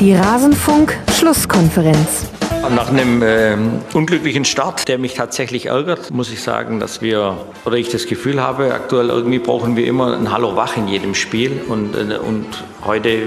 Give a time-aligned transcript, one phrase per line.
[0.00, 2.26] Die Rasenfunk-Schlusskonferenz.
[2.70, 3.56] Nach einem äh,
[3.94, 8.40] unglücklichen Start, der mich tatsächlich ärgert, muss ich sagen, dass wir, oder ich das Gefühl
[8.40, 11.62] habe, aktuell irgendwie brauchen wir immer ein Hallo wach in jedem Spiel.
[11.66, 12.46] Und, äh, und
[12.84, 13.22] heute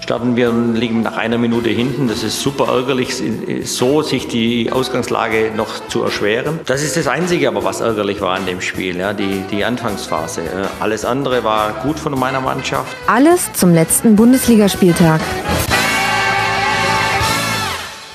[0.00, 2.06] starten wir und liegen nach einer Minute hinten.
[2.06, 3.20] Das ist super ärgerlich,
[3.64, 6.60] so sich die Ausgangslage noch zu erschweren.
[6.66, 10.42] Das ist das Einzige, aber was ärgerlich war an dem Spiel, ja, die, die Anfangsphase.
[10.78, 12.96] Alles andere war gut von meiner Mannschaft.
[13.08, 15.20] Alles zum letzten Bundesligaspieltag.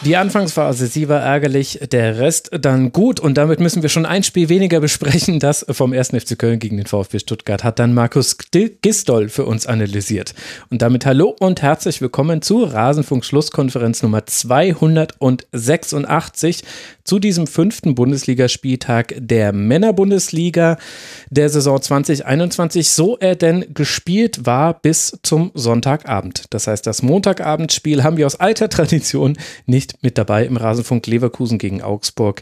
[0.08, 4.24] Die Anfangsphase, sie war ärgerlich, der Rest dann gut und damit müssen wir schon ein
[4.24, 5.42] Spiel weniger besprechen.
[5.42, 6.12] Das vom 1.
[6.12, 8.38] FC Köln gegen den VfB Stuttgart hat dann Markus
[8.82, 10.34] Gistol für uns analysiert.
[10.70, 16.64] Und damit hallo und herzlich willkommen zur Rasenfunk Schlusskonferenz Nummer 286
[17.08, 20.78] zu diesem fünften Bundesligaspieltag der Männerbundesliga
[21.30, 26.46] der Saison 2021, so er denn gespielt war bis zum Sonntagabend.
[26.50, 31.58] Das heißt, das Montagabendspiel haben wir aus alter Tradition nicht mit dabei im Rasenfunk Leverkusen
[31.58, 32.42] gegen Augsburg.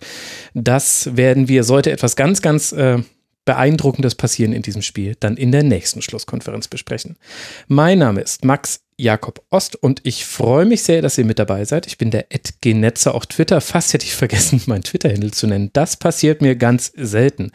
[0.56, 3.04] Das werden wir, sollte etwas ganz, ganz äh,
[3.46, 7.18] Beeindruckendes passieren in diesem Spiel, dann in der nächsten Schlusskonferenz besprechen.
[7.68, 11.66] Mein Name ist Max Jakob Ost und ich freue mich sehr, dass ihr mit dabei
[11.66, 11.86] seid.
[11.88, 13.60] Ich bin der Ed Genetzer auf Twitter.
[13.60, 15.70] Fast hätte ich vergessen, mein Twitter-Handle zu nennen.
[15.74, 17.52] Das passiert mir ganz selten.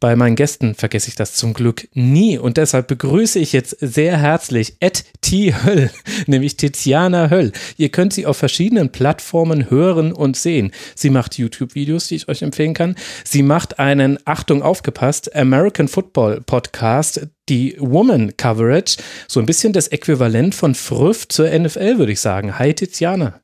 [0.00, 4.18] Bei meinen Gästen vergesse ich das zum Glück nie und deshalb begrüße ich jetzt sehr
[4.18, 5.04] herzlich Ed.
[5.32, 5.90] Höll,
[6.26, 7.52] nämlich Tiziana Höll.
[7.78, 10.72] Ihr könnt sie auf verschiedenen Plattformen hören und sehen.
[10.94, 12.96] Sie macht YouTube-Videos, die ich euch empfehlen kann.
[13.24, 18.96] Sie macht einen, Achtung, aufgepasst, American Football Podcast, die Woman Coverage,
[19.28, 22.58] so ein bisschen das Äquivalent von Früff zur NFL, würde ich sagen.
[22.58, 23.42] Hi Tiziana.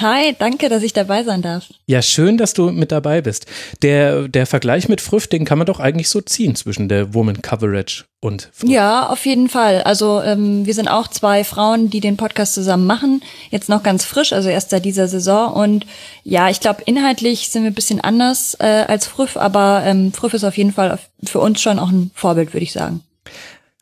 [0.00, 1.66] Hi, danke, dass ich dabei sein darf.
[1.86, 3.46] Ja, schön, dass du mit dabei bist.
[3.82, 7.42] Der, der Vergleich mit Früff, den kann man doch eigentlich so ziehen zwischen der Woman
[7.42, 8.70] Coverage und Früff.
[8.70, 9.82] Ja, auf jeden Fall.
[9.82, 13.22] Also ähm, wir sind auch zwei Frauen, die den Podcast zusammen machen.
[13.50, 15.52] Jetzt noch ganz frisch, also erst seit dieser Saison.
[15.52, 15.86] Und
[16.22, 20.32] ja, ich glaube, inhaltlich sind wir ein bisschen anders äh, als Früff, aber ähm, Früff
[20.32, 23.02] ist auf jeden Fall für uns schon auch ein Vorbild, würde ich sagen.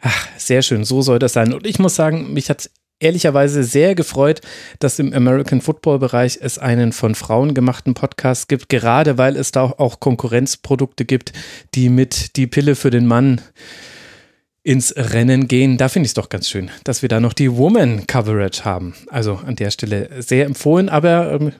[0.00, 1.52] Ach, sehr schön, so soll das sein.
[1.52, 4.40] Und ich muss sagen, mich hat ehrlicherweise sehr gefreut,
[4.78, 9.52] dass im American Football Bereich es einen von Frauen gemachten Podcast gibt, gerade weil es
[9.52, 11.32] da auch Konkurrenzprodukte gibt,
[11.74, 13.40] die mit die Pille für den Mann
[14.62, 15.78] ins Rennen gehen.
[15.78, 18.94] Da finde ich es doch ganz schön, dass wir da noch die Woman Coverage haben.
[19.08, 21.52] Also an der Stelle sehr empfohlen, aber ähm,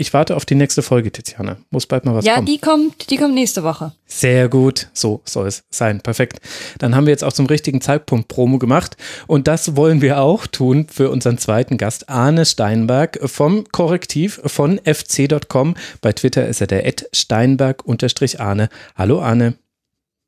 [0.00, 1.56] ich warte auf die nächste Folge, Tiziana.
[1.70, 2.46] Muss bald mal was ja, kommen.
[2.46, 3.92] Ja, die kommt, die kommt nächste Woche.
[4.06, 4.88] Sehr gut.
[4.94, 6.00] So soll es sein.
[6.00, 6.38] Perfekt.
[6.78, 8.96] Dann haben wir jetzt auch zum richtigen Zeitpunkt Promo gemacht.
[9.26, 14.80] Und das wollen wir auch tun für unseren zweiten Gast, Arne Steinberg vom Korrektiv von
[14.84, 15.74] fc.com.
[16.00, 18.68] Bei Twitter ist er der Ed Steinberg-Arne.
[18.94, 19.54] Hallo Arne.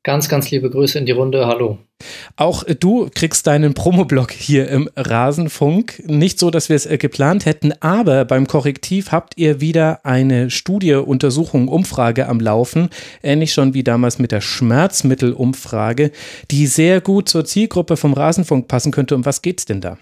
[0.03, 1.45] Ganz, ganz liebe Grüße in die Runde.
[1.45, 1.77] Hallo.
[2.35, 6.01] Auch du kriegst deinen Promoblock hier im Rasenfunk.
[6.07, 10.49] Nicht so, dass wir es äh, geplant hätten, aber beim Korrektiv habt ihr wieder eine
[10.49, 12.89] Studie, Untersuchung, Umfrage am Laufen.
[13.21, 16.11] Ähnlich schon wie damals mit der Schmerzmittelumfrage,
[16.49, 19.13] die sehr gut zur Zielgruppe vom Rasenfunk passen könnte.
[19.13, 19.99] Um was geht's denn da?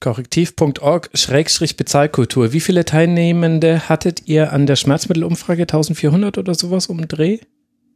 [0.00, 2.52] Korrektiv.org-bezahlkultur.
[2.52, 5.62] Wie viele Teilnehmende hattet ihr an der Schmerzmittelumfrage?
[5.62, 7.38] 1400 oder sowas um Dreh?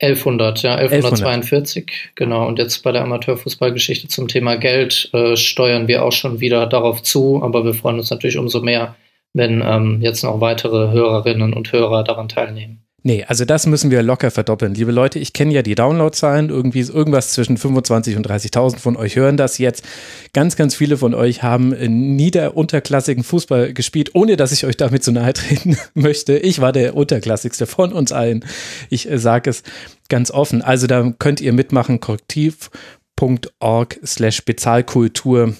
[0.00, 2.16] 1100, ja, 1142, 1100.
[2.16, 2.46] genau.
[2.46, 7.02] Und jetzt bei der Amateurfußballgeschichte zum Thema Geld äh, steuern wir auch schon wieder darauf
[7.02, 8.96] zu, aber wir freuen uns natürlich umso mehr,
[9.32, 12.83] wenn ähm, jetzt noch weitere Hörerinnen und Hörer daran teilnehmen.
[13.06, 14.72] Nee, also das müssen wir locker verdoppeln.
[14.72, 16.48] Liebe Leute, ich kenne ja die Downloadzahlen.
[16.48, 19.84] Irgendwie ist irgendwas zwischen 25 und 30.000 von euch hören das jetzt.
[20.32, 21.68] Ganz, ganz viele von euch haben
[22.16, 26.38] nieder unterklassigen Fußball gespielt, ohne dass ich euch damit zu nahe treten möchte.
[26.38, 28.42] Ich war der unterklassigste von uns allen.
[28.88, 29.64] Ich äh, sage es
[30.08, 30.62] ganz offen.
[30.62, 32.00] Also da könnt ihr mitmachen.
[32.00, 35.54] Korrektiv.org slash Bezahlkultur.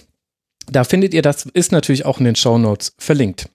[0.73, 3.51] Da findet ihr das, ist natürlich auch in den Show Notes verlinkt.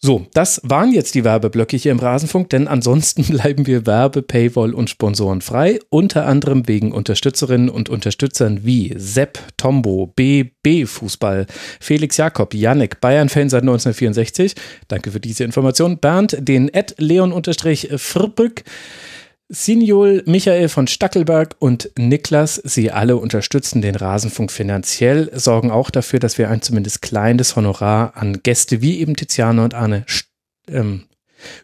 [0.00, 4.72] So, das waren jetzt die Werbeblöcke hier im Rasenfunk, denn ansonsten bleiben wir Werbe, Paywall
[4.72, 11.46] und Sponsoren frei, unter anderem wegen Unterstützerinnen und Unterstützern wie Sepp, Tombo, BB Fußball,
[11.80, 14.54] Felix Jakob, Yannick, Bayern-Fan seit 1964,
[14.86, 18.62] danke für diese Information, Bernd, den Ed Leon-Frbrück,
[19.50, 26.18] Signol, Michael von Stackelberg und Niklas, sie alle unterstützen den Rasenfunk finanziell, sorgen auch dafür,
[26.18, 30.04] dass wir ein zumindest kleines Honorar an Gäste wie eben Tiziana und Arne
[30.68, 31.04] ähm,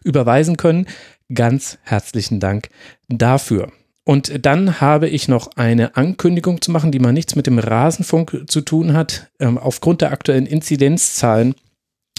[0.03, 0.87] überweisen können.
[1.33, 2.69] Ganz herzlichen Dank
[3.07, 3.71] dafür.
[4.03, 8.45] Und dann habe ich noch eine Ankündigung zu machen, die mal nichts mit dem Rasenfunk
[8.47, 9.29] zu tun hat.
[9.39, 11.53] Ähm, aufgrund der aktuellen Inzidenzzahlen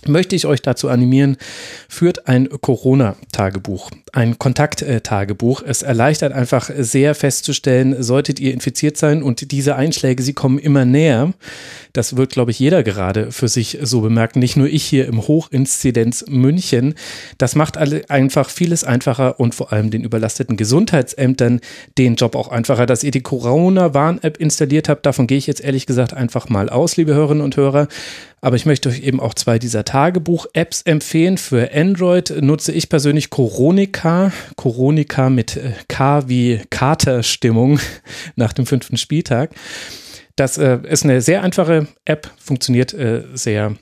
[0.05, 1.37] möchte ich euch dazu animieren,
[1.89, 5.63] führt ein Corona-Tagebuch, ein Kontakt-Tagebuch.
[5.63, 10.87] Es erleichtert einfach sehr festzustellen, solltet ihr infiziert sein und diese Einschläge, sie kommen immer
[10.87, 11.35] näher.
[11.93, 14.39] Das wird, glaube ich, jeder gerade für sich so bemerken.
[14.39, 16.95] Nicht nur ich hier im Hochinzidenz München.
[17.37, 21.61] Das macht alle einfach vieles einfacher und vor allem den überlasteten Gesundheitsämtern
[21.99, 22.87] den Job auch einfacher.
[22.87, 26.97] Dass ihr die Corona-Warn-App installiert habt, davon gehe ich jetzt ehrlich gesagt einfach mal aus,
[26.97, 27.87] liebe Hörerinnen und Hörer.
[28.43, 31.37] Aber ich möchte euch eben auch zwei dieser Tagebuch-Apps empfehlen.
[31.37, 34.06] Für Android nutze ich persönlich Coronica.
[34.57, 37.79] Coronica mit äh, K wie Katerstimmung
[38.37, 39.51] nach dem fünften Spieltag.
[40.37, 43.75] Das äh, ist eine sehr einfache App, funktioniert äh, sehr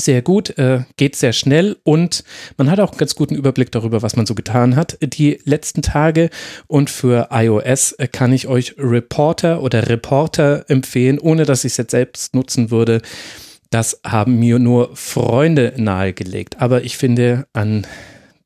[0.00, 2.24] sehr gut, äh, geht sehr schnell und
[2.56, 5.82] man hat auch einen ganz guten Überblick darüber, was man so getan hat die letzten
[5.82, 6.30] Tage.
[6.66, 11.76] Und für iOS äh, kann ich euch Reporter oder Reporter empfehlen, ohne dass ich es
[11.76, 13.02] jetzt selbst nutzen würde.
[13.70, 16.60] Das haben mir nur Freunde nahegelegt.
[16.60, 17.86] Aber ich finde, an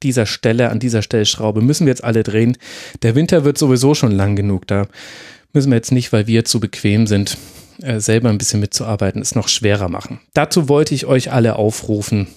[0.03, 2.57] dieser Stelle, an dieser Stellschraube müssen wir jetzt alle drehen.
[3.03, 4.67] Der Winter wird sowieso schon lang genug.
[4.67, 4.87] Da
[5.53, 7.39] müssen wir jetzt nicht, weil wir zu bequem sind,
[7.83, 10.21] äh, selber ein bisschen mitzuarbeiten, es noch schwerer machen.
[10.35, 12.29] Dazu wollte ich euch alle aufrufen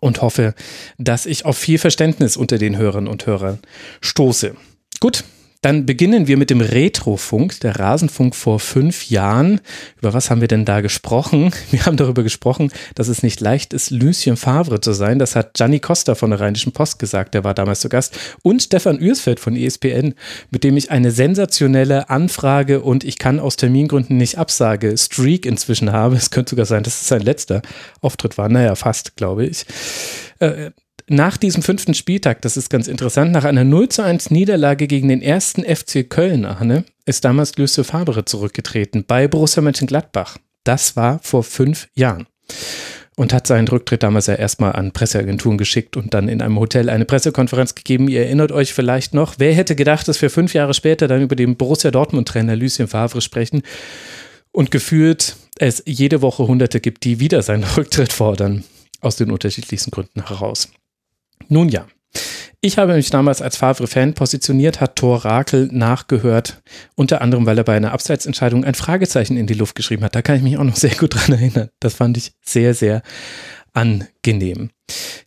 [0.00, 0.54] und hoffe,
[0.98, 3.58] dass ich auf viel Verständnis unter den Hörern und Hörern
[4.00, 4.54] stoße.
[5.00, 5.24] Gut,
[5.60, 9.60] dann beginnen wir mit dem Retrofunk, der Rasenfunk vor fünf Jahren.
[9.98, 11.50] Über was haben wir denn da gesprochen?
[11.70, 15.18] Wir haben darüber gesprochen, dass es nicht leicht ist, Lucien Favre zu sein.
[15.18, 18.18] Das hat Gianni Costa von der Rheinischen Post gesagt, der war damals zu Gast.
[18.42, 20.14] Und Stefan Ürsfeld von ESPN,
[20.50, 25.92] mit dem ich eine sensationelle Anfrage und ich kann aus Termingründen nicht absage, Streak inzwischen
[25.92, 26.16] habe.
[26.16, 27.62] Es könnte sogar sein, dass es sein letzter
[28.00, 28.48] Auftritt war.
[28.48, 29.66] Naja, fast, glaube ich.
[30.38, 30.70] Äh,
[31.10, 35.08] nach diesem fünften Spieltag, das ist ganz interessant, nach einer 0 zu 1 Niederlage gegen
[35.08, 40.38] den ersten FC Köln, Arne, ist damals Lucien Fabre zurückgetreten bei Borussia Mönchengladbach.
[40.64, 42.26] Das war vor fünf Jahren.
[43.16, 46.88] Und hat seinen Rücktritt damals ja erstmal an Presseagenturen geschickt und dann in einem Hotel
[46.88, 48.06] eine Pressekonferenz gegeben.
[48.08, 51.34] Ihr erinnert euch vielleicht noch, wer hätte gedacht, dass wir fünf Jahre später dann über
[51.34, 53.62] den Borussia Dortmund-Trainer Lucien Favre sprechen
[54.52, 58.62] und gefühlt es jede Woche Hunderte gibt, die wieder seinen Rücktritt fordern,
[59.00, 60.68] aus den unterschiedlichsten Gründen heraus.
[61.48, 61.86] Nun ja.
[62.60, 66.60] Ich habe mich damals als Favre-Fan positioniert, hat Thor Rakel nachgehört,
[66.96, 70.16] unter anderem, weil er bei einer Abseitsentscheidung ein Fragezeichen in die Luft geschrieben hat.
[70.16, 71.68] Da kann ich mich auch noch sehr gut dran erinnern.
[71.78, 73.02] Das fand ich sehr, sehr
[73.74, 74.70] angenehm.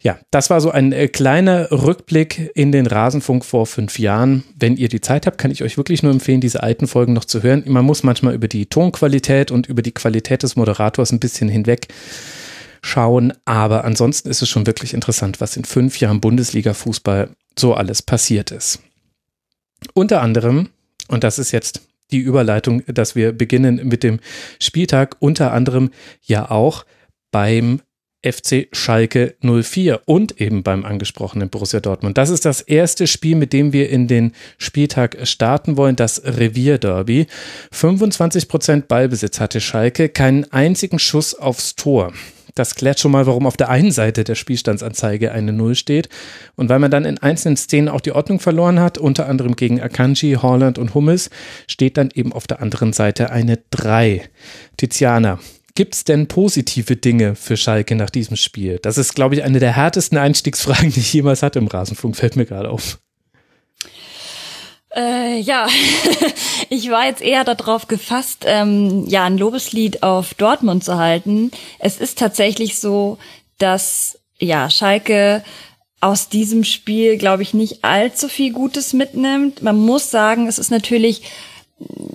[0.01, 4.43] Ja, das war so ein äh, kleiner Rückblick in den Rasenfunk vor fünf Jahren.
[4.57, 7.25] Wenn ihr die Zeit habt, kann ich euch wirklich nur empfehlen, diese alten Folgen noch
[7.25, 7.63] zu hören.
[7.67, 11.87] Man muss manchmal über die Tonqualität und über die Qualität des Moderators ein bisschen hinweg
[12.81, 13.33] schauen.
[13.45, 18.51] Aber ansonsten ist es schon wirklich interessant, was in fünf Jahren Bundesliga-Fußball so alles passiert
[18.51, 18.79] ist.
[19.93, 20.69] Unter anderem,
[21.07, 21.81] und das ist jetzt
[22.11, 24.19] die Überleitung, dass wir beginnen mit dem
[24.59, 25.91] Spieltag, unter anderem
[26.21, 26.85] ja auch
[27.31, 27.81] beim
[28.23, 32.17] FC Schalke 04 und eben beim angesprochenen Borussia Dortmund.
[32.17, 37.25] Das ist das erste Spiel, mit dem wir in den Spieltag starten wollen, das Revierderby.
[37.71, 42.13] 25 Prozent Ballbesitz hatte Schalke, keinen einzigen Schuss aufs Tor.
[42.55, 46.09] Das klärt schon mal, warum auf der einen Seite der Spielstandsanzeige eine Null steht.
[46.55, 49.81] Und weil man dann in einzelnen Szenen auch die Ordnung verloren hat, unter anderem gegen
[49.81, 51.29] Akanji, Holland und Hummels,
[51.67, 54.23] steht dann eben auf der anderen Seite eine 3.
[54.77, 55.39] Tiziana,
[55.73, 58.79] Gibt es denn positive Dinge für Schalke nach diesem Spiel?
[58.81, 62.35] Das ist, glaube ich, eine der härtesten Einstiegsfragen, die ich jemals hatte im Rasenfunk, fällt
[62.35, 62.99] mir gerade auf.
[64.95, 65.67] Äh, ja,
[66.69, 71.51] ich war jetzt eher darauf gefasst, ähm, ja, ein Lobeslied auf Dortmund zu halten.
[71.79, 73.17] Es ist tatsächlich so,
[73.57, 75.43] dass ja Schalke
[76.01, 79.61] aus diesem Spiel, glaube ich, nicht allzu viel Gutes mitnimmt.
[79.61, 81.21] Man muss sagen, es ist natürlich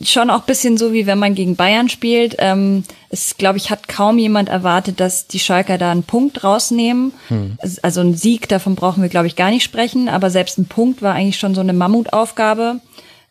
[0.02, 2.37] schon auch bisschen so, wie wenn man gegen Bayern spielt.
[2.38, 7.12] Ähm, es, glaube ich, hat kaum jemand erwartet, dass die Schalker da einen Punkt rausnehmen.
[7.28, 7.58] Hm.
[7.82, 10.08] Also ein Sieg, davon brauchen wir, glaube ich, gar nicht sprechen.
[10.08, 12.80] Aber selbst ein Punkt war eigentlich schon so eine Mammutaufgabe.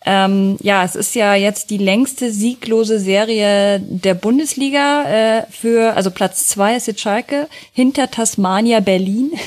[0.08, 6.12] Ähm, ja, es ist ja jetzt die längste sieglose Serie der Bundesliga äh, für, also
[6.12, 9.32] Platz zwei ist jetzt Schalke, hinter Tasmania Berlin.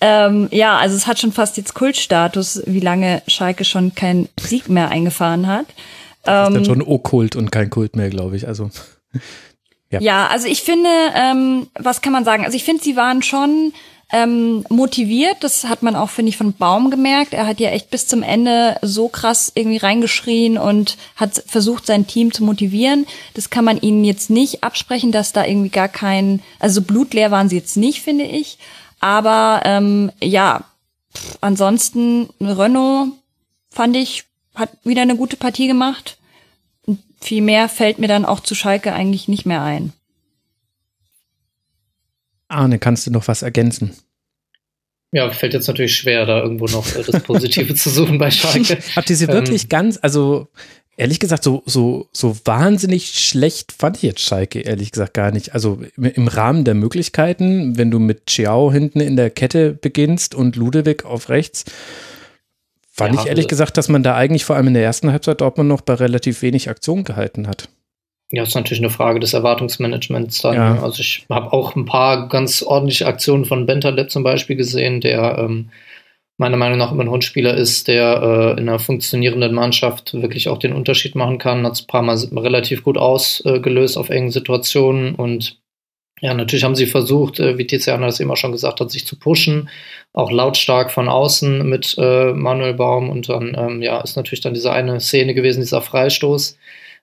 [0.00, 4.68] ähm, ja, also es hat schon fast jetzt Kultstatus, wie lange Schalke schon keinen Sieg
[4.68, 5.66] mehr eingefahren hat.
[6.22, 8.46] Das ist dann ähm, schon Okkult und kein Kult mehr, glaube ich.
[8.46, 8.70] Also
[9.90, 10.00] ja.
[10.00, 12.44] ja, also ich finde, ähm, was kann man sagen?
[12.44, 13.72] Also ich finde, sie waren schon
[14.12, 15.36] ähm, motiviert.
[15.40, 17.34] Das hat man auch, finde ich, von Baum gemerkt.
[17.34, 22.06] Er hat ja echt bis zum Ende so krass irgendwie reingeschrien und hat versucht, sein
[22.06, 23.06] Team zu motivieren.
[23.34, 27.48] Das kann man ihnen jetzt nicht absprechen, dass da irgendwie gar kein, also blutleer waren
[27.48, 28.58] sie jetzt nicht, finde ich.
[29.00, 30.64] Aber ähm, ja,
[31.14, 33.12] pff, ansonsten Renault
[33.70, 34.24] fand ich,
[34.54, 36.18] hat wieder eine gute Partie gemacht
[37.20, 39.92] viel mehr fällt mir dann auch zu Schalke eigentlich nicht mehr ein.
[42.48, 43.94] Arne, kannst du noch was ergänzen?
[45.12, 48.78] Ja, fällt jetzt natürlich schwer, da irgendwo noch das Positive zu suchen bei Schalke.
[48.94, 50.48] Habt ihr sie wirklich ähm, ganz, also
[50.98, 55.54] ehrlich gesagt, so, so, so wahnsinnig schlecht fand ich jetzt Schalke, ehrlich gesagt, gar nicht.
[55.54, 60.56] Also im Rahmen der Möglichkeiten, wenn du mit Chiao hinten in der Kette beginnst und
[60.56, 61.64] Ludewig auf rechts,
[62.90, 65.12] Fand ja, ich ehrlich also, gesagt, dass man da eigentlich vor allem in der ersten
[65.12, 67.68] Halbzeit Dortmund noch bei relativ wenig Aktion gehalten hat.
[68.32, 70.54] Ja, ist natürlich eine Frage des Erwartungsmanagements dann.
[70.54, 70.82] Ja.
[70.82, 75.38] Also ich habe auch ein paar ganz ordentliche Aktionen von Bentaleb zum Beispiel gesehen, der
[75.38, 75.70] ähm,
[76.38, 80.58] meiner Meinung nach immer ein Hundspieler ist, der äh, in einer funktionierenden Mannschaft wirklich auch
[80.58, 81.66] den Unterschied machen kann.
[81.66, 85.60] Hat es ein paar Mal relativ gut ausgelöst auf engen Situationen und
[86.20, 89.06] ja, natürlich haben sie versucht, äh, wie Tiziana das eben auch schon gesagt hat, sich
[89.06, 89.68] zu pushen,
[90.12, 94.54] auch lautstark von außen mit äh, Manuel Baum und dann ähm, ja ist natürlich dann
[94.54, 96.56] diese eine Szene gewesen, dieser Freistoß,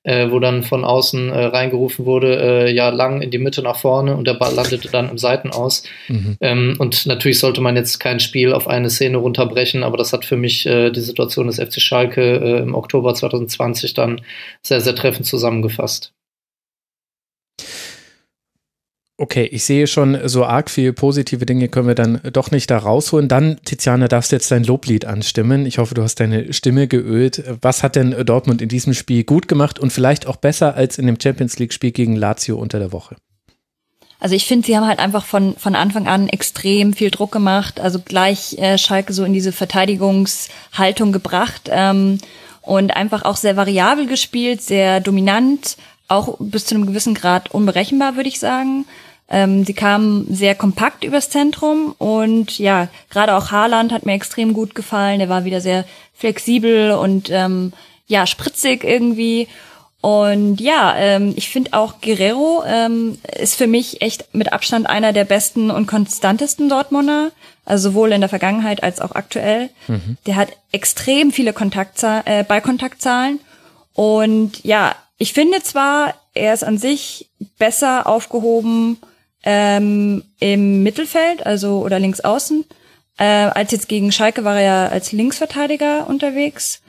[0.05, 3.77] äh, wo dann von außen äh, reingerufen wurde, äh, ja lang in die Mitte nach
[3.77, 5.83] vorne und der Ball landete dann im Seitenaus.
[6.07, 6.37] Mhm.
[6.39, 10.23] Ähm, und natürlich sollte man jetzt kein Spiel auf eine Szene runterbrechen, aber das hat
[10.23, 14.21] für mich äh, die Situation des FC Schalke äh, im Oktober 2020 dann
[14.61, 16.13] sehr sehr treffend zusammengefasst.
[19.17, 22.77] Okay, ich sehe schon, so arg viele positive Dinge können wir dann doch nicht da
[22.77, 23.29] rausholen.
[23.29, 25.65] Dann, Tiziana, darfst du jetzt dein Loblied anstimmen.
[25.65, 27.41] Ich hoffe, du hast deine Stimme geölt.
[27.61, 31.05] Was hat denn Dortmund in diesem Spiel gut gemacht und vielleicht auch besser als in
[31.05, 33.15] dem Champions League-Spiel gegen Lazio unter der Woche?
[34.19, 37.79] Also ich finde, sie haben halt einfach von, von Anfang an extrem viel Druck gemacht,
[37.79, 42.17] also gleich äh, Schalke so in diese Verteidigungshaltung gebracht ähm,
[42.61, 48.15] und einfach auch sehr variabel gespielt, sehr dominant, auch bis zu einem gewissen Grad unberechenbar,
[48.15, 48.85] würde ich sagen.
[49.27, 54.53] Ähm, sie kamen sehr kompakt übers Zentrum und ja, gerade auch Haaland hat mir extrem
[54.53, 55.19] gut gefallen.
[55.19, 57.73] Der war wieder sehr flexibel und ähm,
[58.07, 59.47] ja, spritzig irgendwie.
[59.99, 65.13] Und ja, ähm, ich finde auch Guerrero ähm, ist für mich echt mit Abstand einer
[65.13, 67.31] der besten und konstantesten Dortmunder,
[67.65, 69.71] also sowohl in der Vergangenheit als auch aktuell.
[69.87, 70.17] Mhm.
[70.27, 73.39] Der hat extrem viele Kontaktzahl äh, Ballkontaktzahlen
[73.95, 78.97] und ja, ich finde zwar, er ist an sich besser aufgehoben
[79.43, 82.65] ähm, im Mittelfeld, also oder links außen,
[83.17, 86.81] äh, als jetzt gegen Schalke war er ja als Linksverteidiger unterwegs.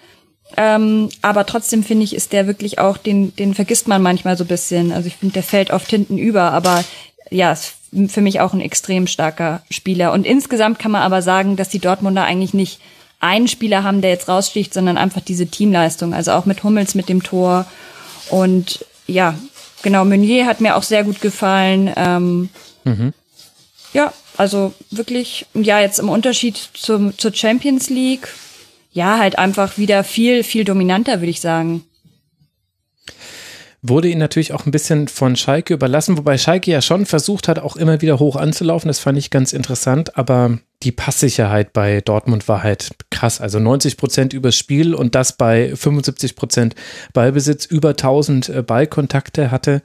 [0.57, 4.45] Ähm, aber trotzdem finde ich, ist der wirklich auch, den, den vergisst man manchmal so
[4.45, 4.93] ein bisschen.
[4.93, 6.85] Also ich finde, der fällt oft hinten über, aber
[7.31, 7.75] ja, ist
[8.09, 10.13] für mich auch ein extrem starker Spieler.
[10.13, 12.81] Und insgesamt kann man aber sagen, dass die Dortmunder eigentlich nicht
[13.21, 16.15] einen Spieler haben, der jetzt raussticht, sondern einfach diese Teamleistung.
[16.15, 17.67] Also auch mit Hummels mit dem Tor.
[18.31, 19.35] Und ja,
[19.83, 21.93] genau, Meunier hat mir auch sehr gut gefallen.
[21.97, 22.49] Ähm,
[22.85, 23.13] mhm.
[23.93, 28.29] Ja, also wirklich, ja, jetzt im Unterschied zum, zur Champions League,
[28.93, 31.85] ja, halt einfach wieder viel, viel dominanter, würde ich sagen
[33.83, 37.59] wurde ihn natürlich auch ein bisschen von Schalke überlassen, wobei Schalke ja schon versucht hat,
[37.59, 38.89] auch immer wieder hoch anzulaufen.
[38.89, 43.41] Das fand ich ganz interessant, aber die Passsicherheit bei Dortmund war halt krass.
[43.41, 46.75] Also 90 Prozent übers Spiel und das bei 75 Prozent
[47.13, 47.65] Ballbesitz.
[47.67, 49.83] Über 1000 äh, Ballkontakte hatte,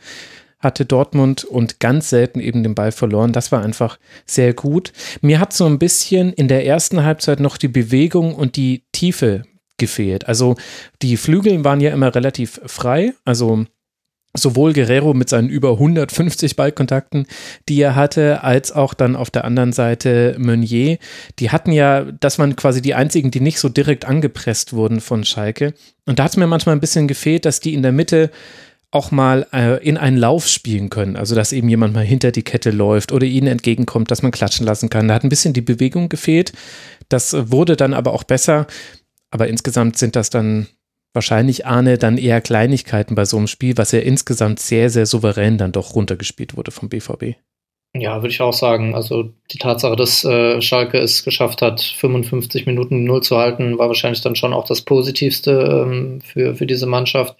[0.59, 3.31] hatte Dortmund und ganz selten eben den Ball verloren.
[3.31, 4.91] Das war einfach sehr gut.
[5.21, 9.43] Mir hat so ein bisschen in der ersten Halbzeit noch die Bewegung und die Tiefe
[9.77, 10.27] gefehlt.
[10.27, 10.55] Also
[11.01, 13.13] die Flügel waren ja immer relativ frei.
[13.25, 13.65] Also
[14.33, 17.27] sowohl Guerrero mit seinen über 150 Ballkontakten,
[17.67, 20.97] die er hatte, als auch dann auf der anderen Seite Meunier.
[21.39, 25.23] Die hatten ja, das waren quasi die einzigen, die nicht so direkt angepresst wurden von
[25.23, 25.73] Schalke.
[26.05, 28.31] Und da hat es mir manchmal ein bisschen gefehlt, dass die in der Mitte
[28.91, 31.15] auch mal äh, in einen Lauf spielen können.
[31.15, 34.65] Also, dass eben jemand mal hinter die Kette läuft oder ihnen entgegenkommt, dass man klatschen
[34.65, 35.07] lassen kann.
[35.07, 36.51] Da hat ein bisschen die Bewegung gefehlt.
[37.07, 38.67] Das wurde dann aber auch besser.
[39.29, 40.67] Aber insgesamt sind das dann
[41.13, 45.57] wahrscheinlich Arne dann eher Kleinigkeiten bei so einem Spiel, was ja insgesamt sehr, sehr souverän
[45.57, 47.35] dann doch runtergespielt wurde vom BVB.
[47.93, 48.95] Ja, würde ich auch sagen.
[48.95, 53.87] Also die Tatsache, dass äh, Schalke es geschafft hat, 55 Minuten Null zu halten, war
[53.87, 57.35] wahrscheinlich dann schon auch das Positivste ähm, für, für diese Mannschaft.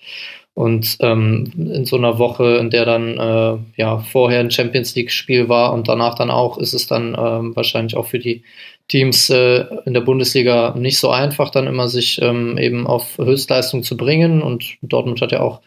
[0.54, 5.48] Und ähm, in so einer Woche, in der dann äh, ja vorher ein Champions League-Spiel
[5.48, 8.44] war und danach dann auch, ist es dann ähm, wahrscheinlich auch für die
[8.92, 13.84] Teams äh, in der Bundesliga nicht so einfach, dann immer sich ähm, eben auf Höchstleistung
[13.84, 14.42] zu bringen.
[14.42, 15.62] Und Dortmund hat ja auch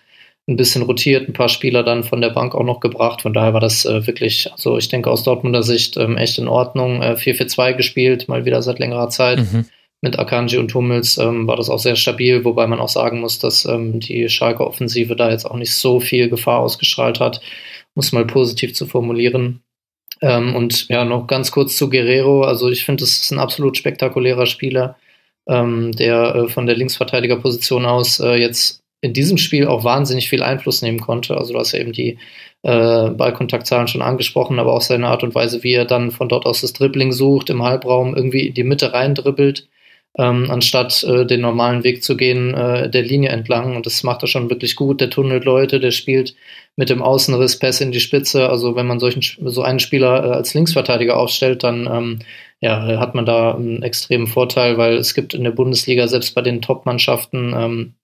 [0.46, 3.22] ein bisschen rotiert, ein paar Spieler dann von der Bank auch noch gebracht.
[3.22, 6.48] Von daher war das äh, wirklich, also ich denke aus Dortmunder Sicht ähm, echt in
[6.48, 7.00] Ordnung.
[7.00, 9.38] Äh, 4-4-2 gespielt, mal wieder seit längerer Zeit.
[9.38, 9.64] Mhm.
[10.02, 13.38] Mit Akanji und Hummels ähm, war das auch sehr stabil, wobei man auch sagen muss,
[13.38, 17.40] dass ähm, die Schalke Offensive da jetzt auch nicht so viel Gefahr ausgestrahlt hat,
[17.94, 19.63] muss mal positiv zu formulieren.
[20.24, 22.44] Ähm, und ja, noch ganz kurz zu Guerrero.
[22.44, 24.96] Also ich finde, es ist ein absolut spektakulärer Spieler,
[25.46, 30.42] ähm, der äh, von der Linksverteidigerposition aus äh, jetzt in diesem Spiel auch wahnsinnig viel
[30.42, 31.36] Einfluss nehmen konnte.
[31.36, 32.16] Also du hast ja eben die
[32.62, 36.46] äh, Ballkontaktzahlen schon angesprochen, aber auch seine Art und Weise, wie er dann von dort
[36.46, 39.68] aus das Dribbling sucht, im Halbraum irgendwie in die Mitte reindribbelt,
[40.16, 43.76] ähm, anstatt äh, den normalen Weg zu gehen, äh, der Linie entlang.
[43.76, 45.00] Und das macht er schon wirklich gut.
[45.00, 46.34] Der tunnelt Leute, der spielt
[46.76, 48.48] mit dem Außenriss Pass in die Spitze.
[48.48, 52.18] Also wenn man solchen, so einen Spieler äh, als Linksverteidiger aufstellt, dann ähm,
[52.60, 56.42] ja, hat man da einen extremen Vorteil, weil es gibt in der Bundesliga selbst bei
[56.42, 57.94] den Top-Mannschaften ähm,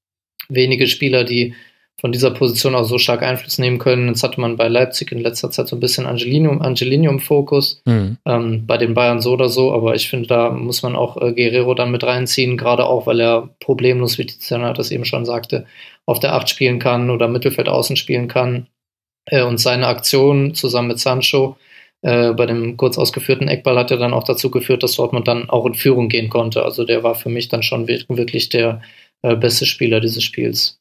[0.49, 1.55] wenige Spieler, die
[2.00, 4.09] von dieser Position auch so stark Einfluss nehmen können.
[4.09, 8.16] Jetzt hatte man bei Leipzig in letzter Zeit so ein bisschen Angelino im Fokus, mhm.
[8.25, 11.33] ähm, bei den Bayern so oder so, aber ich finde, da muss man auch äh,
[11.33, 15.66] Guerrero dann mit reinziehen, gerade auch, weil er problemlos, wie Tiziana das eben schon sagte,
[16.07, 18.66] auf der Acht spielen kann oder Mittelfeld außen spielen kann.
[19.26, 21.57] Äh, und seine Aktion zusammen mit Sancho
[22.02, 25.50] äh, bei dem kurz ausgeführten Eckball hat er dann auch dazu geführt, dass Dortmund dann
[25.50, 26.64] auch in Führung gehen konnte.
[26.64, 28.80] Also der war für mich dann schon wirklich der
[29.23, 30.80] äh, beste Spieler dieses Spiels.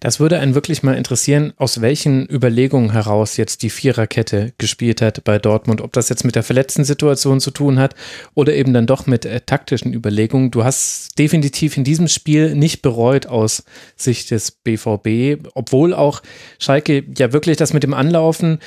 [0.00, 5.24] Das würde einen wirklich mal interessieren, aus welchen Überlegungen heraus jetzt die Viererkette gespielt hat
[5.24, 5.80] bei Dortmund.
[5.80, 7.94] Ob das jetzt mit der verletzten Situation zu tun hat
[8.34, 10.50] oder eben dann doch mit äh, taktischen Überlegungen.
[10.50, 13.64] Du hast definitiv in diesem Spiel nicht bereut aus
[13.96, 16.22] Sicht des BVB, obwohl auch
[16.58, 18.58] Schalke ja wirklich das mit dem Anlaufen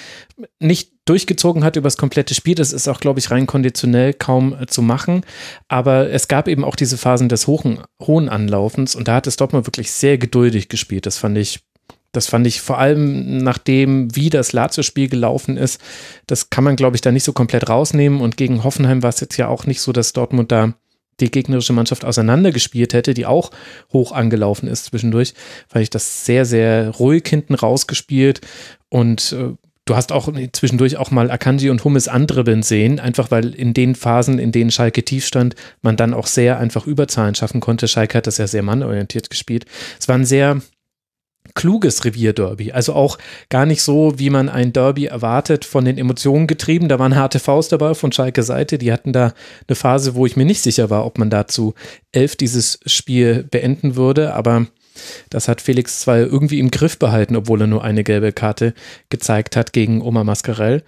[0.60, 2.56] nicht durchgezogen hat über das komplette Spiel.
[2.56, 5.26] Das ist auch, glaube ich, rein konditionell kaum äh, zu machen.
[5.68, 9.36] Aber es gab eben auch diese Phasen des hohen, hohen Anlaufens und da hat es
[9.36, 11.06] Dortmund wirklich sehr geduldig gespielt.
[11.06, 11.62] Das fand ich
[12.14, 15.82] das fand ich vor allem nachdem, wie das Lazio-Spiel gelaufen ist,
[16.28, 18.22] das kann man, glaube ich, da nicht so komplett rausnehmen.
[18.22, 20.76] Und gegen Hoffenheim war es jetzt ja auch nicht so, dass Dortmund da
[21.20, 23.52] die gegnerische Mannschaft auseinandergespielt hätte, die auch
[23.92, 25.34] hoch angelaufen ist zwischendurch,
[25.70, 28.42] weil ich das sehr, sehr ruhig hinten rausgespielt
[28.90, 33.54] und äh, Du hast auch zwischendurch auch mal Akanji und Hummes andribbeln sehen, einfach weil
[33.54, 37.60] in den Phasen, in denen Schalke tief stand, man dann auch sehr einfach Überzahlen schaffen
[37.60, 37.90] konnte.
[37.90, 39.66] Schalke hat das ja sehr mannorientiert gespielt.
[40.00, 40.62] Es war ein sehr
[41.56, 42.72] kluges Revierderby.
[42.72, 43.18] Also auch
[43.50, 46.88] gar nicht so, wie man ein Derby erwartet, von den Emotionen getrieben.
[46.88, 48.78] Da waren harte Faust dabei von Schalke Seite.
[48.78, 49.34] Die hatten da
[49.68, 51.74] eine Phase, wo ich mir nicht sicher war, ob man dazu
[52.14, 54.34] elf dieses Spiel beenden würde.
[54.34, 54.68] Aber
[55.30, 58.74] das hat Felix zwar irgendwie im Griff behalten, obwohl er nur eine gelbe Karte
[59.10, 60.84] gezeigt hat gegen Oma Mascarell.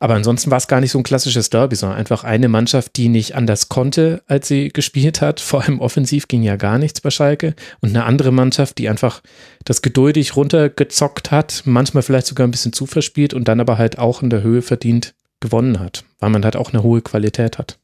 [0.00, 3.08] Aber ansonsten war es gar nicht so ein klassisches Derby, sondern einfach eine Mannschaft, die
[3.08, 5.40] nicht anders konnte, als sie gespielt hat.
[5.48, 7.54] Vor allem offensiv ging ja gar nichts bei Schalke.
[7.80, 9.22] Und eine andere Mannschaft, die einfach
[9.64, 13.98] das geduldig runtergezockt hat, manchmal vielleicht sogar ein bisschen zu verspielt und dann aber halt
[13.98, 17.78] auch in der Höhe verdient gewonnen hat, weil man halt auch eine hohe Qualität hat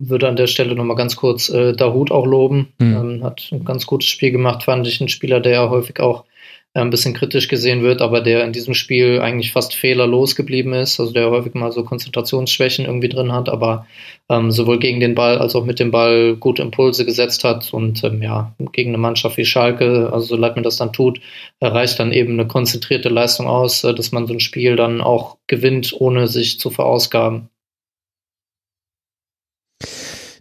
[0.00, 2.72] würde an der Stelle nochmal ganz kurz äh, Dahut auch loben.
[2.78, 2.96] Mhm.
[2.96, 5.00] Ähm, hat ein ganz gutes Spiel gemacht, fand ich.
[5.00, 6.24] Ein Spieler, der ja häufig auch
[6.72, 10.72] äh, ein bisschen kritisch gesehen wird, aber der in diesem Spiel eigentlich fast fehlerlos geblieben
[10.72, 10.98] ist.
[10.98, 13.86] Also der häufig mal so Konzentrationsschwächen irgendwie drin hat, aber
[14.30, 17.74] ähm, sowohl gegen den Ball als auch mit dem Ball gute Impulse gesetzt hat.
[17.74, 21.20] Und ähm, ja, gegen eine Mannschaft wie Schalke, also so leid mir das dann tut,
[21.60, 25.36] reicht dann eben eine konzentrierte Leistung aus, äh, dass man so ein Spiel dann auch
[25.46, 27.50] gewinnt, ohne sich zu verausgaben.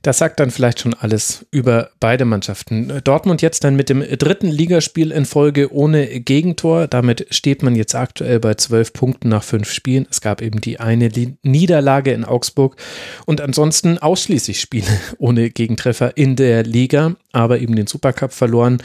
[0.01, 3.01] Das sagt dann vielleicht schon alles über beide Mannschaften.
[3.03, 6.87] Dortmund jetzt dann mit dem dritten Ligaspiel in Folge ohne Gegentor.
[6.87, 10.07] Damit steht man jetzt aktuell bei zwölf Punkten nach fünf Spielen.
[10.09, 11.09] Es gab eben die eine
[11.43, 12.77] Niederlage in Augsburg
[13.25, 18.81] und ansonsten ausschließlich Spiele ohne Gegentreffer in der Liga, aber eben den Supercup verloren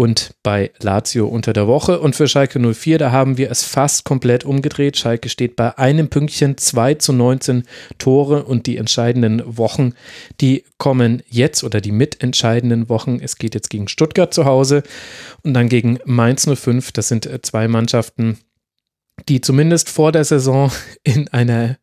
[0.00, 2.00] und bei Lazio unter der Woche.
[2.00, 4.96] Und für Schalke 04, da haben wir es fast komplett umgedreht.
[4.96, 7.64] Schalke steht bei einem Pünktchen, 2 zu 19
[7.98, 9.92] Tore und die entscheidenden Wochen,
[10.40, 13.18] die kommen jetzt oder die mitentscheidenden Wochen.
[13.22, 14.84] Es geht jetzt gegen Stuttgart zu Hause
[15.42, 16.92] und dann gegen Mainz 05.
[16.92, 18.38] Das sind zwei Mannschaften,
[19.28, 21.76] die zumindest vor der Saison in einer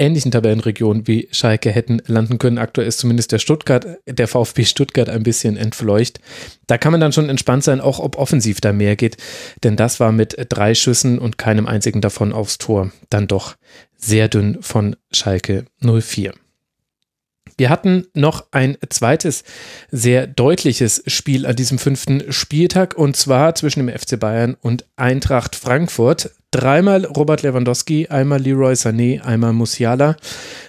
[0.00, 2.58] ähnlichen Tabellenregion wie Schalke hätten landen können.
[2.58, 6.20] Aktuell ist zumindest der Stuttgart, der VfB Stuttgart ein bisschen entfleucht.
[6.66, 9.18] Da kann man dann schon entspannt sein, auch ob offensiv da mehr geht,
[9.62, 13.56] denn das war mit drei Schüssen und keinem einzigen davon aufs Tor dann doch
[13.96, 16.32] sehr dünn von Schalke 04.
[17.60, 19.44] Wir hatten noch ein zweites
[19.90, 25.56] sehr deutliches Spiel an diesem fünften Spieltag und zwar zwischen dem FC Bayern und Eintracht
[25.56, 26.30] Frankfurt.
[26.52, 30.16] Dreimal Robert Lewandowski, einmal Leroy Sané, einmal Musiala.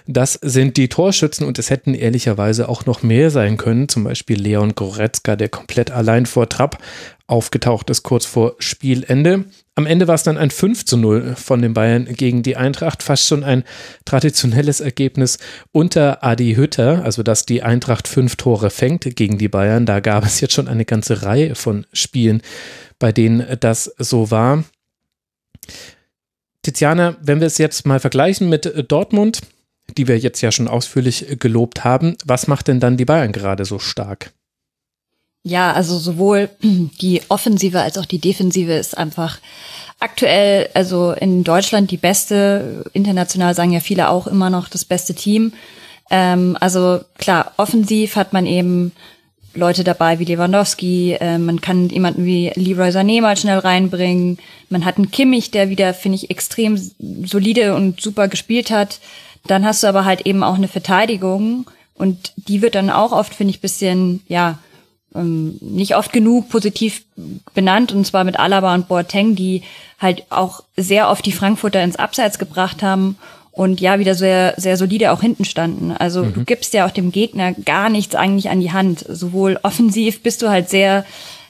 [0.06, 3.88] Das sind die Torschützen und es hätten ehrlicherweise auch noch mehr sein können.
[3.88, 6.78] Zum Beispiel Leon Goretzka, der komplett allein vor Trapp
[7.26, 9.46] aufgetaucht ist, kurz vor Spielende.
[9.74, 13.02] Am Ende war es dann ein 5 zu 0 von den Bayern gegen die Eintracht,
[13.02, 13.64] fast schon ein
[14.04, 15.38] traditionelles Ergebnis
[15.72, 19.84] unter Adi Hütter, also dass die Eintracht fünf Tore fängt gegen die Bayern.
[19.84, 22.40] Da gab es jetzt schon eine ganze Reihe von Spielen,
[23.00, 24.62] bei denen das so war.
[26.62, 29.40] Tiziana, wenn wir es jetzt mal vergleichen mit Dortmund,
[29.96, 33.64] die wir jetzt ja schon ausführlich gelobt haben, was macht denn dann die Bayern gerade
[33.64, 34.32] so stark?
[35.44, 39.40] Ja, also sowohl die Offensive als auch die Defensive ist einfach
[39.98, 42.84] aktuell, also in Deutschland die beste.
[42.92, 45.52] International sagen ja viele auch immer noch das beste Team.
[46.10, 48.92] Ähm, also klar, offensiv hat man eben
[49.54, 54.38] Leute dabei wie Lewandowski, äh, man kann jemanden wie Leroy Sané mal schnell reinbringen.
[54.70, 56.78] Man hat einen Kimmich, der wieder, finde ich, extrem
[57.24, 59.00] solide und super gespielt hat.
[59.46, 63.34] Dann hast du aber halt eben auch eine Verteidigung und die wird dann auch oft,
[63.34, 64.58] finde ich, bisschen, ja,
[65.14, 67.04] ähm, nicht oft genug positiv
[67.54, 69.62] benannt, und zwar mit Alaba und Boateng, die
[69.98, 73.18] halt auch sehr oft die Frankfurter ins Abseits gebracht haben
[73.52, 75.92] und ja, wieder sehr, sehr solide auch hinten standen.
[75.92, 76.32] Also mhm.
[76.32, 79.04] du gibst ja auch dem Gegner gar nichts eigentlich an die Hand.
[79.06, 81.04] Sowohl offensiv bist du halt sehr,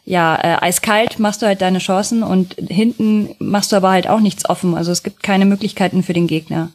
[0.04, 4.18] ja, äh, eiskalt machst du halt deine Chancen und hinten machst du aber halt auch
[4.18, 4.74] nichts offen.
[4.74, 6.72] Also es gibt keine Möglichkeiten für den Gegner.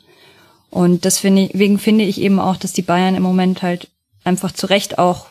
[0.69, 3.89] Und das finde ich, wegen finde ich eben auch, dass die Bayern im Moment halt
[4.23, 5.27] einfach zu Recht auch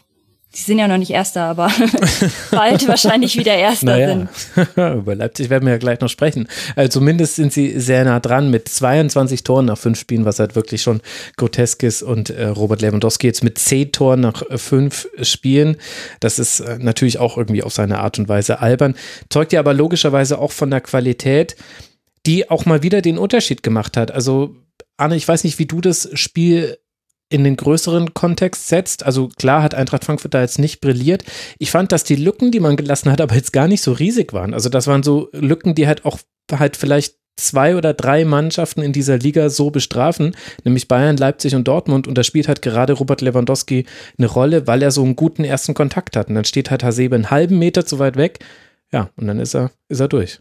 [0.57, 1.71] Sie sind ja noch nicht Erster, aber
[2.51, 4.09] bald wahrscheinlich wieder Erster naja.
[4.09, 4.69] sind.
[4.97, 6.49] Über Leipzig werden wir ja gleich noch sprechen.
[6.75, 10.57] Also zumindest sind sie sehr nah dran mit 22 Toren nach fünf Spielen, was halt
[10.57, 11.03] wirklich schon
[11.37, 12.03] grotesk ist.
[12.03, 15.77] Und äh, Robert Lewandowski jetzt mit zehn Toren nach äh, fünf Spielen.
[16.21, 18.95] Das ist äh, natürlich auch irgendwie auf seine Art und Weise albern.
[19.29, 21.57] Zeugt ja aber logischerweise auch von der Qualität,
[22.25, 24.11] die auch mal wieder den Unterschied gemacht hat.
[24.11, 24.57] Also
[24.97, 26.79] Arne, ich weiß nicht, wie du das Spiel
[27.29, 29.05] in den größeren Kontext setzt.
[29.05, 31.25] Also klar hat Eintracht Frankfurt da jetzt nicht brilliert.
[31.59, 34.33] Ich fand, dass die Lücken, die man gelassen hat, aber jetzt gar nicht so riesig
[34.33, 34.55] waren.
[34.55, 36.19] Also das waren so Lücken, die halt auch
[36.53, 40.35] halt vielleicht zwei oder drei Mannschaften in dieser Liga so bestrafen,
[40.65, 42.09] nämlich Bayern, Leipzig und Dortmund.
[42.09, 43.85] Und da spielt halt gerade Robert Lewandowski
[44.17, 46.29] eine Rolle, weil er so einen guten ersten Kontakt hat.
[46.29, 48.39] Und dann steht halt Hasebe einen halben Meter zu weit weg.
[48.93, 50.41] Ja, und dann ist er, ist er durch.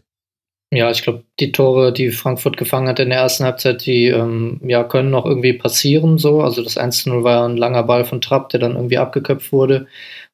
[0.72, 4.60] Ja, ich glaube, die Tore, die Frankfurt gefangen hat in der ersten Halbzeit, die ähm,
[4.66, 6.40] ja, können noch irgendwie passieren so.
[6.42, 9.82] Also das 1-0 war ein langer Ball von Trapp, der dann irgendwie abgeköpft wurde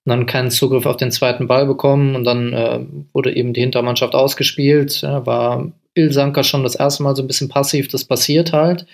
[0.04, 2.80] und dann keinen Zugriff auf den zweiten Ball bekommen und dann äh,
[3.12, 5.02] wurde eben die Hintermannschaft ausgespielt.
[5.02, 8.86] Ja, war Ilsanker schon das erste Mal so ein bisschen passiv, das passiert halt.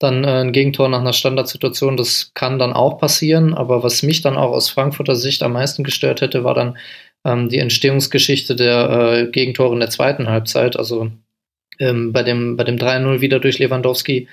[0.00, 3.54] Dann äh, ein Gegentor nach einer Standardsituation, das kann dann auch passieren.
[3.54, 6.76] Aber was mich dann auch aus Frankfurter Sicht am meisten gestört hätte, war dann
[7.24, 10.76] ähm, die Entstehungsgeschichte der äh, Gegentore in der zweiten Halbzeit.
[10.76, 11.10] Also
[11.78, 14.28] ähm, bei dem, bei dem 3-0 wieder durch Lewandowski.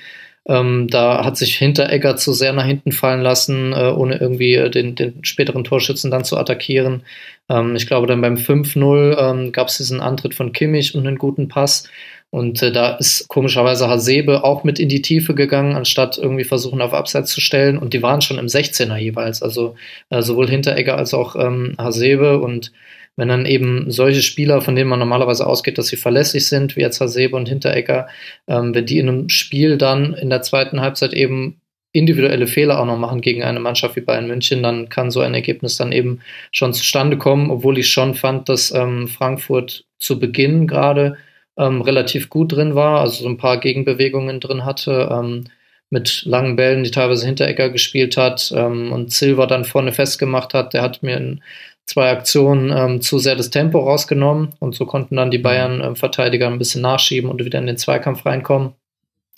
[0.50, 4.70] Ähm, da hat sich Hinteregger zu sehr nach hinten fallen lassen, äh, ohne irgendwie äh,
[4.70, 7.04] den, den späteren Torschützen dann zu attackieren.
[7.50, 11.18] Ähm, ich glaube, dann beim 5-0 ähm, gab es diesen Antritt von Kimmich und einen
[11.18, 11.90] guten Pass.
[12.30, 16.82] Und äh, da ist komischerweise Hasebe auch mit in die Tiefe gegangen, anstatt irgendwie versuchen,
[16.82, 17.78] auf Abseits zu stellen.
[17.78, 19.42] Und die waren schon im 16er jeweils.
[19.42, 19.76] Also
[20.10, 22.40] äh, sowohl Hinteregger als auch ähm, Hasebe.
[22.40, 22.74] Und
[23.16, 26.82] wenn dann eben solche Spieler, von denen man normalerweise ausgeht, dass sie verlässlich sind, wie
[26.82, 28.08] jetzt Hasebe und Hinteregger,
[28.48, 31.62] ähm, wenn die in einem Spiel dann in der zweiten Halbzeit eben
[31.94, 35.34] individuelle Fehler auch noch machen gegen eine Mannschaft wie Bayern München, dann kann so ein
[35.34, 36.20] Ergebnis dann eben
[36.52, 41.18] schon zustande kommen, obwohl ich schon fand, dass ähm, Frankfurt zu Beginn gerade
[41.58, 45.46] ähm, relativ gut drin war, also so ein paar Gegenbewegungen drin hatte, ähm,
[45.90, 50.74] mit langen Bällen, die teilweise Hinteregger gespielt hat ähm, und Silva dann vorne festgemacht hat.
[50.74, 51.42] Der hat mir in
[51.86, 56.60] zwei Aktionen ähm, zu sehr das Tempo rausgenommen und so konnten dann die Bayern-Verteidiger ein
[56.60, 58.74] bisschen nachschieben und wieder in den Zweikampf reinkommen.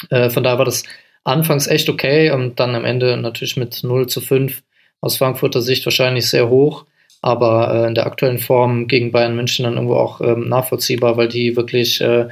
[0.10, 0.84] Äh, von daher war das
[1.24, 4.64] anfangs echt okay und dann am Ende natürlich mit 0 zu 5
[5.02, 6.86] aus Frankfurter Sicht wahrscheinlich sehr hoch
[7.22, 11.28] aber äh, in der aktuellen Form gegen Bayern München dann irgendwo auch ähm, nachvollziehbar, weil
[11.28, 12.28] die wirklich äh,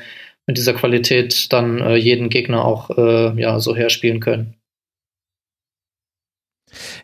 [0.48, 4.57] mit dieser Qualität dann äh, jeden Gegner auch äh, ja so herspielen können.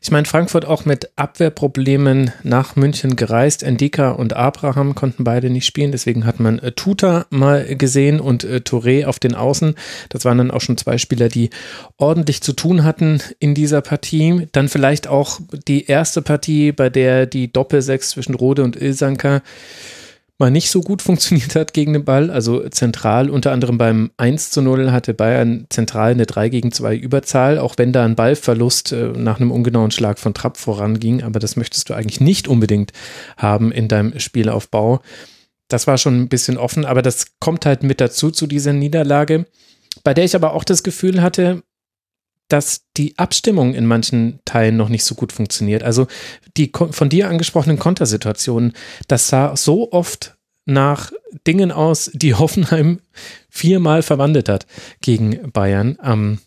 [0.01, 3.63] Ich meine, Frankfurt auch mit Abwehrproblemen nach München gereist.
[3.63, 8.43] Endika und Abraham konnten beide nicht spielen, deswegen hat man äh, Tuta mal gesehen und
[8.43, 9.75] äh, Touré auf den Außen.
[10.09, 11.49] Das waren dann auch schon zwei Spieler, die
[11.97, 14.47] ordentlich zu tun hatten in dieser Partie.
[14.51, 19.41] Dann vielleicht auch die erste Partie, bei der die Doppelsechs zwischen Rode und Ilsanker
[20.39, 22.29] mal nicht so gut funktioniert hat gegen den Ball.
[22.29, 26.95] Also zentral, unter anderem beim 1 zu 0 hatte Bayern zentral eine 3 gegen 2
[26.95, 31.23] Überzahl, auch wenn da ein Ballverlust äh, nach einem ungenauen Schlag von Trapp voranging.
[31.23, 32.91] Aber das möchtest du eigentlich nicht unbedingt
[33.37, 35.01] haben in deinem Spielaufbau.
[35.69, 39.45] Das war schon ein bisschen offen, aber das kommt halt mit dazu zu dieser Niederlage,
[40.03, 41.63] bei der ich aber auch das Gefühl hatte,
[42.53, 45.81] dass die Abstimmung in manchen Teilen noch nicht so gut funktioniert.
[45.81, 46.05] Also
[46.55, 48.73] die von dir angesprochenen Kontersituationen,
[49.07, 51.11] das sah so oft nach
[51.47, 52.99] Dingen aus, die Hoffenheim
[53.49, 54.67] viermal verwandelt hat
[55.01, 56.41] gegen Bayern am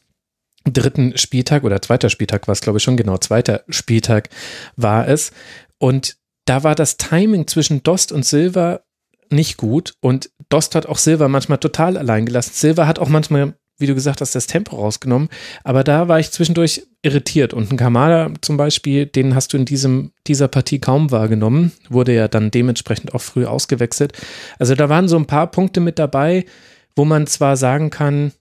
[0.64, 4.28] dritten Spieltag oder zweiter Spieltag war es, glaube ich, schon genau, zweiter Spieltag
[4.76, 5.32] war es.
[5.78, 8.82] Und da war das Timing zwischen Dost und Silva
[9.28, 12.52] nicht gut und Dost hat auch Silva manchmal total allein gelassen.
[12.54, 15.28] Silva hat auch manchmal wie du gesagt hast, das Tempo rausgenommen.
[15.64, 17.52] Aber da war ich zwischendurch irritiert.
[17.52, 22.14] Und ein Kamada zum Beispiel, den hast du in diesem, dieser Partie kaum wahrgenommen, wurde
[22.14, 24.12] ja dann dementsprechend auch früh ausgewechselt.
[24.58, 26.46] Also da waren so ein paar Punkte mit dabei,
[26.94, 28.32] wo man zwar sagen kann,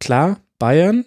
[0.00, 1.04] klar, Bayern,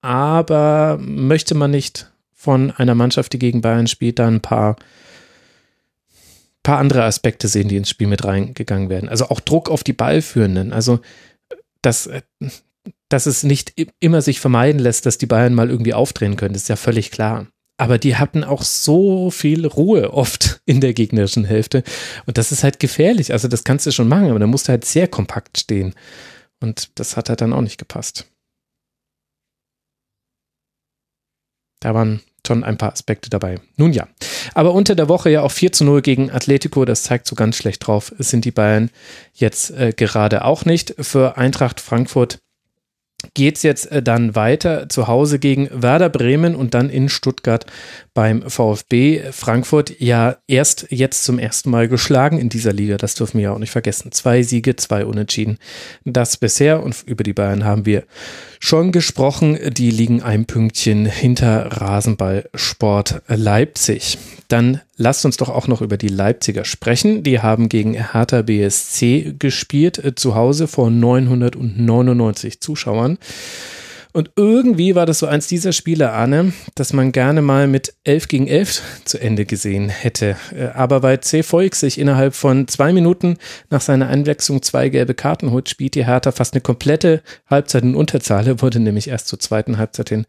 [0.00, 4.76] aber möchte man nicht von einer Mannschaft, die gegen Bayern spielt, da ein paar
[6.62, 9.08] paar andere Aspekte sehen, die ins Spiel mit reingegangen werden.
[9.08, 10.72] Also auch Druck auf die Ballführenden.
[10.72, 11.00] Also
[11.82, 12.08] das,
[13.08, 16.68] dass es nicht immer sich vermeiden lässt, dass die Bayern mal irgendwie aufdrehen können, ist
[16.68, 17.46] ja völlig klar.
[17.78, 21.82] Aber die hatten auch so viel Ruhe oft in der gegnerischen Hälfte.
[22.26, 23.32] Und das ist halt gefährlich.
[23.32, 25.94] Also das kannst du schon machen, aber da musst du halt sehr kompakt stehen.
[26.60, 28.26] Und das hat halt dann auch nicht gepasst.
[31.80, 33.60] Da waren schon ein paar Aspekte dabei.
[33.76, 34.08] Nun ja.
[34.54, 37.56] Aber unter der Woche ja auch 4 zu 0 gegen Atletico, das zeigt so ganz
[37.56, 38.90] schlecht drauf, sind die Bayern
[39.34, 40.94] jetzt äh, gerade auch nicht.
[40.98, 42.38] Für Eintracht Frankfurt
[43.34, 47.66] geht es jetzt äh, dann weiter zu Hause gegen Werder Bremen und dann in Stuttgart
[48.14, 50.00] beim VfB Frankfurt.
[50.00, 53.58] Ja, erst jetzt zum ersten Mal geschlagen in dieser Liga, das dürfen wir ja auch
[53.58, 54.12] nicht vergessen.
[54.12, 55.58] Zwei Siege, zwei Unentschieden.
[56.04, 58.04] Das bisher und über die Bayern haben wir
[58.60, 59.58] schon gesprochen.
[59.72, 64.18] Die liegen ein Pünktchen hinter Rasenballsport Leipzig.
[64.48, 67.22] Dann lasst uns doch auch noch über die Leipziger sprechen.
[67.22, 73.11] Die haben gegen Hertha BSC gespielt, äh, zu Hause vor 999 Zuschauern.
[74.14, 78.28] Und irgendwie war das so eins dieser Spiele, Arne, dass man gerne mal mit 11
[78.28, 80.36] gegen 11 zu Ende gesehen hätte.
[80.54, 81.42] Äh, aber weil C.
[81.42, 83.38] Volk sich innerhalb von zwei Minuten
[83.70, 87.94] nach seiner Einwechslung zwei gelbe Karten holt, spielt die Hertha fast eine komplette Halbzeit in
[87.94, 90.26] Unterzahl, wurde nämlich erst zur zweiten Halbzeit hin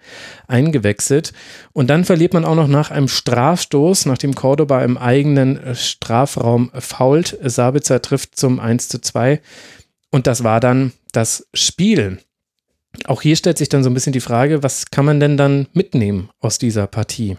[0.48, 1.34] eingewechselt.
[1.74, 6.72] Und dann verliert man auch noch nach einem Strafstoß, nachdem Cordoba im eigenen äh, Strafraum
[6.74, 7.38] fault.
[7.44, 9.42] Sabitzer trifft zum 1 zu 2.
[10.10, 12.20] Und das war dann das Spiel.
[13.06, 15.68] Auch hier stellt sich dann so ein bisschen die Frage, was kann man denn dann
[15.74, 17.38] mitnehmen aus dieser Partie?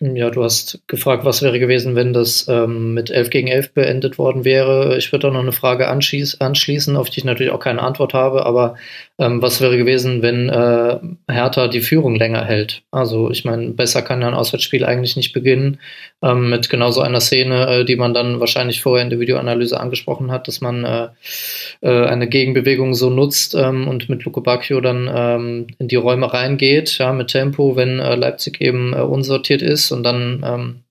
[0.00, 4.18] Ja, du hast gefragt, was wäre gewesen, wenn das ähm, mit 11 gegen 11 beendet
[4.18, 4.98] worden wäre.
[4.98, 8.12] Ich würde auch noch eine Frage anschließ anschließen, auf die ich natürlich auch keine Antwort
[8.12, 8.74] habe, aber
[9.18, 10.98] ähm, was wäre gewesen, wenn äh,
[11.30, 12.82] Hertha die Führung länger hält?
[12.90, 15.78] Also ich meine, besser kann ja ein Auswärtsspiel eigentlich nicht beginnen
[16.22, 19.78] ähm, mit genau so einer Szene, äh, die man dann wahrscheinlich vorher in der Videoanalyse
[19.78, 21.08] angesprochen hat, dass man äh,
[21.80, 26.32] äh, eine Gegenbewegung so nutzt ähm, und mit Luco Bacchio dann ähm, in die Räume
[26.32, 30.83] reingeht, ja, mit Tempo, wenn äh, Leipzig eben äh, unsortiert ist und dann ähm,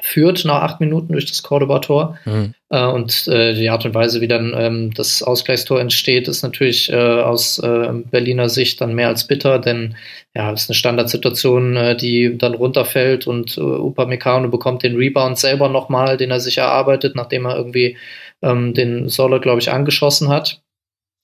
[0.00, 2.18] führt nach acht Minuten durch das Cordoba-Tor.
[2.24, 2.54] Mhm.
[2.70, 6.92] Äh, und äh, die Art und Weise, wie dann ähm, das Ausgleichstor entsteht, ist natürlich
[6.92, 9.96] äh, aus äh, Berliner Sicht dann mehr als bitter, denn
[10.34, 15.38] ja, es ist eine Standardsituation, äh, die dann runterfällt und äh, Upamecano bekommt den Rebound
[15.38, 17.96] selber nochmal, den er sich erarbeitet, nachdem er irgendwie
[18.42, 20.60] ähm, den Soller, glaube ich, angeschossen hat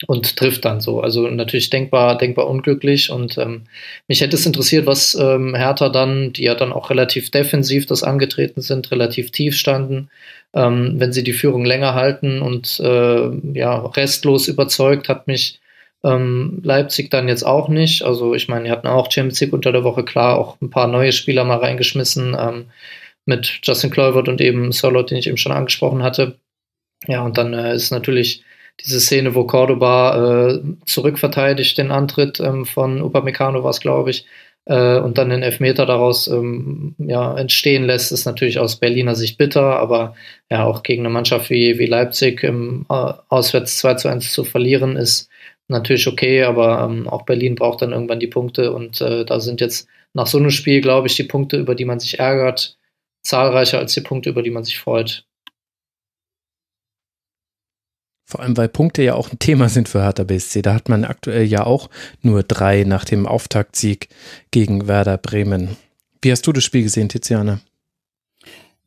[0.07, 1.01] und trifft dann so.
[1.01, 3.11] Also natürlich denkbar, denkbar unglücklich.
[3.11, 3.63] Und ähm,
[4.09, 8.03] mich hätte es interessiert, was ähm, Hertha dann, die ja dann auch relativ defensiv das
[8.03, 10.11] angetreten sind, relativ tief standen,
[10.55, 15.61] ähm, wenn sie die Führung länger halten und äh, ja, restlos überzeugt, hat mich
[16.05, 18.03] ähm, Leipzig dann jetzt auch nicht.
[18.03, 20.87] Also ich meine, die hatten auch Champions League unter der Woche klar auch ein paar
[20.87, 22.67] neue Spieler mal reingeschmissen ähm,
[23.27, 26.39] mit Justin Kluivert und eben Solot, den ich eben schon angesprochen hatte.
[27.07, 28.45] Ja, und dann äh, ist natürlich
[28.81, 34.27] diese Szene, wo Cordoba äh, zurückverteidigt den Antritt ähm, von Upamecano war es, glaube ich,
[34.67, 39.39] äh, und dann den Elfmeter daraus ähm, ja, entstehen lässt, ist natürlich aus Berliner Sicht
[39.39, 40.15] bitter, aber
[40.51, 44.45] ja, auch gegen eine Mannschaft wie, wie Leipzig im äh, Auswärts 2 zu 1 zu
[44.45, 45.29] verlieren, ist
[45.69, 49.61] natürlich okay, aber ähm, auch Berlin braucht dann irgendwann die Punkte und äh, da sind
[49.61, 52.79] jetzt nach so einem Spiel, glaube ich, die Punkte, über die man sich ärgert,
[53.23, 55.27] zahlreicher als die Punkte, über die man sich freut.
[58.27, 60.63] Vor allem, weil Punkte ja auch ein Thema sind für Hertha BSC.
[60.63, 61.91] Da hat man aktuell ja auch
[62.23, 64.09] nur drei nach dem Auftaktsieg
[64.51, 65.77] gegen Werder Bremen.
[66.23, 67.61] Wie hast du das Spiel gesehen, Tiziana?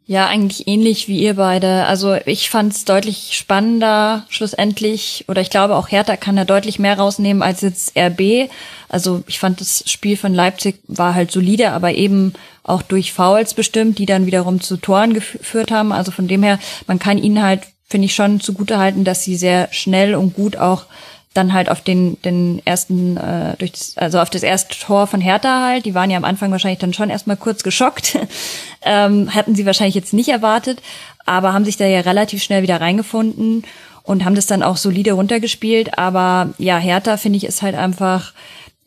[0.10, 1.86] Ja, eigentlich ähnlich wie ihr beide.
[1.86, 6.80] Also ich fand es deutlich spannender schlussendlich, oder ich glaube auch Hertha kann da deutlich
[6.80, 8.50] mehr rausnehmen als jetzt RB.
[8.88, 12.32] Also ich fand das Spiel von Leipzig war halt solide, aber eben
[12.63, 15.91] auch durch Fouls bestimmt, die dann wiederum zu Toren geführt haben.
[15.91, 19.36] Also von dem her, man kann ihnen halt, finde ich, schon zugute halten, dass sie
[19.36, 20.86] sehr schnell und gut auch
[21.34, 25.21] dann halt auf den, den ersten, äh, durch das, also auf das erste Tor von
[25.21, 28.17] Hertha halt, die waren ja am Anfang wahrscheinlich dann schon erstmal kurz geschockt,
[28.82, 30.82] ähm, hatten sie wahrscheinlich jetzt nicht erwartet,
[31.26, 33.63] aber haben sich da ja relativ schnell wieder reingefunden
[34.04, 35.97] und haben das dann auch solide runtergespielt.
[35.97, 38.34] Aber ja, Hertha finde ich ist halt einfach,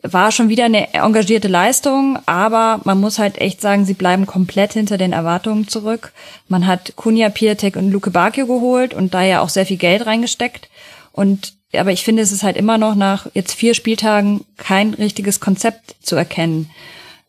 [0.02, 4.72] war schon wieder eine engagierte Leistung, aber man muss halt echt sagen, sie bleiben komplett
[4.72, 6.12] hinter den Erwartungen zurück.
[6.48, 10.06] Man hat Kunja, Piatek und Luke Bakio geholt und da ja auch sehr viel Geld
[10.06, 10.68] reingesteckt.
[11.12, 15.38] Und aber ich finde, es ist halt immer noch nach jetzt vier Spieltagen kein richtiges
[15.38, 16.70] Konzept zu erkennen.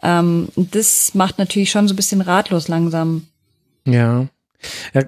[0.02, 3.28] Ähm, das macht natürlich schon so ein bisschen ratlos langsam.
[3.86, 4.28] Ja.
[4.94, 5.04] ja.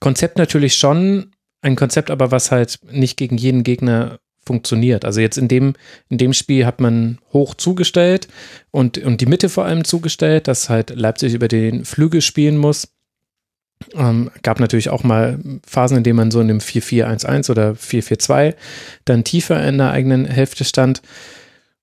[0.00, 5.04] Konzept natürlich schon, ein Konzept aber, was halt nicht gegen jeden Gegner funktioniert.
[5.04, 5.74] Also jetzt in dem,
[6.08, 8.28] in dem Spiel hat man hoch zugestellt
[8.70, 12.88] und, und die Mitte vor allem zugestellt, dass halt Leipzig über den Flügel spielen muss.
[13.94, 18.54] Ähm, gab natürlich auch mal Phasen, in denen man so in dem 4-4-1-1 oder 4-4-2
[19.04, 21.02] dann tiefer in der eigenen Hälfte stand.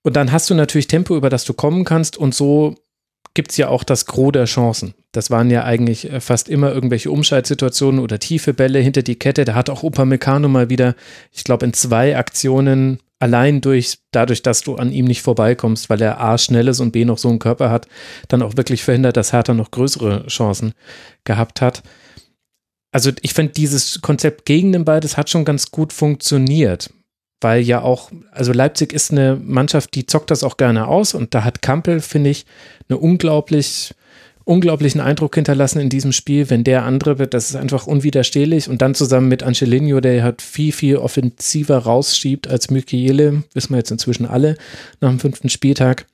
[0.03, 2.75] Und dann hast du natürlich Tempo, über das du kommen kannst und so
[3.33, 4.93] gibt es ja auch das Gros der Chancen.
[5.11, 9.45] Das waren ja eigentlich äh, fast immer irgendwelche Umschaltsituationen oder tiefe Bälle hinter die Kette.
[9.45, 10.95] Da hat auch Upamecano mal wieder,
[11.31, 16.01] ich glaube, in zwei Aktionen allein durch, dadurch, dass du an ihm nicht vorbeikommst, weil
[16.01, 17.87] er A schnell ist und B noch so einen Körper hat,
[18.27, 20.73] dann auch wirklich verhindert, dass Hertha noch größere Chancen
[21.23, 21.83] gehabt hat.
[22.91, 26.91] Also ich finde dieses Konzept gegen den Ball, das hat schon ganz gut funktioniert,
[27.41, 31.33] weil ja auch, also Leipzig ist eine Mannschaft, die zockt das auch gerne aus und
[31.33, 32.45] da hat Kampel, finde ich,
[32.89, 33.93] eine unglaublich
[34.47, 38.81] unglaublichen Eindruck hinterlassen in diesem Spiel, wenn der andere wird, das ist einfach unwiderstehlich und
[38.81, 43.91] dann zusammen mit Angelino, der hat viel, viel offensiver rausschiebt als Mykiele, wissen wir jetzt
[43.91, 44.55] inzwischen alle
[45.01, 46.05] nach dem fünften Spieltag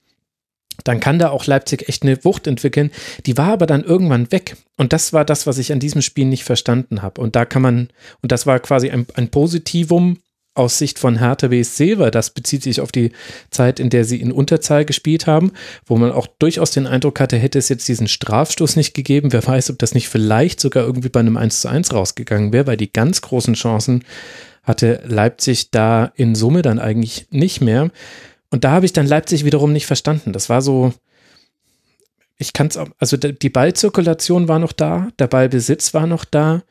[0.83, 2.91] dann kann da auch Leipzig echt eine Wucht entwickeln.
[3.25, 4.57] Die war aber dann irgendwann weg.
[4.75, 7.21] Und das war das, was ich an diesem Spiel nicht verstanden habe.
[7.21, 7.89] Und da kann man,
[8.21, 10.17] und das war quasi ein, ein Positivum
[10.55, 13.11] aus Sicht von Hertha BSC, weil das bezieht sich auf die
[13.49, 15.51] Zeit, in der sie in Unterzahl gespielt haben,
[15.85, 19.45] wo man auch durchaus den Eindruck hatte, hätte es jetzt diesen Strafstoß nicht gegeben, wer
[19.45, 22.77] weiß, ob das nicht vielleicht sogar irgendwie bei einem 1 zu 1 rausgegangen wäre, weil
[22.77, 24.03] die ganz großen Chancen
[24.61, 27.91] hatte Leipzig da in Summe dann eigentlich nicht mehr.
[28.49, 30.31] Und da habe ich dann Leipzig wiederum nicht verstanden.
[30.31, 30.93] Das war so,
[32.37, 36.63] ich kann es auch, also die Ballzirkulation war noch da, der Ballbesitz war noch da,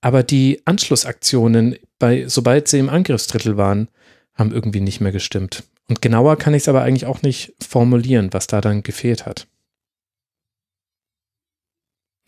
[0.00, 3.88] aber die Anschlussaktionen, bei, sobald sie im Angriffsdrittel waren,
[4.34, 5.62] haben irgendwie nicht mehr gestimmt.
[5.88, 9.46] Und genauer kann ich es aber eigentlich auch nicht formulieren, was da dann gefehlt hat.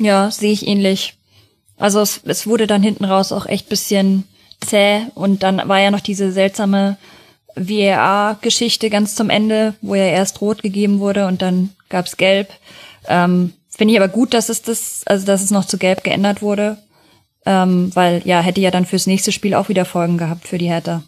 [0.01, 1.17] Ja, sehe ich ähnlich.
[1.77, 4.25] Also es, es wurde dann hinten raus auch echt bisschen
[4.65, 6.97] zäh und dann war ja noch diese seltsame
[7.57, 12.49] VAR-Geschichte ganz zum Ende, wo ja erst rot gegeben wurde und dann gab's gelb.
[13.09, 16.43] Ähm, Finde ich aber gut, dass es das, also dass es noch zu gelb geändert
[16.43, 16.79] wurde
[17.47, 20.69] ähm, weil ja, hätte ja dann fürs nächste Spiel auch wieder Folgen gehabt für die
[20.69, 21.03] Hertha.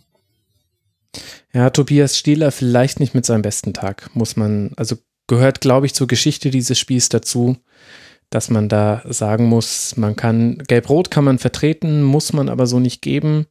[1.53, 4.97] Ja, Tobias Stieler vielleicht nicht mit seinem besten Tag, muss man, also
[5.29, 7.57] gehört, glaube ich, zur Geschichte dieses Spiels dazu,
[8.31, 12.81] dass man da sagen muss, man kann, Gelb-Rot kann man vertreten, muss man aber so
[12.81, 13.47] nicht geben.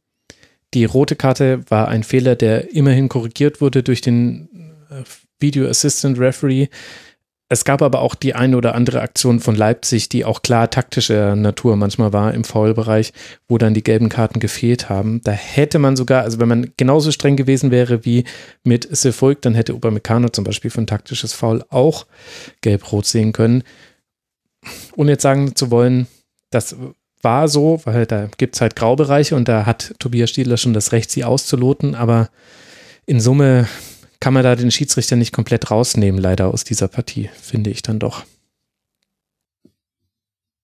[0.74, 4.48] Die rote Karte war ein Fehler, der immerhin korrigiert wurde durch den
[4.90, 5.04] äh,
[5.38, 6.68] Video Assistant Referee.
[7.50, 11.36] Es gab aber auch die eine oder andere Aktion von Leipzig, die auch klar taktischer
[11.36, 13.12] Natur manchmal war im Foulbereich,
[13.48, 15.20] wo dann die gelben Karten gefehlt haben.
[15.24, 18.24] Da hätte man sogar, also wenn man genauso streng gewesen wäre wie
[18.64, 22.06] mit Sefolk, dann hätte Upamecano zum Beispiel für ein taktisches Foul auch
[22.62, 23.62] gelb-rot sehen können.
[24.96, 26.06] Ohne jetzt sagen zu wollen,
[26.50, 26.74] das
[27.20, 30.92] war so, weil da gibt es halt Graubereiche und da hat Tobias Stiedler schon das
[30.92, 32.30] Recht, sie auszuloten, aber
[33.06, 33.68] in Summe
[34.24, 37.98] kann man da den Schiedsrichter nicht komplett rausnehmen, leider aus dieser Partie, finde ich dann
[37.98, 38.24] doch.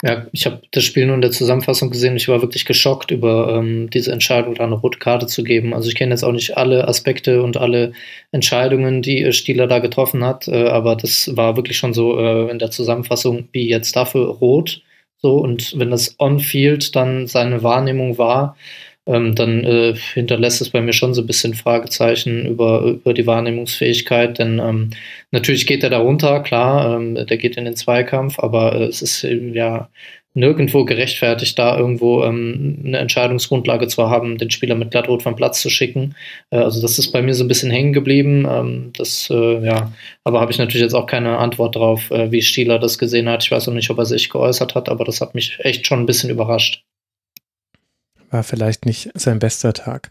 [0.02, 2.16] Ja, ich habe das Spiel nur in der Zusammenfassung gesehen.
[2.16, 5.74] Ich war wirklich geschockt über ähm, diese Entscheidung, da eine rote Karte zu geben.
[5.74, 7.92] Also ich kenne jetzt auch nicht alle Aspekte und alle
[8.32, 12.50] Entscheidungen, die äh, Stieler da getroffen hat, äh, aber das war wirklich schon so äh,
[12.50, 14.80] in der Zusammenfassung, wie jetzt dafür rot.
[15.18, 18.56] So und wenn das on-field dann seine Wahrnehmung war,
[19.06, 23.26] ähm, dann äh, hinterlässt es bei mir schon so ein bisschen Fragezeichen über, über die
[23.26, 24.38] Wahrnehmungsfähigkeit.
[24.38, 24.90] Denn ähm,
[25.30, 29.02] natürlich geht er da runter, klar, ähm, der geht in den Zweikampf, aber äh, es
[29.02, 29.88] ist äh, ja
[30.34, 35.61] nirgendwo gerechtfertigt, da irgendwo ähm, eine Entscheidungsgrundlage zu haben, den Spieler mit Glattrot vom Platz
[35.61, 36.14] zu schicken.
[36.51, 38.46] Äh, also das ist bei mir so ein bisschen hängen geblieben.
[38.48, 39.92] Ähm, das, äh, ja,
[40.24, 43.42] aber habe ich natürlich jetzt auch keine Antwort drauf, äh, wie Stieler das gesehen hat.
[43.42, 46.01] Ich weiß auch nicht, ob er sich geäußert hat, aber das hat mich echt schon
[46.01, 46.84] ein bisschen überrascht.
[48.31, 50.09] War vielleicht nicht sein bester Tag.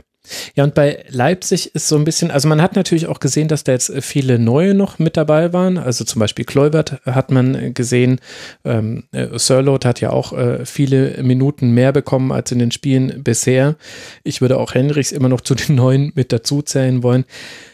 [0.56, 3.64] Ja, und bei Leipzig ist so ein bisschen, also man hat natürlich auch gesehen, dass
[3.64, 5.78] da jetzt viele neue noch mit dabei waren.
[5.78, 8.20] Also zum Beispiel Kleubert hat man gesehen.
[8.66, 13.24] Ähm, äh, Sirlot hat ja auch äh, viele Minuten mehr bekommen als in den Spielen
[13.24, 13.76] bisher.
[14.24, 17.26] Ich würde auch Henrichs immer noch zu den neuen mit dazu zählen wollen.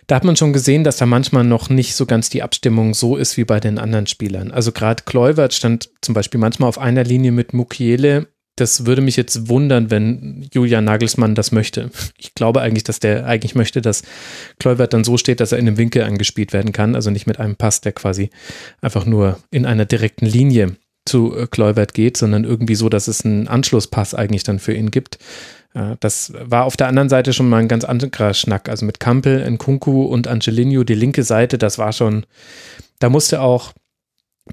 [0.08, 3.18] Da hat man schon gesehen, dass da manchmal noch nicht so ganz die Abstimmung so
[3.18, 4.52] ist wie bei den anderen Spielern.
[4.52, 9.18] Also gerade Kleubert stand zum Beispiel manchmal auf einer Linie mit Mukiele das würde mich
[9.18, 11.92] jetzt wundern, wenn Julian Nagelsmann das möchte.
[12.18, 14.04] Ich glaube eigentlich, dass der eigentlich möchte, dass
[14.60, 17.40] Kleubert dann so steht, dass er in einem Winkel angespielt werden kann, also nicht mit
[17.40, 18.30] einem Pass, der quasi
[18.82, 23.26] einfach nur in einer direkten Linie zu äh, Kleubert geht, sondern irgendwie so, dass es
[23.26, 25.20] einen Anschlusspass eigentlich dann für ihn gibt.
[25.74, 28.70] Äh, das war auf der anderen Seite schon mal ein ganz anderer Schnack.
[28.70, 32.26] Also mit Kampel, Nkunku und Angelino, die linke Seite, das war schon,
[33.00, 33.74] da musste auch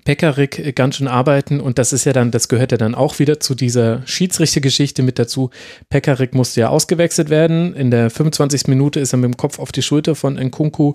[0.04, 3.18] Pekarik äh, ganz schön arbeiten und das ist ja dann, das gehört ja dann auch
[3.18, 5.50] wieder zu dieser Schiedsrichtergeschichte mit dazu.
[5.90, 7.74] Pekarik musste ja ausgewechselt werden.
[7.74, 8.68] In der 25.
[8.68, 10.94] Minute ist er mit dem Kopf auf die Schulter von Nkunku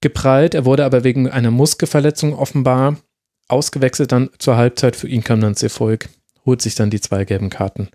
[0.00, 0.54] geprallt.
[0.54, 2.96] Er wurde aber wegen einer Muskelverletzung offenbar
[3.48, 4.96] ausgewechselt dann zur Halbzeit.
[4.96, 6.08] Für ihn kam dann das Erfolg,
[6.46, 7.88] holt sich dann die zwei gelben Karten.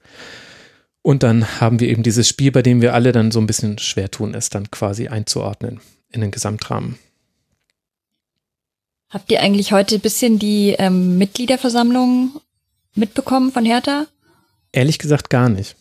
[1.01, 3.79] Und dann haben wir eben dieses Spiel, bei dem wir alle dann so ein bisschen
[3.79, 5.79] schwer tun, es dann quasi einzuordnen
[6.11, 6.99] in den Gesamtrahmen.
[9.09, 12.39] Habt ihr eigentlich heute ein bisschen die ähm, Mitgliederversammlung
[12.93, 14.05] mitbekommen von Hertha?
[14.71, 15.75] Ehrlich gesagt gar nicht.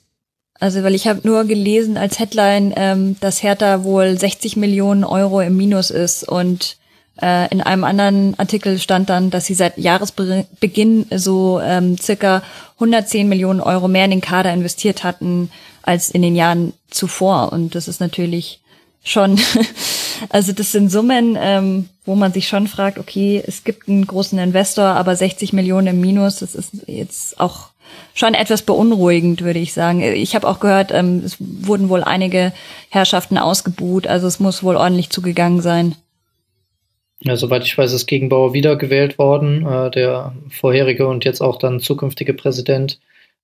[0.61, 5.41] Also, weil ich habe nur gelesen als Headline, ähm, dass Hertha wohl 60 Millionen Euro
[5.41, 6.79] im Minus ist und
[7.20, 12.43] äh, in einem anderen Artikel stand dann, dass sie seit Jahresbeginn so ähm, circa
[12.74, 15.51] 110 Millionen Euro mehr in den Kader investiert hatten
[15.83, 17.53] als in den Jahren zuvor.
[17.53, 18.61] Und das ist natürlich
[19.09, 19.39] schon,
[20.31, 24.39] also das sind Summen, ähm, wo man sich schon fragt, okay, es gibt einen großen
[24.39, 27.71] Investor, aber 60 Millionen im Minus, das ist jetzt auch
[28.15, 30.03] schon etwas beunruhigend, würde ich sagen.
[30.03, 32.53] Ich habe auch gehört, ähm, es wurden wohl einige
[32.91, 35.95] Herrschaften ausgebuht, also es muss wohl ordentlich zugegangen sein.
[37.21, 41.81] Ja, soweit ich weiß, ist Gegenbauer wiedergewählt worden, äh, der vorherige und jetzt auch dann
[41.81, 43.01] zukünftige Präsident.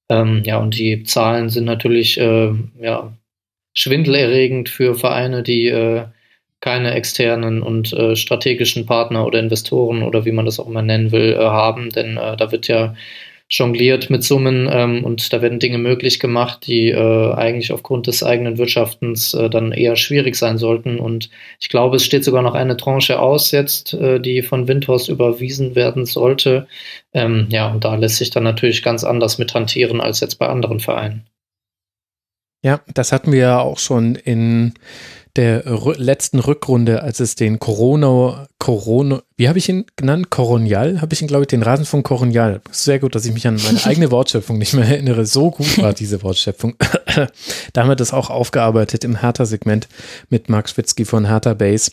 [0.09, 3.13] Ähm, ja, und die Zahlen sind natürlich äh, ja,
[3.75, 6.05] schwindelerregend für Vereine, die äh,
[6.61, 11.13] keine externen und äh, strategischen Partner oder Investoren oder wie man das auch immer nennen
[11.13, 11.91] will, äh, haben.
[11.91, 12.95] Denn äh, da wird ja
[13.51, 18.23] jongliert mit Summen ähm, und da werden Dinge möglich gemacht, die äh, eigentlich aufgrund des
[18.23, 20.99] eigenen Wirtschaftens äh, dann eher schwierig sein sollten.
[20.99, 21.29] Und
[21.61, 25.75] ich glaube, es steht sogar noch eine Tranche aus jetzt, äh, die von Windhorst überwiesen
[25.75, 26.67] werden sollte.
[27.13, 30.49] Ähm, ja, und da lässt sich dann natürlich ganz anders mit hantieren als jetzt bei
[30.49, 31.27] anderen Vereinen.
[32.65, 34.73] Ja, das hatten wir ja auch schon in
[35.37, 35.65] der
[35.99, 40.31] letzten Rückrunde, als es den Corona, Corona, wie habe ich ihn genannt?
[40.31, 41.03] Coronial?
[41.03, 42.63] Habe ich ihn, glaube ich, den Rasenfunk Coronial.
[42.71, 45.27] Sehr gut, dass ich mich an meine eigene Wortschöpfung nicht mehr erinnere.
[45.27, 46.75] So gut war diese Wortschöpfung.
[47.75, 49.87] da haben wir das auch aufgearbeitet im Hertha-Segment
[50.31, 51.91] mit Marc Schwitzky von Hertha Base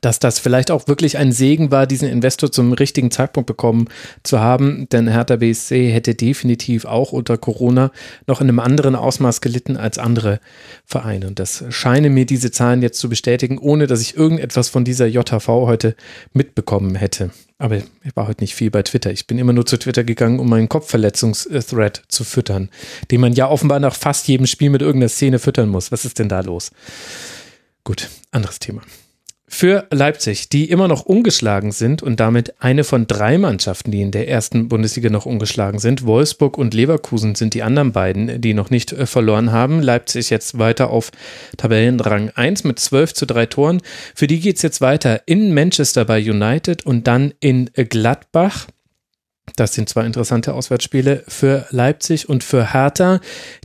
[0.00, 3.88] dass das vielleicht auch wirklich ein Segen war, diesen Investor zum richtigen Zeitpunkt bekommen
[4.22, 7.90] zu haben, denn Hertha BSC hätte definitiv auch unter Corona
[8.26, 10.40] noch in einem anderen Ausmaß gelitten als andere
[10.84, 11.28] Vereine.
[11.28, 15.06] Und das scheinen mir diese Zahlen jetzt zu bestätigen, ohne dass ich irgendetwas von dieser
[15.06, 15.96] JHV heute
[16.32, 17.30] mitbekommen hätte.
[17.58, 17.84] Aber ich
[18.14, 19.10] war heute nicht viel bei Twitter.
[19.12, 22.68] Ich bin immer nur zu Twitter gegangen, um meinen Kopfverletzungsthread zu füttern,
[23.10, 25.90] den man ja offenbar nach fast jedem Spiel mit irgendeiner Szene füttern muss.
[25.90, 26.70] Was ist denn da los?
[27.82, 28.82] Gut, anderes Thema.
[29.48, 34.10] Für Leipzig, die immer noch ungeschlagen sind und damit eine von drei Mannschaften, die in
[34.10, 36.04] der ersten Bundesliga noch ungeschlagen sind.
[36.04, 39.82] Wolfsburg und Leverkusen sind die anderen beiden, die noch nicht äh, verloren haben.
[39.82, 41.12] Leipzig jetzt weiter auf
[41.56, 43.82] Tabellenrang 1 mit 12 zu 3 Toren.
[44.16, 48.66] Für die geht es jetzt weiter in Manchester bei United und dann in Gladbach.
[49.54, 53.20] Das sind zwei interessante Auswärtsspiele für Leipzig und für Hertha,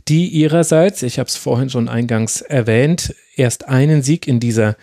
[0.06, 4.76] die ihrerseits, ich habe es vorhin schon eingangs erwähnt, erst einen Sieg in dieser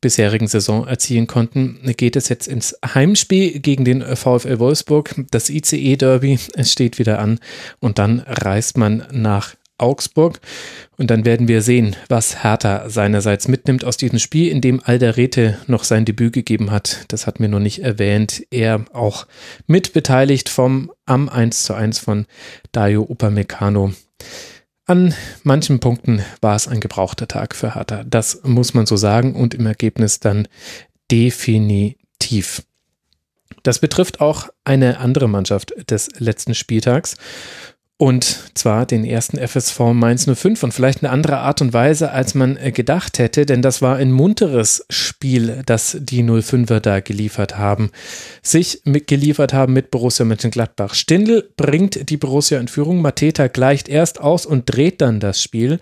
[0.00, 5.14] bisherigen Saison erzielen konnten, geht es jetzt ins Heimspiel gegen den VfL Wolfsburg.
[5.30, 7.38] Das ICE-Derby, es steht wieder an
[7.80, 10.40] und dann reist man nach Augsburg
[10.96, 15.58] und dann werden wir sehen, was Hertha seinerseits mitnimmt aus diesem Spiel, in dem Alderete
[15.66, 17.04] noch sein Debüt gegeben hat.
[17.08, 18.44] Das hat mir noch nicht erwähnt.
[18.50, 19.26] Er auch
[19.66, 22.26] mitbeteiligt vom am 1 zu 1 von
[22.70, 23.92] Dario Upamecano.
[24.86, 25.14] An
[25.44, 28.04] manchen Punkten war es ein gebrauchter Tag für Hertha.
[28.04, 30.48] Das muss man so sagen und im Ergebnis dann
[31.10, 32.62] definitiv.
[33.62, 37.16] Das betrifft auch eine andere Mannschaft des letzten Spieltags.
[38.02, 42.34] Und zwar den ersten FSV Mainz 05 und vielleicht eine andere Art und Weise, als
[42.34, 47.58] man äh, gedacht hätte, denn das war ein munteres Spiel, das die 05er da geliefert
[47.58, 47.92] haben,
[48.42, 50.94] sich mitgeliefert haben mit Borussia Mönchengladbach.
[50.94, 55.78] Stindl bringt die Borussia in Führung, Mateta gleicht erst aus und dreht dann das Spiel.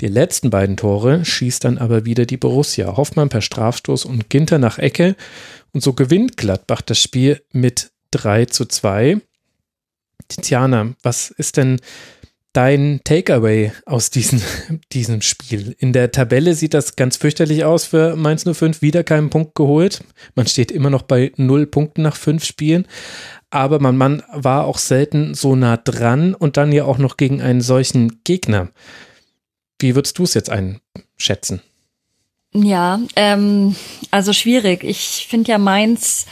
[0.00, 2.96] Die letzten beiden Tore schießt dann aber wieder die Borussia.
[2.96, 5.16] Hoffmann per Strafstoß und Ginter nach Ecke.
[5.72, 9.20] Und so gewinnt Gladbach das Spiel mit 3 zu 2.
[10.28, 11.80] Tiziana, was ist denn
[12.52, 14.40] dein Takeaway aus diesem,
[14.92, 15.76] diesem Spiel?
[15.78, 18.82] In der Tabelle sieht das ganz fürchterlich aus für Mainz 05.
[18.82, 20.02] Wieder keinen Punkt geholt.
[20.34, 22.86] Man steht immer noch bei null Punkten nach fünf Spielen.
[23.50, 27.40] Aber man, man war auch selten so nah dran und dann ja auch noch gegen
[27.40, 28.70] einen solchen Gegner.
[29.78, 31.60] Wie würdest du es jetzt einschätzen?
[32.52, 33.74] Ja, ähm,
[34.10, 34.84] also schwierig.
[34.84, 36.26] Ich finde ja Mainz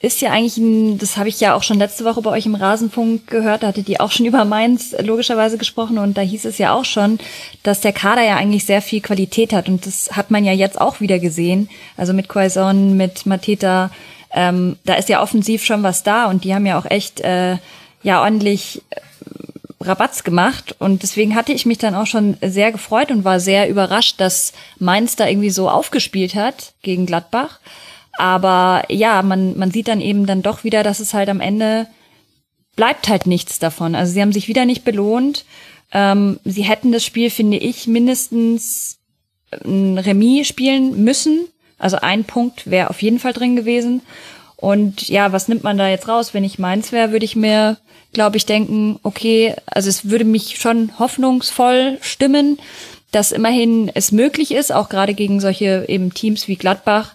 [0.00, 2.54] ist ja eigentlich ein, das habe ich ja auch schon letzte Woche bei euch im
[2.54, 6.58] Rasenfunk gehört, da hattet ihr auch schon über Mainz logischerweise gesprochen und da hieß es
[6.58, 7.18] ja auch schon,
[7.64, 10.80] dass der Kader ja eigentlich sehr viel Qualität hat und das hat man ja jetzt
[10.80, 13.90] auch wieder gesehen, also mit Quaison, mit Mateta,
[14.30, 17.56] ähm, da ist ja offensiv schon was da und die haben ja auch echt äh,
[18.02, 19.00] ja ordentlich äh,
[19.80, 23.68] Rabatz gemacht und deswegen hatte ich mich dann auch schon sehr gefreut und war sehr
[23.68, 27.58] überrascht, dass Mainz da irgendwie so aufgespielt hat gegen Gladbach.
[28.18, 31.86] Aber ja, man, man sieht dann eben dann doch wieder, dass es halt am Ende
[32.74, 33.94] bleibt halt nichts davon.
[33.94, 35.44] Also sie haben sich wieder nicht belohnt.
[35.92, 38.98] Ähm, sie hätten das Spiel, finde ich, mindestens
[39.64, 41.46] ein Remis spielen müssen.
[41.78, 44.02] Also ein Punkt wäre auf jeden Fall drin gewesen.
[44.56, 46.34] Und ja, was nimmt man da jetzt raus?
[46.34, 47.76] Wenn ich meins wäre, würde ich mir,
[48.12, 52.58] glaube ich, denken, okay, also es würde mich schon hoffnungsvoll stimmen,
[53.12, 57.14] dass immerhin es möglich ist, auch gerade gegen solche eben Teams wie Gladbach,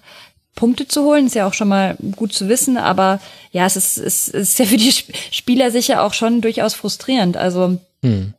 [0.56, 3.20] Punkte zu holen, ist ja auch schon mal gut zu wissen, aber
[3.52, 4.94] ja, es ist, es ist ja für die
[5.32, 7.38] Spieler sicher auch schon durchaus frustrierend.
[7.38, 8.34] Also hm.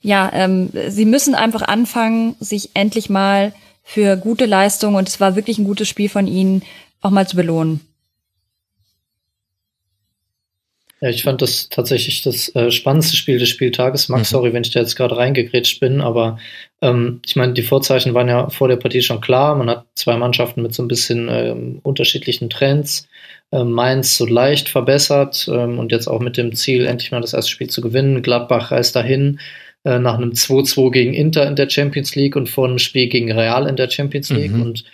[0.00, 3.52] ja, ähm, sie müssen einfach anfangen, sich endlich mal
[3.82, 6.62] für gute Leistungen, und es war wirklich ein gutes Spiel von ihnen,
[7.02, 7.80] auch mal zu belohnen.
[11.00, 14.10] Ja, ich fand das tatsächlich das äh, spannendste Spiel des Spieltages.
[14.10, 14.36] Max, mhm.
[14.36, 16.38] sorry, wenn ich da jetzt gerade reingegrätscht bin, aber
[16.82, 19.54] ähm, ich meine, die Vorzeichen waren ja vor der Partie schon klar.
[19.54, 23.08] Man hat zwei Mannschaften mit so ein bisschen ähm, unterschiedlichen Trends.
[23.50, 27.32] Ähm, Mainz so leicht verbessert ähm, und jetzt auch mit dem Ziel, endlich mal das
[27.32, 28.22] erste Spiel zu gewinnen.
[28.22, 29.40] Gladbach reist dahin
[29.84, 33.32] äh, nach einem 2-2 gegen Inter in der Champions League und vor einem Spiel gegen
[33.32, 34.52] Real in der Champions League.
[34.52, 34.62] Mhm.
[34.62, 34.84] Und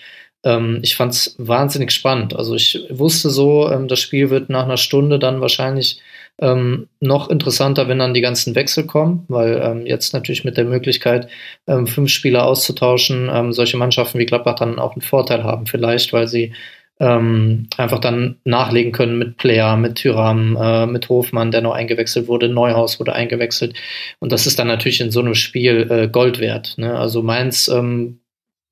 [0.44, 2.34] ähm, ich fand es wahnsinnig spannend.
[2.36, 6.00] Also ich wusste so, ähm, das Spiel wird nach einer Stunde dann wahrscheinlich
[6.38, 10.66] ähm, noch interessanter, wenn dann die ganzen Wechsel kommen, weil ähm, jetzt natürlich mit der
[10.66, 11.28] Möglichkeit,
[11.66, 16.12] ähm, fünf Spieler auszutauschen, ähm, solche Mannschaften wie Gladbach dann auch einen Vorteil haben, vielleicht,
[16.12, 16.52] weil sie
[16.98, 22.28] ähm, einfach dann nachlegen können mit Player, mit Tyram, äh, mit Hofmann, der noch eingewechselt
[22.28, 23.74] wurde, Neuhaus wurde eingewechselt.
[24.18, 26.74] Und das ist dann natürlich in so einem Spiel äh, Gold wert.
[26.78, 26.98] Ne?
[26.98, 28.20] Also Mainz ähm,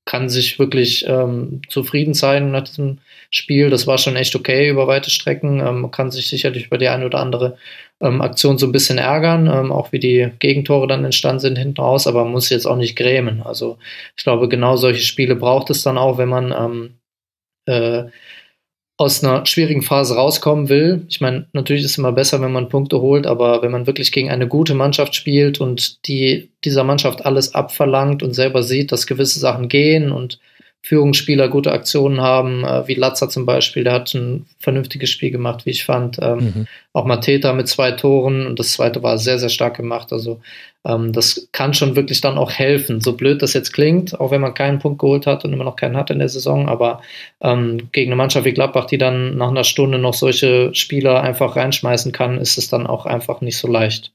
[0.05, 2.99] kann sich wirklich ähm, zufrieden zeigen nach diesem
[3.31, 3.71] Spiel.
[3.71, 5.61] Das war schon echt okay über weite Strecken.
[5.61, 7.57] Ähm, kann sich sicherlich über die eine oder andere
[8.01, 11.81] ähm, Aktion so ein bisschen ärgern, ähm, auch wie die Gegentore dann entstanden sind hinten
[11.81, 13.43] raus, aber muss jetzt auch nicht grämen.
[13.43, 13.79] Also
[14.17, 16.95] ich glaube, genau solche Spiele braucht es dann auch, wenn man ähm,
[17.67, 18.11] äh,
[18.97, 21.05] aus einer schwierigen Phase rauskommen will.
[21.09, 24.13] Ich meine, natürlich ist es immer besser, wenn man Punkte holt, aber wenn man wirklich
[24.13, 29.07] gegen eine gute Mannschaft spielt und die dieser Mannschaft alles abverlangt und selber sieht, dass
[29.07, 30.39] gewisse Sachen gehen und
[30.85, 35.65] Führungsspieler gute Aktionen haben, äh, wie Latzer zum Beispiel, der hat ein vernünftiges Spiel gemacht,
[35.65, 36.19] wie ich fand.
[36.21, 36.67] Ähm, mhm.
[36.93, 40.13] Auch Mateta mit zwei Toren und das zweite war sehr, sehr stark gemacht.
[40.13, 40.43] Also
[40.85, 43.01] ähm, das kann schon wirklich dann auch helfen.
[43.01, 45.77] So blöd das jetzt klingt, auch wenn man keinen Punkt geholt hat und immer noch
[45.77, 47.01] keinen hat in der Saison, aber
[47.41, 51.57] ähm, gegen eine Mannschaft wie Gladbach, die dann nach einer Stunde noch solche Spieler einfach
[51.57, 54.13] reinschmeißen kann, ist es dann auch einfach nicht so leicht.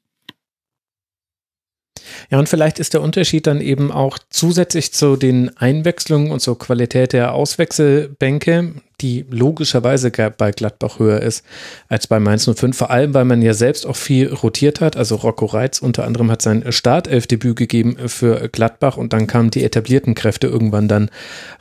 [2.30, 6.59] Ja, und vielleicht ist der Unterschied dann eben auch zusätzlich zu den Einwechslungen und zur
[6.59, 11.43] Qualität der Auswechselbänke, die logischerweise bei Gladbach höher ist
[11.88, 14.97] als bei Mainz 05, vor allem weil man ja selbst auch viel rotiert hat.
[14.97, 19.64] Also Rocco Reitz unter anderem hat sein Startelfdebüt gegeben für Gladbach und dann kamen die
[19.64, 21.10] etablierten Kräfte irgendwann dann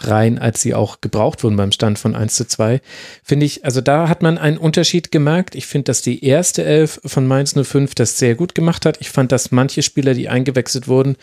[0.01, 2.81] rein, als sie auch gebraucht wurden beim Stand von 1 zu 2.
[3.23, 5.55] Finde ich, also da hat man einen Unterschied gemerkt.
[5.55, 8.99] Ich finde, dass die erste Elf von Mainz 05 das sehr gut gemacht hat.
[9.01, 11.17] Ich fand, dass manche Spieler, die eingewechselt wurden,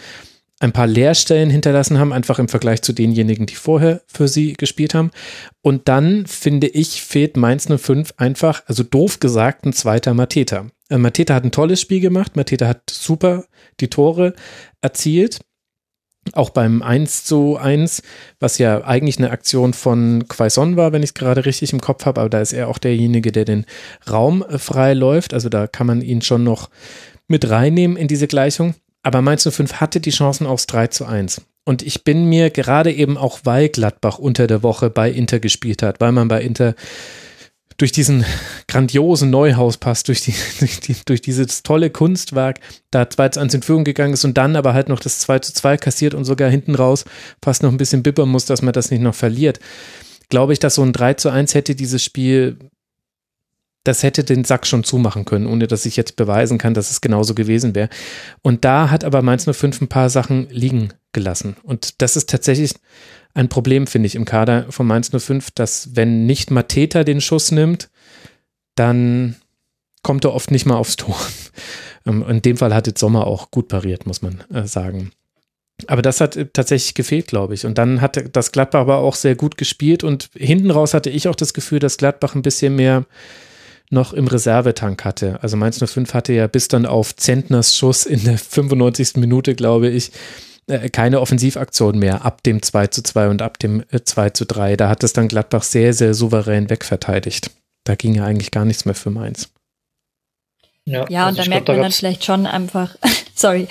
[0.59, 4.93] ein paar Leerstellen hinterlassen haben, einfach im Vergleich zu denjenigen, die vorher für sie gespielt
[4.93, 5.11] haben.
[5.61, 10.67] Und dann, finde ich, fehlt Mainz 05 einfach, also doof gesagt, ein zweiter Mateta.
[10.89, 13.45] Äh, Mateta hat ein tolles Spiel gemacht, Mateta hat super
[13.81, 14.33] die Tore
[14.81, 15.39] erzielt.
[16.33, 18.01] Auch beim 1 zu 1,
[18.39, 22.05] was ja eigentlich eine Aktion von Quaison war, wenn ich es gerade richtig im Kopf
[22.05, 23.65] habe, aber da ist er auch derjenige, der den
[24.09, 25.33] Raum äh, frei läuft.
[25.33, 26.69] Also da kann man ihn schon noch
[27.27, 28.73] mit reinnehmen in diese Gleichung.
[29.05, 31.41] Aber Mainz 05 hatte die Chancen aufs 3 zu 1.
[31.63, 35.83] Und ich bin mir gerade eben auch, weil Gladbach unter der Woche bei Inter gespielt
[35.83, 36.73] hat, weil man bei Inter
[37.77, 38.25] durch diesen
[38.67, 43.61] grandiosen Neuhauspass, durch, die, durch, die, durch dieses tolle Kunstwerk, da 2 zu 1 in
[43.61, 46.49] Führung gegangen ist und dann aber halt noch das 2 zu 2 kassiert und sogar
[46.49, 47.05] hinten raus
[47.43, 49.59] fast noch ein bisschen bibbern muss, dass man das nicht noch verliert.
[50.29, 52.57] Glaube ich, dass so ein 3 zu 1 hätte dieses Spiel
[53.85, 57.01] das hätte den Sack schon zumachen können, ohne dass ich jetzt beweisen kann, dass es
[57.01, 57.89] genauso gewesen wäre.
[58.41, 61.55] Und da hat aber Mainz 05 ein paar Sachen liegen gelassen.
[61.63, 62.73] Und das ist tatsächlich
[63.35, 67.51] ein Problem, finde ich, im Kader von Mainz 05, dass wenn nicht Mateta den Schuss
[67.51, 67.89] nimmt,
[68.73, 69.35] dann
[70.01, 71.17] kommt er oft nicht mal aufs Tor.
[72.07, 75.09] Ähm, in dem Fall hat jetzt Sommer auch gut pariert, muss man äh, sagen.
[75.87, 77.65] Aber das hat äh, tatsächlich gefehlt, glaube ich.
[77.65, 81.27] Und dann hat das Gladbach aber auch sehr gut gespielt und hinten raus hatte ich
[81.27, 83.05] auch das Gefühl, dass Gladbach ein bisschen mehr
[83.89, 85.39] noch im Reservetank hatte.
[85.41, 89.15] Also Mainz 05 hatte ja bis dann auf Zentners Schuss in der 95.
[89.17, 90.11] Minute, glaube ich,
[90.67, 94.45] äh, keine Offensivaktion mehr ab dem 2 zu 2 und ab dem 2 äh, zu
[94.45, 94.75] 3.
[94.75, 97.51] Da hat es dann Gladbach sehr, sehr souverän wegverteidigt.
[97.83, 99.49] Da ging ja eigentlich gar nichts mehr für Mainz.
[100.85, 102.95] Ja, ja also und da merkt glaub, man dann vielleicht schon einfach,
[103.35, 103.67] sorry,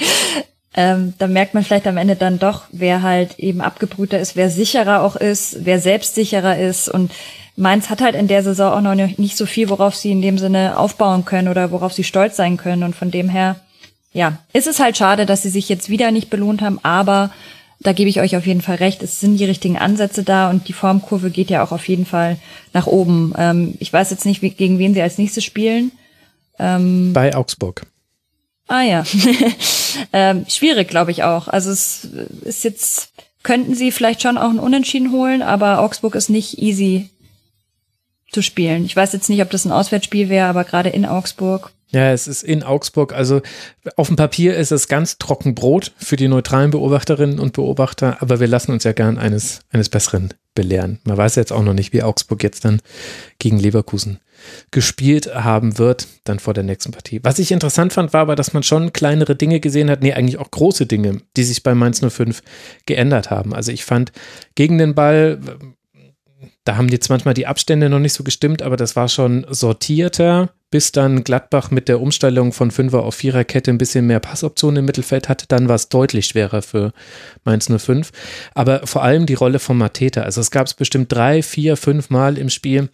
[0.74, 4.50] ähm, da merkt man vielleicht am Ende dann doch, wer halt eben abgebrühter ist, wer
[4.50, 7.12] sicherer auch ist, wer selbstsicherer ist und
[7.56, 10.38] Mainz hat halt in der Saison auch noch nicht so viel, worauf sie in dem
[10.38, 12.82] Sinne aufbauen können oder worauf sie stolz sein können.
[12.82, 13.56] Und von dem her,
[14.12, 17.30] ja, ist es halt schade, dass sie sich jetzt wieder nicht belohnt haben, aber
[17.80, 19.02] da gebe ich euch auf jeden Fall recht.
[19.02, 22.38] Es sind die richtigen Ansätze da und die Formkurve geht ja auch auf jeden Fall
[22.72, 23.34] nach oben.
[23.36, 25.92] Ähm, ich weiß jetzt nicht, wie, gegen wen sie als nächstes spielen.
[26.58, 27.86] Ähm, Bei Augsburg.
[28.66, 29.04] Ah ja.
[30.12, 31.48] ähm, schwierig, glaube ich auch.
[31.48, 32.08] Also es
[32.42, 33.12] ist jetzt,
[33.42, 37.10] könnten sie vielleicht schon auch ein Unentschieden holen, aber Augsburg ist nicht easy
[38.32, 38.84] zu spielen.
[38.84, 41.72] Ich weiß jetzt nicht, ob das ein Auswärtsspiel wäre, aber gerade in Augsburg.
[41.90, 43.12] Ja, es ist in Augsburg.
[43.12, 43.40] Also
[43.94, 48.40] auf dem Papier ist es ganz trocken Brot für die neutralen Beobachterinnen und Beobachter, aber
[48.40, 50.98] wir lassen uns ja gern eines, eines Besseren belehren.
[51.04, 52.80] Man weiß jetzt auch noch nicht, wie Augsburg jetzt dann
[53.38, 54.18] gegen Leverkusen
[54.70, 57.20] gespielt haben wird, dann vor der nächsten Partie.
[57.22, 60.38] Was ich interessant fand, war aber, dass man schon kleinere Dinge gesehen hat, nee, eigentlich
[60.38, 62.42] auch große Dinge, die sich bei Mainz 05
[62.86, 63.54] geändert haben.
[63.54, 64.12] Also ich fand
[64.54, 65.38] gegen den Ball
[66.64, 70.50] da haben jetzt manchmal die Abstände noch nicht so gestimmt, aber das war schon sortierter,
[70.70, 74.84] bis dann Gladbach mit der Umstellung von Fünfer auf Viererkette ein bisschen mehr Passoptionen im
[74.86, 75.44] Mittelfeld hatte.
[75.46, 76.92] Dann war es deutlich schwerer für
[77.44, 78.10] Mainz 05.
[78.54, 80.22] Aber vor allem die Rolle von Mateta.
[80.22, 82.88] Also es gab es bestimmt drei, vier, fünf Mal im Spiel,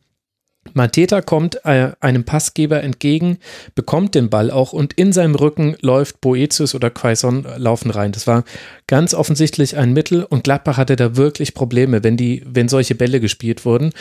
[0.74, 3.38] Mateta kommt äh, einem Passgeber entgegen,
[3.74, 8.12] bekommt den Ball auch und in seinem Rücken läuft Boetius oder Quaison äh, laufen rein.
[8.12, 8.44] Das war
[8.86, 13.20] ganz offensichtlich ein Mittel und Gladbach hatte da wirklich Probleme, wenn die, wenn solche Bälle
[13.20, 13.92] gespielt wurden.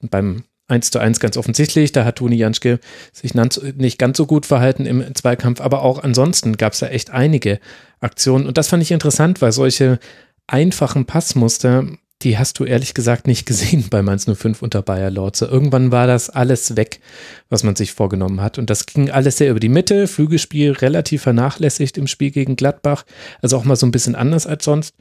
[0.00, 2.80] Beim 1 zu 1 ganz offensichtlich, da hat Toni Janschke
[3.12, 7.10] sich nicht ganz so gut verhalten im Zweikampf, aber auch ansonsten gab es da echt
[7.10, 7.60] einige
[8.00, 10.00] Aktionen und das fand ich interessant, weil solche
[10.48, 11.86] einfachen Passmuster
[12.22, 15.46] die hast du ehrlich gesagt nicht gesehen bei Mainz 05 unter Bayer Lorze.
[15.46, 17.00] Irgendwann war das alles weg,
[17.48, 18.58] was man sich vorgenommen hat.
[18.58, 20.06] Und das ging alles sehr über die Mitte.
[20.06, 23.04] Flügelspiel relativ vernachlässigt im Spiel gegen Gladbach.
[23.42, 24.94] Also auch mal so ein bisschen anders als sonst.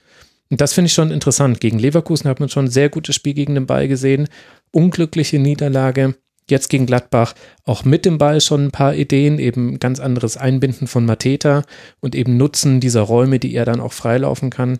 [0.49, 1.59] Und das finde ich schon interessant.
[1.59, 4.28] Gegen Leverkusen hat man schon ein sehr gutes Spiel gegen den Ball gesehen.
[4.72, 6.16] Unglückliche Niederlage.
[6.47, 10.86] Jetzt gegen Gladbach auch mit dem Ball schon ein paar Ideen, eben ganz anderes Einbinden
[10.86, 11.63] von Mateta
[12.01, 14.78] und eben Nutzen dieser Räume, die er dann auch freilaufen kann.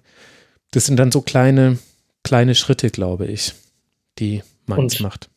[0.70, 1.80] Das sind dann so kleine,
[2.26, 3.54] kleine Schritte, glaube ich,
[4.20, 5.30] die Mainz und, macht.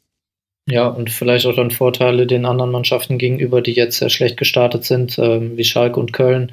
[0.69, 4.85] Ja, und vielleicht auch dann Vorteile den anderen Mannschaften gegenüber, die jetzt sehr schlecht gestartet
[4.85, 6.53] sind, ähm, wie Schalke und Köln.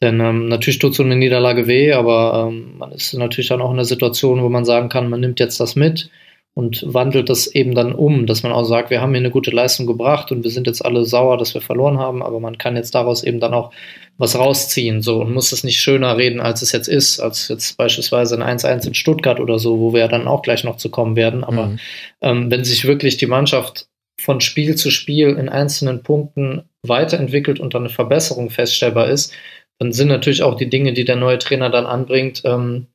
[0.00, 3.70] Denn ähm, natürlich tut so eine Niederlage weh, aber ähm, man ist natürlich dann auch
[3.70, 6.10] in der Situation, wo man sagen kann, man nimmt jetzt das mit
[6.58, 9.52] und wandelt das eben dann um, dass man auch sagt, wir haben hier eine gute
[9.52, 12.74] Leistung gebracht und wir sind jetzt alle sauer, dass wir verloren haben, aber man kann
[12.74, 13.70] jetzt daraus eben dann auch
[14.16, 17.76] was rausziehen so und muss es nicht schöner reden, als es jetzt ist, als jetzt
[17.76, 20.90] beispielsweise ein 1-1 in Stuttgart oder so, wo wir ja dann auch gleich noch zu
[20.90, 21.44] kommen werden.
[21.44, 21.78] Aber mhm.
[22.22, 23.86] ähm, wenn sich wirklich die Mannschaft
[24.20, 29.32] von Spiel zu Spiel in einzelnen Punkten weiterentwickelt und dann eine Verbesserung feststellbar ist,
[29.78, 32.88] dann sind natürlich auch die Dinge, die der neue Trainer dann anbringt, ähm,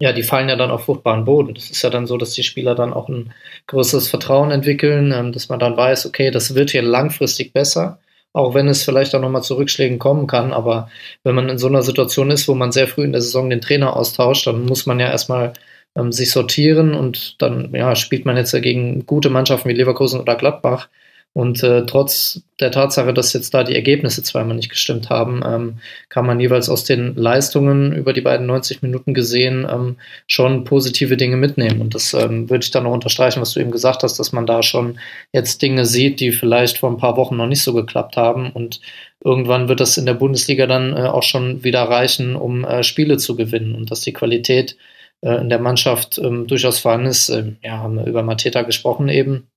[0.00, 1.54] ja, die fallen ja dann auf fruchtbaren Boden.
[1.54, 3.32] Das ist ja dann so, dass die Spieler dann auch ein
[3.66, 7.98] größeres Vertrauen entwickeln, ähm, dass man dann weiß, okay, das wird hier langfristig besser.
[8.32, 10.52] auch wenn es vielleicht auch nochmal zu Rückschlägen kommen kann.
[10.52, 10.90] Aber
[11.24, 13.60] wenn man in so einer Situation ist, wo man sehr früh in der Saison den
[13.60, 15.54] Trainer austauscht, dann muss man ja erstmal
[15.96, 20.36] ähm, sich sortieren und dann ja, spielt man jetzt gegen gute Mannschaften wie Leverkusen oder
[20.36, 20.88] Gladbach.
[21.38, 25.78] Und äh, trotz der Tatsache, dass jetzt da die Ergebnisse zweimal nicht gestimmt haben, ähm,
[26.08, 31.16] kann man jeweils aus den Leistungen über die beiden 90 Minuten gesehen ähm, schon positive
[31.16, 31.80] Dinge mitnehmen.
[31.80, 34.46] Und das ähm, würde ich dann noch unterstreichen, was du eben gesagt hast, dass man
[34.46, 34.98] da schon
[35.32, 38.50] jetzt Dinge sieht, die vielleicht vor ein paar Wochen noch nicht so geklappt haben.
[38.50, 38.80] Und
[39.22, 43.16] irgendwann wird das in der Bundesliga dann äh, auch schon wieder reichen, um äh, Spiele
[43.16, 43.76] zu gewinnen.
[43.76, 44.76] Und dass die Qualität
[45.20, 47.28] äh, in der Mannschaft ähm, durchaus vorhanden ist.
[47.28, 49.47] Ähm, ja, haben wir über Mateta gesprochen eben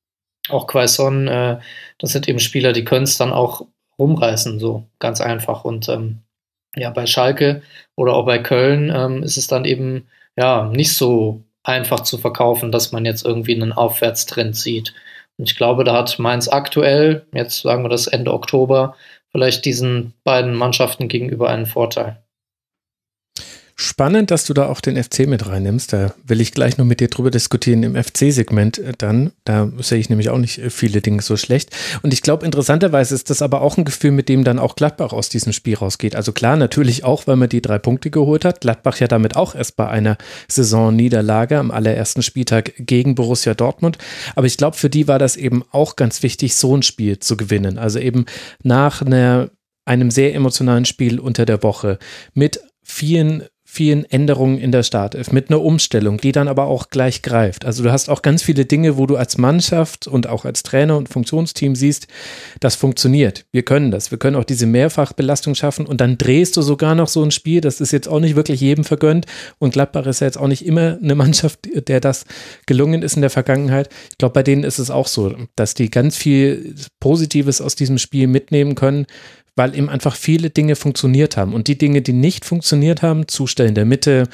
[0.54, 1.60] auch Quaison, äh,
[1.98, 3.66] das sind eben Spieler, die können es dann auch
[4.00, 5.64] rumreißen, so ganz einfach.
[5.64, 6.20] Und ähm,
[6.76, 7.62] ja, bei Schalke
[7.96, 12.72] oder auch bei Köln ähm, ist es dann eben ja nicht so einfach zu verkaufen,
[12.72, 14.94] dass man jetzt irgendwie einen Aufwärtstrend sieht.
[15.38, 18.96] Und ich glaube, da hat Mainz aktuell, jetzt sagen wir das Ende Oktober,
[19.32, 22.22] vielleicht diesen beiden Mannschaften gegenüber einen Vorteil.
[23.84, 25.92] Spannend, dass du da auch den FC mit reinnimmst.
[25.92, 29.32] Da will ich gleich noch mit dir drüber diskutieren im FC-Segment äh, dann.
[29.44, 31.76] Da sehe ich nämlich auch nicht äh, viele Dinge so schlecht.
[32.04, 35.14] Und ich glaube, interessanterweise ist das aber auch ein Gefühl, mit dem dann auch Gladbach
[35.14, 36.16] aus diesem Spiel rausgeht.
[36.16, 38.62] Also klar, natürlich auch, weil man die drei Punkte geholt hat.
[38.62, 40.16] Gladbach ja damit auch erst bei einer
[40.48, 43.98] Saisonniederlage am allerersten Spieltag gegen Borussia Dortmund.
[44.36, 47.36] Aber ich glaube, für die war das eben auch ganz wichtig, so ein Spiel zu
[47.36, 47.80] gewinnen.
[47.80, 48.28] Also eben
[48.62, 49.50] nach einer
[49.86, 51.98] einem sehr emotionalen Spiel unter der Woche
[52.36, 53.44] mit vielen
[53.74, 57.64] vielen Änderungen in der Startelf, mit einer Umstellung, die dann aber auch gleich greift.
[57.64, 60.98] Also du hast auch ganz viele Dinge, wo du als Mannschaft und auch als Trainer
[60.98, 62.08] und Funktionsteam siehst,
[62.60, 63.46] das funktioniert.
[63.54, 64.12] Wir können das.
[64.12, 67.62] Wir können auch diese Mehrfachbelastung schaffen und dann drehst du sogar noch so ein Spiel.
[67.62, 69.26] Das ist jetzt auch nicht wirklich jedem vergönnt
[69.58, 72.26] und Gladbach ist ja jetzt auch nicht immer eine Mannschaft, der das
[72.66, 73.88] gelungen ist in der Vergangenheit.
[74.10, 78.00] Ich glaube, bei denen ist es auch so, dass die ganz viel Positives aus diesem
[78.00, 79.06] Spiel mitnehmen können
[79.56, 81.54] weil eben einfach viele Dinge funktioniert haben.
[81.54, 84.28] Und die Dinge, die nicht funktioniert haben, Zustellen der Mitte,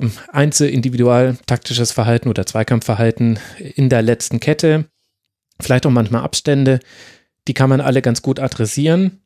[0.00, 4.86] ähm, Einzel-, Individual-, taktisches Verhalten oder Zweikampfverhalten in der letzten Kette,
[5.60, 6.80] vielleicht auch manchmal Abstände,
[7.48, 9.22] die kann man alle ganz gut adressieren,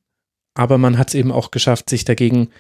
[0.55, 2.51] aber man hat es eben auch geschafft, sich dagegen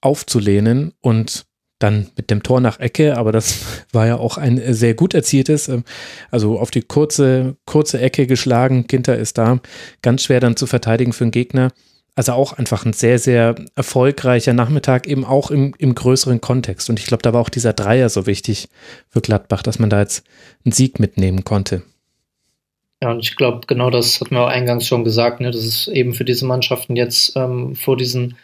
[0.00, 1.46] aufzulehnen und
[1.80, 5.68] dann mit dem Tor nach Ecke, aber das war ja auch ein sehr gut erzieltes,
[5.68, 5.84] ähm,
[6.30, 9.60] also auf die kurze, kurze Ecke geschlagen, Ginter ist da,
[10.02, 11.72] ganz schwer dann zu verteidigen für einen Gegner.
[12.16, 16.90] Also auch einfach ein sehr, sehr erfolgreicher Nachmittag, eben auch im, im größeren Kontext.
[16.90, 18.68] Und ich glaube, da war auch dieser Dreier so wichtig
[19.08, 20.24] für Gladbach, dass man da jetzt
[20.64, 21.82] einen Sieg mitnehmen konnte.
[23.02, 25.88] Ja, und ich glaube, genau das hatten wir auch eingangs schon gesagt, ne, dass es
[25.88, 28.36] eben für diese Mannschaften jetzt ähm, vor diesen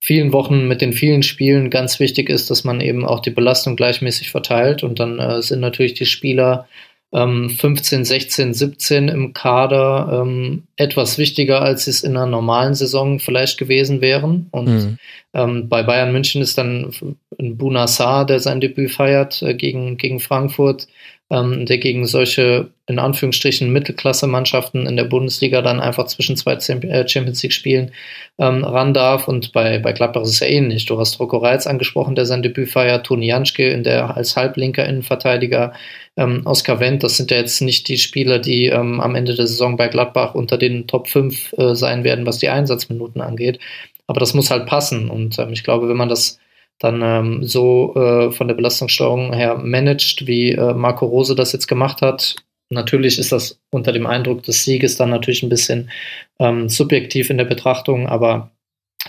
[0.00, 3.76] vielen Wochen mit den vielen Spielen ganz wichtig ist, dass man eben auch die Belastung
[3.76, 4.82] gleichmäßig verteilt.
[4.82, 6.66] Und dann äh, sind natürlich die Spieler
[7.12, 13.18] ähm, 15, 16, 17 im Kader ähm, etwas wichtiger, als es in einer normalen Saison
[13.18, 14.46] vielleicht gewesen wären.
[14.52, 14.98] Und mhm.
[15.34, 16.92] ähm, bei Bayern München ist dann
[17.38, 20.86] ein Bunassar, der sein Debüt feiert äh, gegen, gegen Frankfurt,
[21.30, 27.08] ähm, der gegen solche in Anführungsstrichen Mittelklasse-Mannschaften in der Bundesliga dann einfach zwischen zwei äh,
[27.08, 27.92] Champions League-Spielen
[28.38, 29.28] ähm, ran darf.
[29.28, 30.86] Und bei, bei Gladbach ist es ja ähnlich.
[30.86, 34.84] Du hast Rocco Reitz angesprochen, der sein Debüt feiert, Toni Janschke in der als halblinker
[34.84, 35.72] Innenverteidiger,
[36.16, 39.46] ähm, Oskar Wendt, das sind ja jetzt nicht die Spieler, die ähm, am Ende der
[39.46, 43.60] Saison bei Gladbach unter den Top 5 äh, sein werden, was die Einsatzminuten angeht.
[44.08, 45.08] Aber das muss halt passen.
[45.08, 46.39] Und ähm, ich glaube, wenn man das
[46.80, 51.68] dann ähm, so äh, von der Belastungssteuerung her managt, wie äh, Marco Rose das jetzt
[51.68, 52.36] gemacht hat.
[52.70, 55.90] Natürlich ist das unter dem Eindruck des Sieges dann natürlich ein bisschen
[56.38, 58.50] ähm, subjektiv in der Betrachtung, aber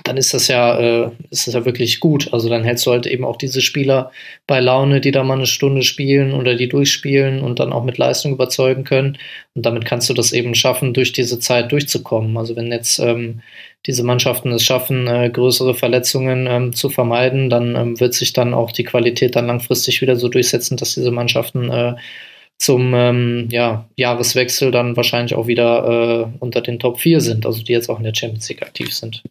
[0.04, 2.34] dann ist das ja, äh, ist das ja wirklich gut.
[2.34, 4.12] Also dann hältst du halt eben auch diese Spieler
[4.48, 7.98] bei Laune, die da mal eine Stunde spielen oder die durchspielen und dann auch mit
[7.98, 9.18] Leistung überzeugen können.
[9.54, 12.38] Und damit kannst du das eben schaffen, durch diese Zeit durchzukommen.
[12.38, 13.42] Also wenn jetzt ähm,
[13.88, 18.54] diese Mannschaften es schaffen, äh, größere Verletzungen ähm, zu vermeiden, dann ähm, wird sich dann
[18.54, 21.96] auch die Qualität dann langfristig wieder so durchsetzen, dass diese Mannschaften äh,
[22.60, 27.64] zum ähm, ja, Jahreswechsel dann wahrscheinlich auch wieder äh, unter den Top 4 sind, also
[27.64, 29.24] die jetzt auch in der Champions League aktiv sind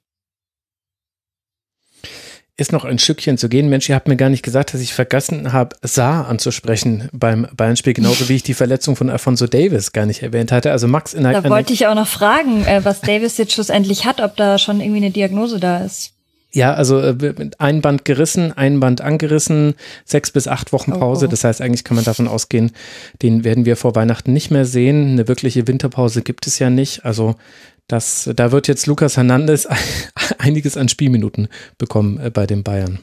[2.61, 3.69] ist noch ein Stückchen zu gehen.
[3.69, 7.95] Mensch, ihr habt mir gar nicht gesagt, dass ich vergessen habe, Saar anzusprechen beim Bayern-Spiel,
[7.95, 10.71] genauso wie ich die Verletzung von Alfonso Davis gar nicht erwähnt hatte.
[10.71, 14.05] Also Max in der Da wollte ich auch noch fragen, äh, was Davis jetzt schlussendlich
[14.05, 16.13] hat, ob da schon irgendwie eine Diagnose da ist.
[16.53, 21.27] Ja, also äh, ein Band gerissen, ein Band angerissen, sechs bis acht Wochen Pause.
[21.27, 21.31] Oh, oh.
[21.31, 22.73] Das heißt, eigentlich kann man davon ausgehen,
[23.23, 25.13] den werden wir vor Weihnachten nicht mehr sehen.
[25.13, 27.05] Eine wirkliche Winterpause gibt es ja nicht.
[27.05, 27.37] Also
[27.91, 29.67] das, da wird jetzt Lukas Hernandez
[30.39, 33.01] einiges an Spielminuten bekommen äh, bei den Bayern.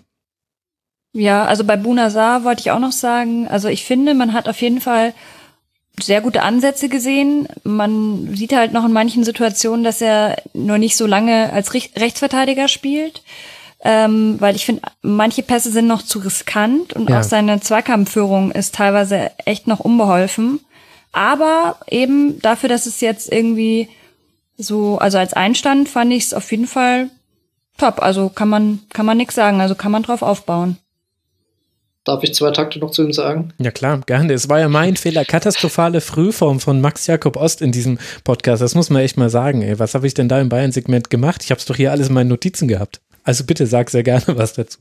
[1.14, 4.62] Ja, also bei Bunazar wollte ich auch noch sagen, also ich finde, man hat auf
[4.62, 5.14] jeden Fall
[6.00, 7.48] sehr gute Ansätze gesehen.
[7.64, 12.68] Man sieht halt noch in manchen Situationen, dass er nur nicht so lange als Rechtsverteidiger
[12.68, 13.24] spielt.
[13.84, 17.20] Ähm, weil ich finde, manche Pässe sind noch zu riskant und ja.
[17.20, 20.60] auch seine Zweikampfführung ist teilweise echt noch unbeholfen.
[21.12, 23.90] Aber eben dafür, dass es jetzt irgendwie
[24.58, 27.10] so, also als Einstand fand ich es auf jeden Fall
[27.78, 28.02] top.
[28.02, 29.62] Also kann man, kann man nix sagen.
[29.62, 30.78] Also kann man drauf aufbauen.
[32.04, 33.54] Darf ich zwei Takte noch zu ihm sagen?
[33.58, 34.32] Ja klar, gerne.
[34.34, 35.26] Es war ja mein Fehler.
[35.26, 38.62] Katastrophale Frühform von Max Jakob Ost in diesem Podcast.
[38.62, 39.62] Das muss man echt mal sagen.
[39.62, 39.78] Ey.
[39.78, 41.44] Was habe ich denn da im Bayern-Segment gemacht?
[41.44, 43.02] Ich habe es doch hier alles in meinen Notizen gehabt.
[43.24, 44.80] Also bitte sag sehr gerne was dazu.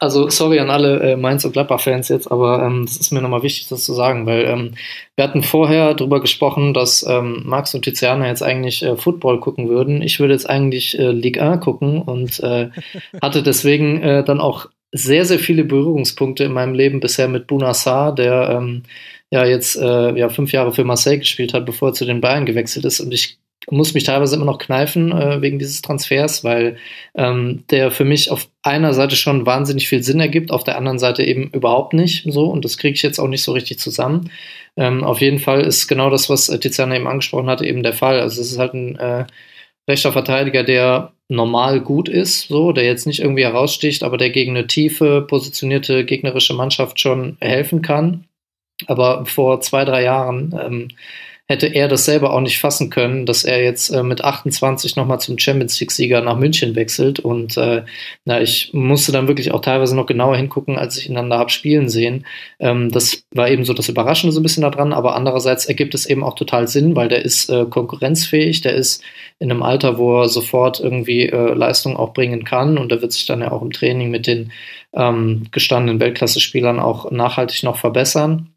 [0.00, 3.42] Also sorry an alle äh, Mainz- und Gladbach-Fans jetzt, aber ähm, das ist mir nochmal
[3.42, 4.74] wichtig, das zu sagen, weil ähm,
[5.16, 9.68] wir hatten vorher darüber gesprochen, dass ähm, Max und Tiziana jetzt eigentlich äh, Football gucken
[9.68, 10.00] würden.
[10.00, 12.70] Ich würde jetzt eigentlich äh, Ligue 1 gucken und äh,
[13.22, 18.14] hatte deswegen äh, dann auch sehr, sehr viele Berührungspunkte in meinem Leben bisher mit Bunassar,
[18.14, 18.84] der ähm,
[19.30, 22.46] ja jetzt äh, ja, fünf Jahre für Marseille gespielt hat, bevor er zu den Bayern
[22.46, 23.00] gewechselt ist.
[23.00, 23.38] Und ich
[23.70, 26.76] muss mich teilweise immer noch kneifen äh, wegen dieses Transfers, weil
[27.14, 30.98] ähm, der für mich auf einer Seite schon wahnsinnig viel Sinn ergibt, auf der anderen
[30.98, 32.46] Seite eben überhaupt nicht so.
[32.46, 34.30] Und das kriege ich jetzt auch nicht so richtig zusammen.
[34.76, 38.20] Ähm, auf jeden Fall ist genau das, was Tiziana eben angesprochen hatte, eben der Fall.
[38.20, 39.26] Also es ist halt ein äh,
[39.88, 44.56] rechter Verteidiger, der normal gut ist, so, der jetzt nicht irgendwie heraussticht, aber der gegen
[44.56, 48.24] eine tiefe, positionierte gegnerische Mannschaft schon helfen kann.
[48.86, 50.88] Aber vor zwei, drei Jahren ähm,
[51.48, 55.18] hätte er das selber auch nicht fassen können, dass er jetzt äh, mit 28 nochmal
[55.18, 57.20] zum Champions League-Sieger nach München wechselt.
[57.20, 57.84] Und äh,
[58.26, 61.38] na, ich musste dann wirklich auch teilweise noch genauer hingucken, als ich ihn dann da
[61.38, 62.26] habe spielen sehen.
[62.60, 66.04] Ähm, das war eben so das Überraschende so ein bisschen daran, aber andererseits ergibt es
[66.04, 69.02] eben auch total Sinn, weil der ist äh, konkurrenzfähig, der ist
[69.38, 73.12] in einem Alter, wo er sofort irgendwie äh, Leistung auch bringen kann und der wird
[73.12, 74.52] sich dann ja auch im Training mit den
[74.92, 78.50] ähm, gestandenen Weltklasse-Spielern auch nachhaltig noch verbessern.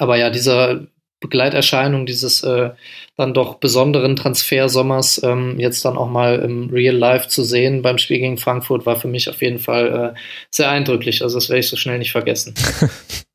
[0.00, 0.88] Aber ja, dieser
[1.24, 2.70] Begleiterscheinung dieses äh,
[3.16, 7.98] dann doch besonderen Transfersommers ähm, jetzt dann auch mal im Real Life zu sehen beim
[7.98, 10.18] Spiel gegen Frankfurt war für mich auf jeden Fall äh,
[10.50, 11.22] sehr eindrücklich.
[11.22, 12.54] Also das werde ich so schnell nicht vergessen.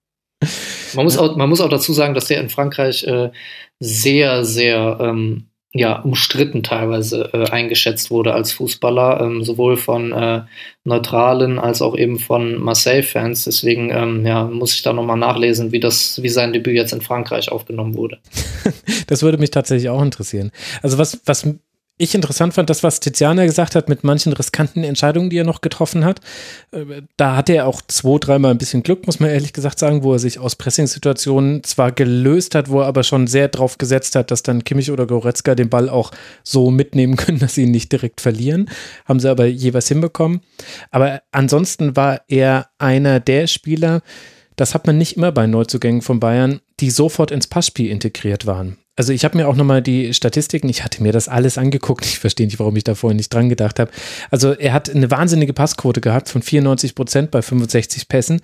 [0.93, 3.31] man, muss auch, man muss auch dazu sagen, dass der in Frankreich äh,
[3.79, 10.41] sehr, sehr ähm, ja, umstritten teilweise äh, eingeschätzt wurde als Fußballer, ähm, sowohl von äh,
[10.83, 13.43] Neutralen als auch eben von Marseille-Fans.
[13.43, 17.01] Deswegen ähm, ja, muss ich da nochmal nachlesen, wie das, wie sein Debüt jetzt in
[17.01, 18.17] Frankreich aufgenommen wurde.
[19.07, 20.51] das würde mich tatsächlich auch interessieren.
[20.81, 21.47] Also was, was
[22.01, 25.59] ich interessant fand, das, was Tiziana gesagt hat mit manchen riskanten Entscheidungen, die er noch
[25.59, 26.21] getroffen hat.
[26.71, 30.01] Äh, da hatte er auch zwei, dreimal ein bisschen Glück, muss man ehrlich gesagt sagen,
[30.01, 34.15] wo er sich aus Pressing-Situationen zwar gelöst hat, wo er aber schon sehr drauf gesetzt
[34.15, 37.71] hat, dass dann Kimmich oder Goretzka den Ball auch so mitnehmen können, dass sie ihn
[37.71, 38.69] nicht direkt verlieren.
[39.03, 40.39] Haben sie aber jeweils hinbekommen.
[40.91, 44.01] Aber ansonsten war er einer der Spieler,
[44.55, 48.77] das hat man nicht immer bei Neuzugängen von Bayern, die sofort ins Passspiel integriert waren.
[48.99, 52.19] Also ich habe mir auch nochmal die Statistiken, ich hatte mir das alles angeguckt, ich
[52.19, 53.91] verstehe nicht, warum ich da vorhin nicht dran gedacht habe.
[54.29, 58.41] Also er hat eine wahnsinnige Passquote gehabt von 94 Prozent bei 65 Pässen.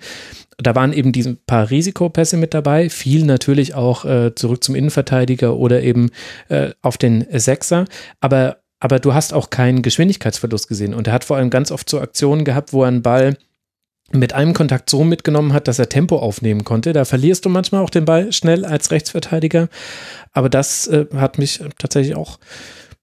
[0.56, 5.54] Da waren eben diese paar Risikopässe mit dabei, viel natürlich auch äh, zurück zum Innenverteidiger
[5.58, 6.08] oder eben
[6.48, 7.84] äh, auf den Sechser.
[8.22, 10.94] Aber, aber du hast auch keinen Geschwindigkeitsverlust gesehen.
[10.94, 13.36] Und er hat vor allem ganz oft so Aktionen gehabt, wo er einen Ball
[14.12, 16.92] mit einem Kontakt so mitgenommen hat, dass er Tempo aufnehmen konnte.
[16.92, 19.68] Da verlierst du manchmal auch den Ball schnell als Rechtsverteidiger.
[20.32, 22.38] Aber das äh, hat mich tatsächlich auch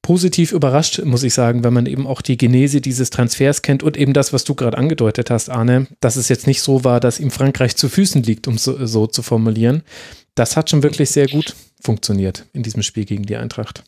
[0.02, 3.98] positiv überrascht, muss ich sagen, wenn man eben auch die Genese dieses Transfers kennt und
[3.98, 7.20] eben das, was du gerade angedeutet hast, Arne, dass es jetzt nicht so war, dass
[7.20, 9.82] ihm Frankreich zu Füßen liegt, um so, so zu formulieren.
[10.36, 13.84] Das hat schon wirklich sehr gut funktioniert in diesem Spiel gegen die Eintracht.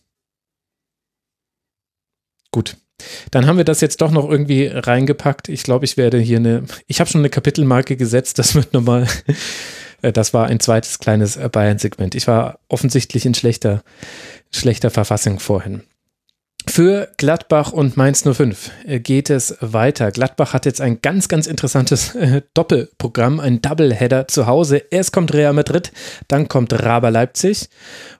[2.51, 2.77] Gut,
[3.31, 5.49] dann haben wir das jetzt doch noch irgendwie reingepackt.
[5.49, 9.07] Ich glaube, ich werde hier eine, ich habe schon eine Kapitelmarke gesetzt, das wird nochmal,
[10.01, 12.15] äh, das war ein zweites kleines äh, Bayern-Segment.
[12.15, 13.83] Ich war offensichtlich in schlechter,
[14.51, 15.83] schlechter Verfassung vorhin.
[16.67, 20.11] Für Gladbach und Mainz 05 äh, geht es weiter.
[20.11, 22.17] Gladbach hat jetzt ein ganz, ganz interessantes
[22.53, 24.77] Doppelprogramm, ein Doubleheader zu Hause.
[24.89, 25.91] Erst kommt Real Madrid,
[26.27, 27.69] dann kommt Raber Leipzig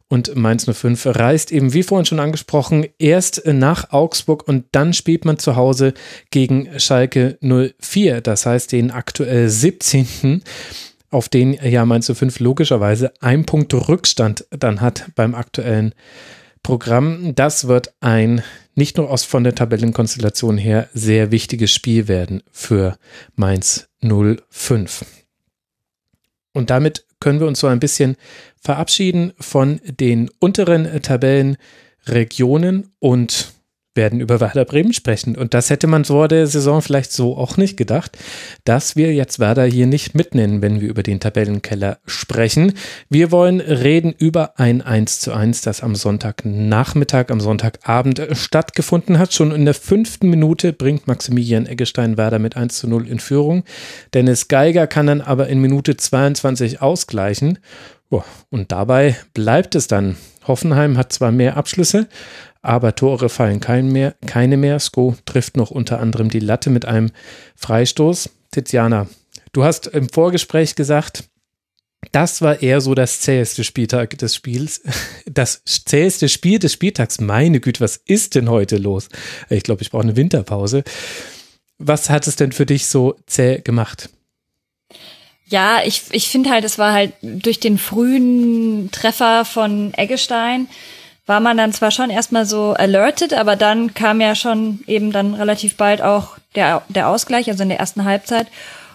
[0.08, 5.26] und Mainz 05 reist eben, wie vorhin schon angesprochen, erst nach Augsburg und dann spielt
[5.26, 5.94] man zu Hause
[6.30, 8.22] gegen Schalke 04.
[8.22, 10.44] Das heißt, den aktuell 17.
[11.10, 15.94] auf den ja Mainz 05 logischerweise ein Punkt Rückstand dann hat beim aktuellen
[16.62, 17.34] Programm.
[17.36, 18.44] Das wird ein
[18.76, 22.98] nicht nur aus von der Tabellenkonstellation her sehr wichtiges Spiel werden für
[23.36, 25.06] Mainz 05.
[26.54, 28.18] Und damit können wir uns so ein bisschen
[28.62, 33.55] verabschieden von den unteren Tabellenregionen und
[33.96, 35.36] werden über Werder Bremen sprechen.
[35.36, 38.18] Und das hätte man vor der Saison vielleicht so auch nicht gedacht,
[38.64, 42.74] dass wir jetzt Werder hier nicht mitnennen, wenn wir über den Tabellenkeller sprechen.
[43.10, 49.34] Wir wollen reden über ein 1 zu 1, das am Sonntagnachmittag, am Sonntagabend stattgefunden hat.
[49.34, 53.64] Schon in der fünften Minute bringt Maximilian Eggestein Werder mit 1 zu 0 in Führung.
[54.14, 57.60] Dennis Geiger kann dann aber in Minute 22 ausgleichen.
[58.50, 60.16] Und dabei bleibt es dann.
[60.48, 62.08] Hoffenheim hat zwar mehr Abschlüsse,
[62.66, 64.80] aber Tore fallen kein mehr, keine mehr.
[64.80, 67.12] Sko trifft noch unter anderem die Latte mit einem
[67.56, 68.30] Freistoß.
[68.52, 69.08] Tiziana,
[69.54, 71.26] du hast im Vorgespräch gesagt,
[72.12, 74.82] das war eher so das zäheste Spieltag des Spiels.
[75.28, 77.20] Das zäheste Spiel des Spieltags.
[77.20, 79.10] Meine Güte, was ist denn heute los?
[79.50, 80.84] Ich glaube, ich brauche eine Winterpause.
[81.78, 84.10] Was hat es denn für dich so zäh gemacht?
[85.48, 90.68] Ja, ich, ich finde halt, es war halt durch den frühen Treffer von Eggestein
[91.26, 95.34] war man dann zwar schon erstmal so alerted, aber dann kam ja schon eben dann
[95.34, 98.48] relativ bald auch der, der Ausgleich, also in der ersten Halbzeit.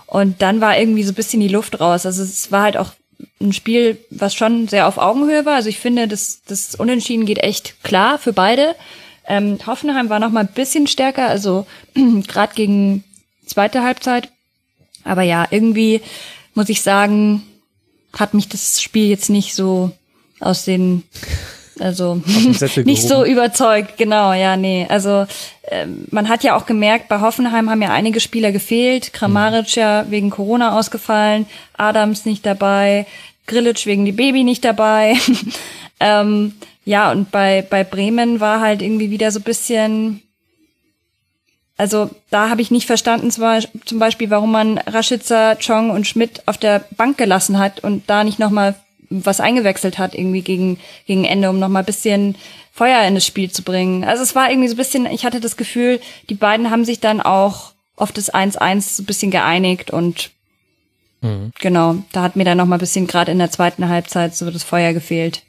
[0.07, 2.07] Und dann war irgendwie so ein bisschen die Luft raus.
[2.07, 2.93] Also es war halt auch
[3.41, 5.57] ein Spiel, was schon sehr auf Augenhöhe war.
[5.57, 8.75] Also ich finde, das, das Unentschieden geht echt klar für beide.
[9.27, 11.67] Ähm, Hoffenheim war noch mal ein bisschen stärker, also
[12.27, 13.05] gerade gegen
[13.47, 14.31] zweite Halbzeit.
[15.05, 16.01] Aber ja, irgendwie
[16.55, 17.43] muss ich sagen,
[18.17, 19.93] hat mich das Spiel jetzt nicht so
[20.41, 21.05] aus den
[21.81, 22.23] also
[22.85, 24.87] nicht so überzeugt, genau, ja, nee.
[24.89, 25.27] Also
[25.63, 29.13] äh, man hat ja auch gemerkt, bei Hoffenheim haben ja einige Spieler gefehlt.
[29.13, 33.07] Kramaric ja wegen Corona ausgefallen, Adams nicht dabei,
[33.47, 35.17] Grillitsch wegen die Baby nicht dabei.
[36.01, 36.55] ähm,
[36.85, 40.23] ja, und bei, bei Bremen war halt irgendwie wieder so bisschen,
[41.77, 46.59] also da habe ich nicht verstanden, zum Beispiel, warum man Raschitzer, Chong und Schmidt auf
[46.59, 48.75] der Bank gelassen hat und da nicht nochmal
[49.11, 52.37] was eingewechselt hat, irgendwie gegen, gegen Ende, um nochmal bisschen
[52.73, 54.05] Feuer in das Spiel zu bringen.
[54.05, 57.01] Also es war irgendwie so ein bisschen, ich hatte das Gefühl, die beiden haben sich
[57.01, 60.31] dann auch auf das 1-1 so ein bisschen geeinigt und
[61.21, 61.53] mhm.
[61.59, 64.63] genau, da hat mir dann nochmal ein bisschen gerade in der zweiten Halbzeit so das
[64.63, 65.43] Feuer gefehlt.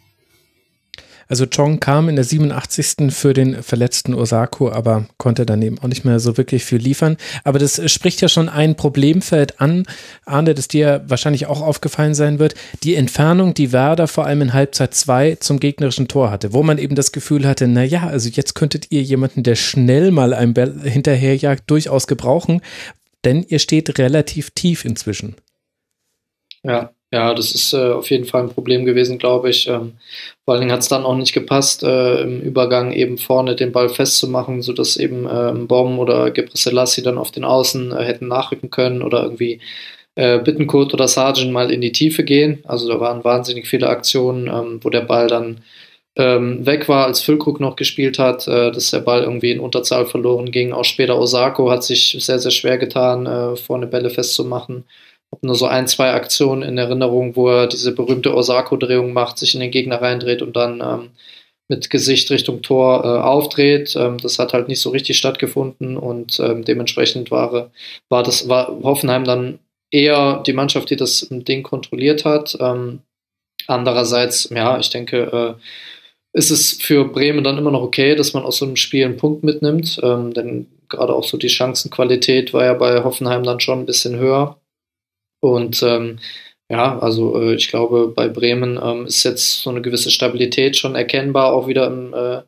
[1.32, 3.09] Also Chong kam in der 87.
[3.09, 7.15] für den verletzten Osako, aber konnte dann eben auch nicht mehr so wirklich viel liefern.
[7.45, 9.86] Aber das spricht ja schon ein Problemfeld an,
[10.25, 12.55] Arne, das dir wahrscheinlich auch aufgefallen sein wird.
[12.84, 16.77] Die Entfernung, die Werder vor allem in Halbzeit 2 zum gegnerischen Tor hatte, wo man
[16.77, 20.53] eben das Gefühl hatte, na ja, also jetzt könntet ihr jemanden, der schnell mal ein
[20.53, 22.59] Ball hinterherjagt, durchaus gebrauchen,
[23.23, 25.38] denn ihr steht relativ tief inzwischen.
[26.61, 29.68] Ja, ja, das ist äh, auf jeden Fall ein Problem gewesen, glaube ich.
[29.68, 29.93] Ähm,
[30.45, 33.74] vor allen Dingen hat es dann auch nicht gepasst, äh, im Übergang eben vorne den
[33.74, 36.53] Ball festzumachen, sodass eben äh, Bomb oder Gebre
[37.03, 39.59] dann auf den Außen äh, hätten nachrücken können oder irgendwie
[40.16, 42.64] äh, Bittenkurt oder Sargent mal in die Tiefe gehen.
[42.66, 45.62] Also da waren wahnsinnig viele Aktionen, ähm, wo der Ball dann
[46.16, 50.05] ähm, weg war, als Füllkrug noch gespielt hat, äh, dass der Ball irgendwie in Unterzahl
[50.05, 50.72] verloren ging.
[50.72, 54.86] Auch später Osako hat sich sehr, sehr schwer getan, äh, vorne Bälle festzumachen
[55.32, 59.53] habe nur so ein, zwei Aktionen in Erinnerung, wo er diese berühmte Osako-Drehung macht, sich
[59.53, 61.09] in den Gegner reindreht und dann ähm,
[61.69, 63.95] mit Gesicht Richtung Tor äh, aufdreht.
[63.95, 67.71] Ähm, das hat halt nicht so richtig stattgefunden und ähm, dementsprechend war,
[68.09, 69.59] war das war Hoffenheim dann
[69.89, 72.57] eher die Mannschaft, die das Ding kontrolliert hat.
[72.59, 72.99] Ähm,
[73.67, 75.61] andererseits, ja, ich denke, äh,
[76.34, 79.17] ist es für Bremen dann immer noch okay, dass man aus so einem Spiel einen
[79.17, 83.79] Punkt mitnimmt, ähm, denn gerade auch so die Chancenqualität war ja bei Hoffenheim dann schon
[83.79, 84.61] ein bisschen höher.
[85.41, 86.19] Und ähm,
[86.69, 90.95] ja, also äh, ich glaube, bei Bremen ähm, ist jetzt so eine gewisse Stabilität schon
[90.95, 92.43] erkennbar, auch wieder im, äh,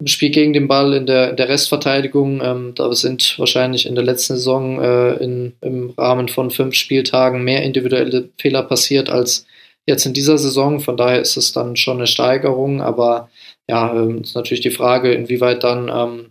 [0.00, 2.42] im Spiel gegen den Ball, in der, in der Restverteidigung.
[2.42, 7.42] Ähm, da sind wahrscheinlich in der letzten Saison äh, in, im Rahmen von fünf Spieltagen
[7.42, 9.46] mehr individuelle Fehler passiert als
[9.86, 10.80] jetzt in dieser Saison.
[10.80, 13.30] Von daher ist es dann schon eine Steigerung, aber
[13.68, 16.26] ja, ähm, ist natürlich die Frage, inwieweit dann ähm,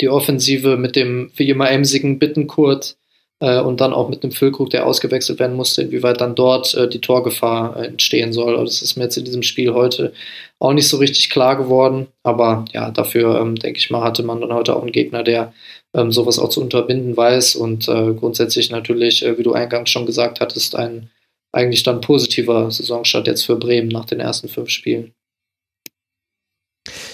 [0.00, 2.96] die Offensive mit dem wie immer emsigen Bittenkurt
[3.38, 7.00] und dann auch mit einem Füllkrug, der ausgewechselt werden musste, inwieweit dann dort äh, die
[7.00, 8.54] Torgefahr äh, entstehen soll.
[8.56, 10.14] Also das ist mir jetzt in diesem Spiel heute
[10.58, 12.06] auch nicht so richtig klar geworden.
[12.22, 15.52] Aber ja, dafür ähm, denke ich mal, hatte man dann heute auch einen Gegner, der
[15.94, 20.06] ähm, sowas auch zu unterbinden weiß und äh, grundsätzlich natürlich, äh, wie du eingangs schon
[20.06, 21.10] gesagt hattest, ein
[21.52, 25.12] eigentlich dann positiver Saisonstart jetzt für Bremen nach den ersten fünf Spielen.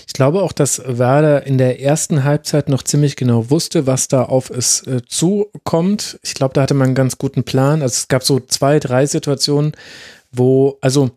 [0.06, 4.24] Ich glaube auch, dass Werder in der ersten Halbzeit noch ziemlich genau wusste, was da
[4.24, 6.18] auf es äh, zukommt.
[6.22, 7.82] Ich glaube, da hatte man einen ganz guten Plan.
[7.82, 9.72] Also es gab so zwei, drei Situationen,
[10.30, 11.10] wo, also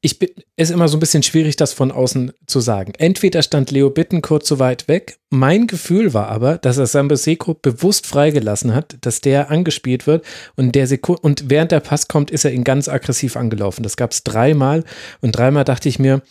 [0.00, 2.92] ich bin, ist immer so ein bisschen schwierig, das von außen zu sagen.
[2.98, 5.18] Entweder stand Leo Bittencourt zu weit weg.
[5.30, 10.24] Mein Gefühl war aber, dass er Samboseko bewusst freigelassen hat, dass der angespielt wird
[10.56, 13.82] und der Sekunde, und während der Pass kommt, ist er ihn ganz aggressiv angelaufen.
[13.82, 14.84] Das gab es dreimal
[15.20, 16.22] und dreimal dachte ich mir,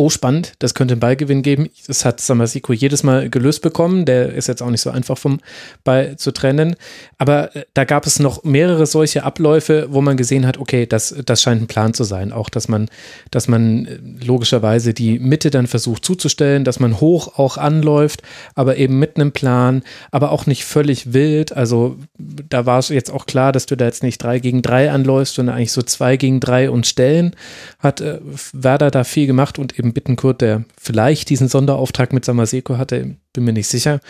[0.00, 1.68] oh spannend, das könnte einen Ballgewinn geben.
[1.86, 4.06] Das hat Samasiko jedes Mal gelöst bekommen.
[4.06, 5.40] Der ist jetzt auch nicht so einfach vom
[5.84, 6.74] Ball zu trennen.
[7.18, 11.14] Aber äh, da gab es noch mehrere solche Abläufe, wo man gesehen hat, okay, das,
[11.26, 12.32] das scheint ein Plan zu sein.
[12.32, 12.88] Auch, dass man,
[13.30, 18.22] dass man äh, logischerweise die Mitte dann versucht zuzustellen, dass man hoch auch anläuft,
[18.54, 21.54] aber eben mit einem Plan, aber auch nicht völlig wild.
[21.54, 24.90] Also da war es jetzt auch klar, dass du da jetzt nicht drei gegen drei
[24.90, 27.36] anläufst, sondern eigentlich so zwei gegen drei und Stellen.
[27.80, 28.18] Hat äh,
[28.54, 33.44] Werder da viel gemacht und eben Bittenkurt, der vielleicht diesen Sonderauftrag mit Samaseko hatte, bin
[33.44, 34.00] mir nicht sicher.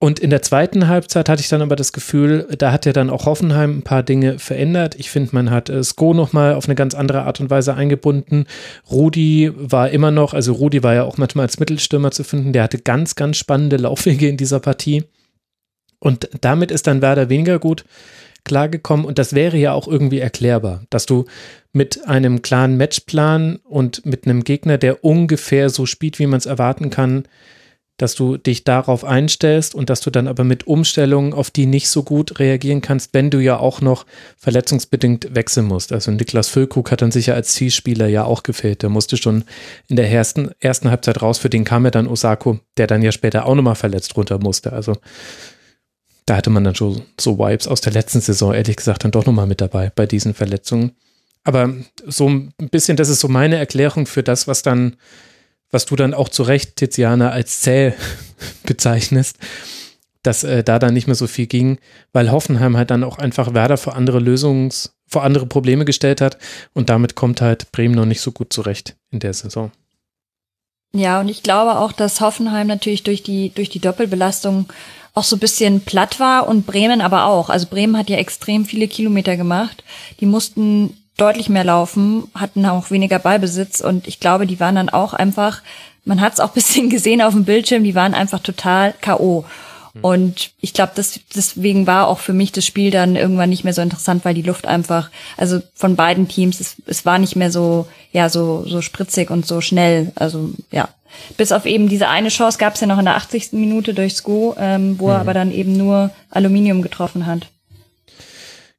[0.00, 3.10] Und in der zweiten Halbzeit hatte ich dann aber das Gefühl, da hat ja dann
[3.10, 4.94] auch Hoffenheim ein paar Dinge verändert.
[4.96, 8.46] Ich finde, man hat äh, Sko nochmal auf eine ganz andere Art und Weise eingebunden.
[8.88, 12.52] Rudi war immer noch, also Rudi war ja auch manchmal als Mittelstürmer zu finden.
[12.52, 15.02] Der hatte ganz, ganz spannende Laufwege in dieser Partie.
[15.98, 17.84] Und damit ist dann Werder weniger gut
[18.48, 21.26] klargekommen und das wäre ja auch irgendwie erklärbar, dass du
[21.72, 26.46] mit einem klaren Matchplan und mit einem Gegner, der ungefähr so spielt, wie man es
[26.46, 27.24] erwarten kann,
[27.98, 31.88] dass du dich darauf einstellst und dass du dann aber mit Umstellungen, auf die nicht
[31.88, 35.92] so gut reagieren kannst, wenn du ja auch noch verletzungsbedingt wechseln musst.
[35.92, 38.82] Also Niklas Füllkrug hat dann sicher als Zielspieler ja auch gefehlt.
[38.82, 39.44] Der musste schon
[39.88, 43.10] in der ersten, ersten Halbzeit raus, für den kam ja dann Osako, der dann ja
[43.10, 44.72] später auch nochmal verletzt runter musste.
[44.72, 44.94] Also
[46.28, 49.24] da hatte man dann schon so Vibes aus der letzten Saison, ehrlich gesagt, dann doch
[49.24, 50.92] nochmal mit dabei bei diesen Verletzungen.
[51.42, 51.72] Aber
[52.04, 54.96] so ein bisschen, das ist so meine Erklärung für das, was dann,
[55.70, 57.94] was du dann auch zu Recht, Tiziana, als zäh
[58.66, 59.38] bezeichnest,
[60.22, 61.78] dass äh, da dann nicht mehr so viel ging,
[62.12, 66.36] weil Hoffenheim halt dann auch einfach Werder vor andere Lösungs-, vor andere Probleme gestellt hat
[66.74, 69.70] und damit kommt halt Bremen noch nicht so gut zurecht in der Saison.
[70.92, 74.66] Ja, und ich glaube auch, dass Hoffenheim natürlich durch die, durch die Doppelbelastung
[75.18, 77.50] auch so ein bisschen platt war und Bremen aber auch.
[77.50, 79.82] Also Bremen hat ja extrem viele Kilometer gemacht.
[80.20, 84.88] Die mussten deutlich mehr laufen, hatten auch weniger Ballbesitz und ich glaube, die waren dann
[84.88, 85.62] auch einfach,
[86.04, 89.44] man hat es auch bisschen gesehen auf dem Bildschirm, die waren einfach total K.O.
[89.94, 90.04] Hm.
[90.04, 93.74] Und ich glaube, das, deswegen war auch für mich das Spiel dann irgendwann nicht mehr
[93.74, 97.50] so interessant, weil die Luft einfach, also von beiden Teams, es, es war nicht mehr
[97.50, 100.12] so, ja, so, so spritzig und so schnell.
[100.14, 100.88] Also ja,
[101.36, 103.52] bis auf eben diese eine Chance gab es ja noch in der 80.
[103.52, 105.12] Minute durch Sko, ähm, wo mhm.
[105.12, 107.48] er aber dann eben nur Aluminium getroffen hat.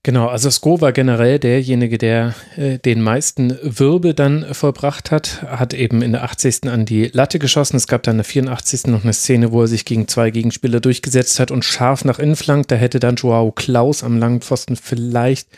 [0.01, 5.73] Genau, also Sko war generell derjenige, der äh, den meisten Wirbel dann vollbracht hat, hat
[5.73, 6.67] eben in der 80.
[6.67, 7.75] an die Latte geschossen.
[7.75, 8.88] Es gab dann in der 84.
[8.88, 12.38] noch eine Szene, wo er sich gegen zwei Gegenspieler durchgesetzt hat und scharf nach innen
[12.38, 12.71] flankt.
[12.71, 15.49] Da hätte dann Joao Klaus am langen Pfosten vielleicht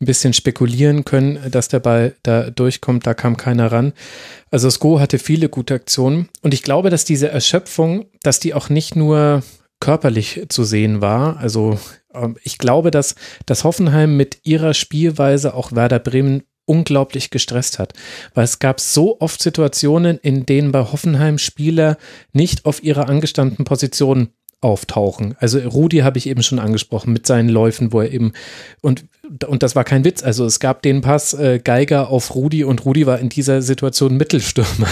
[0.00, 3.06] ein bisschen spekulieren können, dass der Ball da durchkommt.
[3.06, 3.92] Da kam keiner ran.
[4.50, 8.68] Also Sko hatte viele gute Aktionen und ich glaube, dass diese Erschöpfung, dass die auch
[8.68, 9.42] nicht nur
[9.78, 11.38] körperlich zu sehen war.
[11.38, 11.78] Also
[12.14, 13.14] ähm, ich glaube, dass,
[13.46, 17.94] dass Hoffenheim mit ihrer Spielweise auch Werder Bremen unglaublich gestresst hat,
[18.34, 21.98] weil es gab so oft Situationen, in denen bei Hoffenheim Spieler
[22.32, 24.28] nicht auf ihrer angestammten Position
[24.60, 25.34] auftauchen.
[25.38, 28.32] Also Rudi habe ich eben schon angesprochen mit seinen Läufen, wo er eben
[28.82, 29.04] und
[29.46, 30.22] und das war kein Witz.
[30.22, 34.16] Also es gab den Pass äh, Geiger auf Rudi und Rudi war in dieser Situation
[34.16, 34.88] Mittelstürmer.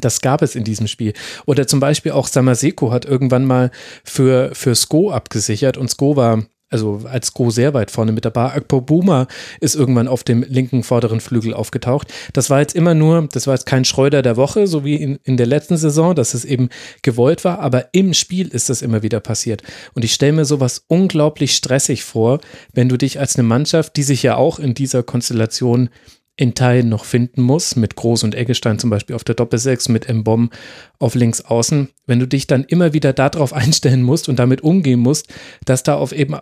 [0.00, 1.12] Das gab es in diesem Spiel.
[1.44, 3.70] Oder zum Beispiel auch Samaseko hat irgendwann mal
[4.04, 8.52] für, für Sko abgesichert und Sko war also als Go sehr weit vorne mit dabei.
[8.54, 9.26] Akpo Buma
[9.60, 12.12] ist irgendwann auf dem linken vorderen Flügel aufgetaucht.
[12.32, 15.18] Das war jetzt immer nur, das war jetzt kein Schreuder der Woche, so wie in,
[15.24, 16.68] in der letzten Saison, dass es eben
[17.02, 19.62] gewollt war, aber im Spiel ist das immer wieder passiert.
[19.94, 22.40] Und ich stelle mir sowas unglaublich stressig vor,
[22.72, 25.90] wenn du dich als eine Mannschaft, die sich ja auch in dieser Konstellation
[26.36, 30.12] in Teilen noch finden muss, mit Groß und Eggestein zum Beispiel auf der Doppelsechs, mit
[30.12, 30.50] Mbom
[30.98, 35.00] auf links außen, wenn du dich dann immer wieder darauf einstellen musst und damit umgehen
[35.00, 35.32] musst,
[35.64, 36.36] dass da auf eben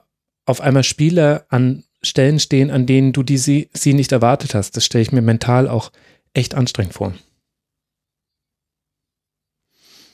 [0.50, 4.76] auf einmal Spieler an Stellen stehen, an denen du die sie, sie nicht erwartet hast.
[4.76, 5.90] Das stelle ich mir mental auch
[6.32, 7.12] echt anstrengend vor.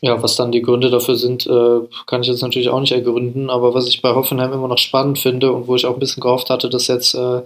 [0.03, 3.49] Ja, was dann die Gründe dafür sind, äh, kann ich jetzt natürlich auch nicht ergründen.
[3.51, 6.21] Aber was ich bei Hoffenheim immer noch spannend finde und wo ich auch ein bisschen
[6.21, 7.43] gehofft hatte, dass jetzt äh,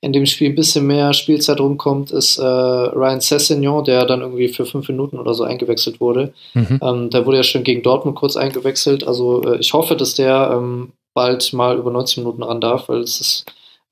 [0.00, 4.48] in dem Spiel ein bisschen mehr Spielzeit rumkommt, ist äh, Ryan Sessignon, der dann irgendwie
[4.48, 6.34] für fünf Minuten oder so eingewechselt wurde.
[6.52, 6.78] Mhm.
[6.82, 9.06] Ähm, der wurde ja schon gegen Dortmund kurz eingewechselt.
[9.06, 13.20] Also ich hoffe, dass der ähm, bald mal über 90 Minuten ran darf, weil es
[13.20, 13.46] ist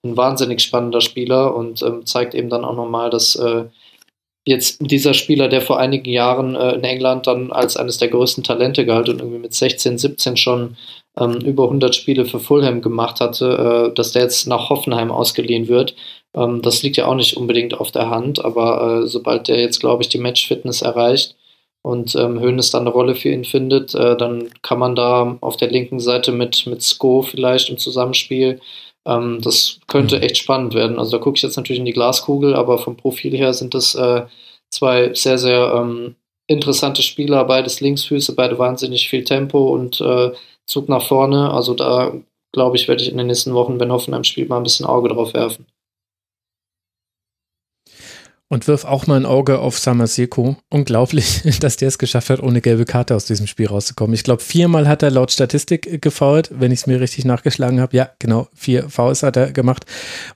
[0.05, 3.65] ein wahnsinnig spannender Spieler und ähm, zeigt eben dann auch nochmal, dass äh,
[4.45, 8.43] jetzt dieser Spieler, der vor einigen Jahren äh, in England dann als eines der größten
[8.43, 10.77] Talente galt und irgendwie mit 16, 17 schon
[11.19, 15.69] ähm, über 100 Spiele für Fulham gemacht hatte, äh, dass der jetzt nach Hoffenheim ausgeliehen
[15.69, 15.95] wird.
[16.35, 19.81] Ähm, das liegt ja auch nicht unbedingt auf der Hand, aber äh, sobald der jetzt,
[19.81, 21.37] glaube ich, die Matchfitness erreicht,
[21.83, 25.57] und ähm, Hönes dann eine Rolle für ihn findet, äh, dann kann man da auf
[25.57, 28.61] der linken Seite mit, mit Sko vielleicht im Zusammenspiel,
[29.07, 30.23] ähm, das könnte mhm.
[30.23, 30.99] echt spannend werden.
[30.99, 33.95] Also da gucke ich jetzt natürlich in die Glaskugel, aber vom Profil her sind das
[33.95, 34.23] äh,
[34.71, 36.17] zwei sehr, sehr ähm,
[36.47, 40.33] interessante Spieler, beides Linksfüße, beide wahnsinnig viel Tempo und äh,
[40.67, 41.53] Zug nach vorne.
[41.53, 42.13] Also da
[42.53, 45.09] glaube ich, werde ich in den nächsten Wochen, wenn Hoffenheim spielt, mal ein bisschen Auge
[45.09, 45.67] drauf werfen.
[48.53, 50.57] Und wirf auch mal ein Auge auf Samaseko.
[50.69, 54.13] Unglaublich, dass der es geschafft hat, ohne gelbe Karte aus diesem Spiel rauszukommen.
[54.13, 57.97] Ich glaube, viermal hat er laut Statistik gefault, wenn ich es mir richtig nachgeschlagen habe.
[57.97, 59.87] Ja, genau, vier Fouls hat er gemacht.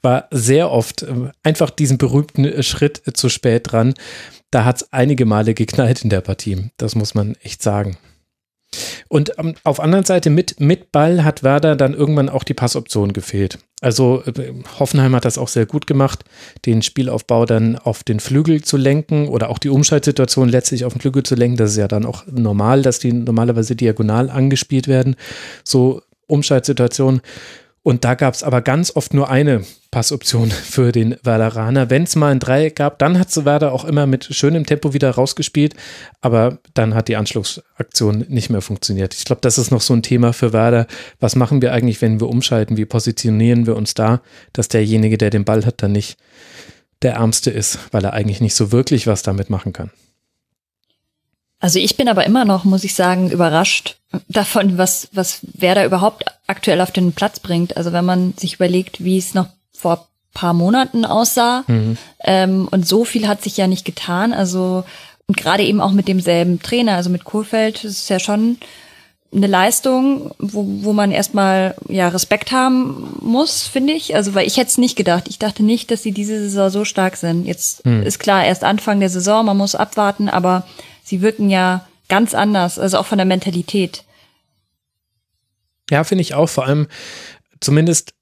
[0.00, 1.08] War sehr oft äh,
[1.42, 3.92] einfach diesen berühmten Schritt zu spät dran.
[4.50, 6.70] Da hat es einige Male geknallt in der Partie.
[6.78, 7.98] Das muss man echt sagen.
[9.08, 13.12] Und ähm, auf anderen Seite mit, mit Ball hat Werder dann irgendwann auch die Passoption
[13.12, 13.58] gefehlt.
[13.80, 16.24] Also äh, Hoffenheim hat das auch sehr gut gemacht,
[16.64, 21.00] den Spielaufbau dann auf den Flügel zu lenken oder auch die Umschaltsituation letztlich auf den
[21.00, 21.56] Flügel zu lenken.
[21.56, 25.16] Das ist ja dann auch normal, dass die normalerweise diagonal angespielt werden.
[25.64, 27.20] So Umschaltsituationen.
[27.86, 31.88] Und da gab es aber ganz oft nur eine Passoption für den Werderaner.
[31.88, 35.12] Wenn es mal ein Dreieck gab, dann hat Werder auch immer mit schönem Tempo wieder
[35.12, 35.76] rausgespielt,
[36.20, 39.14] aber dann hat die Anschlussaktion nicht mehr funktioniert.
[39.14, 40.88] Ich glaube, das ist noch so ein Thema für Werder.
[41.20, 42.76] Was machen wir eigentlich, wenn wir umschalten?
[42.76, 44.20] Wie positionieren wir uns da,
[44.52, 46.18] dass derjenige, der den Ball hat, dann nicht
[47.02, 49.92] der Ärmste ist, weil er eigentlich nicht so wirklich was damit machen kann?
[51.58, 53.96] Also ich bin aber immer noch, muss ich sagen, überrascht
[54.28, 57.76] davon, was, was wer da überhaupt aktuell auf den Platz bringt.
[57.76, 60.06] Also wenn man sich überlegt, wie es noch vor
[60.36, 61.96] paar Monaten aussah, mhm.
[62.22, 64.34] ähm, und so viel hat sich ja nicht getan.
[64.34, 64.84] Also,
[65.26, 68.58] und gerade eben auch mit demselben Trainer, also mit Kohlfeld, das ist ja schon
[69.34, 74.14] eine Leistung, wo, wo man erstmal ja Respekt haben muss, finde ich.
[74.14, 75.24] Also, weil ich hätte es nicht gedacht.
[75.28, 77.46] Ich dachte nicht, dass sie diese Saison so stark sind.
[77.46, 78.02] Jetzt mhm.
[78.02, 80.66] ist klar, erst Anfang der Saison, man muss abwarten, aber
[81.06, 84.04] sie wirken ja ganz anders, also auch von der Mentalität.
[85.88, 86.48] Ja, finde ich auch.
[86.48, 86.88] Vor allem,
[87.60, 88.12] zumindest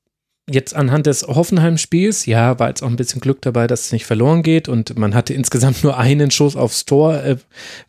[0.51, 4.05] jetzt anhand des Hoffenheim-Spiels, ja, war jetzt auch ein bisschen Glück dabei, dass es nicht
[4.05, 7.37] verloren geht und man hatte insgesamt nur einen Schuss aufs Tor äh,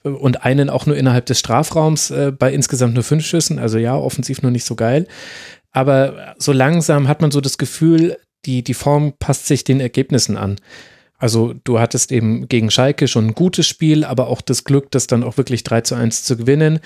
[0.03, 3.59] und einen auch nur innerhalb des Strafraums äh, bei insgesamt nur fünf Schüssen.
[3.59, 5.07] Also ja, offensiv nur nicht so geil.
[5.71, 10.37] Aber so langsam hat man so das Gefühl, die, die Form passt sich den Ergebnissen
[10.37, 10.55] an.
[11.17, 15.07] Also du hattest eben gegen Schalke schon ein gutes Spiel, aber auch das Glück, das
[15.07, 16.79] dann auch wirklich 3 zu 1 zu gewinnen.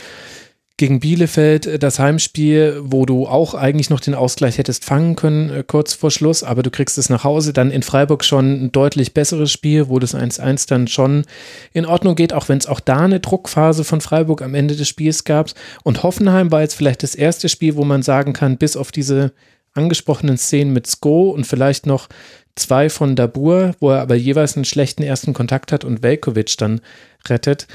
[0.77, 5.49] Gegen Bielefeld äh, das Heimspiel, wo du auch eigentlich noch den Ausgleich hättest fangen können,
[5.49, 7.51] äh, kurz vor Schluss, aber du kriegst es nach Hause.
[7.51, 11.25] Dann in Freiburg schon ein deutlich besseres Spiel, wo das 1-1 dann schon
[11.73, 14.87] in Ordnung geht, auch wenn es auch da eine Druckphase von Freiburg am Ende des
[14.87, 15.49] Spiels gab.
[15.83, 19.33] Und Hoffenheim war jetzt vielleicht das erste Spiel, wo man sagen kann, bis auf diese
[19.73, 22.07] angesprochenen Szenen mit Sko und vielleicht noch
[22.55, 26.81] zwei von Dabur, wo er aber jeweils einen schlechten ersten Kontakt hat und Velkovic dann
[27.27, 27.67] rettet,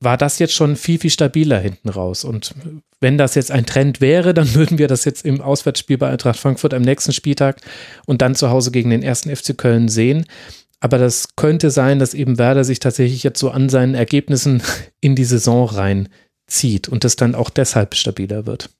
[0.00, 2.24] war das jetzt schon viel, viel stabiler hinten raus.
[2.24, 2.54] Und
[3.00, 6.38] wenn das jetzt ein Trend wäre, dann würden wir das jetzt im Auswärtsspiel bei Eintracht
[6.38, 7.60] Frankfurt am nächsten Spieltag
[8.06, 10.26] und dann zu Hause gegen den ersten FC Köln sehen.
[10.80, 14.62] Aber das könnte sein, dass eben Werder sich tatsächlich jetzt so an seinen Ergebnissen
[15.00, 18.70] in die Saison reinzieht und es dann auch deshalb stabiler wird.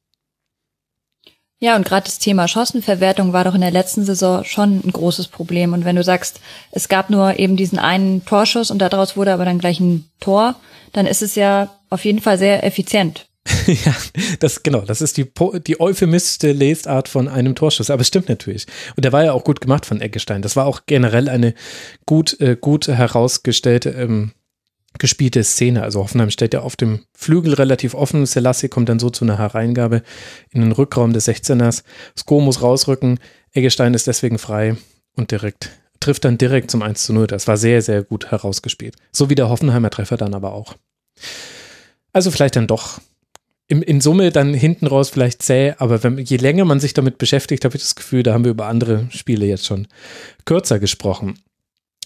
[1.60, 5.26] Ja, und gerade das Thema Chancenverwertung war doch in der letzten Saison schon ein großes
[5.26, 5.72] Problem.
[5.72, 6.40] Und wenn du sagst,
[6.70, 10.54] es gab nur eben diesen einen Torschuss und daraus wurde aber dann gleich ein Tor,
[10.92, 13.26] dann ist es ja auf jeden Fall sehr effizient.
[13.66, 13.94] ja,
[14.40, 15.26] das genau, das ist die,
[15.66, 18.66] die euphemistischste Lesart von einem Torschuss, aber es stimmt natürlich.
[18.94, 20.42] Und der war ja auch gut gemacht von Eggestein.
[20.42, 21.54] Das war auch generell eine
[22.06, 24.32] gut, äh, gut herausgestellte ähm,
[24.98, 25.82] gespielte Szene.
[25.82, 28.26] Also Hoffenheim steht ja auf dem Flügel relativ offen.
[28.26, 30.02] Selassie kommt dann so zu einer Hereingabe
[30.50, 31.82] in den Rückraum des 16ers.
[32.16, 33.18] Sko muss rausrücken.
[33.52, 34.76] Eggestein ist deswegen frei
[35.16, 35.70] und direkt
[36.00, 37.26] trifft dann direkt zum 1 zu 0.
[37.26, 38.96] Das war sehr, sehr gut herausgespielt.
[39.12, 40.74] So wie der Hoffenheimer Treffer dann aber auch.
[42.12, 43.00] Also vielleicht dann doch
[43.68, 47.18] in, in Summe dann hinten raus vielleicht zäh, aber wenn, je länger man sich damit
[47.18, 49.86] beschäftigt, habe ich das Gefühl, da haben wir über andere Spiele jetzt schon
[50.46, 51.38] kürzer gesprochen.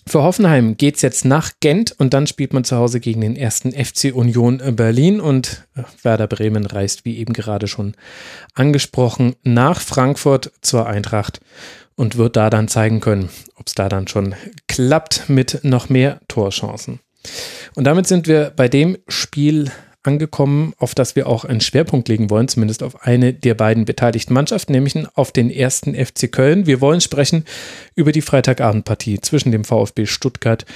[0.06, 3.36] Für Hoffenheim geht es jetzt nach Gent und dann spielt man zu Hause gegen den
[3.36, 7.94] ersten FC Union Berlin und äh, Werder Bremen reist, wie eben gerade schon
[8.54, 11.40] angesprochen, nach Frankfurt zur Eintracht
[11.94, 14.34] und wird da dann zeigen können, ob es da dann schon
[14.66, 16.98] klappt mit noch mehr Torchancen.
[17.74, 19.70] Und damit sind wir bei dem Spiel
[20.02, 24.34] angekommen, auf das wir auch einen Schwerpunkt legen wollen, zumindest auf eine der beiden beteiligten
[24.34, 26.66] Mannschaften, nämlich auf den ersten FC Köln.
[26.66, 27.44] Wir wollen sprechen
[27.94, 30.66] über die Freitagabendpartie zwischen dem VfB Stuttgart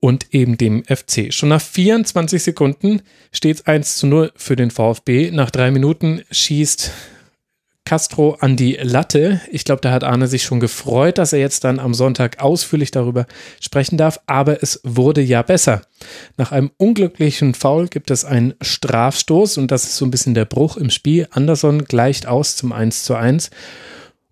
[0.00, 1.32] und eben dem FC.
[1.32, 3.02] Schon nach 24 Sekunden
[3.32, 5.30] steht es 1 zu 0 für den VfB.
[5.32, 6.92] Nach drei Minuten schießt
[7.88, 9.40] Castro an die Latte.
[9.50, 12.90] Ich glaube, da hat Arne sich schon gefreut, dass er jetzt dann am Sonntag ausführlich
[12.90, 13.24] darüber
[13.62, 14.20] sprechen darf.
[14.26, 15.80] Aber es wurde ja besser.
[16.36, 20.44] Nach einem unglücklichen Foul gibt es einen Strafstoß und das ist so ein bisschen der
[20.44, 21.28] Bruch im Spiel.
[21.30, 23.48] Anderson gleicht aus zum 1 zu 1.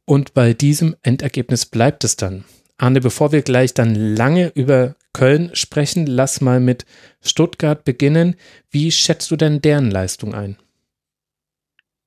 [0.05, 2.45] Und bei diesem Endergebnis bleibt es dann.
[2.77, 6.07] Arne, bevor wir gleich dann lange über Köln sprechen.
[6.07, 6.85] Lass mal mit
[7.23, 8.37] Stuttgart beginnen.
[8.70, 10.59] Wie schätzt du denn deren Leistung ein?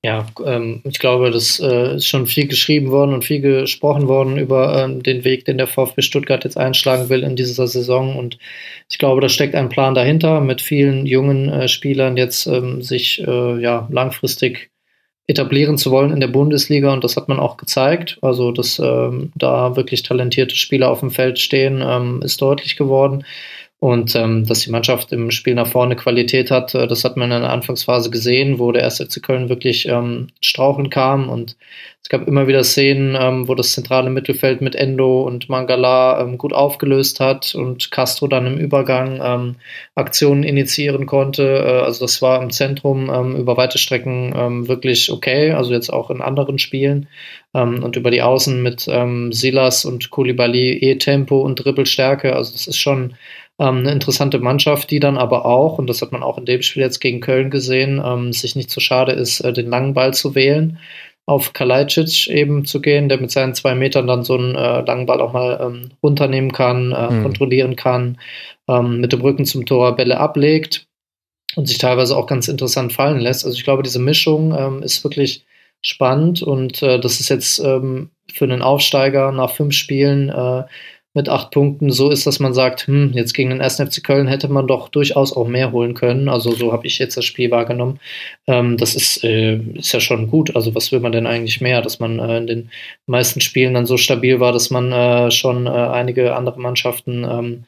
[0.01, 4.37] Ja, ähm, ich glaube, das äh, ist schon viel geschrieben worden und viel gesprochen worden
[4.37, 8.15] über ähm, den Weg, den der VfB Stuttgart jetzt einschlagen will in dieser Saison.
[8.15, 8.37] Und
[8.89, 13.21] ich glaube, da steckt ein Plan dahinter, mit vielen jungen äh, Spielern jetzt ähm, sich
[13.27, 14.71] äh, ja langfristig
[15.27, 16.93] etablieren zu wollen in der Bundesliga.
[16.93, 18.19] Und das hat man auch gezeigt.
[18.21, 23.25] Also, dass ähm, da wirklich talentierte Spieler auf dem Feld stehen, ähm, ist deutlich geworden.
[23.81, 27.31] Und ähm, dass die Mannschaft im Spiel nach vorne Qualität hat, äh, das hat man
[27.31, 31.29] in der Anfangsphase gesehen, wo der erste FC Köln wirklich ähm, strauchen kam.
[31.29, 31.55] Und
[32.03, 36.37] es gab immer wieder Szenen, ähm, wo das zentrale Mittelfeld mit Endo und Mangala ähm,
[36.37, 39.55] gut aufgelöst hat und Castro dann im Übergang ähm,
[39.95, 41.43] Aktionen initiieren konnte.
[41.43, 45.91] Äh, also das war im Zentrum ähm, über weite Strecken ähm, wirklich okay, also jetzt
[45.93, 47.07] auch in anderen Spielen.
[47.53, 52.35] Ähm, und über die Außen mit ähm, Silas und Koulibaly E-Tempo und Dribbelstärke.
[52.35, 53.13] Also das ist schon
[53.59, 56.61] ähm, eine interessante Mannschaft, die dann aber auch, und das hat man auch in dem
[56.61, 60.13] Spiel jetzt gegen Köln gesehen, ähm, sich nicht so schade ist, äh, den langen Ball
[60.13, 60.79] zu wählen,
[61.25, 65.05] auf Kalajdzic eben zu gehen, der mit seinen zwei Metern dann so einen äh, langen
[65.05, 67.23] Ball auch mal ähm, runternehmen kann, äh, mhm.
[67.23, 68.17] kontrollieren kann,
[68.67, 70.87] ähm, mit dem Rücken zum Tor Bälle ablegt
[71.55, 73.45] und sich teilweise auch ganz interessant fallen lässt.
[73.45, 75.45] Also ich glaube, diese Mischung ähm, ist wirklich
[75.81, 80.63] spannend und äh, das ist jetzt ähm, für einen Aufsteiger nach fünf Spielen äh,
[81.13, 83.77] mit acht Punkten so ist, dass man sagt, hm, jetzt gegen den 1.
[83.77, 86.29] FC Köln hätte man doch durchaus auch mehr holen können.
[86.29, 87.99] Also so habe ich jetzt das Spiel wahrgenommen.
[88.47, 90.55] Ähm, das ist, äh, ist ja schon gut.
[90.55, 91.81] Also was will man denn eigentlich mehr?
[91.81, 92.71] Dass man äh, in den
[93.07, 97.65] meisten Spielen dann so stabil war, dass man äh, schon äh, einige andere Mannschaften ähm,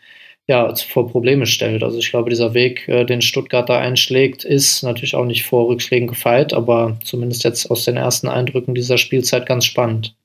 [0.48, 1.84] ja, vor Probleme stellt.
[1.84, 5.68] Also ich glaube, dieser Weg, äh, den Stuttgart da einschlägt, ist natürlich auch nicht vor
[5.68, 10.16] Rückschlägen gefeit, aber zumindest jetzt aus den ersten Eindrücken dieser Spielzeit ganz spannend.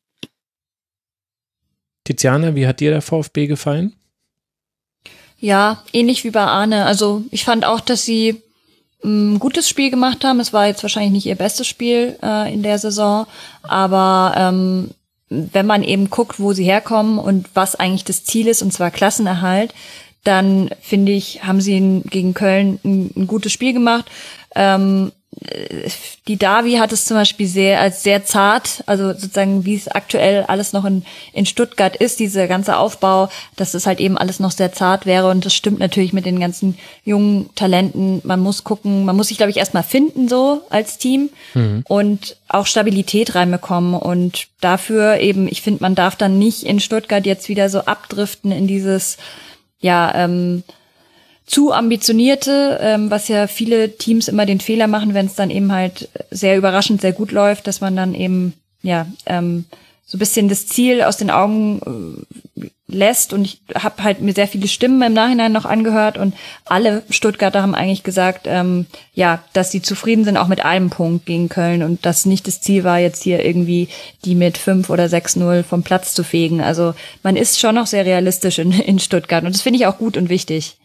[2.06, 3.92] Tiziana, wie hat dir der VfB gefallen?
[5.38, 6.86] Ja, ähnlich wie bei Arne.
[6.86, 8.42] Also ich fand auch, dass sie
[9.04, 10.40] ein mm, gutes Spiel gemacht haben.
[10.40, 13.26] Es war jetzt wahrscheinlich nicht ihr bestes Spiel äh, in der Saison,
[13.62, 14.90] aber ähm,
[15.28, 18.90] wenn man eben guckt, wo sie herkommen und was eigentlich das Ziel ist, und zwar
[18.90, 19.74] Klassenerhalt,
[20.22, 24.06] dann finde ich, haben sie gegen Köln ein, ein gutes Spiel gemacht.
[24.54, 25.12] Ähm,
[26.28, 30.44] die Davi hat es zum Beispiel sehr als sehr zart, also sozusagen wie es aktuell
[30.44, 31.04] alles noch in,
[31.34, 35.30] in Stuttgart ist, dieser ganze Aufbau, dass es halt eben alles noch sehr zart wäre
[35.30, 38.22] und das stimmt natürlich mit den ganzen jungen Talenten.
[38.24, 41.84] Man muss gucken, man muss sich glaube ich erstmal finden so als Team mhm.
[41.86, 47.26] und auch Stabilität reinbekommen und dafür eben, ich finde, man darf dann nicht in Stuttgart
[47.26, 49.18] jetzt wieder so abdriften in dieses
[49.80, 50.64] ja ähm,
[51.46, 55.72] zu ambitionierte, ähm, was ja viele Teams immer den Fehler machen, wenn es dann eben
[55.72, 59.64] halt sehr überraschend sehr gut läuft, dass man dann eben ja ähm,
[60.04, 62.24] so bisschen das Ziel aus den Augen
[62.56, 63.32] äh, lässt.
[63.32, 67.62] Und ich habe halt mir sehr viele Stimmen im Nachhinein noch angehört und alle Stuttgarter
[67.62, 71.82] haben eigentlich gesagt, ähm, ja, dass sie zufrieden sind auch mit einem Punkt gegen Köln
[71.82, 73.88] und dass nicht das Ziel war, jetzt hier irgendwie
[74.24, 76.60] die mit fünf oder sechs null vom Platz zu fegen.
[76.60, 79.98] Also man ist schon noch sehr realistisch in, in Stuttgart und das finde ich auch
[79.98, 80.76] gut und wichtig.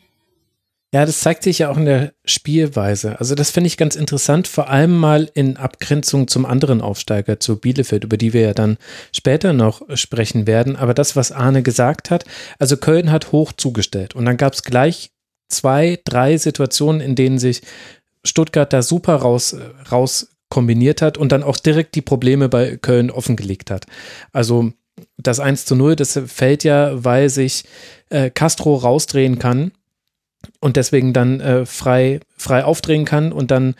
[0.93, 3.17] Ja, das zeigt sich ja auch in der Spielweise.
[3.17, 7.57] Also das finde ich ganz interessant, vor allem mal in Abgrenzung zum anderen Aufsteiger, zu
[7.61, 8.77] Bielefeld, über die wir ja dann
[9.13, 10.75] später noch sprechen werden.
[10.75, 12.25] Aber das, was Arne gesagt hat,
[12.59, 15.11] also Köln hat hoch zugestellt und dann gab es gleich
[15.47, 17.61] zwei, drei Situationen, in denen sich
[18.25, 19.55] Stuttgart da super raus,
[19.89, 23.85] raus kombiniert hat und dann auch direkt die Probleme bei Köln offengelegt hat.
[24.33, 24.73] Also
[25.17, 27.63] das 1 zu 0, das fällt ja, weil sich
[28.09, 29.71] äh, Castro rausdrehen kann
[30.59, 33.75] und deswegen dann äh, frei, frei aufdrehen kann und dann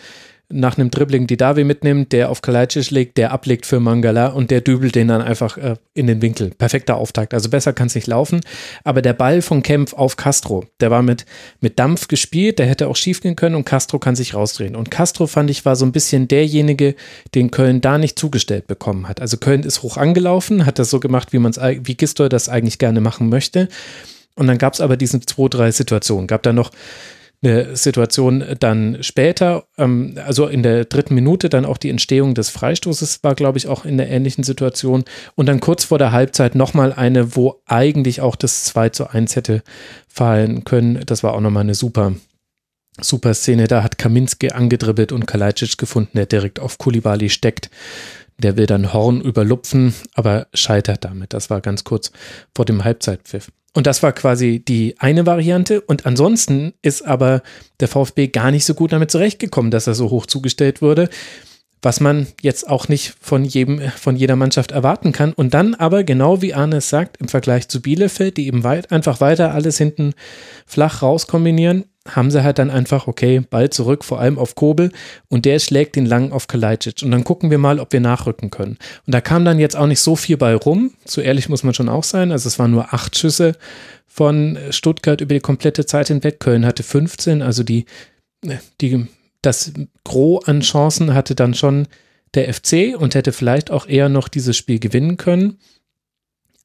[0.54, 4.52] nach einem Dribbling die Davi mitnimmt, der auf Kalajdzic legt, der ablegt für Mangala und
[4.52, 6.52] der dübelt den dann einfach äh, in den Winkel.
[6.52, 7.34] Perfekter Auftakt.
[7.34, 8.42] Also besser kann es nicht laufen.
[8.84, 11.26] Aber der Ball von Kempf auf Castro, der war mit,
[11.60, 14.76] mit Dampf gespielt, der hätte auch schief gehen können und Castro kann sich rausdrehen.
[14.76, 16.96] Und Castro fand ich war so ein bisschen derjenige,
[17.36, 19.22] den Köln da nicht zugestellt bekommen hat.
[19.22, 22.50] Also Köln ist hoch angelaufen, hat das so gemacht, wie man es, wie Gistor das
[22.50, 23.68] eigentlich gerne machen möchte.
[24.36, 26.28] Und dann gab es aber diese zwei, drei Situationen.
[26.28, 26.72] Gab dann noch
[27.44, 32.50] eine Situation dann später, ähm, also in der dritten Minute, dann auch die Entstehung des
[32.50, 35.04] Freistoßes war, glaube ich, auch in der ähnlichen Situation.
[35.36, 39.36] Und dann kurz vor der Halbzeit nochmal eine, wo eigentlich auch das 2 zu 1
[39.36, 39.64] hätte
[40.08, 41.02] fallen können.
[41.06, 42.14] Das war auch nochmal eine super,
[43.00, 43.68] super Szene.
[43.68, 47.72] Da hat Kaminski angedribbelt und Kalajdzic gefunden, der direkt auf Kulibali steckt.
[48.42, 51.34] Der will dann Horn überlupfen, aber scheitert damit.
[51.34, 52.12] Das war ganz kurz
[52.56, 53.50] vor dem Halbzeitpfiff.
[53.74, 55.80] Und das war quasi die eine Variante.
[55.80, 57.42] Und ansonsten ist aber
[57.80, 61.08] der VfB gar nicht so gut damit zurechtgekommen, dass er so hoch zugestellt wurde.
[61.82, 65.34] was man jetzt auch nicht von jedem, von jeder Mannschaft erwarten kann.
[65.34, 68.92] Und dann aber, genau wie Arne es sagt, im Vergleich zu Bielefeld, die eben weit,
[68.92, 70.14] einfach weiter alles hinten
[70.68, 74.92] flach rauskombinieren, haben sie halt dann einfach, okay, Ball zurück, vor allem auf Kobel
[75.28, 78.50] und der schlägt den lang auf Kalajdzic und dann gucken wir mal, ob wir nachrücken
[78.50, 78.78] können.
[79.06, 81.76] Und da kam dann jetzt auch nicht so viel bei rum, so ehrlich muss man
[81.76, 83.54] schon auch sein, also es waren nur acht Schüsse
[84.08, 87.86] von Stuttgart über die komplette Zeit hinweg, Köln hatte 15, also die,
[88.82, 89.06] die,
[89.42, 89.72] das
[90.04, 91.88] Gros an Chancen hatte dann schon
[92.34, 95.60] der FC und hätte vielleicht auch eher noch dieses Spiel gewinnen können.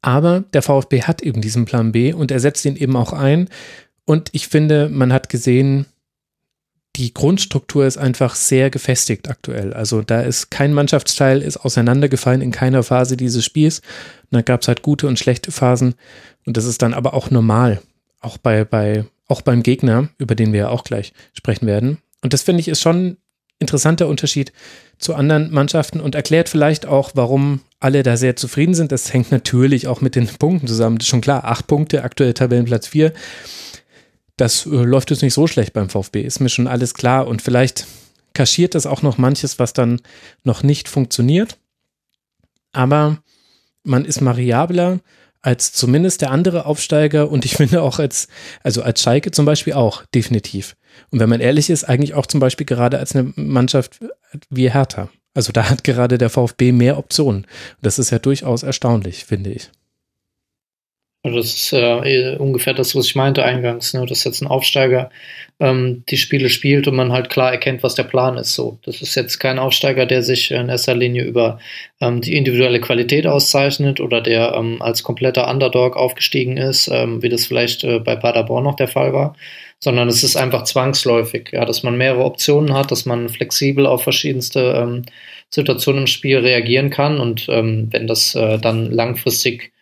[0.03, 3.49] Aber der VfB hat eben diesen Plan B und er setzt ihn eben auch ein.
[4.07, 5.87] Und ich finde, man hat gesehen,
[6.97, 9.74] die Grundstruktur ist einfach sehr gefestigt aktuell.
[9.74, 13.81] Also da ist kein Mannschaftsteil ist auseinandergefallen in keiner Phase dieses Spiels.
[14.31, 15.95] Und da gab es halt gute und schlechte Phasen.
[16.47, 17.83] Und das ist dann aber auch normal.
[18.20, 21.99] Auch bei, bei, auch beim Gegner, über den wir ja auch gleich sprechen werden.
[22.23, 23.19] Und das finde ich ist schon
[23.59, 24.53] interessanter Unterschied
[24.99, 28.93] zu anderen Mannschaften und erklärt vielleicht auch, warum alle da sehr zufrieden sind.
[28.93, 30.99] Das hängt natürlich auch mit den Punkten zusammen.
[30.99, 31.45] Das ist schon klar.
[31.45, 33.12] Acht Punkte, aktuell Tabellenplatz vier
[34.37, 37.43] das äh, läuft jetzt nicht so schlecht beim VfB, ist mir schon alles klar und
[37.43, 37.87] vielleicht
[38.35, 40.01] kaschiert das auch noch manches, was dann
[40.45, 41.59] noch nicht funktioniert.
[42.73, 43.19] Aber
[43.83, 45.01] man ist variabler
[45.41, 48.29] als zumindest der andere Aufsteiger und ich finde auch als,
[48.63, 50.77] also als Schalke zum Beispiel auch, definitiv.
[51.11, 54.01] Und wenn man ehrlich ist, eigentlich auch zum Beispiel gerade als eine Mannschaft
[54.51, 55.09] wie Hertha.
[55.35, 57.47] Also da hat gerade der VfB mehr Optionen.
[57.83, 59.71] Das ist ja durchaus erstaunlich, finde ich.
[61.31, 64.05] Das ist äh, ungefähr das, was ich meinte eingangs, ne?
[64.07, 65.11] dass jetzt ein Aufsteiger
[65.59, 68.55] ähm, die Spiele spielt und man halt klar erkennt, was der Plan ist.
[68.55, 71.59] So, das ist jetzt kein Aufsteiger, der sich in erster Linie über
[72.01, 77.31] ähm, die individuelle Qualität auszeichnet oder der ähm, als kompletter Underdog aufgestiegen ist, ähm, wie
[77.31, 79.35] das vielleicht äh, bei Paderborn noch der Fall war,
[79.78, 84.03] sondern es ist einfach zwangsläufig, ja, dass man mehrere Optionen hat, dass man flexibel auf
[84.03, 85.03] verschiedenste ähm,
[85.48, 89.73] Situationen im Spiel reagieren kann und ähm, wenn das äh, dann langfristig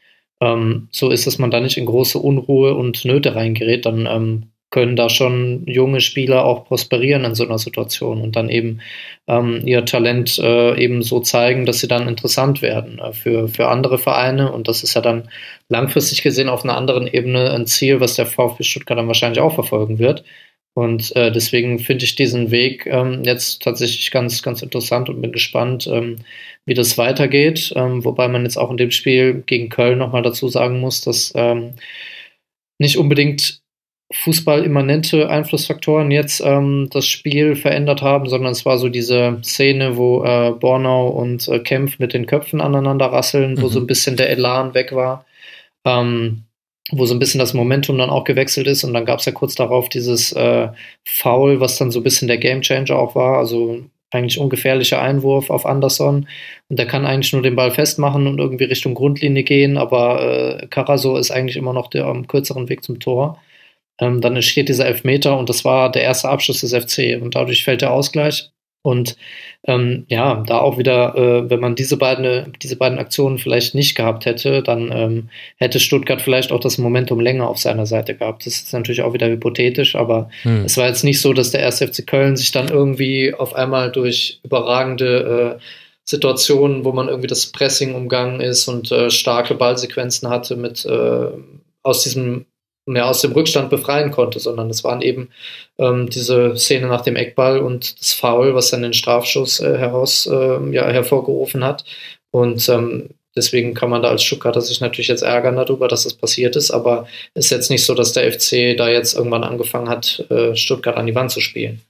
[0.44, 4.50] ähm, so ist, dass man da nicht in große Unruhe und Nöte reingerät, dann ähm,
[4.74, 8.80] können da schon junge Spieler auch prosperieren in so einer Situation und dann eben
[9.28, 13.68] ähm, ihr Talent äh, eben so zeigen, dass sie dann interessant werden äh, für, für
[13.68, 14.50] andere Vereine.
[14.50, 15.28] Und das ist ja dann
[15.68, 19.54] langfristig gesehen auf einer anderen Ebene ein Ziel, was der VfB Stuttgart dann wahrscheinlich auch
[19.54, 20.24] verfolgen wird.
[20.74, 25.30] Und äh, deswegen finde ich diesen Weg ähm, jetzt tatsächlich ganz, ganz interessant und bin
[25.30, 26.16] gespannt, ähm,
[26.66, 27.72] wie das weitergeht.
[27.76, 31.32] Ähm, wobei man jetzt auch in dem Spiel gegen Köln nochmal dazu sagen muss, dass
[31.36, 31.74] ähm,
[32.80, 33.62] nicht unbedingt
[34.12, 40.24] fußballimmanente Einflussfaktoren jetzt ähm, das Spiel verändert haben, sondern es war so diese Szene, wo
[40.24, 43.62] äh, Bornau und äh, Kempf mit den Köpfen aneinander rasseln, mhm.
[43.62, 45.24] wo so ein bisschen der Elan weg war.
[45.84, 46.44] Ähm,
[46.90, 49.32] wo so ein bisschen das Momentum dann auch gewechselt ist und dann gab es ja
[49.32, 50.68] kurz darauf dieses äh,
[51.04, 55.66] Foul, was dann so ein bisschen der Gamechanger auch war, also eigentlich ungefährlicher Einwurf auf
[55.66, 56.28] Anderson
[56.68, 60.66] und der kann eigentlich nur den Ball festmachen und irgendwie Richtung Grundlinie gehen, aber äh,
[60.68, 63.40] Caraso ist eigentlich immer noch der am kürzeren Weg zum Tor.
[64.00, 67.64] Ähm, dann entsteht dieser Elfmeter und das war der erste Abschluss des FC und dadurch
[67.64, 68.50] fällt der Ausgleich
[68.84, 69.16] und
[69.66, 73.94] ähm, ja, da auch wieder, äh, wenn man diese beiden, diese beiden Aktionen vielleicht nicht
[73.94, 78.44] gehabt hätte, dann ähm, hätte Stuttgart vielleicht auch das Momentum länger auf seiner Seite gehabt.
[78.44, 80.66] Das ist natürlich auch wieder hypothetisch, aber hm.
[80.66, 81.78] es war jetzt nicht so, dass der 1.
[81.78, 85.62] FC Köln sich dann irgendwie auf einmal durch überragende äh,
[86.04, 91.28] Situationen, wo man irgendwie das Pressing umgangen ist und äh, starke Ballsequenzen hatte, mit äh,
[91.82, 92.44] aus diesem
[92.86, 95.30] mehr aus dem Rückstand befreien konnte, sondern es waren eben
[95.78, 100.26] ähm, diese Szene nach dem Eckball und das Foul, was dann den Strafschuss äh, heraus
[100.26, 101.84] äh, ja, hervorgerufen hat.
[102.30, 106.14] Und ähm, deswegen kann man da als Stuttgarter sich natürlich jetzt ärgern darüber, dass das
[106.14, 109.88] passiert ist, aber es ist jetzt nicht so, dass der FC da jetzt irgendwann angefangen
[109.88, 111.80] hat, äh, Stuttgart an die Wand zu spielen.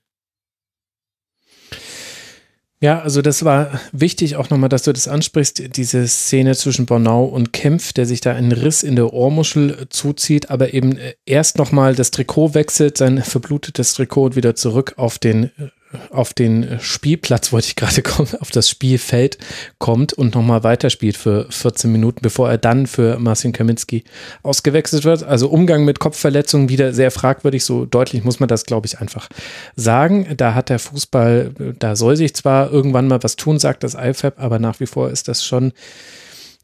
[2.84, 7.24] Ja, also das war wichtig auch nochmal, dass du das ansprichst, diese Szene zwischen Bornau
[7.24, 11.94] und Kempf, der sich da einen Riss in der Ohrmuschel zuzieht, aber eben erst nochmal
[11.94, 15.50] das Trikot wechselt, sein verblutetes Trikot wieder zurück auf den
[16.10, 19.38] auf den Spielplatz, wollte ich gerade kommen, auf das Spielfeld
[19.78, 24.04] kommt und nochmal weiterspielt für 14 Minuten, bevor er dann für Marcin Kaminski
[24.42, 25.22] ausgewechselt wird.
[25.22, 29.28] Also Umgang mit Kopfverletzungen wieder sehr fragwürdig, so deutlich muss man das, glaube ich, einfach
[29.76, 30.26] sagen.
[30.36, 34.38] Da hat der Fußball, da soll sich zwar irgendwann mal was tun, sagt das IFAB,
[34.38, 35.72] aber nach wie vor ist das schon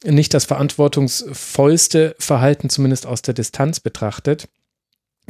[0.05, 4.49] nicht das verantwortungsvollste Verhalten, zumindest aus der Distanz betrachtet.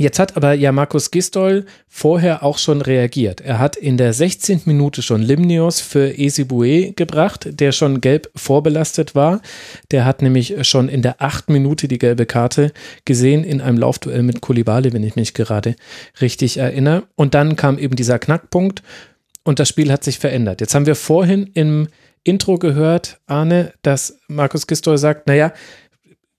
[0.01, 3.43] Jetzt hat aber ja Markus Gistol vorher auch schon reagiert.
[3.43, 4.63] Er hat in der 16.
[4.65, 9.43] Minute schon Limnios für Esibue gebracht, der schon gelb vorbelastet war.
[9.91, 11.51] Der hat nämlich schon in der 8.
[11.51, 12.73] Minute die gelbe Karte
[13.05, 15.77] gesehen in einem Laufduell mit Kulibale, wenn ich mich gerade
[16.23, 17.03] richtig erinnere.
[17.15, 18.83] Und dann kam eben dieser Knackpunkt
[19.45, 20.63] und das Spiel hat sich verändert.
[20.63, 21.89] Jetzt haben wir vorhin im
[22.25, 25.53] Intro gehört, Arne, dass Markus Gistol sagt, naja,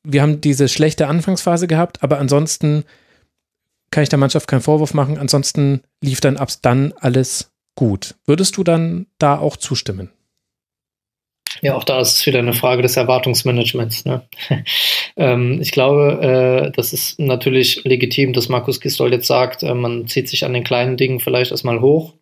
[0.04, 2.86] wir haben diese schlechte Anfangsphase gehabt, aber ansonsten
[3.92, 5.18] kann ich der Mannschaft keinen Vorwurf machen.
[5.18, 8.16] Ansonsten lief dann ab dann alles gut.
[8.26, 10.10] Würdest du dann da auch zustimmen?
[11.62, 14.06] Ja, auch da ist es wieder eine Frage des Erwartungsmanagements.
[14.06, 14.24] Ne?
[15.18, 20.08] ähm, ich glaube, äh, das ist natürlich legitim, dass Markus Gistol jetzt sagt, äh, man
[20.08, 22.14] zieht sich an den kleinen Dingen vielleicht erstmal hoch.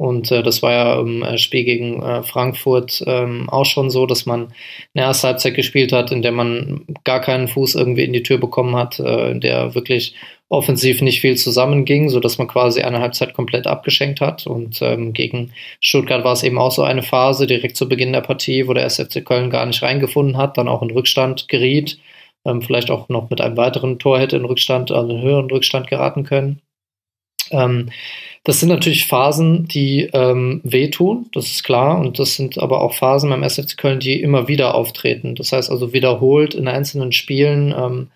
[0.00, 4.06] Und äh, das war ja im äh, Spiel gegen äh, Frankfurt ähm, auch schon so,
[4.06, 4.48] dass man
[4.94, 8.38] eine erste Halbzeit gespielt hat, in der man gar keinen Fuß irgendwie in die Tür
[8.38, 10.14] bekommen hat, äh, in der wirklich
[10.48, 14.46] offensiv nicht viel zusammenging, so dass man quasi eine Halbzeit komplett abgeschenkt hat.
[14.46, 18.22] Und ähm, gegen Stuttgart war es eben auch so eine Phase direkt zu Beginn der
[18.22, 21.98] Partie, wo der SFC Köln gar nicht reingefunden hat, dann auch in Rückstand geriet,
[22.46, 25.88] ähm, vielleicht auch noch mit einem weiteren Tor hätte in Rückstand, also einen höheren Rückstand
[25.88, 26.62] geraten können.
[27.50, 27.90] Ähm,
[28.44, 31.98] das sind natürlich Phasen, die ähm, wehtun, das ist klar.
[31.98, 35.34] Und das sind aber auch Phasen beim SFC Köln, die immer wieder auftreten.
[35.34, 38.08] Das heißt also wiederholt in einzelnen Spielen ähm,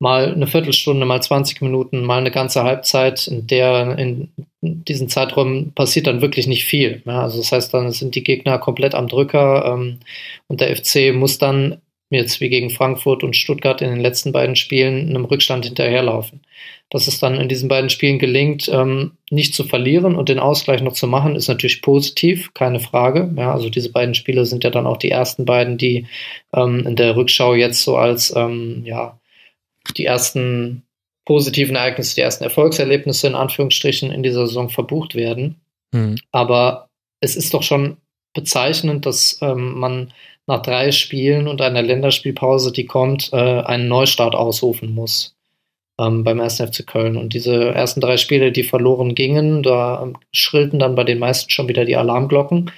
[0.00, 4.28] mal eine Viertelstunde, mal 20 Minuten, mal eine ganze Halbzeit, in der in
[4.60, 7.02] diesen Zeiträumen passiert dann wirklich nicht viel.
[7.06, 10.00] Ja, also das heißt, dann sind die Gegner komplett am Drücker ähm,
[10.48, 11.80] und der FC muss dann
[12.14, 16.42] jetzt wie gegen Frankfurt und Stuttgart in den letzten beiden Spielen einem Rückstand hinterherlaufen.
[16.90, 20.82] Dass es dann in diesen beiden Spielen gelingt, ähm, nicht zu verlieren und den Ausgleich
[20.82, 23.32] noch zu machen, ist natürlich positiv, keine Frage.
[23.36, 26.06] Ja, also diese beiden Spiele sind ja dann auch die ersten beiden, die
[26.54, 29.18] ähm, in der Rückschau jetzt so als ähm, ja,
[29.96, 30.82] die ersten
[31.24, 35.60] positiven Ereignisse, die ersten Erfolgserlebnisse in Anführungsstrichen in dieser Saison verbucht werden.
[35.92, 36.16] Mhm.
[36.32, 36.88] Aber
[37.20, 37.96] es ist doch schon
[38.34, 40.12] bezeichnend, dass ähm, man
[40.46, 45.34] nach drei Spielen und einer Länderspielpause, die kommt, äh, einen Neustart ausrufen muss
[45.98, 46.56] ähm, beim 1.
[46.60, 47.16] FC Köln.
[47.16, 51.50] Und diese ersten drei Spiele, die verloren gingen, da ähm, schrillten dann bei den meisten
[51.50, 52.70] schon wieder die Alarmglocken.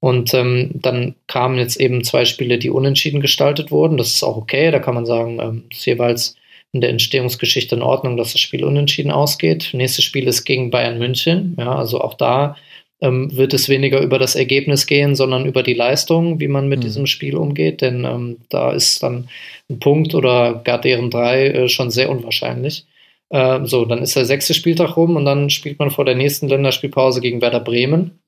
[0.00, 3.96] Und ähm, dann kamen jetzt eben zwei Spiele, die unentschieden gestaltet wurden.
[3.96, 4.70] Das ist auch okay.
[4.70, 6.36] Da kann man sagen, ähm, ist jeweils
[6.72, 9.70] in der Entstehungsgeschichte in Ordnung, dass das Spiel unentschieden ausgeht.
[9.72, 11.56] Nächstes Spiel ist gegen Bayern München.
[11.58, 12.56] Ja, also auch da
[13.04, 16.78] ähm, wird es weniger über das Ergebnis gehen, sondern über die Leistung, wie man mit
[16.78, 16.84] mhm.
[16.84, 17.82] diesem Spiel umgeht.
[17.82, 19.28] Denn ähm, da ist dann
[19.68, 22.86] ein Punkt oder gar deren drei äh, schon sehr unwahrscheinlich.
[23.28, 26.48] Äh, so, dann ist der sechste Spieltag rum und dann spielt man vor der nächsten
[26.48, 28.18] Länderspielpause gegen Werder Bremen.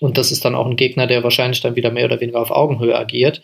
[0.00, 2.50] Und das ist dann auch ein Gegner, der wahrscheinlich dann wieder mehr oder weniger auf
[2.50, 3.42] Augenhöhe agiert.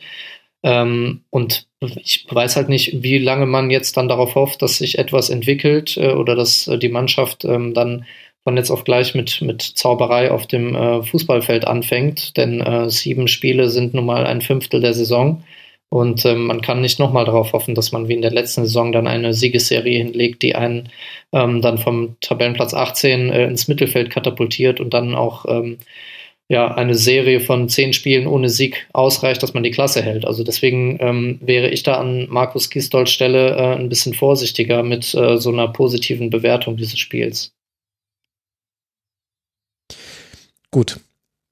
[0.62, 4.98] Ähm, und ich weiß halt nicht, wie lange man jetzt dann darauf hofft, dass sich
[4.98, 8.04] etwas entwickelt äh, oder dass äh, die Mannschaft ähm, dann
[8.44, 13.28] von jetzt auf gleich mit, mit Zauberei auf dem äh, Fußballfeld anfängt, denn äh, sieben
[13.28, 15.42] Spiele sind nun mal ein Fünftel der Saison.
[15.92, 18.92] Und ähm, man kann nicht nochmal darauf hoffen, dass man wie in der letzten Saison
[18.92, 20.88] dann eine Siegesserie hinlegt, die einen
[21.32, 25.78] ähm, dann vom Tabellenplatz 18 äh, ins Mittelfeld katapultiert und dann auch ähm,
[26.48, 30.24] ja, eine Serie von zehn Spielen ohne Sieg ausreicht, dass man die Klasse hält.
[30.24, 35.12] Also deswegen ähm, wäre ich da an Markus Gisdols Stelle äh, ein bisschen vorsichtiger mit
[35.14, 37.52] äh, so einer positiven Bewertung dieses Spiels.
[40.70, 41.00] Gut.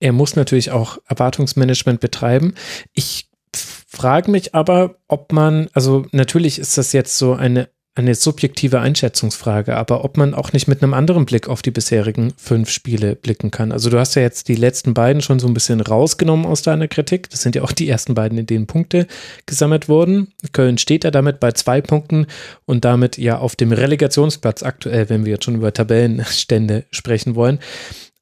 [0.00, 2.54] Er muss natürlich auch Erwartungsmanagement betreiben.
[2.92, 8.78] Ich frage mich aber, ob man, also natürlich ist das jetzt so eine, eine subjektive
[8.78, 13.16] Einschätzungsfrage, aber ob man auch nicht mit einem anderen Blick auf die bisherigen fünf Spiele
[13.16, 13.72] blicken kann.
[13.72, 16.86] Also du hast ja jetzt die letzten beiden schon so ein bisschen rausgenommen aus deiner
[16.86, 17.28] Kritik.
[17.30, 19.08] Das sind ja auch die ersten beiden, in denen Punkte
[19.46, 20.32] gesammelt wurden.
[20.52, 22.28] Köln steht ja damit bei zwei Punkten
[22.66, 27.58] und damit ja auf dem Relegationsplatz aktuell, wenn wir jetzt schon über Tabellenstände sprechen wollen.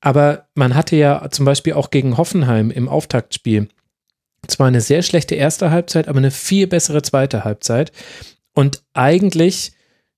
[0.06, 3.66] Aber man hatte ja zum Beispiel auch gegen Hoffenheim im Auftaktspiel
[4.46, 7.90] zwar eine sehr schlechte erste Halbzeit, aber eine viel bessere zweite Halbzeit.
[8.54, 9.72] Und eigentlich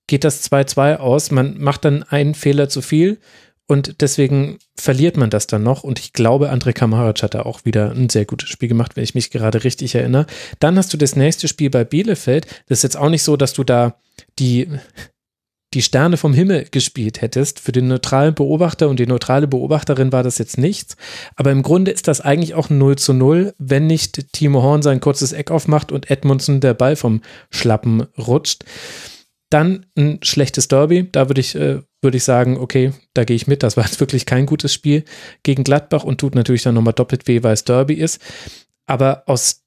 [0.07, 1.31] geht das 2-2 aus.
[1.31, 3.19] Man macht dann einen Fehler zu viel
[3.67, 5.85] und deswegen verliert man das dann noch.
[5.85, 9.05] Und ich glaube, André Kamaric hat da auch wieder ein sehr gutes Spiel gemacht, wenn
[9.05, 10.27] ich mich gerade richtig erinnere.
[10.59, 12.47] Dann hast du das nächste Spiel bei Bielefeld.
[12.67, 13.95] Das ist jetzt auch nicht so, dass du da
[14.39, 14.69] die
[15.75, 17.61] die Sterne vom Himmel gespielt hättest.
[17.61, 20.97] Für den neutralen Beobachter und die neutrale Beobachterin war das jetzt nichts.
[21.37, 24.83] Aber im Grunde ist das eigentlich auch ein 0 zu 0, wenn nicht Timo Horn
[24.83, 27.21] sein kurzes Eck aufmacht und Edmundson der Ball vom
[27.51, 28.65] Schlappen rutscht.
[29.51, 31.09] Dann ein schlechtes Derby.
[31.11, 33.63] Da würde ich, äh, würde ich sagen, okay, da gehe ich mit.
[33.63, 35.05] Das war jetzt wirklich kein gutes Spiel
[35.43, 38.21] gegen Gladbach und tut natürlich dann nochmal doppelt weh, weil es Derby ist.
[38.87, 39.65] Aber aus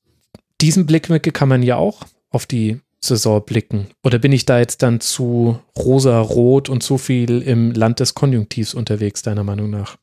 [0.61, 3.87] diesem Blickwinkel kann man ja auch auf die Saison blicken?
[4.03, 8.73] Oder bin ich da jetzt dann zu rosa-rot und zu viel im Land des Konjunktivs
[8.73, 9.97] unterwegs, deiner Meinung nach?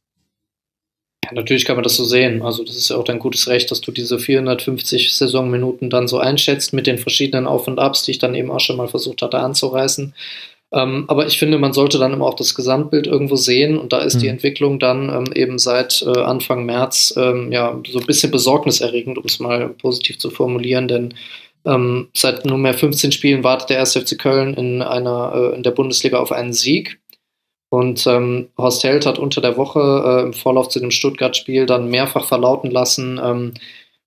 [1.24, 2.42] Ja, natürlich kann man das so sehen.
[2.42, 6.18] Also das ist ja auch dein gutes Recht, dass du diese 450 Saisonminuten dann so
[6.18, 9.22] einschätzt mit den verschiedenen Auf und Abs, die ich dann eben auch schon mal versucht
[9.22, 10.14] hatte anzureißen.
[10.70, 14.00] Ähm, aber ich finde, man sollte dann immer auch das Gesamtbild irgendwo sehen und da
[14.00, 14.20] ist mhm.
[14.20, 19.16] die Entwicklung dann ähm, eben seit äh, Anfang März ähm, ja so ein bisschen besorgniserregend,
[19.16, 21.14] um es mal positiv zu formulieren, denn
[21.68, 23.94] ähm, seit nunmehr 15 Spielen wartet der 1.
[23.94, 27.00] FC Köln in einer äh, in der Bundesliga auf einen Sieg.
[27.70, 31.90] Und ähm, Horst Held hat unter der Woche äh, im Vorlauf zu dem Stuttgart-Spiel dann
[31.90, 33.54] mehrfach verlauten lassen, ähm,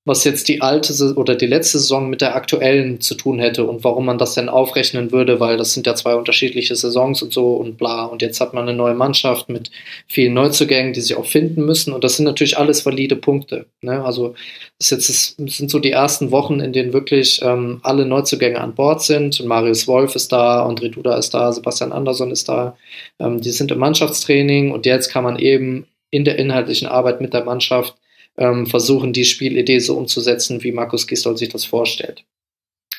[0.03, 3.83] was jetzt die alte oder die letzte Saison mit der aktuellen zu tun hätte und
[3.83, 7.53] warum man das denn aufrechnen würde, weil das sind ja zwei unterschiedliche Saisons und so
[7.53, 8.05] und bla.
[8.05, 9.69] Und jetzt hat man eine neue Mannschaft mit
[10.07, 11.93] vielen Neuzugängen, die sich auch finden müssen.
[11.93, 13.67] Und das sind natürlich alles valide Punkte.
[13.81, 14.03] Ne?
[14.03, 14.33] Also
[14.79, 19.45] das, sind so die ersten Wochen, in denen wirklich ähm, alle Neuzugänge an Bord sind.
[19.45, 22.75] Marius Wolf ist da, André Duda ist da, Sebastian Andersson ist da.
[23.19, 27.35] Ähm, die sind im Mannschaftstraining und jetzt kann man eben in der inhaltlichen Arbeit mit
[27.35, 27.95] der Mannschaft
[28.37, 32.23] ähm, versuchen, die Spielidee so umzusetzen, wie Markus Gisdol sich das vorstellt.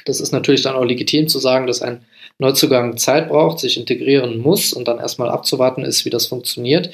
[0.04, 2.04] Das ist natürlich dann auch legitim zu sagen, dass ein
[2.38, 6.90] Neuzugang Zeit braucht, sich integrieren muss und dann erstmal abzuwarten ist, wie das funktioniert.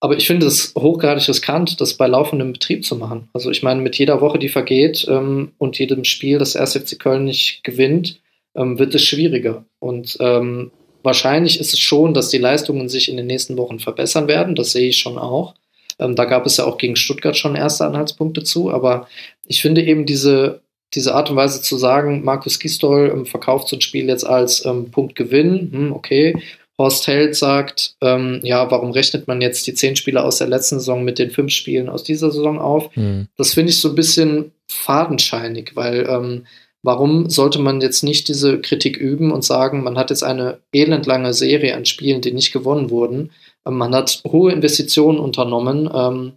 [0.00, 3.28] Aber ich finde es hochgradig riskant, das bei laufendem Betrieb zu machen.
[3.32, 6.76] Also ich meine, mit jeder Woche, die vergeht ähm, und jedem Spiel, das 1.
[6.76, 8.20] FC Köln nicht gewinnt,
[8.54, 9.64] ähm, wird es schwieriger.
[9.80, 10.70] Und ähm,
[11.02, 14.54] wahrscheinlich ist es schon, dass die Leistungen sich in den nächsten Wochen verbessern werden.
[14.54, 15.54] Das sehe ich schon auch.
[15.98, 19.08] Ähm, da gab es ja auch gegen Stuttgart schon erste Anhaltspunkte zu, aber
[19.46, 20.62] ich finde eben diese,
[20.94, 24.64] diese Art und Weise zu sagen, Markus Gistol ähm, verkauft so ein Spiel jetzt als
[24.64, 26.36] ähm, Punktgewinn, hm, okay.
[26.80, 30.78] Horst Held sagt, ähm, ja, warum rechnet man jetzt die zehn Spiele aus der letzten
[30.78, 32.94] Saison mit den fünf Spielen aus dieser Saison auf?
[32.94, 33.26] Mhm.
[33.36, 36.46] Das finde ich so ein bisschen fadenscheinig, weil ähm,
[36.84, 41.34] warum sollte man jetzt nicht diese Kritik üben und sagen, man hat jetzt eine elendlange
[41.34, 43.30] Serie an Spielen, die nicht gewonnen wurden
[43.76, 46.32] man hat hohe Investitionen unternommen, ähm,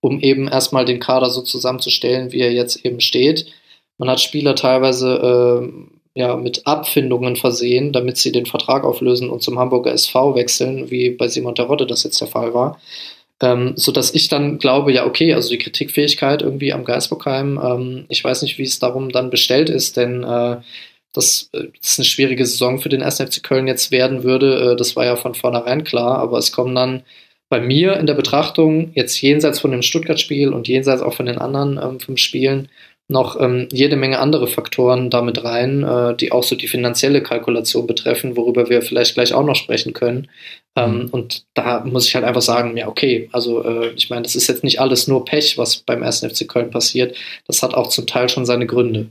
[0.00, 3.46] um eben erstmal den Kader so zusammenzustellen, wie er jetzt eben steht.
[3.98, 5.62] Man hat Spieler teilweise
[6.14, 10.90] äh, ja, mit Abfindungen versehen, damit sie den Vertrag auflösen und zum Hamburger SV wechseln,
[10.90, 12.80] wie bei Simon Terodde das jetzt der Fall war.
[13.42, 18.04] Ähm, so dass ich dann glaube, ja, okay, also die Kritikfähigkeit irgendwie am Geisbockheim, ähm,
[18.08, 20.56] ich weiß nicht, wie es darum dann bestellt ist, denn äh,
[21.16, 23.18] dass äh, das eine schwierige Saison für den 1.
[23.18, 26.74] FC Köln jetzt werden würde, äh, das war ja von vornherein klar, aber es kommen
[26.74, 27.02] dann
[27.48, 31.38] bei mir in der Betrachtung jetzt jenseits von dem Stuttgart-Spiel und jenseits auch von den
[31.38, 32.68] anderen ähm, fünf Spielen
[33.08, 37.86] noch ähm, jede Menge andere Faktoren damit rein, äh, die auch so die finanzielle Kalkulation
[37.86, 40.28] betreffen, worüber wir vielleicht gleich auch noch sprechen können.
[40.74, 41.08] Ähm, mhm.
[41.10, 44.48] und da muss ich halt einfach sagen, ja, okay, also äh, ich meine, das ist
[44.48, 46.20] jetzt nicht alles nur Pech, was beim 1.
[46.20, 47.16] FC Köln passiert.
[47.46, 49.06] Das hat auch zum Teil schon seine Gründe.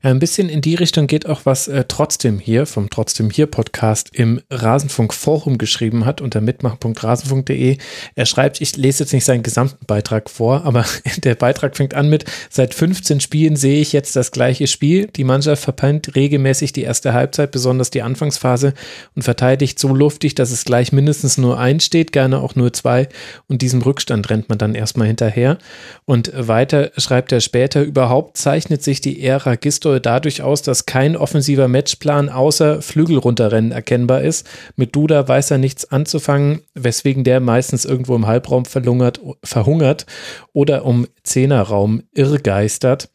[0.00, 4.10] Ein bisschen in die Richtung geht auch, was äh, Trotzdem hier vom Trotzdem hier Podcast
[4.12, 7.78] im Rasenfunk Forum geschrieben hat unter mitmachen.rasenfunk.de.
[8.14, 10.84] Er schreibt, ich lese jetzt nicht seinen gesamten Beitrag vor, aber
[11.24, 15.08] der Beitrag fängt an mit, seit 15 Spielen sehe ich jetzt das gleiche Spiel.
[15.08, 18.74] Die Mannschaft verpennt regelmäßig die erste Halbzeit, besonders die Anfangsphase
[19.16, 23.08] und verteidigt so luftig, dass es gleich mindestens nur ein steht, gerne auch nur zwei
[23.48, 25.58] und diesem Rückstand rennt man dann erstmal hinterher.
[26.04, 30.86] Und weiter schreibt er später, überhaupt zeichnet sich die Ära Gisto Tolstoi dadurch aus, dass
[30.86, 34.46] kein offensiver Matchplan außer Flügel runterrennen erkennbar ist.
[34.76, 40.06] Mit Duda weiß er nichts anzufangen, weswegen der meistens irgendwo im Halbraum verlungert, verhungert
[40.52, 43.08] oder um Zehnerraum irrgeistert.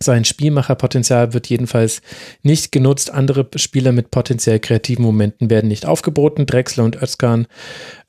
[0.00, 2.02] Sein Spielmacherpotenzial wird jedenfalls
[2.42, 3.10] nicht genutzt.
[3.10, 6.46] Andere Spieler mit potenziell kreativen Momenten werden nicht aufgeboten.
[6.46, 7.46] Drexler und Özkan,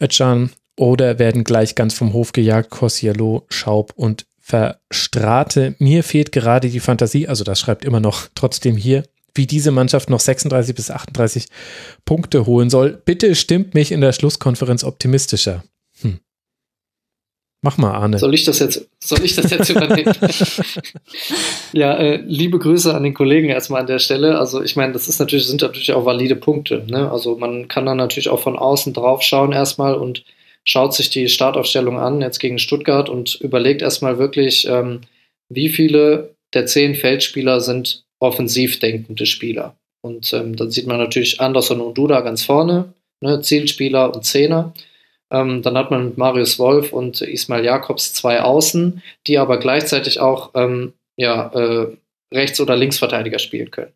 [0.02, 2.70] Özcan oder werden gleich ganz vom Hof gejagt.
[2.70, 5.76] Kosciello, Schaub und verstrahte.
[5.78, 9.04] Mir fehlt gerade die Fantasie, also das schreibt immer noch trotzdem hier,
[9.36, 11.46] wie diese Mannschaft noch 36 bis 38
[12.04, 13.00] Punkte holen soll.
[13.06, 15.64] Bitte stimmt mich in der Schlusskonferenz optimistischer.
[16.02, 16.20] Hm.
[17.62, 18.18] Mach mal, Arne.
[18.18, 20.16] Soll ich das jetzt, soll ich das jetzt übernehmen?
[21.74, 24.40] ja, äh, liebe Grüße an den Kollegen erstmal an der Stelle.
[24.40, 26.86] Also ich meine, das ist natürlich, sind natürlich auch valide Punkte.
[26.88, 27.12] Ne?
[27.12, 30.24] Also man kann dann natürlich auch von außen drauf schauen erstmal und
[30.70, 35.02] schaut sich die Startaufstellung an, jetzt gegen Stuttgart, und überlegt erstmal wirklich, ähm,
[35.50, 39.76] wie viele der zehn Feldspieler sind offensiv denkende Spieler.
[40.02, 44.76] Und ähm, dann sieht man natürlich Anderson und Duda ganz vorne, ne, Zielspieler und Zehner.
[45.32, 50.20] Ähm, dann hat man mit Marius Wolf und Ismail Jakobs zwei Außen, die aber gleichzeitig
[50.20, 51.88] auch ähm, ja, äh,
[52.32, 53.94] Rechts- oder Linksverteidiger spielen können.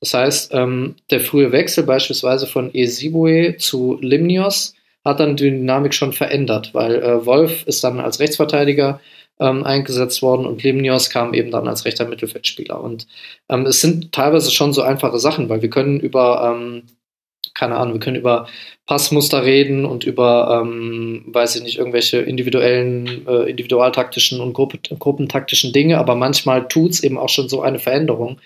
[0.00, 4.75] Das heißt, ähm, der frühe Wechsel beispielsweise von Esibue zu Limnios
[5.06, 9.00] hat dann die Dynamik schon verändert, weil äh, Wolf ist dann als Rechtsverteidiger
[9.38, 12.80] ähm, eingesetzt worden und Limnios kam eben dann als rechter Mittelfeldspieler.
[12.80, 13.06] Und
[13.48, 16.82] ähm, es sind teilweise schon so einfache Sachen, weil wir können über ähm,
[17.54, 18.46] keine Ahnung, wir können über
[18.86, 25.72] Passmuster reden und über, ähm, weiß ich nicht, irgendwelche individuellen, äh, individualtaktischen und Gruppe, gruppentaktischen
[25.72, 28.38] Dinge, aber manchmal tut es eben auch schon so eine Veränderung,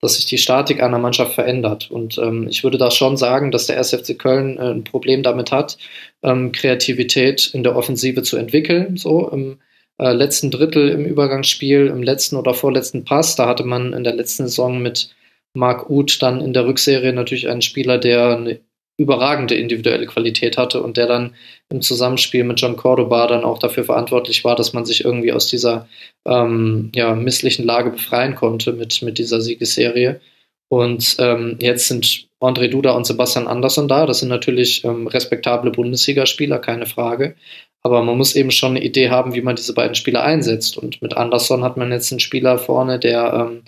[0.00, 1.90] dass sich die Statik einer Mannschaft verändert.
[1.90, 5.50] Und ähm, ich würde da schon sagen, dass der SFC Köln äh, ein Problem damit
[5.50, 5.78] hat,
[6.22, 8.96] ähm, Kreativität in der Offensive zu entwickeln.
[8.96, 9.58] So im
[9.98, 14.14] äh, letzten Drittel im Übergangsspiel, im letzten oder vorletzten Pass, da hatte man in der
[14.14, 15.10] letzten Saison mit
[15.54, 18.60] Marc Uth dann in der Rückserie natürlich einen Spieler, der eine
[18.98, 21.34] überragende individuelle Qualität hatte und der dann
[21.70, 25.46] im Zusammenspiel mit John Cordoba dann auch dafür verantwortlich war, dass man sich irgendwie aus
[25.46, 25.88] dieser
[26.26, 30.20] ähm, ja, misslichen Lage befreien konnte mit, mit dieser Siegesserie.
[30.68, 34.04] Und ähm, jetzt sind André Duda und Sebastian Andersson da.
[34.04, 37.36] Das sind natürlich ähm, respektable Bundesligaspieler, keine Frage.
[37.82, 40.76] Aber man muss eben schon eine Idee haben, wie man diese beiden Spieler einsetzt.
[40.76, 43.62] Und mit Andersson hat man jetzt einen Spieler vorne, der ähm,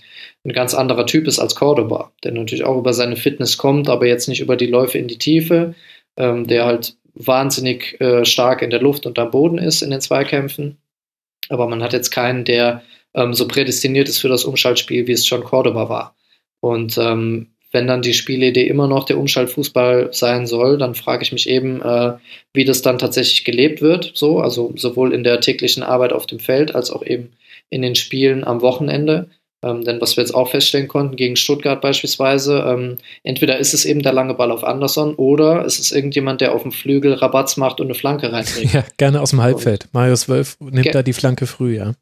[0.45, 4.07] ein ganz anderer Typ ist als Cordoba, der natürlich auch über seine Fitness kommt, aber
[4.07, 5.75] jetzt nicht über die Läufe in die Tiefe,
[6.17, 10.01] ähm, der halt wahnsinnig äh, stark in der Luft und am Boden ist in den
[10.01, 10.79] Zweikämpfen.
[11.49, 12.83] Aber man hat jetzt keinen, der
[13.15, 16.17] ähm, so prädestiniert ist für das Umschaltspiel, wie es schon Cordoba war.
[16.61, 21.33] Und ähm, wenn dann die Spielidee immer noch der Umschaltfußball sein soll, dann frage ich
[21.33, 22.15] mich eben, äh,
[22.53, 26.41] wie das dann tatsächlich gelebt wird, so, also sowohl in der täglichen Arbeit auf dem
[26.41, 27.33] Feld als auch eben
[27.69, 29.29] in den Spielen am Wochenende.
[29.63, 33.85] Ähm, denn was wir jetzt auch feststellen konnten, gegen Stuttgart beispielsweise, ähm, entweder ist es
[33.85, 37.59] eben der lange Ball auf Anderson oder ist es irgendjemand, der auf dem Flügel Rabatz
[37.59, 38.73] macht und eine Flanke reinbringt.
[38.73, 39.87] Ja, gerne aus dem Halbfeld.
[39.93, 41.95] Marius Wölf nimmt da die Flanke früh, ja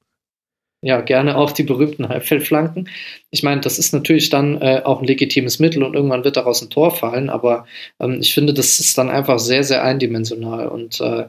[0.80, 2.88] ja, gerne auch die berühmten Halbfeldflanken.
[3.30, 6.62] Ich meine, das ist natürlich dann äh, auch ein legitimes Mittel und irgendwann wird daraus
[6.62, 7.66] ein Tor fallen, aber
[8.00, 11.24] ähm, ich finde, das ist dann einfach sehr, sehr eindimensional und äh,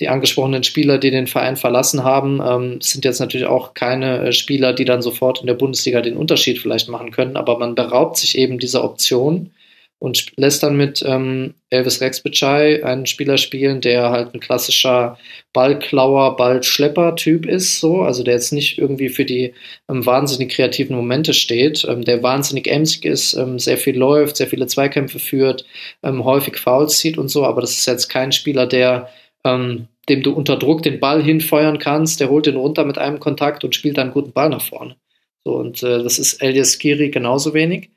[0.00, 4.32] die angesprochenen Spieler, die den Verein verlassen haben, ähm, sind jetzt natürlich auch keine äh,
[4.32, 8.16] Spieler, die dann sofort in der Bundesliga den Unterschied vielleicht machen können, aber man beraubt
[8.16, 9.50] sich eben dieser Option
[9.98, 15.18] und lässt dann mit ähm, Elvis Rexbitschei einen Spieler spielen, der halt ein klassischer
[15.52, 19.54] Ballklauer, Ballschlepper-Typ ist, so, also der jetzt nicht irgendwie für die
[19.88, 24.48] ähm, wahnsinnig kreativen Momente steht, ähm, der wahnsinnig emsig ist, ähm, sehr viel läuft, sehr
[24.48, 25.64] viele Zweikämpfe führt,
[26.02, 29.08] ähm, häufig Fouls zieht und so, aber das ist jetzt kein Spieler, der
[29.44, 33.18] ähm, dem du unter Druck den Ball hinfeuern kannst, der holt den runter mit einem
[33.20, 34.96] Kontakt und spielt dann einen guten Ball nach vorne.
[35.44, 37.90] So, und äh, das ist Elias Giri genauso wenig.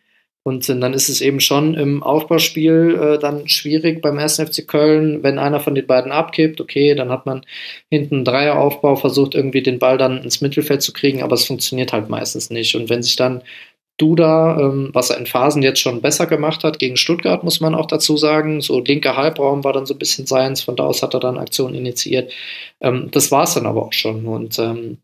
[0.49, 4.37] Und dann ist es eben schon im Aufbauspiel äh, dann schwierig beim 1.
[4.37, 7.45] FC Köln, wenn einer von den beiden abkippt, okay, dann hat man
[7.91, 11.93] hinten einen Dreieraufbau, versucht irgendwie den Ball dann ins Mittelfeld zu kriegen, aber es funktioniert
[11.93, 12.75] halt meistens nicht.
[12.75, 13.43] Und wenn sich dann
[13.99, 17.75] Duda, ähm, was er in Phasen jetzt schon besser gemacht hat, gegen Stuttgart, muss man
[17.75, 21.03] auch dazu sagen, so linker Halbraum war dann so ein bisschen seins, von da aus
[21.03, 22.33] hat er dann Aktionen initiiert.
[22.81, 24.25] Ähm, das war es dann aber auch schon.
[24.25, 24.97] Und ähm,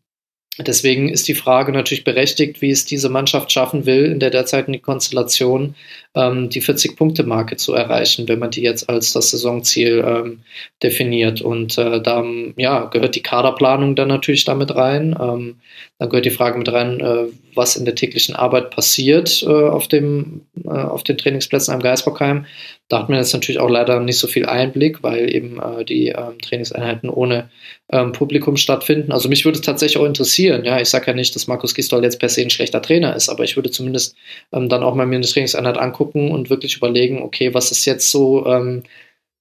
[0.58, 4.80] Deswegen ist die Frage natürlich berechtigt, wie es diese Mannschaft schaffen will, in der derzeitigen
[4.80, 5.74] Konstellation
[6.16, 10.40] ähm, die 40-Punkte-Marke zu erreichen, wenn man die jetzt als das Saisonziel ähm,
[10.82, 11.42] definiert.
[11.42, 12.24] Und äh, da
[12.56, 15.14] ja, gehört die Kaderplanung dann natürlich damit rein.
[15.20, 15.56] Ähm,
[15.98, 19.88] dann gehört die Frage mit rein, äh, was in der täglichen Arbeit passiert äh, auf,
[19.88, 22.46] dem, äh, auf den Trainingsplätzen am Geisbockheim.
[22.88, 26.08] Da hat man jetzt natürlich auch leider nicht so viel Einblick, weil eben äh, die
[26.08, 27.50] ähm, Trainingseinheiten ohne
[27.90, 29.10] ähm, Publikum stattfinden.
[29.10, 30.64] Also mich würde es tatsächlich auch interessieren.
[30.64, 33.28] Ja, ich sage ja nicht, dass Markus Gistol jetzt per se ein schlechter Trainer ist,
[33.28, 34.16] aber ich würde zumindest
[34.52, 38.10] ähm, dann auch mal mir eine Trainingseinheit angucken und wirklich überlegen, okay, was ist jetzt
[38.10, 38.82] so ähm,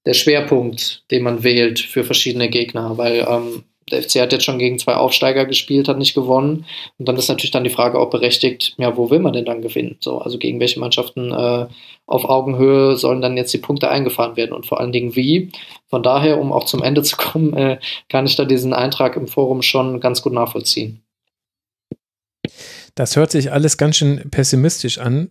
[0.06, 4.58] der Schwerpunkt, den man wählt für verschiedene Gegner, weil ähm, der FC hat jetzt schon
[4.58, 6.66] gegen zwei Aufsteiger gespielt, hat nicht gewonnen.
[6.98, 9.62] Und dann ist natürlich dann die Frage auch berechtigt, ja, wo will man denn dann
[9.62, 9.98] gewinnen?
[10.00, 11.68] So, also gegen welche Mannschaften äh,
[12.08, 15.52] auf Augenhöhe sollen dann jetzt die Punkte eingefahren werden und vor allen Dingen wie?
[15.88, 17.80] Von daher, um auch zum Ende zu kommen, äh,
[18.10, 21.02] kann ich da diesen Eintrag im Forum schon ganz gut nachvollziehen.
[22.96, 25.30] Das hört sich alles ganz schön pessimistisch an.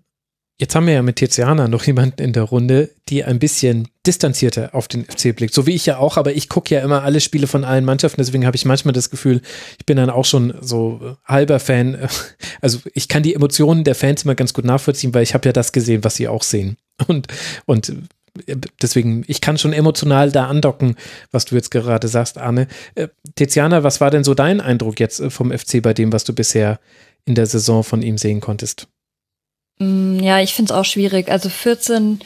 [0.56, 4.72] Jetzt haben wir ja mit Tiziana noch jemanden in der Runde, die ein bisschen distanzierter
[4.72, 5.52] auf den FC blickt.
[5.52, 8.20] So wie ich ja auch, aber ich gucke ja immer alle Spiele von allen Mannschaften,
[8.20, 9.40] deswegen habe ich manchmal das Gefühl,
[9.78, 11.98] ich bin dann auch schon so halber Fan.
[12.60, 15.52] Also ich kann die Emotionen der Fans immer ganz gut nachvollziehen, weil ich habe ja
[15.52, 16.78] das gesehen, was sie auch sehen.
[17.09, 17.26] Und,
[17.66, 17.93] und
[18.81, 20.97] deswegen, ich kann schon emotional da andocken,
[21.31, 22.68] was du jetzt gerade sagst, Arne.
[22.94, 26.24] Äh, Tiziana, was war denn so dein Eindruck jetzt äh, vom FC bei dem, was
[26.24, 26.81] du bisher
[27.26, 28.89] in der Saison von ihm sehen konntest?
[29.78, 31.30] Mm, ja, ich finde es auch schwierig.
[31.30, 32.20] Also 14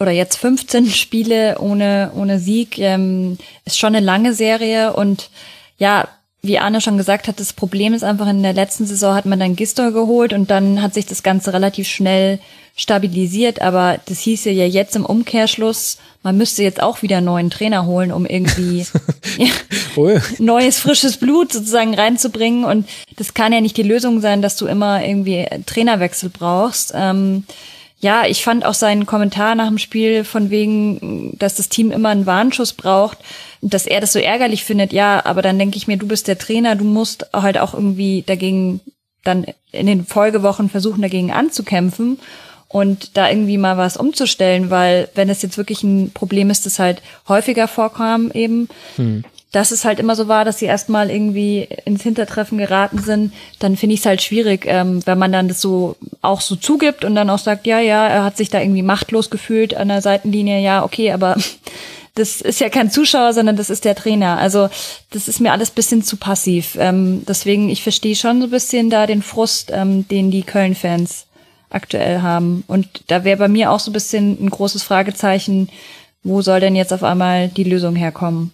[0.00, 5.30] oder jetzt 15 Spiele ohne, ohne Sieg ähm, ist schon eine lange Serie und
[5.78, 6.08] ja,
[6.42, 9.40] wie Arne schon gesagt hat, das Problem ist einfach, in der letzten Saison hat man
[9.40, 12.38] dann Gistor geholt und dann hat sich das Ganze relativ schnell
[12.76, 17.50] stabilisiert, aber das hieße ja jetzt im Umkehrschluss, man müsste jetzt auch wieder einen neuen
[17.50, 18.86] Trainer holen, um irgendwie
[19.38, 22.64] ja, neues, frisches Blut sozusagen reinzubringen.
[22.64, 26.92] Und das kann ja nicht die Lösung sein, dass du immer irgendwie Trainerwechsel brauchst.
[26.94, 27.44] Ähm,
[28.00, 32.10] ja, ich fand auch seinen Kommentar nach dem Spiel von wegen, dass das Team immer
[32.10, 33.18] einen Warnschuss braucht,
[33.60, 34.92] dass er das so ärgerlich findet.
[34.92, 38.22] Ja, aber dann denke ich mir, du bist der Trainer, du musst halt auch irgendwie
[38.22, 38.80] dagegen
[39.24, 42.20] dann in den Folgewochen versuchen, dagegen anzukämpfen
[42.68, 46.78] und da irgendwie mal was umzustellen, weil wenn es jetzt wirklich ein Problem ist, das
[46.78, 51.68] halt häufiger vorkam eben, hm dass es halt immer so war, dass sie erstmal irgendwie
[51.84, 55.60] ins Hintertreffen geraten sind, dann finde ich es halt schwierig, ähm, wenn man dann das
[55.60, 58.82] so auch so zugibt und dann auch sagt, ja, ja, er hat sich da irgendwie
[58.82, 61.36] machtlos gefühlt an der Seitenlinie, ja, okay, aber
[62.14, 64.36] das ist ja kein Zuschauer, sondern das ist der Trainer.
[64.38, 64.68] Also
[65.10, 66.76] das ist mir alles bisschen zu passiv.
[66.78, 71.26] Ähm, deswegen, ich verstehe schon so ein bisschen da den Frust, ähm, den die Köln-Fans
[71.70, 72.64] aktuell haben.
[72.66, 75.68] Und da wäre bei mir auch so ein bisschen ein großes Fragezeichen,
[76.22, 78.52] wo soll denn jetzt auf einmal die Lösung herkommen?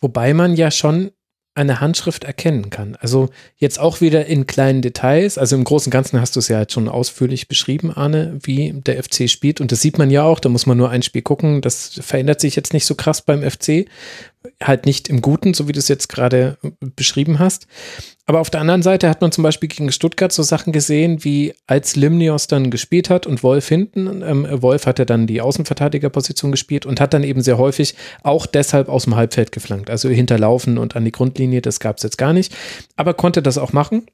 [0.00, 1.10] Wobei man ja schon
[1.58, 2.96] eine Handschrift erkennen kann.
[3.00, 5.38] Also jetzt auch wieder in kleinen Details.
[5.38, 8.72] Also im Großen und Ganzen hast du es ja jetzt schon ausführlich beschrieben, Arne, wie
[8.72, 9.60] der FC spielt.
[9.60, 10.38] Und das sieht man ja auch.
[10.38, 11.60] Da muss man nur ein Spiel gucken.
[11.60, 13.86] Das verändert sich jetzt nicht so krass beim FC
[14.62, 17.66] halt nicht im Guten, so wie du es jetzt gerade beschrieben hast.
[18.26, 21.54] Aber auf der anderen Seite hat man zum Beispiel gegen Stuttgart so Sachen gesehen, wie
[21.66, 26.50] als Limnios dann gespielt hat und Wolf hinten, ähm, Wolf hat ja dann die Außenverteidigerposition
[26.50, 29.90] gespielt und hat dann eben sehr häufig auch deshalb aus dem Halbfeld geflankt.
[29.90, 32.54] Also hinterlaufen und an die Grundlinie, das gab es jetzt gar nicht.
[32.96, 34.06] Aber konnte das auch machen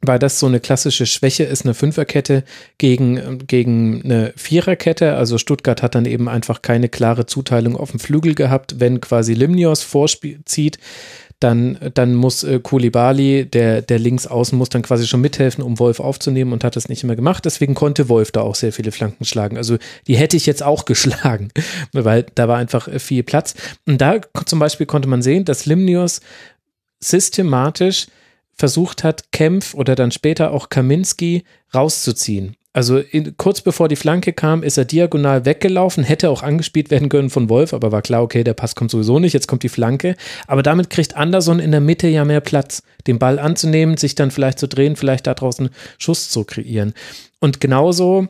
[0.00, 2.44] weil das so eine klassische Schwäche ist, eine Fünferkette
[2.78, 5.14] gegen, gegen eine Viererkette.
[5.14, 8.78] Also Stuttgart hat dann eben einfach keine klare Zuteilung auf dem Flügel gehabt.
[8.78, 10.78] Wenn quasi Limnios vorzieht,
[11.40, 15.78] dann, dann muss äh, Kulibali, der, der links außen, muss dann quasi schon mithelfen, um
[15.78, 17.44] Wolf aufzunehmen und hat das nicht immer gemacht.
[17.44, 19.56] Deswegen konnte Wolf da auch sehr viele Flanken schlagen.
[19.56, 21.50] Also die hätte ich jetzt auch geschlagen,
[21.92, 23.54] weil da war einfach viel Platz.
[23.86, 26.20] Und da zum Beispiel konnte man sehen, dass Limnios
[27.00, 28.06] systematisch
[28.58, 31.44] versucht hat, Kempf oder dann später auch Kaminski
[31.74, 32.56] rauszuziehen.
[32.74, 37.08] Also in, kurz bevor die Flanke kam, ist er diagonal weggelaufen, hätte auch angespielt werden
[37.08, 39.68] können von Wolf, aber war klar, okay, der Pass kommt sowieso nicht, jetzt kommt die
[39.68, 40.16] Flanke.
[40.46, 44.30] Aber damit kriegt Anderson in der Mitte ja mehr Platz, den Ball anzunehmen, sich dann
[44.30, 46.92] vielleicht zu drehen, vielleicht da draußen Schuss zu kreieren.
[47.40, 48.28] Und genauso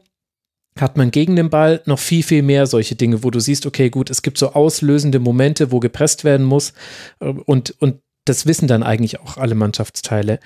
[0.80, 3.90] hat man gegen den Ball noch viel, viel mehr solche Dinge, wo du siehst, okay,
[3.90, 6.72] gut, es gibt so auslösende Momente, wo gepresst werden muss
[7.18, 7.96] und, und
[8.28, 10.40] das wissen dann eigentlich auch alle Mannschaftsteile.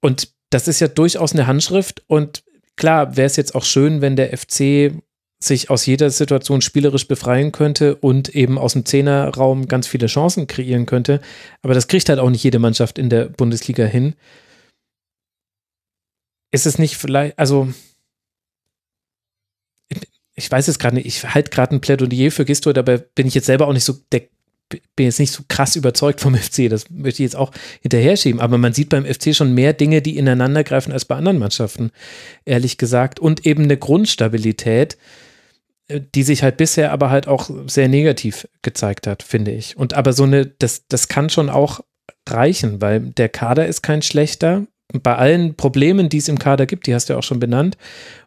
[0.00, 2.02] Und das ist ja durchaus eine Handschrift.
[2.06, 2.44] Und
[2.76, 4.92] klar, wäre es jetzt auch schön, wenn der FC
[5.40, 10.46] sich aus jeder Situation spielerisch befreien könnte und eben aus dem Zehnerraum ganz viele Chancen
[10.46, 11.20] kreieren könnte.
[11.62, 14.14] Aber das kriegt halt auch nicht jede Mannschaft in der Bundesliga hin.
[16.50, 17.68] Ist es nicht vielleicht, also
[20.34, 23.34] ich weiß es gerade nicht, ich halte gerade ein Plädoyer für Gisto, dabei bin ich
[23.34, 24.22] jetzt selber auch nicht so der
[24.96, 28.40] bin jetzt nicht so krass überzeugt vom FC, das möchte ich jetzt auch hinterher schieben,
[28.40, 31.90] aber man sieht beim FC schon mehr Dinge, die ineinander greifen als bei anderen Mannschaften,
[32.44, 34.96] ehrlich gesagt, und eben eine Grundstabilität,
[35.88, 39.76] äh, die sich halt bisher aber halt auch sehr negativ gezeigt hat, finde ich.
[39.76, 41.80] Und aber so eine, das, das kann schon auch
[42.28, 44.66] reichen, weil der Kader ist kein schlechter.
[44.92, 47.76] Bei allen Problemen, die es im Kader gibt, die hast du ja auch schon benannt.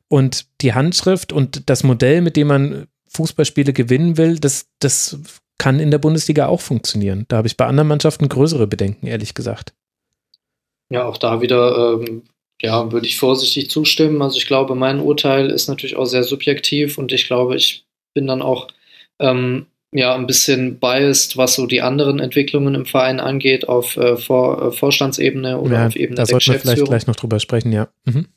[0.07, 5.19] Und die Handschrift und das Modell, mit dem man Fußballspiele gewinnen will, das, das
[5.57, 7.25] kann in der Bundesliga auch funktionieren.
[7.27, 9.73] Da habe ich bei anderen Mannschaften größere Bedenken, ehrlich gesagt.
[10.89, 12.23] Ja, auch da wieder, ähm,
[12.61, 14.21] ja, würde ich vorsichtig zustimmen.
[14.21, 18.27] Also ich glaube, mein Urteil ist natürlich auch sehr subjektiv und ich glaube, ich bin
[18.27, 18.67] dann auch
[19.19, 24.17] ähm, ja ein bisschen biased, was so die anderen Entwicklungen im Verein angeht, auf äh,
[24.17, 27.39] Vor äh, Vorstandsebene oder ja, auf Ebene da der sollten wir vielleicht gleich noch drüber
[27.39, 27.89] sprechen, ja.
[28.05, 28.27] Mhm.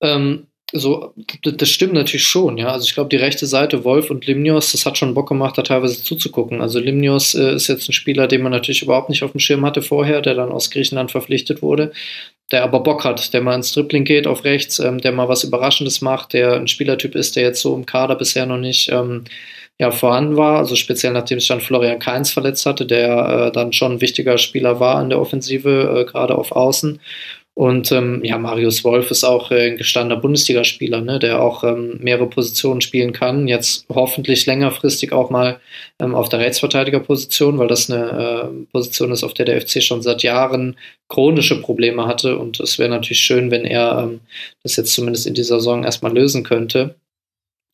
[0.00, 0.46] Ähm,
[0.76, 2.66] so, das stimmt natürlich schon, ja.
[2.68, 5.62] Also ich glaube, die rechte Seite, Wolf und Limnios, das hat schon Bock gemacht, da
[5.62, 6.60] teilweise zuzugucken.
[6.60, 9.64] Also Limnios äh, ist jetzt ein Spieler, den man natürlich überhaupt nicht auf dem Schirm
[9.64, 11.92] hatte vorher, der dann aus Griechenland verpflichtet wurde,
[12.50, 15.44] der aber Bock hat, der mal ins Dribbling geht auf rechts, ähm, der mal was
[15.44, 19.24] Überraschendes macht, der ein Spielertyp ist, der jetzt so im Kader bisher noch nicht ähm,
[19.78, 20.58] ja, vorhanden war.
[20.58, 24.38] Also speziell nachdem sich dann Florian Kainz verletzt hatte, der äh, dann schon ein wichtiger
[24.38, 27.00] Spieler war in der Offensive, äh, gerade auf Außen.
[27.56, 31.98] Und ähm, ja, Marius Wolf ist auch äh, ein gestandener Bundesligaspieler, ne, der auch ähm,
[32.00, 33.46] mehrere Positionen spielen kann.
[33.46, 35.60] Jetzt hoffentlich längerfristig auch mal
[36.00, 40.02] ähm, auf der Rechtsverteidigerposition, weil das eine äh, Position ist, auf der der FC schon
[40.02, 40.76] seit Jahren
[41.08, 42.38] chronische Probleme hatte.
[42.38, 44.20] Und es wäre natürlich schön, wenn er ähm,
[44.64, 46.96] das jetzt zumindest in dieser Saison erstmal lösen könnte.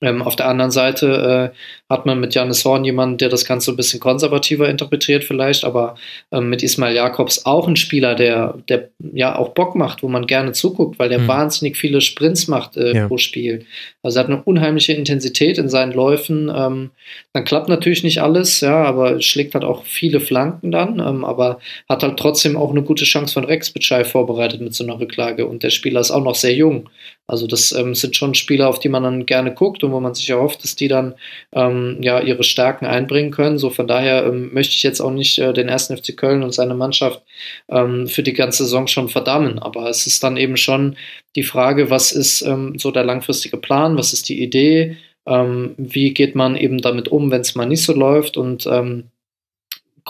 [0.03, 1.57] Ähm, auf der anderen Seite äh,
[1.91, 5.97] hat man mit Janis Horn jemanden, der das Ganze ein bisschen konservativer interpretiert vielleicht, aber
[6.33, 10.27] ähm, mit Ismail Jakobs auch ein Spieler, der, der ja auch Bock macht, wo man
[10.27, 11.29] gerne zuguckt, weil der mhm.
[11.29, 13.09] wahnsinnig viele Sprints macht äh, ja.
[13.09, 13.67] pro Spiel.
[14.03, 16.51] Also er hat eine unheimliche Intensität in seinen Läufen.
[16.55, 16.91] Ähm,
[17.35, 21.59] dann klappt natürlich nicht alles, ja, aber schlägt halt auch viele Flanken dann, ähm, aber
[21.89, 25.47] hat halt trotzdem auch eine gute Chance von Rex Bitschei vorbereitet mit so einer Rücklage
[25.47, 26.89] und der Spieler ist auch noch sehr jung.
[27.27, 30.15] Also das ähm, sind schon Spieler, auf die man dann gerne guckt und wo man
[30.15, 31.15] sich erhofft, dass die dann
[31.53, 33.57] ähm, ja ihre Stärken einbringen können.
[33.57, 36.53] So von daher ähm, möchte ich jetzt auch nicht äh, den ersten FC Köln und
[36.53, 37.23] seine Mannschaft
[37.69, 39.61] ähm, für die ganze Saison schon verdammen.
[39.61, 40.97] Aber es ist dann eben schon
[41.37, 46.13] die Frage, was ist ähm, so der langfristige Plan, was ist die Idee, ähm, wie
[46.13, 48.67] geht man eben damit um, wenn es mal nicht so läuft und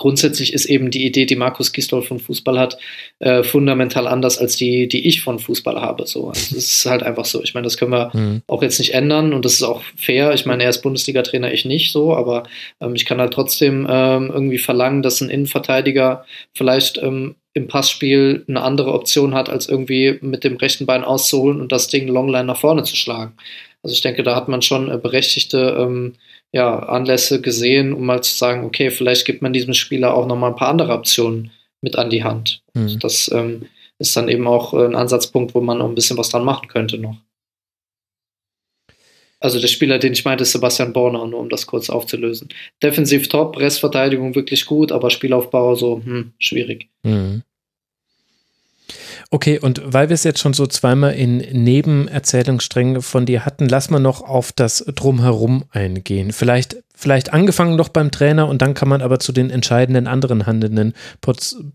[0.01, 2.79] grundsätzlich ist eben die Idee, die Markus Gistol von Fußball hat,
[3.19, 6.07] äh, fundamental anders als die, die ich von Fußball habe.
[6.07, 7.43] So, also das ist halt einfach so.
[7.43, 8.41] Ich meine, das können wir mhm.
[8.47, 10.33] auch jetzt nicht ändern und das ist auch fair.
[10.33, 12.43] Ich meine, er ist Bundesliga-Trainer, ich nicht so, aber
[12.81, 16.25] ähm, ich kann halt trotzdem ähm, irgendwie verlangen, dass ein Innenverteidiger
[16.55, 21.61] vielleicht ähm, im Passspiel eine andere Option hat, als irgendwie mit dem rechten Bein auszuholen
[21.61, 23.33] und das Ding Longline nach vorne zu schlagen.
[23.83, 26.13] Also ich denke, da hat man schon äh, berechtigte ähm,
[26.51, 30.51] ja, Anlässe gesehen, um mal zu sagen, okay, vielleicht gibt man diesem Spieler auch nochmal
[30.51, 31.51] ein paar andere Optionen
[31.81, 32.61] mit an die Hand.
[32.73, 32.83] Mhm.
[32.83, 33.67] Also das ähm,
[33.99, 36.67] ist dann eben auch äh, ein Ansatzpunkt, wo man noch ein bisschen was dran machen
[36.67, 37.17] könnte noch.
[39.39, 42.49] Also der Spieler, den ich meinte, ist Sebastian Borner, nur um das kurz aufzulösen.
[42.83, 46.89] Defensiv top, Restverteidigung wirklich gut, aber Spielaufbau so hm, schwierig.
[47.01, 47.41] Mhm.
[49.33, 53.89] Okay, und weil wir es jetzt schon so zweimal in Nebenerzählungssträngen von dir hatten, lass
[53.89, 56.33] mal noch auf das Drumherum eingehen.
[56.33, 60.47] Vielleicht, vielleicht angefangen noch beim Trainer und dann kann man aber zu den entscheidenden anderen
[60.47, 60.93] handelnden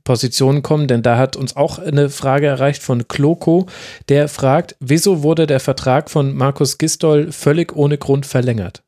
[0.04, 3.64] Positionen kommen, denn da hat uns auch eine Frage erreicht von Kloko,
[4.10, 8.82] der fragt, wieso wurde der Vertrag von Markus Gistol völlig ohne Grund verlängert?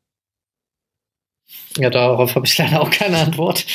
[1.75, 3.65] Ja, darauf habe ich leider auch keine Antwort.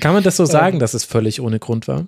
[0.00, 2.06] Kann man das so sagen, dass es völlig ohne Grund war?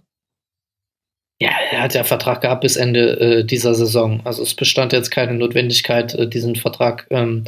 [1.42, 4.20] Ja, er hat ja Vertrag gehabt bis Ende äh, dieser Saison.
[4.22, 7.46] Also es bestand jetzt keine Notwendigkeit, äh, diesen Vertrag ähm,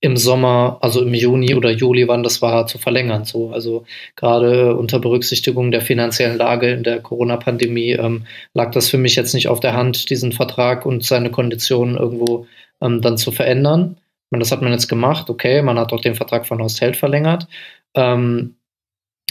[0.00, 3.26] im Sommer, also im Juni oder Juli, wann das war, zu verlängern.
[3.26, 3.84] So, also
[4.16, 9.34] gerade unter Berücksichtigung der finanziellen Lage in der Corona-Pandemie ähm, lag das für mich jetzt
[9.34, 12.46] nicht auf der Hand, diesen Vertrag und seine Konditionen irgendwo
[12.80, 13.96] ähm, dann zu verändern.
[13.98, 16.80] Ich meine, das hat man jetzt gemacht, okay, man hat auch den Vertrag von Horst
[16.80, 17.46] Held verlängert.
[17.94, 18.56] Ähm,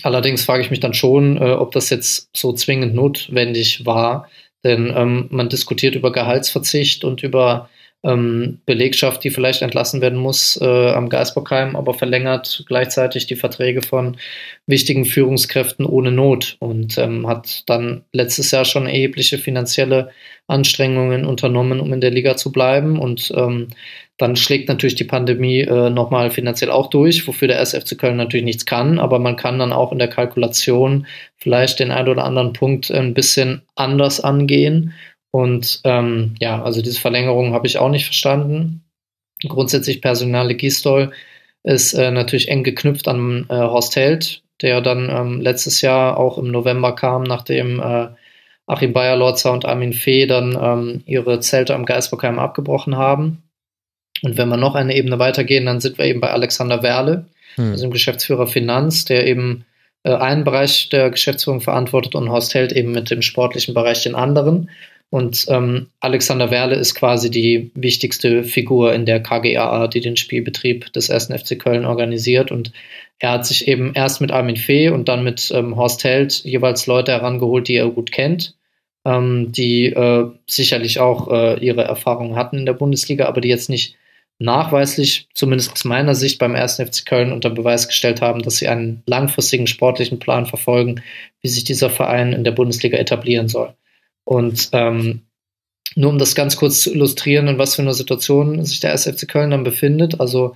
[0.01, 4.29] Allerdings frage ich mich dann schon, äh, ob das jetzt so zwingend notwendig war,
[4.63, 7.69] denn ähm, man diskutiert über Gehaltsverzicht und über
[8.03, 13.81] ähm, Belegschaft, die vielleicht entlassen werden muss äh, am Geisbockheim, aber verlängert gleichzeitig die Verträge
[13.81, 14.17] von
[14.67, 20.11] wichtigen Führungskräften ohne Not und ähm, hat dann letztes Jahr schon erhebliche finanzielle
[20.47, 23.69] Anstrengungen unternommen, um in der Liga zu bleiben und ähm,
[24.17, 28.45] dann schlägt natürlich die Pandemie äh, nochmal finanziell auch durch, wofür der SFC Köln natürlich
[28.45, 31.07] nichts kann, aber man kann dann auch in der Kalkulation
[31.37, 34.93] vielleicht den einen oder anderen Punkt ein bisschen anders angehen.
[35.31, 38.83] Und ähm, ja, also diese Verlängerung habe ich auch nicht verstanden.
[39.47, 41.11] Grundsätzlich Personale Gistol
[41.63, 46.37] ist äh, natürlich eng geknüpft an äh, Horst Held, der dann ähm, letztes Jahr auch
[46.37, 48.09] im November kam, nachdem äh,
[48.67, 53.42] Achim Bayerlotzer und Armin Fee dann ähm, ihre Zelte am Geisbockheim abgebrochen haben.
[54.23, 57.25] Und wenn wir noch eine Ebene weitergehen, dann sind wir eben bei Alexander Werle,
[57.55, 57.71] hm.
[57.71, 59.65] also dem Geschäftsführer Finanz, der eben
[60.03, 64.15] äh, einen Bereich der Geschäftsführung verantwortet und Horst Held eben mit dem sportlichen Bereich den
[64.15, 64.69] anderen.
[65.09, 70.91] Und ähm, Alexander Werle ist quasi die wichtigste Figur in der KGAA, die den Spielbetrieb
[70.93, 71.27] des 1.
[71.27, 72.49] FC Köln organisiert.
[72.49, 72.71] Und
[73.19, 76.87] er hat sich eben erst mit Armin Fee und dann mit ähm, Horst Held jeweils
[76.87, 78.55] Leute herangeholt, die er gut kennt,
[79.05, 83.69] ähm, die äh, sicherlich auch äh, ihre Erfahrungen hatten in der Bundesliga, aber die jetzt
[83.69, 83.95] nicht
[84.39, 86.75] nachweislich, zumindest aus meiner Sicht, beim 1.
[86.75, 91.01] FC Köln unter Beweis gestellt haben, dass sie einen langfristigen sportlichen Plan verfolgen,
[91.41, 93.73] wie sich dieser Verein in der Bundesliga etablieren soll.
[94.25, 95.21] Und ähm,
[95.95, 99.05] nur um das ganz kurz zu illustrieren, in was für einer Situation sich der 1.
[99.05, 100.19] FC Köln dann befindet.
[100.19, 100.55] Also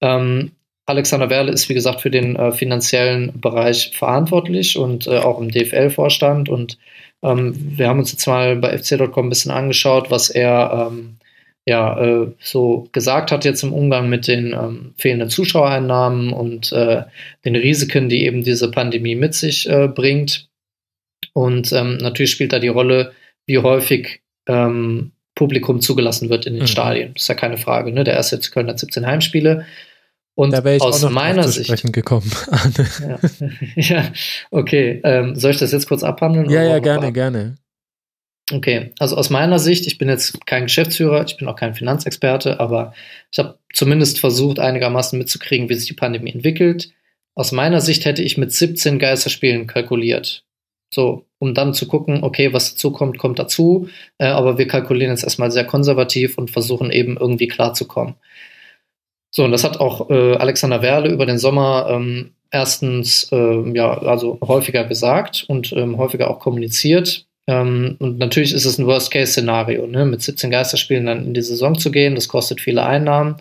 [0.00, 0.52] ähm,
[0.86, 5.50] Alexander Werle ist, wie gesagt, für den äh, finanziellen Bereich verantwortlich und äh, auch im
[5.50, 6.48] DFL-Vorstand.
[6.48, 6.78] Und
[7.22, 11.16] ähm, wir haben uns jetzt mal bei fc.com ein bisschen angeschaut, was er ähm,
[11.68, 17.02] ja, äh, so gesagt hat jetzt im Umgang mit den ähm, fehlenden Zuschauereinnahmen und äh,
[17.44, 20.48] den Risiken, die eben diese Pandemie mit sich äh, bringt.
[21.32, 23.12] Und ähm, natürlich spielt da die Rolle,
[23.46, 26.68] wie häufig ähm, Publikum zugelassen wird in den mhm.
[26.68, 27.14] Stadien.
[27.14, 27.90] Das ist ja keine Frage.
[27.90, 28.04] Ne?
[28.04, 29.66] Der erste FC Köln hat 17 Heimspiele.
[30.36, 32.30] Und da wäre ich aus auch noch meiner Sicht gekommen.
[33.00, 33.18] ja.
[33.74, 34.12] ja,
[34.50, 35.00] okay.
[35.02, 36.48] Ähm, soll ich das jetzt kurz abhandeln?
[36.48, 37.56] Ja, ja, gerne, gerne.
[38.52, 42.60] Okay, also aus meiner Sicht, ich bin jetzt kein Geschäftsführer, ich bin auch kein Finanzexperte,
[42.60, 42.94] aber
[43.32, 46.92] ich habe zumindest versucht, einigermaßen mitzukriegen, wie sich die Pandemie entwickelt.
[47.34, 50.44] Aus meiner Sicht hätte ich mit 17 Geisterspielen kalkuliert.
[50.94, 53.88] So, um dann zu gucken, okay, was dazu kommt, kommt dazu.
[54.18, 58.14] Äh, aber wir kalkulieren jetzt erstmal sehr konservativ und versuchen eben irgendwie klarzukommen.
[59.32, 63.98] So, und das hat auch äh, Alexander Werle über den Sommer ähm, erstens äh, ja,
[63.98, 69.86] also häufiger gesagt und ähm, häufiger auch kommuniziert Ähm, und natürlich ist es ein Worst-Case-Szenario,
[69.86, 70.04] ne?
[70.04, 72.14] mit 17 Geisterspielen dann in die Saison zu gehen.
[72.14, 73.36] Das kostet viele Einnahmen.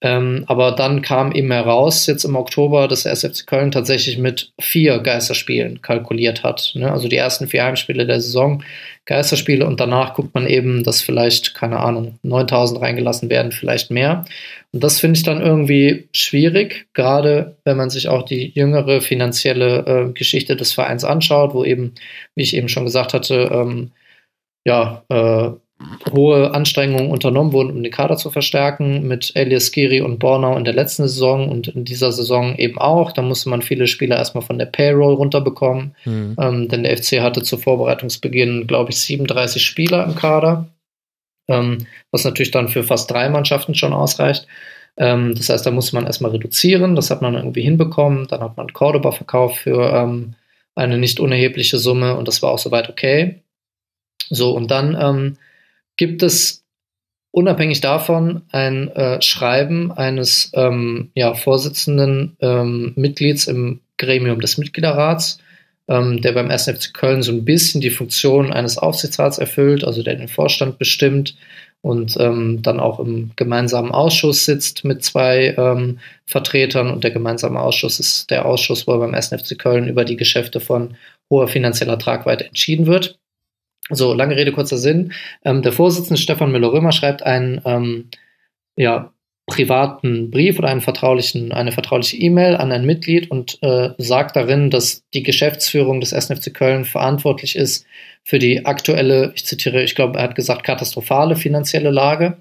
[0.00, 4.52] Ähm, aber dann kam eben heraus, jetzt im Oktober, dass der SFC Köln tatsächlich mit
[4.60, 6.72] vier Geisterspielen kalkuliert hat.
[6.74, 6.92] Ne?
[6.92, 8.62] Also die ersten vier Heimspiele der Saison
[9.06, 14.24] Geisterspiele und danach guckt man eben, dass vielleicht, keine Ahnung, 9000 reingelassen werden, vielleicht mehr.
[14.72, 20.08] Und das finde ich dann irgendwie schwierig, gerade wenn man sich auch die jüngere finanzielle
[20.08, 21.94] äh, Geschichte des Vereins anschaut, wo eben,
[22.34, 23.92] wie ich eben schon gesagt hatte, ähm,
[24.66, 25.50] ja, äh,
[26.12, 30.64] hohe Anstrengungen unternommen wurden, um den Kader zu verstärken, mit Elias Giri und Bornau in
[30.64, 33.12] der letzten Saison und in dieser Saison eben auch.
[33.12, 36.36] Da musste man viele Spieler erstmal von der Payroll runterbekommen, mhm.
[36.40, 40.68] ähm, denn der FC hatte zu Vorbereitungsbeginn, glaube ich, 37 Spieler im Kader,
[41.48, 44.46] ähm, was natürlich dann für fast drei Mannschaften schon ausreicht.
[44.96, 48.28] Ähm, das heißt, da musste man erstmal reduzieren, das hat man irgendwie hinbekommen.
[48.28, 50.34] Dann hat man Cordoba verkauft für ähm,
[50.76, 53.42] eine nicht unerhebliche Summe und das war auch soweit okay.
[54.30, 55.36] So, und dann ähm,
[55.96, 56.64] gibt es
[57.30, 65.38] unabhängig davon ein äh, Schreiben eines ähm, ja, Vorsitzenden ähm, Mitglieds im Gremium des Mitgliederrats,
[65.88, 66.66] ähm, der beim 1.
[66.66, 71.36] FC Köln so ein bisschen die Funktion eines Aufsichtsrats erfüllt, also der den Vorstand bestimmt
[71.84, 76.90] und ähm, dann auch im gemeinsamen Ausschuss sitzt mit zwei ähm, Vertretern.
[76.90, 79.28] Und der gemeinsame Ausschuss ist der Ausschuss, wo beim 1.
[79.28, 80.96] FC Köln über die Geschäfte von
[81.28, 83.18] hoher finanzieller Tragweite entschieden wird.
[83.90, 85.12] So, lange Rede, kurzer Sinn.
[85.44, 88.08] Ähm, der Vorsitzende Stefan Müller-Römer schreibt einen ähm,
[88.76, 89.12] ja,
[89.46, 94.70] privaten Brief oder einen vertraulichen, eine vertrauliche E-Mail an ein Mitglied und äh, sagt darin,
[94.70, 97.84] dass die Geschäftsführung des SNFC Köln verantwortlich ist
[98.22, 102.38] für die aktuelle, ich zitiere, ich glaube, er hat gesagt, katastrophale finanzielle Lage.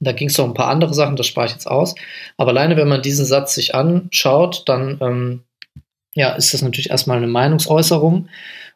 [0.00, 1.94] Da ging es noch ein paar andere Sachen, das spare ich jetzt aus.
[2.36, 5.42] Aber alleine, wenn man diesen Satz sich anschaut, dann ähm,
[6.14, 8.28] ja, ist das natürlich erstmal eine Meinungsäußerung.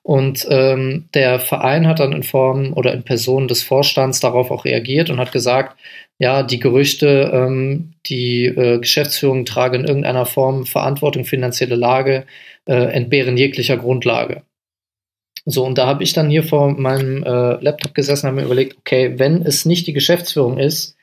[0.03, 4.65] Und ähm, der Verein hat dann in Form oder in Person des Vorstands darauf auch
[4.65, 5.79] reagiert und hat gesagt,
[6.19, 12.27] ja, die Gerüchte, ähm, die äh, Geschäftsführung trage in irgendeiner Form Verantwortung, finanzielle Lage,
[12.67, 14.43] äh, entbehren jeglicher Grundlage.
[15.47, 18.47] So, und da habe ich dann hier vor meinem äh, Laptop gesessen und habe mir
[18.47, 20.97] überlegt, okay, wenn es nicht die Geschäftsführung ist,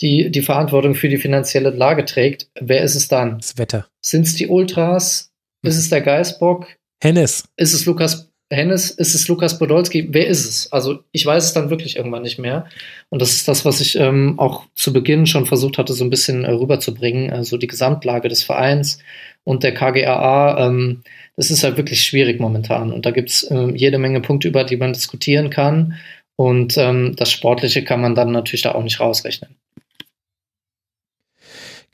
[0.00, 3.38] die die Verantwortung für die finanzielle Lage trägt, wer ist es dann?
[3.38, 3.86] Das Wetter.
[4.00, 5.32] Sind es die Ultras?
[5.62, 6.66] Ist es der Geißbock?
[7.00, 7.44] Hennes.
[7.56, 10.08] Ist es Lukas Hennes, ist es Lukas Podolski?
[10.10, 10.72] Wer ist es?
[10.72, 12.66] Also ich weiß es dann wirklich irgendwann nicht mehr.
[13.08, 16.10] Und das ist das, was ich ähm, auch zu Beginn schon versucht hatte, so ein
[16.10, 17.32] bisschen äh, rüberzubringen.
[17.32, 18.98] Also die Gesamtlage des Vereins
[19.44, 20.66] und der KGAA.
[20.66, 21.02] Ähm,
[21.36, 22.92] das ist halt wirklich schwierig momentan.
[22.92, 25.94] Und da gibt es äh, jede Menge Punkte, über die man diskutieren kann.
[26.36, 29.56] Und ähm, das Sportliche kann man dann natürlich da auch nicht rausrechnen.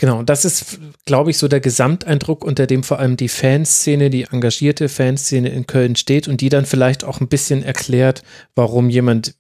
[0.01, 4.23] Genau, das ist, glaube ich, so der Gesamteindruck, unter dem vor allem die Fanszene, die
[4.23, 8.23] engagierte Fanszene in Köln steht und die dann vielleicht auch ein bisschen erklärt,
[8.55, 9.35] warum jemand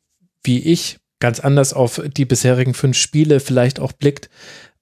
[0.44, 4.28] wie ich ganz anders auf die bisherigen fünf Spiele vielleicht auch blickt,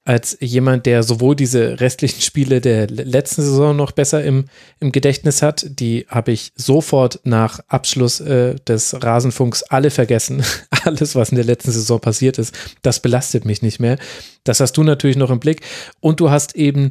[0.08, 4.46] als jemand, der sowohl diese restlichen Spiele der letzten Saison noch besser im,
[4.80, 5.66] im Gedächtnis hat.
[5.68, 10.42] Die habe ich sofort nach Abschluss äh, des Rasenfunks alle vergessen.
[10.84, 13.98] Alles, was in der letzten Saison passiert ist, das belastet mich nicht mehr.
[14.44, 15.60] Das hast du natürlich noch im Blick.
[16.00, 16.90] Und du hast eben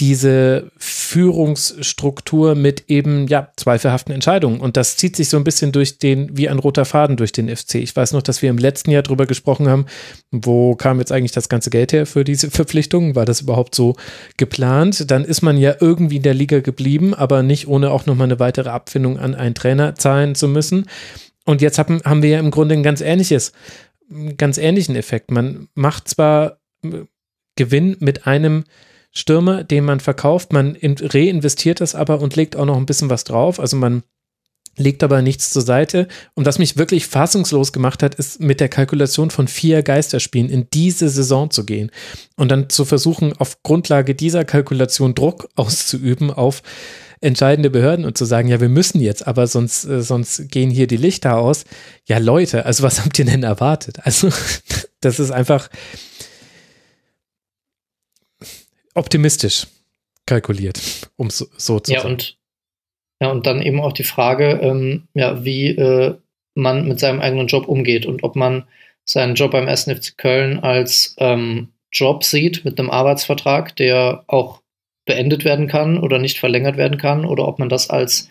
[0.00, 4.60] diese Führungsstruktur mit eben, ja, zweifelhaften Entscheidungen.
[4.60, 7.48] Und das zieht sich so ein bisschen durch den, wie ein roter Faden durch den
[7.48, 7.76] FC.
[7.76, 9.86] Ich weiß noch, dass wir im letzten Jahr drüber gesprochen haben,
[10.30, 13.14] wo kam jetzt eigentlich das ganze Geld her für diese Verpflichtungen?
[13.14, 13.96] War das überhaupt so
[14.36, 15.10] geplant?
[15.10, 18.40] Dann ist man ja irgendwie in der Liga geblieben, aber nicht ohne auch nochmal eine
[18.40, 20.86] weitere Abfindung an einen Trainer zahlen zu müssen.
[21.44, 23.52] Und jetzt haben, haben wir ja im Grunde ein ganz ähnliches,
[24.36, 25.30] ganz ähnlichen Effekt.
[25.30, 26.58] Man macht zwar
[27.56, 28.64] Gewinn mit einem
[29.12, 30.52] Stürmer, den man verkauft.
[30.52, 33.60] Man reinvestiert das aber und legt auch noch ein bisschen was drauf.
[33.60, 34.02] Also man
[34.78, 36.08] legt aber nichts zur Seite.
[36.34, 40.68] Und was mich wirklich fassungslos gemacht hat, ist mit der Kalkulation von vier Geisterspielen in
[40.72, 41.90] diese Saison zu gehen
[42.36, 46.62] und dann zu versuchen, auf Grundlage dieser Kalkulation Druck auszuüben auf
[47.20, 50.86] entscheidende Behörden und zu sagen, ja, wir müssen jetzt, aber sonst, äh, sonst gehen hier
[50.86, 51.64] die Lichter aus.
[52.06, 53.98] Ja, Leute, also was habt ihr denn erwartet?
[54.04, 54.30] Also,
[55.00, 55.68] das ist einfach,
[58.98, 59.66] optimistisch
[60.26, 60.80] kalkuliert,
[61.16, 62.14] um so, so zu ja, sagen.
[62.14, 62.37] Und,
[63.20, 66.14] ja, und dann eben auch die Frage, ähm, ja, wie äh,
[66.54, 68.64] man mit seinem eigenen Job umgeht und ob man
[69.04, 69.84] seinen Job beim 1.
[69.84, 74.60] FC Köln als ähm, Job sieht mit einem Arbeitsvertrag, der auch
[75.06, 78.28] beendet werden kann oder nicht verlängert werden kann, oder ob man das als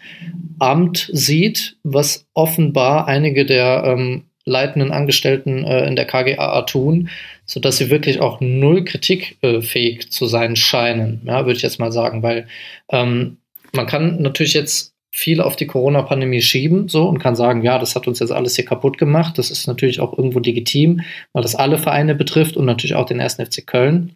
[0.59, 7.09] Amt sieht, was offenbar einige der ähm, leitenden Angestellten äh, in der KGAA tun,
[7.45, 11.91] so dass sie wirklich auch null kritikfähig zu sein scheinen, ja, würde ich jetzt mal
[11.91, 12.47] sagen, weil
[12.89, 13.37] ähm,
[13.73, 17.95] man kann natürlich jetzt viel auf die Corona-Pandemie schieben so und kann sagen, ja, das
[17.95, 19.37] hat uns jetzt alles hier kaputt gemacht.
[19.37, 21.01] Das ist natürlich auch irgendwo legitim,
[21.33, 23.35] weil das alle Vereine betrifft und natürlich auch den 1.
[23.35, 24.15] FC Köln.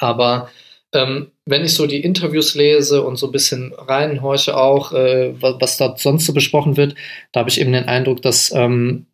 [0.00, 0.50] Aber
[0.92, 5.56] ähm, wenn ich so die Interviews lese und so ein bisschen reinhorche auch, äh, was,
[5.60, 6.94] was da sonst so besprochen wird,
[7.32, 9.06] da habe ich eben den Eindruck, dass ähm,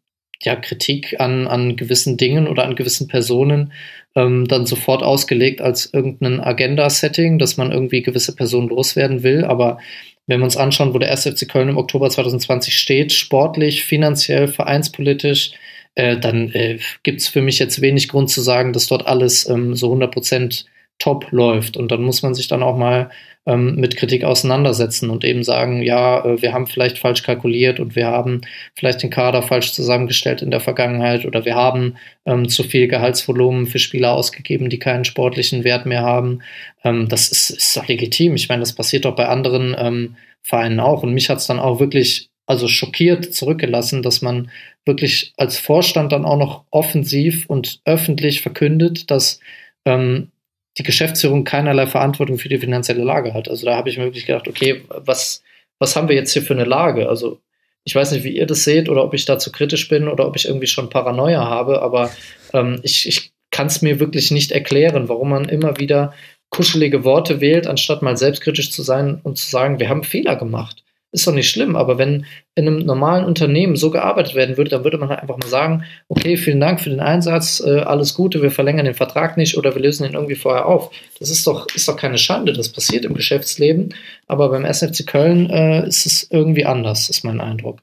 [0.42, 3.72] ja, Kritik an, an gewissen Dingen oder an gewissen Personen
[4.14, 9.44] ähm, dann sofort ausgelegt als irgendein Agenda-Setting, dass man irgendwie gewisse Personen loswerden will.
[9.44, 9.78] Aber
[10.26, 11.24] wenn wir uns anschauen, wo der 1.
[11.24, 15.52] FC Köln im Oktober 2020 steht, sportlich, finanziell, vereinspolitisch,
[15.94, 19.48] äh, dann äh, gibt es für mich jetzt wenig Grund zu sagen, dass dort alles
[19.48, 20.66] ähm, so 100 Prozent
[20.98, 21.76] top läuft.
[21.76, 23.10] Und dann muss man sich dann auch mal
[23.46, 27.94] ähm, mit Kritik auseinandersetzen und eben sagen, ja, äh, wir haben vielleicht falsch kalkuliert und
[27.96, 28.40] wir haben
[28.74, 31.96] vielleicht den Kader falsch zusammengestellt in der Vergangenheit oder wir haben
[32.26, 36.40] ähm, zu viel Gehaltsvolumen für Spieler ausgegeben, die keinen sportlichen Wert mehr haben.
[36.84, 38.34] Ähm, das ist, ist doch legitim.
[38.34, 41.02] Ich meine, das passiert doch bei anderen ähm, Vereinen auch.
[41.02, 44.50] Und mich hat es dann auch wirklich also schockiert zurückgelassen, dass man
[44.84, 49.40] wirklich als Vorstand dann auch noch offensiv und öffentlich verkündet, dass
[49.86, 50.30] ähm,
[50.78, 53.48] die Geschäftsführung keinerlei Verantwortung für die finanzielle Lage hat.
[53.48, 55.42] Also da habe ich mir wirklich gedacht, okay, was,
[55.78, 57.08] was haben wir jetzt hier für eine Lage?
[57.08, 57.40] Also
[57.84, 60.36] ich weiß nicht, wie ihr das seht oder ob ich dazu kritisch bin oder ob
[60.36, 62.10] ich irgendwie schon Paranoia habe, aber
[62.52, 66.14] ähm, ich, ich kann es mir wirklich nicht erklären, warum man immer wieder
[66.50, 70.83] kuschelige Worte wählt, anstatt mal selbstkritisch zu sein und zu sagen, wir haben Fehler gemacht
[71.14, 72.26] ist doch nicht schlimm, aber wenn
[72.56, 75.84] in einem normalen Unternehmen so gearbeitet werden würde, dann würde man halt einfach mal sagen,
[76.08, 79.74] okay, vielen Dank für den Einsatz, äh, alles Gute, wir verlängern den Vertrag nicht oder
[79.74, 80.90] wir lösen ihn irgendwie vorher auf.
[81.20, 83.94] Das ist doch, ist doch keine Schande, das passiert im Geschäftsleben,
[84.26, 87.80] aber beim SFC Köln äh, ist es irgendwie anders, ist mein Eindruck.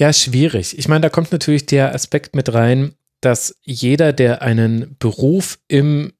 [0.00, 0.78] Ja, schwierig.
[0.78, 6.12] Ich meine, da kommt natürlich der Aspekt mit rein, dass jeder, der einen Beruf im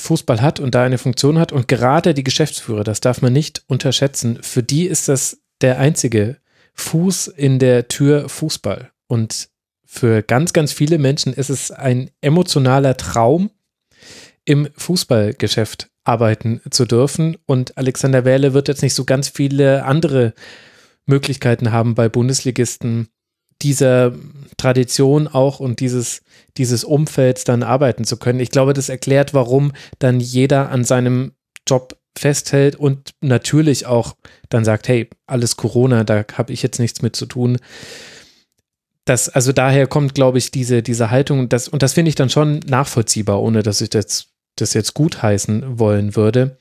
[0.00, 3.62] Fußball hat und da eine Funktion hat und gerade die Geschäftsführer, das darf man nicht
[3.66, 6.38] unterschätzen, für die ist das der einzige
[6.74, 8.90] Fuß in der Tür Fußball.
[9.06, 9.48] Und
[9.84, 13.50] für ganz, ganz viele Menschen ist es ein emotionaler Traum,
[14.44, 17.36] im Fußballgeschäft arbeiten zu dürfen.
[17.46, 20.34] Und Alexander Wähle wird jetzt nicht so ganz viele andere
[21.06, 23.08] Möglichkeiten haben bei Bundesligisten
[23.62, 24.12] dieser
[24.56, 26.22] Tradition auch und dieses,
[26.56, 28.40] dieses Umfelds dann arbeiten zu können.
[28.40, 31.32] Ich glaube, das erklärt, warum dann jeder an seinem
[31.68, 34.16] Job festhält und natürlich auch
[34.48, 37.58] dann sagt, hey, alles Corona, da habe ich jetzt nichts mit zu tun.
[39.04, 42.30] Das, also daher kommt, glaube ich, diese, diese Haltung, das, und das finde ich dann
[42.30, 46.59] schon nachvollziehbar, ohne dass ich das, das jetzt gutheißen wollen würde.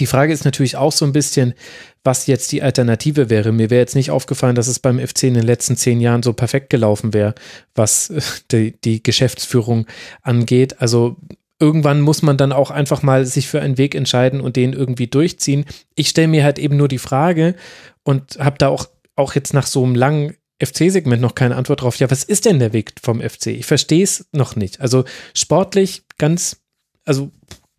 [0.00, 1.54] Die Frage ist natürlich auch so ein bisschen,
[2.02, 3.52] was jetzt die Alternative wäre.
[3.52, 6.32] Mir wäre jetzt nicht aufgefallen, dass es beim FC in den letzten zehn Jahren so
[6.32, 7.34] perfekt gelaufen wäre,
[7.74, 8.20] was äh,
[8.50, 9.86] die, die Geschäftsführung
[10.22, 10.80] angeht.
[10.80, 11.16] Also
[11.60, 15.06] irgendwann muss man dann auch einfach mal sich für einen Weg entscheiden und den irgendwie
[15.06, 15.64] durchziehen.
[15.94, 17.54] Ich stelle mir halt eben nur die Frage
[18.02, 21.96] und habe da auch, auch jetzt nach so einem langen FC-Segment noch keine Antwort drauf.
[21.96, 23.48] Ja, was ist denn der Weg vom FC?
[23.48, 24.80] Ich verstehe es noch nicht.
[24.80, 25.04] Also
[25.34, 26.62] sportlich ganz,
[27.04, 27.30] also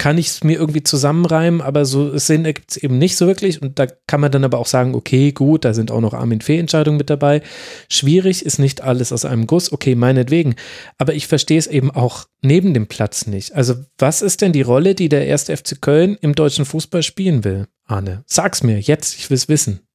[0.04, 3.62] kann ich es mir irgendwie zusammenreimen, aber so Sinn ergibt es eben nicht so wirklich.
[3.62, 6.42] Und da kann man dann aber auch sagen, okay, gut, da sind auch noch Armin
[6.42, 7.42] Fee-Entscheidungen mit dabei.
[7.88, 10.56] Schwierig ist nicht alles aus einem Guss, okay, meinetwegen.
[10.98, 13.56] Aber ich verstehe es eben auch neben dem Platz nicht.
[13.56, 17.46] Also, was ist denn die Rolle, die der erste FC Köln im deutschen Fußball spielen
[17.46, 18.26] will, Arne?
[18.26, 19.88] Sag's mir jetzt, ich will es wissen.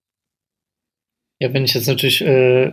[1.39, 2.73] Ja, wenn ich jetzt natürlich äh,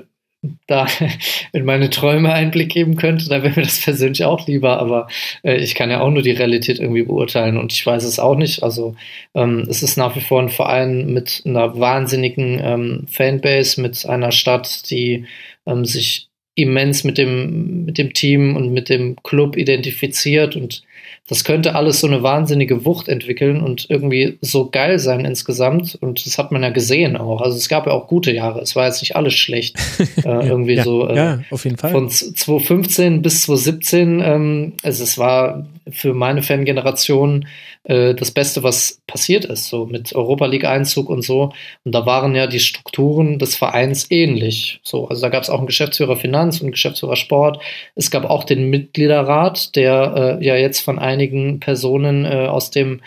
[0.68, 0.88] da
[1.54, 5.08] in meine Träume Einblick geben könnte, dann wäre mir das persönlich auch lieber, aber
[5.44, 8.36] äh, ich kann ja auch nur die Realität irgendwie beurteilen und ich weiß es auch
[8.36, 8.64] nicht.
[8.64, 8.96] Also
[9.34, 14.32] ähm, es ist nach wie vor ein Verein mit einer wahnsinnigen ähm, Fanbase, mit einer
[14.32, 15.26] Stadt, die
[15.66, 20.84] ähm, sich immens mit dem, mit dem Team und mit dem Club identifiziert und
[21.28, 25.98] das könnte alles so eine wahnsinnige Wucht entwickeln und irgendwie so geil sein insgesamt.
[26.00, 27.42] Und das hat man ja gesehen auch.
[27.42, 28.62] Also es gab ja auch gute Jahre.
[28.62, 29.76] Es war jetzt nicht alles schlecht.
[30.18, 31.92] äh, irgendwie ja, so äh, ja, auf jeden Fall.
[31.92, 34.22] von 2015 bis 2017.
[34.24, 37.48] Ähm, also es war für meine Fangeneration
[37.86, 41.54] äh, das Beste, was passiert ist, so mit Europa League Einzug und so.
[41.84, 44.80] Und da waren ja die Strukturen des Vereins ähnlich.
[44.84, 47.62] So, also da gab es auch einen Geschäftsführer Finanz und einen Geschäftsführer Sport.
[47.96, 53.02] Es gab auch den Mitgliederrat, der äh, ja jetzt von einigen Personen äh, aus dem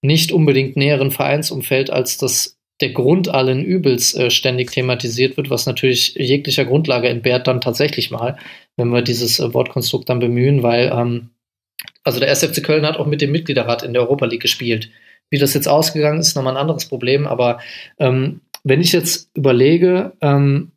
[0.00, 5.66] nicht unbedingt näheren Vereinsumfeld als das der Grund allen Übels äh, ständig thematisiert wird, was
[5.66, 8.36] natürlich jeglicher Grundlage entbehrt dann tatsächlich mal,
[8.76, 11.30] wenn wir dieses äh, Wortkonstrukt dann bemühen, weil ähm,
[12.04, 14.90] also der SFC Köln hat auch mit dem Mitgliederrat in der Europa League gespielt.
[15.30, 17.26] Wie das jetzt ausgegangen ist, ist nochmal ein anderes Problem.
[17.26, 17.58] Aber
[17.98, 20.72] ähm, wenn ich jetzt überlege, ähm,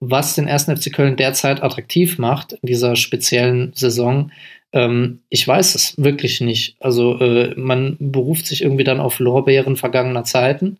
[0.00, 4.30] was den ersten FC Köln derzeit attraktiv macht in dieser speziellen Saison,
[4.72, 6.76] Ähm, ich weiß es wirklich nicht.
[6.80, 10.78] Also äh, man beruft sich irgendwie dann auf Lorbeeren vergangener Zeiten.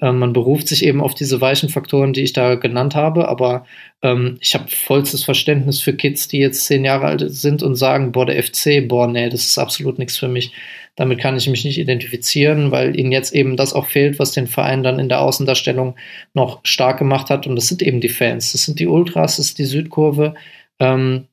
[0.00, 3.66] Ähm, man beruft sich eben auf diese weichen Faktoren, die ich da genannt habe, aber
[4.02, 8.12] ähm, ich habe vollstes Verständnis für Kids, die jetzt zehn Jahre alt sind und sagen,
[8.12, 10.52] boah, der FC, boah, nee, das ist absolut nichts für mich.
[10.94, 14.48] Damit kann ich mich nicht identifizieren, weil ihnen jetzt eben das auch fehlt, was den
[14.48, 15.94] Verein dann in der Außendarstellung
[16.34, 17.46] noch stark gemacht hat.
[17.46, 20.34] Und das sind eben die Fans, das sind die Ultras, das ist die Südkurve.
[20.80, 21.26] Ähm,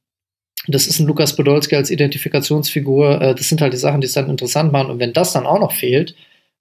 [0.67, 3.21] das ist ein Lukas Podolski als Identifikationsfigur.
[3.21, 4.89] Äh, das sind halt die Sachen, die es dann interessant machen.
[4.89, 6.15] Und wenn das dann auch noch fehlt,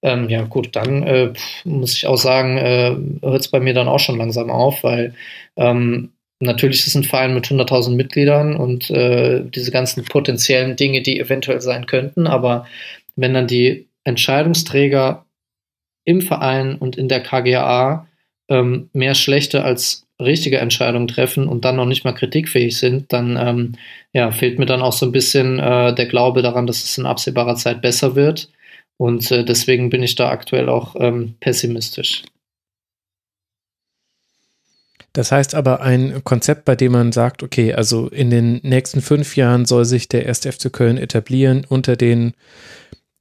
[0.05, 1.33] ähm, ja gut, dann äh,
[1.63, 5.15] muss ich auch sagen, äh, hört es bei mir dann auch schon langsam auf, weil
[5.57, 11.01] ähm, natürlich ist es ein Verein mit 100.000 Mitgliedern und äh, diese ganzen potenziellen Dinge,
[11.01, 12.67] die eventuell sein könnten, aber
[13.15, 15.25] wenn dann die Entscheidungsträger
[16.05, 18.07] im Verein und in der KGA
[18.47, 23.37] ähm, mehr schlechte als richtige Entscheidungen treffen und dann noch nicht mal kritikfähig sind, dann
[23.37, 23.71] ähm,
[24.13, 27.05] ja, fehlt mir dann auch so ein bisschen äh, der Glaube daran, dass es in
[27.05, 28.49] absehbarer Zeit besser wird.
[28.97, 32.23] Und äh, deswegen bin ich da aktuell auch ähm, pessimistisch.
[35.15, 39.37] Das heißt aber ein Konzept, bei dem man sagt, okay, also in den nächsten fünf
[39.37, 40.41] Jahren soll sich der 1.
[40.41, 42.33] FC Köln etablieren unter den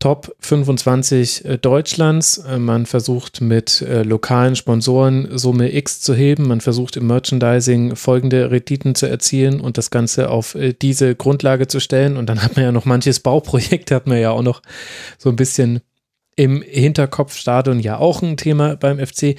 [0.05, 2.37] Top 25 äh, Deutschlands.
[2.37, 6.47] Äh, man versucht mit äh, lokalen Sponsoren Summe X zu heben.
[6.47, 11.81] Man versucht im Merchandising folgende Renditen zu erzielen und das Ganze auf diese Grundlage zu
[11.81, 12.19] stellen.
[12.19, 14.61] Und dann hat man ja noch manches Bauprojekt, hat man ja auch noch
[15.17, 15.81] so ein bisschen
[16.37, 17.35] im Hinterkopf.
[17.35, 19.37] Stadion ja auch ein Thema beim FC.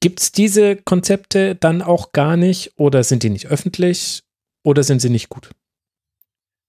[0.00, 4.24] Gibt es diese Konzepte dann auch gar nicht oder sind die nicht öffentlich
[4.64, 5.50] oder sind sie nicht gut?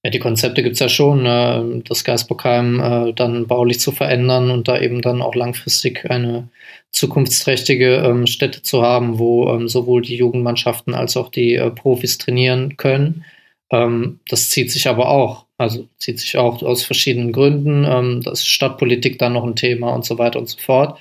[0.07, 4.51] Ja, die Konzepte gibt es ja schon, äh, das Geisbockheim äh, dann baulich zu verändern
[4.51, 6.47] und da eben dann auch langfristig eine
[6.91, 12.17] zukunftsträchtige ähm, Stätte zu haben, wo ähm, sowohl die Jugendmannschaften als auch die äh, Profis
[12.17, 13.25] trainieren können.
[13.69, 17.83] Ähm, das zieht sich aber auch, also zieht sich auch aus verschiedenen Gründen.
[17.83, 20.99] Ähm, das ist Stadtpolitik dann noch ein Thema und so weiter und so fort.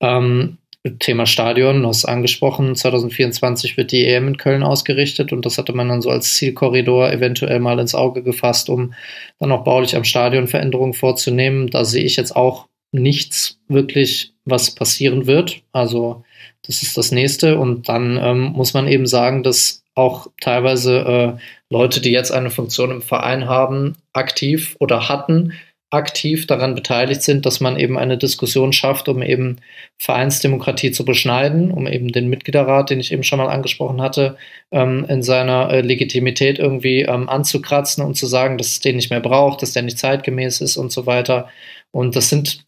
[0.00, 0.58] Ähm,
[1.00, 5.72] Thema Stadion, du hast angesprochen, 2024 wird die EM in Köln ausgerichtet und das hatte
[5.72, 8.94] man dann so als Zielkorridor eventuell mal ins Auge gefasst, um
[9.38, 11.68] dann auch baulich am Stadion Veränderungen vorzunehmen.
[11.68, 15.62] Da sehe ich jetzt auch nichts wirklich, was passieren wird.
[15.72, 16.24] Also
[16.66, 21.42] das ist das nächste und dann ähm, muss man eben sagen, dass auch teilweise äh,
[21.70, 25.54] Leute, die jetzt eine Funktion im Verein haben, aktiv oder hatten,
[25.90, 29.56] aktiv daran beteiligt sind, dass man eben eine Diskussion schafft, um eben
[29.96, 34.36] Vereinsdemokratie zu beschneiden, um eben den Mitgliederrat, den ich eben schon mal angesprochen hatte,
[34.70, 39.10] ähm, in seiner äh, Legitimität irgendwie ähm, anzukratzen und zu sagen, dass es den nicht
[39.10, 41.48] mehr braucht, dass der nicht zeitgemäß ist und so weiter.
[41.90, 42.66] Und das sind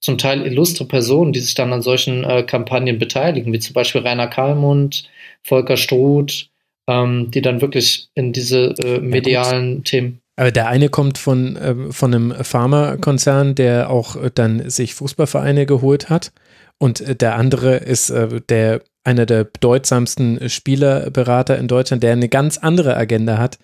[0.00, 4.02] zum Teil illustre Personen, die sich dann an solchen äh, Kampagnen beteiligen, wie zum Beispiel
[4.02, 5.08] Rainer Kallmund,
[5.42, 6.50] Volker Struth,
[6.86, 11.56] ähm, die dann wirklich in diese äh, medialen ja, Themen aber der eine kommt von,
[11.56, 16.32] äh, von einem Pharmakonzern, der auch äh, dann sich Fußballvereine geholt hat.
[16.78, 22.28] Und äh, der andere ist äh, der, einer der bedeutsamsten Spielerberater in Deutschland, der eine
[22.28, 23.58] ganz andere Agenda hat.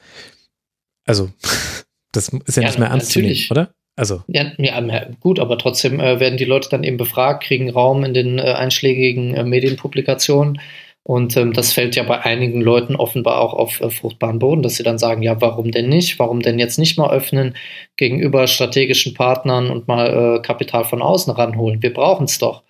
[1.07, 1.31] Also,
[2.13, 3.47] das ist ja, ja nicht mehr ernst natürlich.
[3.47, 3.75] zu nehmen, oder?
[3.95, 4.25] Also.
[4.27, 8.41] Ja, ja, gut, aber trotzdem werden die Leute dann eben befragt, kriegen Raum in den
[8.41, 10.59] einschlägigen Medienpublikationen
[11.07, 14.77] und ähm, das fällt ja bei einigen Leuten offenbar auch auf äh, fruchtbaren Boden, dass
[14.77, 16.19] sie dann sagen, ja, warum denn nicht?
[16.19, 17.57] Warum denn jetzt nicht mal öffnen
[17.99, 21.83] gegenüber strategischen Partnern und mal äh, Kapital von außen ranholen?
[21.83, 22.63] Wir brauchen es doch.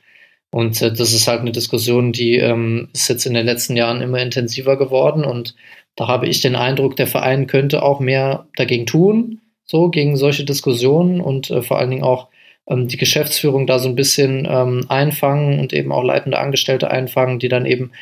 [0.50, 4.00] Und äh, das ist halt eine Diskussion, die ähm, ist jetzt in den letzten Jahren
[4.02, 5.24] immer intensiver geworden.
[5.24, 5.54] Und
[5.94, 10.44] da habe ich den Eindruck, der Verein könnte auch mehr dagegen tun, so gegen solche
[10.44, 12.28] Diskussionen und äh, vor allen Dingen auch
[12.68, 17.38] ähm, die Geschäftsführung da so ein bisschen ähm, einfangen und eben auch leitende Angestellte einfangen,
[17.38, 17.92] die dann eben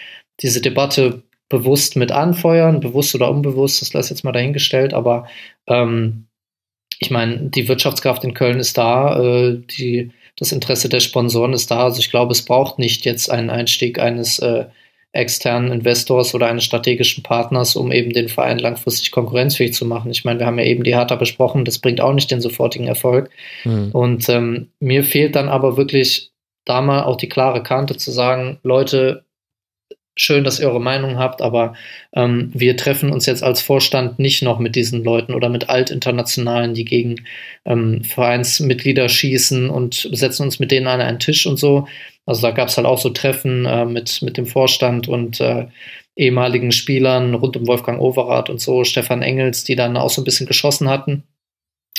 [0.41, 5.27] diese Debatte bewusst mit anfeuern, bewusst oder unbewusst, das lasse ich jetzt mal dahingestellt, aber
[5.67, 6.27] ähm,
[6.99, 11.71] ich meine, die Wirtschaftskraft in Köln ist da, äh, die, das Interesse der Sponsoren ist
[11.71, 11.85] da.
[11.85, 14.67] Also ich glaube, es braucht nicht jetzt einen Einstieg eines äh,
[15.13, 20.11] externen Investors oder eines strategischen Partners, um eben den Verein langfristig konkurrenzfähig zu machen.
[20.11, 22.87] Ich meine, wir haben ja eben die Hertha besprochen, das bringt auch nicht den sofortigen
[22.87, 23.31] Erfolg.
[23.65, 23.91] Mhm.
[23.93, 26.31] Und ähm, mir fehlt dann aber wirklich
[26.65, 29.25] da mal auch die klare Kante zu sagen, Leute,
[30.17, 31.75] schön, dass ihr eure Meinung habt, aber
[32.15, 36.75] ähm, wir treffen uns jetzt als Vorstand nicht noch mit diesen Leuten oder mit Altinternationalen,
[36.75, 37.25] die gegen
[37.65, 41.89] ähm, Vereinsmitglieder schießen und setzen uns mit denen an einen Tisch und so.
[42.27, 45.67] Also da gab es halt auch so Treffen äh, mit, mit dem Vorstand und äh,
[46.15, 50.25] ehemaligen Spielern rund um Wolfgang Overath und so, Stefan Engels, die dann auch so ein
[50.25, 51.25] bisschen geschossen hatten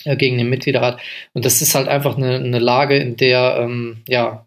[0.05, 0.99] äh, gegen den Mitgliederrat.
[1.33, 4.45] Und das ist halt einfach eine, eine Lage, in der ähm, ja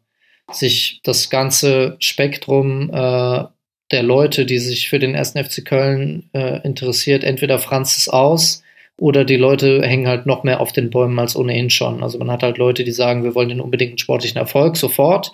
[0.52, 3.44] sich das ganze Spektrum äh,
[3.90, 5.32] der Leute, die sich für den 1.
[5.32, 8.62] FC Köln äh, interessiert, entweder Franzis aus
[8.98, 12.02] oder die Leute hängen halt noch mehr auf den Bäumen als ohnehin schon.
[12.02, 15.32] Also man hat halt Leute, die sagen, wir wollen den unbedingten sportlichen Erfolg sofort.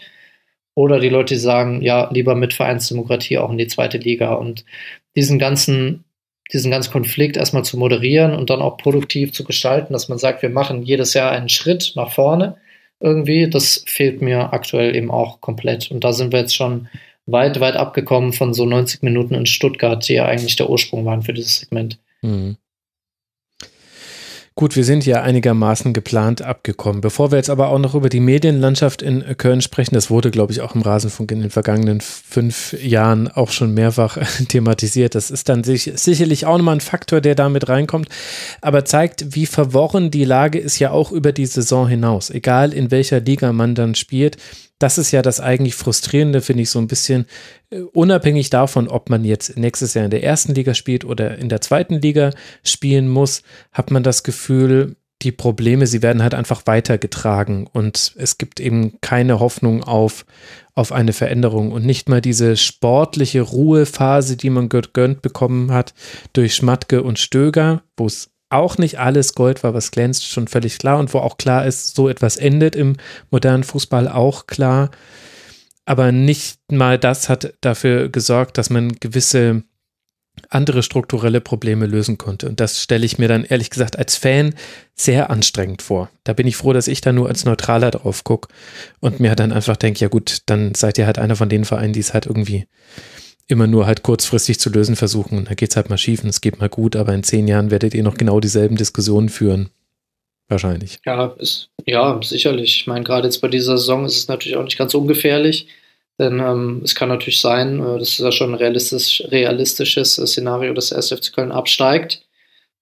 [0.74, 4.34] Oder die Leute, die sagen, ja, lieber mit Vereinsdemokratie auch in die zweite Liga.
[4.34, 4.64] Und
[5.16, 6.04] diesen ganzen,
[6.52, 10.42] diesen ganzen Konflikt erstmal zu moderieren und dann auch produktiv zu gestalten, dass man sagt,
[10.42, 12.56] wir machen jedes Jahr einen Schritt nach vorne
[13.02, 15.90] irgendwie, das fehlt mir aktuell eben auch komplett.
[15.90, 16.88] Und da sind wir jetzt schon
[17.26, 21.22] weit, weit abgekommen von so 90 Minuten in Stuttgart, die ja eigentlich der Ursprung waren
[21.22, 21.98] für dieses Segment.
[22.22, 22.56] Mhm.
[24.54, 27.00] Gut, wir sind ja einigermaßen geplant abgekommen.
[27.00, 30.52] Bevor wir jetzt aber auch noch über die Medienlandschaft in Köln sprechen, das wurde, glaube
[30.52, 34.18] ich, auch im Rasenfunk in den vergangenen fünf Jahren auch schon mehrfach
[34.48, 35.14] thematisiert.
[35.14, 38.08] Das ist dann sich, sicherlich auch nochmal ein Faktor, der damit reinkommt,
[38.60, 42.28] aber zeigt, wie verworren die Lage ist ja auch über die Saison hinaus.
[42.28, 44.36] Egal in welcher Liga man dann spielt,
[44.82, 47.26] das ist ja das eigentlich Frustrierende, finde ich, so ein bisschen
[47.70, 51.48] äh, unabhängig davon, ob man jetzt nächstes Jahr in der ersten Liga spielt oder in
[51.48, 52.30] der zweiten Liga
[52.64, 53.42] spielen muss,
[53.72, 57.68] hat man das Gefühl, die Probleme, sie werden halt einfach weitergetragen.
[57.72, 60.26] Und es gibt eben keine Hoffnung auf,
[60.74, 61.70] auf eine Veränderung.
[61.70, 65.94] Und nicht mal diese sportliche Ruhephase, die man gegönnt bekommen hat
[66.32, 70.78] durch Schmatke und Stöger, wo es auch nicht alles Gold war, was glänzt, schon völlig
[70.78, 70.98] klar.
[70.98, 72.96] Und wo auch klar ist, so etwas endet im
[73.30, 74.90] modernen Fußball auch klar.
[75.84, 79.64] Aber nicht mal das hat dafür gesorgt, dass man gewisse
[80.48, 82.48] andere strukturelle Probleme lösen konnte.
[82.48, 84.54] Und das stelle ich mir dann ehrlich gesagt als Fan
[84.94, 86.10] sehr anstrengend vor.
[86.24, 88.48] Da bin ich froh, dass ich da nur als Neutraler drauf gucke
[89.00, 91.92] und mir dann einfach denke, ja gut, dann seid ihr halt einer von den Vereinen,
[91.92, 92.66] die es halt irgendwie
[93.48, 95.38] immer nur halt kurzfristig zu lösen versuchen.
[95.38, 97.48] Und da geht es halt mal schief und es geht mal gut, aber in zehn
[97.48, 99.70] Jahren werdet ihr noch genau dieselben Diskussionen führen.
[100.48, 100.98] Wahrscheinlich.
[101.06, 102.80] Ja, ist, ja, sicherlich.
[102.80, 105.66] Ich meine, gerade jetzt bei dieser Saison ist es natürlich auch nicht ganz ungefährlich.
[106.18, 110.74] Denn ähm, es kann natürlich sein, äh, das ist ja schon ein realistisch, realistisches Szenario,
[110.74, 112.22] dass der SFC Köln absteigt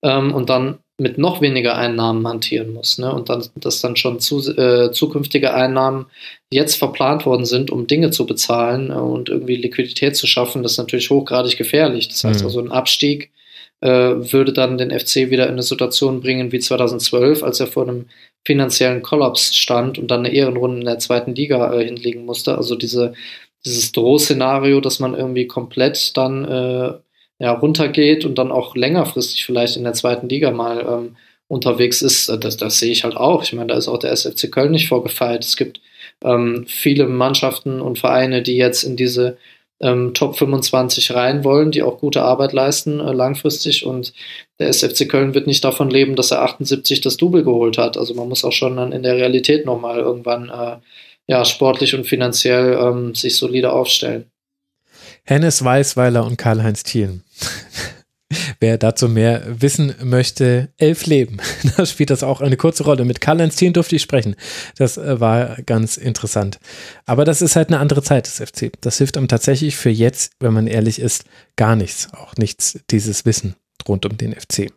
[0.03, 2.99] ähm, und dann mit noch weniger Einnahmen hantieren muss.
[2.99, 3.13] Ne?
[3.13, 6.07] Und dann, dass dann schon zu, äh, zukünftige Einnahmen
[6.53, 10.73] jetzt verplant worden sind, um Dinge zu bezahlen äh, und irgendwie Liquidität zu schaffen, das
[10.73, 12.09] ist natürlich hochgradig gefährlich.
[12.09, 12.47] Das heißt mhm.
[12.47, 13.31] also, ein Abstieg
[13.81, 17.85] äh, würde dann den FC wieder in eine Situation bringen wie 2012, als er vor
[17.89, 18.07] einem
[18.45, 22.59] finanziellen Kollaps stand und dann eine Ehrenrunde in der zweiten Liga äh, hinlegen musste.
[22.59, 23.15] Also diese,
[23.65, 26.93] dieses Drohszenario, dass man irgendwie komplett dann äh,
[27.41, 31.17] ja, runtergeht und dann auch längerfristig vielleicht in der zweiten Liga mal ähm,
[31.49, 33.43] unterwegs ist, äh, das, das sehe ich halt auch.
[33.43, 35.45] Ich meine, da ist auch der SFC Köln nicht vorgefeilt.
[35.45, 35.81] Es gibt
[36.23, 39.39] ähm, viele Mannschaften und Vereine, die jetzt in diese
[39.81, 44.13] ähm, Top 25 rein wollen, die auch gute Arbeit leisten äh, langfristig und
[44.59, 47.97] der SFC Köln wird nicht davon leben, dass er 78 das Double geholt hat.
[47.97, 50.77] Also man muss auch schon dann in der Realität nochmal irgendwann äh,
[51.27, 54.31] ja, sportlich und finanziell ähm, sich solide aufstellen.
[55.31, 57.23] Hennes Weißweiler und Karl-Heinz Thielen.
[58.59, 61.37] Wer dazu mehr wissen möchte, elf Leben.
[61.77, 63.05] Da spielt das auch eine kurze Rolle.
[63.05, 64.35] Mit Karl-Heinz Thielen durfte ich sprechen.
[64.77, 66.59] Das äh, war ganz interessant.
[67.07, 68.73] Aber das ist halt eine andere Zeit des FC.
[68.81, 71.23] Das hilft einem tatsächlich für jetzt, wenn man ehrlich ist,
[71.55, 72.09] gar nichts.
[72.13, 73.55] Auch nichts, dieses Wissen
[73.87, 74.73] rund um den FC.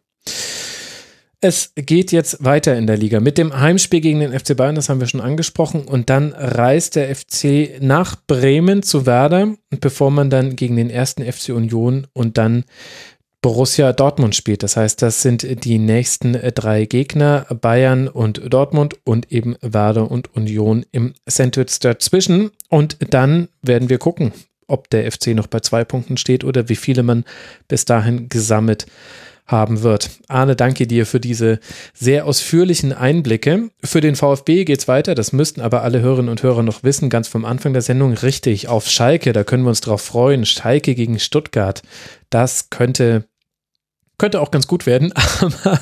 [1.45, 4.88] Es geht jetzt weiter in der Liga mit dem Heimspiel gegen den FC Bayern, das
[4.88, 5.82] haben wir schon angesprochen.
[5.84, 11.22] Und dann reist der FC nach Bremen zu Werder, bevor man dann gegen den ersten
[11.22, 12.64] FC Union und dann
[13.41, 14.64] Borussia Dortmund spielt.
[14.64, 20.34] Das heißt, das sind die nächsten drei Gegner, Bayern und Dortmund und eben Werder und
[20.34, 22.52] Union im Sandwich dazwischen.
[22.70, 24.32] Und dann werden wir gucken,
[24.68, 27.26] ob der FC noch bei zwei Punkten steht oder wie viele man
[27.68, 28.91] bis dahin gesammelt hat
[29.53, 30.09] haben wird.
[30.27, 31.59] Arne, danke dir für diese
[31.93, 33.69] sehr ausführlichen Einblicke.
[33.84, 35.15] Für den VfB geht's weiter.
[35.15, 38.67] Das müssten aber alle Hörerinnen und Hörer noch wissen, ganz vom Anfang der Sendung richtig
[38.67, 39.31] auf Schalke.
[39.31, 40.45] Da können wir uns drauf freuen.
[40.45, 41.81] Schalke gegen Stuttgart.
[42.30, 43.25] Das könnte,
[44.17, 45.80] könnte auch ganz gut werden, aber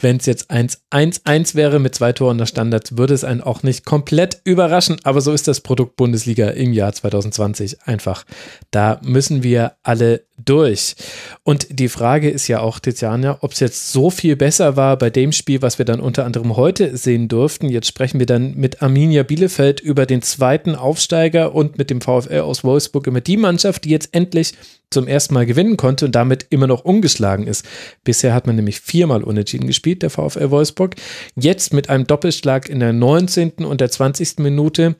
[0.00, 3.84] wenn es jetzt 1-1-1 wäre mit zwei Toren nach Standards, würde es einen auch nicht
[3.84, 4.96] komplett überraschen.
[5.04, 8.24] Aber so ist das Produkt Bundesliga im Jahr 2020 einfach.
[8.70, 10.96] Da müssen wir alle durch.
[11.42, 15.10] Und die Frage ist ja auch, Tiziana, ob es jetzt so viel besser war bei
[15.10, 17.68] dem Spiel, was wir dann unter anderem heute sehen durften.
[17.68, 22.40] Jetzt sprechen wir dann mit Arminia Bielefeld über den zweiten Aufsteiger und mit dem VfL
[22.40, 24.54] aus Wolfsburg über die Mannschaft, die jetzt endlich
[24.90, 27.64] zum ersten Mal gewinnen konnte und damit immer noch ungeschlagen ist.
[28.02, 30.96] Bisher hat man nämlich viermal unentschieden gespielt, der VfL Wolfsburg.
[31.36, 33.64] Jetzt mit einem Doppelschlag in der 19.
[33.64, 34.38] und der 20.
[34.38, 34.96] Minute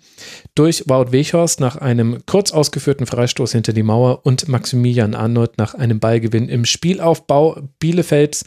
[0.54, 5.74] durch Wout Weghorst nach einem kurz ausgeführten Freistoß hinter die Mauer und Maximilian Arnold nach
[5.74, 8.44] einem Ballgewinn im Spielaufbau Bielefelds.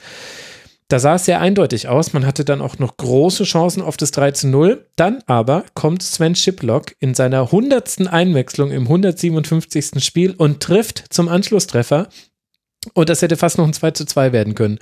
[0.88, 2.14] Da sah es sehr eindeutig aus.
[2.14, 4.85] Man hatte dann auch noch große Chancen auf das 3 zu 0.
[4.95, 8.07] Dann aber kommt Sven Schiplock in seiner 100.
[8.07, 10.03] Einwechslung im 157.
[10.03, 12.10] Spiel und trifft zum Anschlusstreffer.
[12.93, 14.80] Und das hätte fast noch ein 2 zu 2 werden können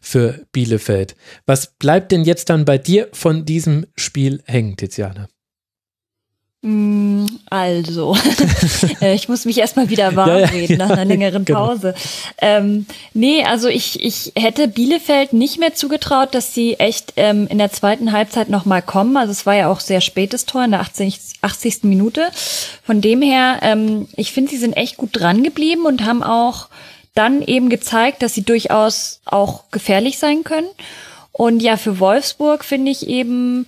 [0.00, 1.14] für Bielefeld.
[1.46, 5.28] Was bleibt denn jetzt dann bei dir von diesem Spiel hängen, Tiziana?
[6.66, 8.16] Mm, also,
[9.02, 11.66] äh, ich muss mich erstmal wieder warm ja, ja, reden nach einer längeren genau.
[11.66, 11.94] Pause.
[12.40, 17.58] Ähm, nee, also ich, ich hätte Bielefeld nicht mehr zugetraut, dass sie echt ähm, in
[17.58, 19.18] der zweiten Halbzeit nochmal kommen.
[19.18, 21.20] Also es war ja auch sehr spätes Tor in der 80.
[21.42, 21.82] 80.
[21.82, 22.30] Minute.
[22.82, 26.68] Von dem her, ähm, ich finde, sie sind echt gut dran geblieben und haben auch
[27.14, 30.68] dann eben gezeigt, dass sie durchaus auch gefährlich sein können.
[31.30, 33.66] Und ja, für Wolfsburg finde ich eben,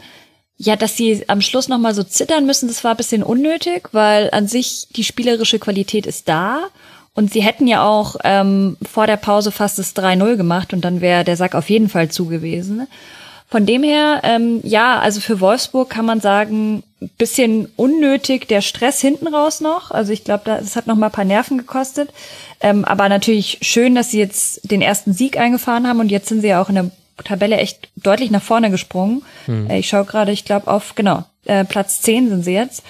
[0.58, 4.30] ja, dass sie am Schluss nochmal so zittern müssen, das war ein bisschen unnötig, weil
[4.32, 6.64] an sich die spielerische Qualität ist da.
[7.14, 11.00] Und sie hätten ja auch ähm, vor der Pause fast das 3-0 gemacht und dann
[11.00, 12.86] wäre der Sack auf jeden Fall zu gewesen.
[13.48, 16.82] Von dem her, ähm, ja, also für Wolfsburg kann man sagen,
[17.16, 19.90] bisschen unnötig der Stress hinten raus noch.
[19.90, 22.10] Also ich glaube, das hat noch mal ein paar Nerven gekostet.
[22.60, 26.40] Ähm, aber natürlich schön, dass sie jetzt den ersten Sieg eingefahren haben und jetzt sind
[26.40, 26.90] sie ja auch in der
[27.24, 29.22] Tabelle echt deutlich nach vorne gesprungen.
[29.46, 29.70] Hm.
[29.70, 32.82] Äh, ich schaue gerade, ich glaube auf, genau, äh, Platz 10 sind sie jetzt.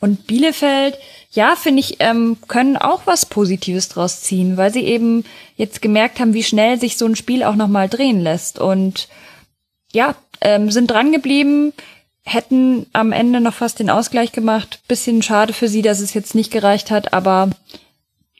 [0.00, 0.98] Und Bielefeld,
[1.30, 5.24] ja, finde ich, ähm, können auch was Positives draus ziehen, weil sie eben
[5.56, 8.58] jetzt gemerkt haben, wie schnell sich so ein Spiel auch nochmal drehen lässt.
[8.58, 9.08] Und
[9.92, 11.72] ja, ähm, sind dran geblieben,
[12.24, 14.80] hätten am Ende noch fast den Ausgleich gemacht.
[14.88, 17.50] Bisschen schade für sie, dass es jetzt nicht gereicht hat, aber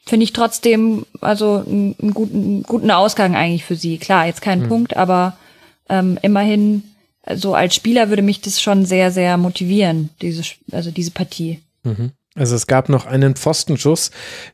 [0.06, 3.98] finde ich trotzdem also einen guten, guten Ausgang eigentlich für sie.
[3.98, 4.68] Klar, jetzt kein mhm.
[4.68, 5.36] Punkt, aber
[5.88, 6.84] ähm, immerhin,
[7.24, 11.60] so also als Spieler würde mich das schon sehr, sehr motivieren, diese, also diese Partie.
[11.82, 12.12] Mhm.
[12.36, 14.10] Also es gab noch einen Pfostenschuss.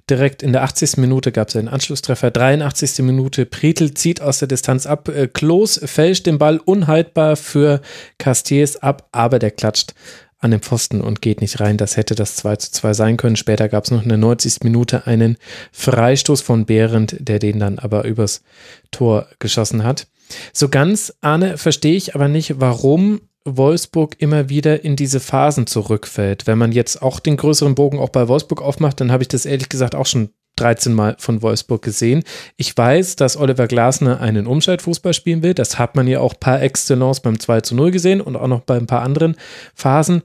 [0.08, 0.98] Direkt in der 80.
[0.98, 2.30] Minute gab es einen Anschlusstreffer.
[2.30, 3.04] 83.
[3.04, 3.44] Minute.
[3.44, 5.08] Pretel zieht aus der Distanz ab.
[5.08, 7.82] Äh, Klos fälscht den Ball unhaltbar für
[8.18, 9.94] Castiers ab, aber der klatscht
[10.42, 11.76] an den Pfosten und geht nicht rein.
[11.76, 13.36] Das hätte das 2 zu 2 sein können.
[13.36, 14.62] Später gab es noch in der 90.
[14.64, 15.36] Minute einen
[15.72, 18.42] Freistoß von Behrendt, der den dann aber übers
[18.90, 20.08] Tor geschossen hat.
[20.52, 26.46] So ganz, Arne, verstehe ich aber nicht, warum Wolfsburg immer wieder in diese Phasen zurückfällt.
[26.46, 29.46] Wenn man jetzt auch den größeren Bogen auch bei Wolfsburg aufmacht, dann habe ich das
[29.46, 32.22] ehrlich gesagt auch schon 13 Mal von Wolfsburg gesehen.
[32.56, 35.54] Ich weiß, dass Oliver Glasner einen Umschaltfußball spielen will.
[35.54, 38.60] Das hat man ja auch par excellence beim 2 zu 0 gesehen und auch noch
[38.60, 39.36] bei ein paar anderen
[39.74, 40.22] Phasen.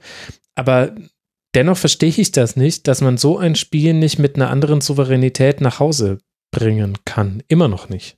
[0.54, 0.94] Aber
[1.54, 5.60] dennoch verstehe ich das nicht, dass man so ein Spiel nicht mit einer anderen Souveränität
[5.60, 6.18] nach Hause
[6.50, 7.42] bringen kann.
[7.48, 8.16] Immer noch nicht.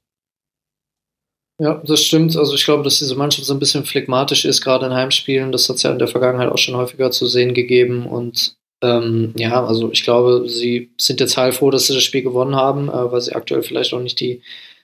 [1.60, 2.36] Ja, das stimmt.
[2.36, 5.52] Also ich glaube, dass diese Mannschaft so ein bisschen phlegmatisch ist, gerade in Heimspielen.
[5.52, 8.06] Das hat es ja in der Vergangenheit auch schon häufiger zu sehen gegeben.
[8.06, 12.56] Und ähm, ja, also ich glaube, sie sind jetzt heilfroh, dass sie das Spiel gewonnen
[12.56, 14.42] haben, äh, weil sie aktuell vielleicht auch nicht die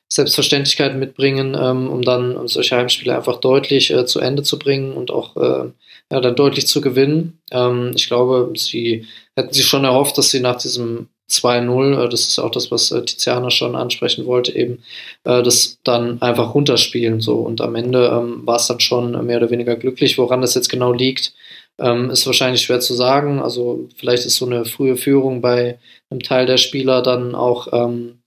[0.09, 4.93] Selbstverständlichkeit mitbringen, ähm, um dann um solche Heimspiele einfach deutlich äh, zu Ende zu bringen
[4.93, 5.71] und auch äh,
[6.13, 7.39] ja, dann deutlich zu gewinnen.
[7.51, 12.29] Ähm, ich glaube, sie hätten sich schon erhofft, dass sie nach diesem 2-0, äh, das
[12.29, 14.83] ist auch das, was äh, Tiziana schon ansprechen wollte, eben
[15.25, 19.39] äh, das dann einfach runterspielen so und am Ende ähm, war es dann schon mehr
[19.39, 20.19] oder weniger glücklich.
[20.19, 21.33] Woran das jetzt genau liegt,
[21.79, 23.41] ähm, ist wahrscheinlich schwer zu sagen.
[23.41, 25.79] Also vielleicht ist so eine frühe Führung bei
[26.11, 28.19] einem Teil der Spieler dann auch ähm,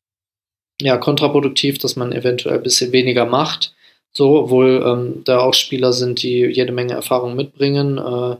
[0.81, 3.73] ja, kontraproduktiv, dass man eventuell ein bisschen weniger macht.
[4.11, 8.37] So, obwohl ähm, da auch Spieler sind, die jede Menge Erfahrung mitbringen äh,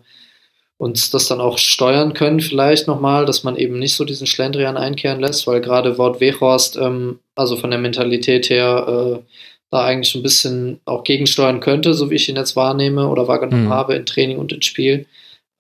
[0.78, 4.78] und das dann auch steuern können, vielleicht nochmal, dass man eben nicht so diesen Schlendrian
[4.78, 9.32] einkehren lässt, weil gerade Wort Wechhorst, ähm, also von der Mentalität her, äh,
[9.72, 13.66] da eigentlich ein bisschen auch gegensteuern könnte, so wie ich ihn jetzt wahrnehme oder wahrgenommen
[13.66, 13.74] mhm.
[13.74, 15.06] habe in Training und in Spiel.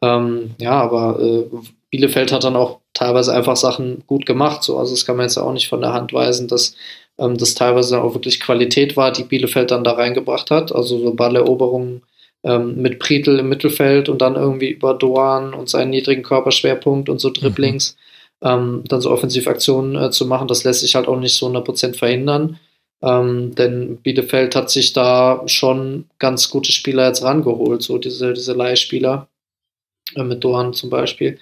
[0.01, 1.43] Ähm, ja, aber äh,
[1.91, 4.63] Bielefeld hat dann auch teilweise einfach Sachen gut gemacht.
[4.63, 4.77] So.
[4.77, 6.75] Also das kann man jetzt auch nicht von der Hand weisen, dass
[7.17, 10.73] ähm, das teilweise auch wirklich Qualität war, die Bielefeld dann da reingebracht hat.
[10.73, 12.01] Also so Balleroberungen
[12.43, 17.19] ähm, mit Prietl im Mittelfeld und dann irgendwie über Doan und seinen niedrigen Körperschwerpunkt und
[17.19, 17.97] so Dribblings
[18.41, 18.49] mhm.
[18.49, 21.95] ähm, dann so Offensivaktionen äh, zu machen, das lässt sich halt auch nicht so 100%
[21.95, 22.59] verhindern.
[23.01, 28.53] Ähm, denn Bielefeld hat sich da schon ganz gute Spieler jetzt rangeholt, so diese, diese
[28.53, 29.27] Leihspieler,
[30.15, 31.39] äh, mit Dohan zum Beispiel.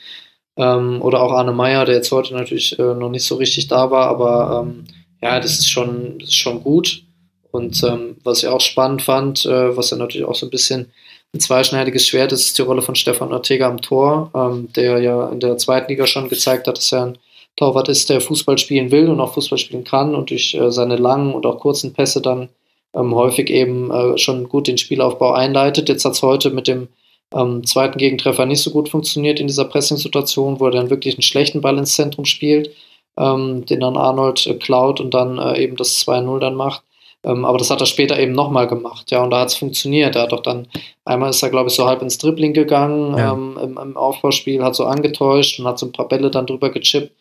[0.56, 3.90] Ähm, oder auch Arne Meyer, der jetzt heute natürlich äh, noch nicht so richtig da
[3.92, 4.86] war, aber ähm,
[5.22, 7.04] ja, das ist schon, das ist schon gut.
[7.52, 10.92] Und ähm, was ich auch spannend fand, äh, was ja natürlich auch so ein bisschen
[11.34, 15.30] ein zweischneidiges Schwert ist, ist die Rolle von Stefan Ortega am Tor, ähm, der ja
[15.30, 17.18] in der zweiten Liga schon gezeigt hat, dass er ein
[17.58, 20.96] Torwart ist, der Fußball spielen will und auch Fußball spielen kann und durch äh, seine
[20.96, 22.50] langen und auch kurzen Pässe dann
[22.96, 25.90] ähm, häufig eben äh, schon gut den Spielaufbau einleitet.
[25.90, 26.88] Jetzt hat es heute mit dem
[27.34, 31.24] ähm, zweiten Gegentreffer nicht so gut funktioniert in dieser Pressing-Situation, wo er dann wirklich einen
[31.24, 32.74] schlechten Ball ins Zentrum spielt,
[33.18, 36.84] ähm, den dann Arnold äh, klaut und dann äh, eben das 2-0 dann macht.
[37.24, 40.16] Ähm, aber das hat er später eben nochmal gemacht, ja, und da hat es funktioniert.
[40.16, 40.68] Er hat doch dann,
[41.04, 43.34] einmal ist er, glaube ich, so halb ins Dribbling gegangen ja.
[43.34, 46.70] ähm, im, im, Aufbauspiel, hat so angetäuscht und hat so ein paar Bälle dann drüber
[46.70, 47.12] gechippt.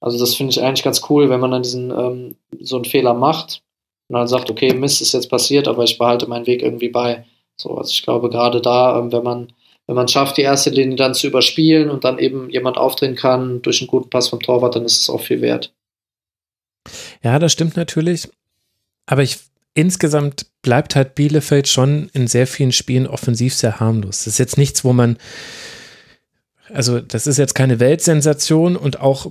[0.00, 3.14] Also das finde ich eigentlich ganz cool, wenn man dann diesen ähm, so einen Fehler
[3.14, 3.62] macht
[4.08, 7.24] und dann sagt, okay, Mist ist jetzt passiert, aber ich behalte meinen Weg irgendwie bei.
[7.56, 9.52] So, also ich glaube gerade da, ähm, wenn man
[9.86, 13.62] wenn man schafft, die erste Linie dann zu überspielen und dann eben jemand aufdrehen kann
[13.62, 15.72] durch einen guten Pass vom Torwart, dann ist es auch viel wert.
[17.22, 18.28] Ja, das stimmt natürlich.
[19.06, 19.38] Aber ich
[19.74, 24.24] insgesamt bleibt halt Bielefeld schon in sehr vielen Spielen offensiv sehr harmlos.
[24.24, 25.18] Das ist jetzt nichts, wo man,
[26.72, 29.26] also das ist jetzt keine Weltsensation und auch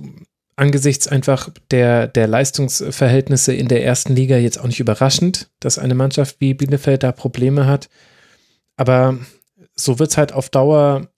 [0.56, 5.94] angesichts einfach der, der Leistungsverhältnisse in der ersten Liga jetzt auch nicht überraschend, dass eine
[5.94, 7.88] Mannschaft wie Bielefeld da Probleme hat.
[8.76, 9.18] Aber
[9.74, 11.08] so wird es halt auf Dauer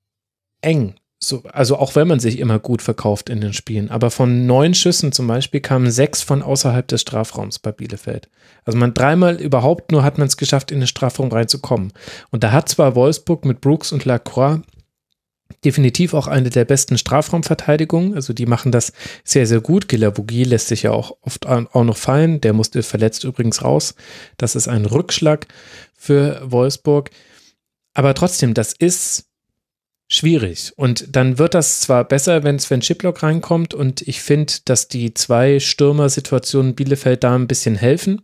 [0.60, 0.94] eng.
[1.20, 3.90] So, also auch wenn man sich immer gut verkauft in den Spielen.
[3.90, 8.28] Aber von neun Schüssen zum Beispiel kamen sechs von außerhalb des Strafraums bei Bielefeld.
[8.64, 11.92] Also man dreimal überhaupt nur hat man es geschafft, in den Strafraum reinzukommen.
[12.30, 14.60] Und da hat zwar Wolfsburg mit Brooks und Lacroix
[15.64, 18.14] definitiv auch eine der besten Strafraumverteidigungen.
[18.14, 18.92] Also die machen das
[19.24, 19.88] sehr, sehr gut.
[19.88, 22.40] Gilavogi lässt sich ja auch oft auch noch fallen.
[22.40, 23.94] Der musste verletzt übrigens raus.
[24.36, 25.46] Das ist ein Rückschlag
[25.96, 27.10] für Wolfsburg.
[27.94, 29.26] Aber trotzdem, das ist
[30.08, 30.72] schwierig.
[30.76, 33.74] Und dann wird das zwar besser, wenn Sven Schiplock reinkommt.
[33.74, 38.22] Und ich finde, dass die zwei Stürmer-Situationen Bielefeld da ein bisschen helfen.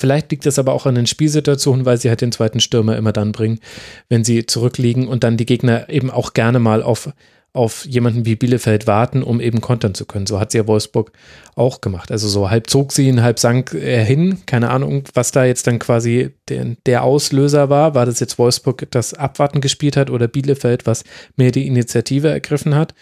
[0.00, 3.12] Vielleicht liegt das aber auch an den Spielsituationen, weil sie halt den zweiten Stürmer immer
[3.12, 3.60] dann bringen,
[4.08, 7.10] wenn sie zurückliegen und dann die Gegner eben auch gerne mal auf
[7.52, 10.26] auf jemanden wie Bielefeld warten, um eben kontern zu können.
[10.26, 11.10] So hat sie ja Wolfsburg
[11.56, 12.12] auch gemacht.
[12.12, 14.38] Also so halb zog sie ihn, halb sank er hin.
[14.46, 17.94] Keine Ahnung, was da jetzt dann quasi der, der Auslöser war.
[17.94, 21.02] War das jetzt Wolfsburg, das Abwarten gespielt hat oder Bielefeld, was
[21.36, 22.94] mehr die Initiative ergriffen hat?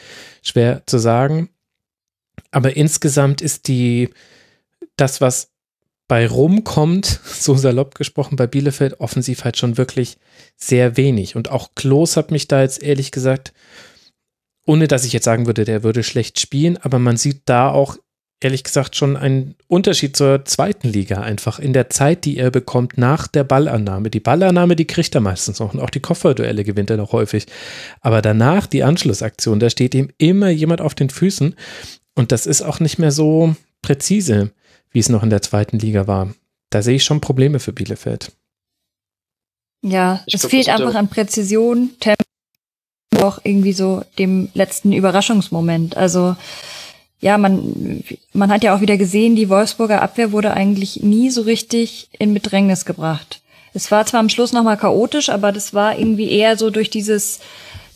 [0.42, 1.50] Schwer zu sagen.
[2.50, 4.08] Aber insgesamt ist die,
[4.96, 5.50] das, was
[6.08, 10.18] bei rumkommt, so salopp gesprochen, bei Bielefeld offensiv halt schon wirklich
[10.56, 11.36] sehr wenig.
[11.36, 13.52] Und auch Klos hat mich da jetzt ehrlich gesagt
[14.68, 17.96] ohne dass ich jetzt sagen würde, der würde schlecht spielen, aber man sieht da auch
[18.40, 22.98] ehrlich gesagt schon einen Unterschied zur zweiten Liga einfach in der Zeit, die er bekommt
[22.98, 24.10] nach der Ballannahme.
[24.10, 27.46] Die Ballannahme, die kriegt er meistens noch und auch die Kofferduelle gewinnt er noch häufig.
[28.02, 31.54] Aber danach die Anschlussaktion, da steht ihm immer jemand auf den Füßen
[32.14, 34.50] und das ist auch nicht mehr so präzise,
[34.98, 36.28] wie es noch in der zweiten Liga war.
[36.70, 38.32] Da sehe ich schon Probleme für Bielefeld.
[39.80, 42.24] Ja, ich es glaub, fehlt einfach an Präzision, Tempo
[43.22, 45.96] auch irgendwie so dem letzten Überraschungsmoment.
[45.96, 46.34] Also
[47.20, 48.02] ja, man,
[48.32, 52.34] man hat ja auch wieder gesehen, die Wolfsburger Abwehr wurde eigentlich nie so richtig in
[52.34, 53.40] Bedrängnis gebracht.
[53.74, 57.38] Es war zwar am Schluss nochmal chaotisch, aber das war irgendwie eher so durch dieses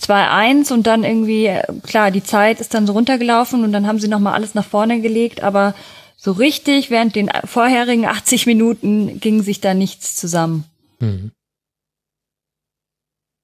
[0.00, 1.50] 2-1 und dann irgendwie,
[1.84, 5.00] klar, die Zeit ist dann so runtergelaufen und dann haben sie nochmal alles nach vorne
[5.00, 5.74] gelegt, aber
[6.22, 10.64] so richtig während den vorherigen 80 Minuten ging sich da nichts zusammen.
[11.00, 11.32] Mhm.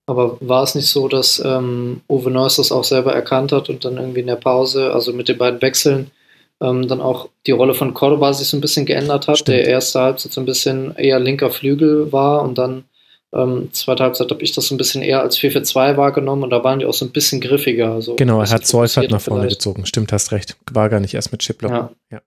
[0.07, 3.85] Aber war es nicht so, dass ähm, Uwe Neuss das auch selber erkannt hat und
[3.85, 6.13] dann irgendwie in der Pause, also mit den beiden Wechseln,
[6.61, 9.59] ähm, dann auch die Rolle von Cordoba sich so ein bisschen geändert hat, Stimmt.
[9.59, 12.85] der erste Halbzeit so ein bisschen eher linker Flügel war und dann
[13.33, 16.63] ähm, zweite Halbzeit habe ich das so ein bisschen eher als 4-4-2 wahrgenommen und da
[16.63, 17.93] waren die auch so ein bisschen griffiger.
[17.93, 19.59] Also genau, er hat Seufert nach vorne vielleicht.
[19.59, 19.85] gezogen.
[19.85, 20.57] Stimmt, hast recht.
[20.71, 21.73] War gar nicht erst mit Chiplock.
[21.73, 21.91] Ja.
[22.11, 22.21] ja.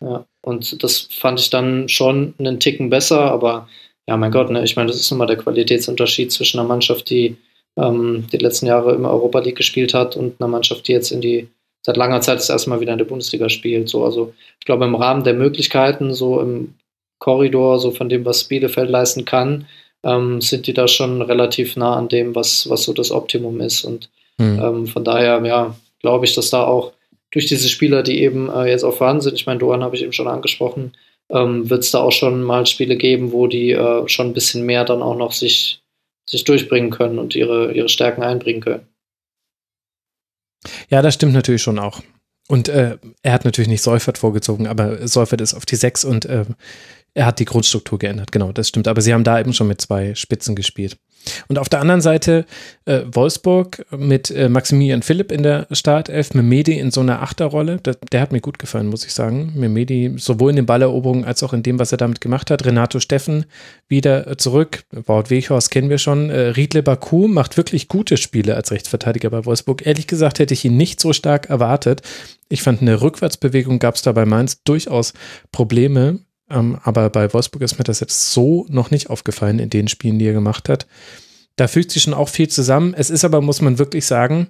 [0.00, 0.26] Ja.
[0.42, 3.68] Und das fand ich dann schon einen Ticken besser, aber
[4.06, 7.10] ja, mein Gott, ne, ich meine, das ist nun mal der Qualitätsunterschied zwischen einer Mannschaft,
[7.10, 7.36] die
[7.76, 11.20] ähm, die letzten Jahre immer Europa League gespielt hat und einer Mannschaft, die jetzt in
[11.20, 11.48] die
[11.82, 13.88] seit langer Zeit das erste Mal wieder in der Bundesliga spielt.
[13.88, 16.74] So, also ich glaube, im Rahmen der Möglichkeiten, so im
[17.18, 19.66] Korridor, so von dem, was Bielefeld leisten kann,
[20.02, 23.84] ähm, sind die da schon relativ nah an dem, was, was so das Optimum ist.
[23.84, 24.60] Und mhm.
[24.62, 26.92] ähm, von daher, ja, glaube ich, dass da auch
[27.30, 30.02] durch diese Spieler, die eben äh, jetzt auch vorhanden sind, ich meine, Doan habe ich
[30.02, 30.92] eben schon angesprochen,
[31.30, 34.66] ähm, wird es da auch schon mal Spiele geben, wo die äh, schon ein bisschen
[34.66, 35.82] mehr dann auch noch sich,
[36.28, 38.86] sich durchbringen können und ihre, ihre Stärken einbringen können.
[40.88, 42.02] Ja, das stimmt natürlich schon auch.
[42.48, 46.24] Und äh, er hat natürlich nicht Seufert vorgezogen, aber Seufert ist auf die 6 und
[46.24, 46.44] äh,
[47.14, 48.32] er hat die Grundstruktur geändert.
[48.32, 48.88] Genau, das stimmt.
[48.88, 50.96] Aber sie haben da eben schon mit zwei Spitzen gespielt.
[51.48, 52.46] Und auf der anderen Seite
[52.84, 57.78] äh, Wolfsburg mit äh, Maximilian Philipp in der Startelf, Memedi in so einer Achterrolle.
[57.78, 59.52] Der, der, hat mir gut gefallen, muss ich sagen.
[59.54, 62.64] Memedi sowohl in den Balleroberungen als auch in dem, was er damit gemacht hat.
[62.64, 63.46] Renato Steffen
[63.88, 64.84] wieder äh, zurück.
[64.92, 66.30] Wout Weghorst kennen wir schon.
[66.30, 69.86] Äh, Riedle Baku macht wirklich gute Spiele als Rechtsverteidiger bei Wolfsburg.
[69.86, 72.02] Ehrlich gesagt hätte ich ihn nicht so stark erwartet.
[72.48, 75.12] Ich fand, eine Rückwärtsbewegung gab es da bei Mainz durchaus
[75.52, 76.20] Probleme.
[76.50, 80.18] Ähm, aber bei Wolfsburg ist mir das jetzt so noch nicht aufgefallen in den Spielen,
[80.18, 80.86] die er gemacht hat.
[81.56, 82.94] Da fügt sich schon auch viel zusammen.
[82.94, 84.48] Es ist aber, muss man wirklich sagen,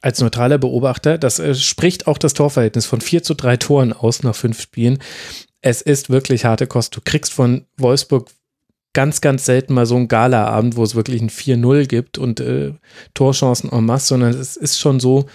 [0.00, 4.22] als neutraler Beobachter, das äh, spricht auch das Torverhältnis von 4 zu 3 Toren aus
[4.22, 4.98] nach fünf Spielen.
[5.60, 6.96] Es ist wirklich harte Kost.
[6.96, 8.30] Du kriegst von Wolfsburg
[8.92, 12.72] ganz, ganz selten mal so ein Gala-Abend, wo es wirklich ein 4-0 gibt und äh,
[13.14, 15.26] Torchancen en masse, sondern es ist schon so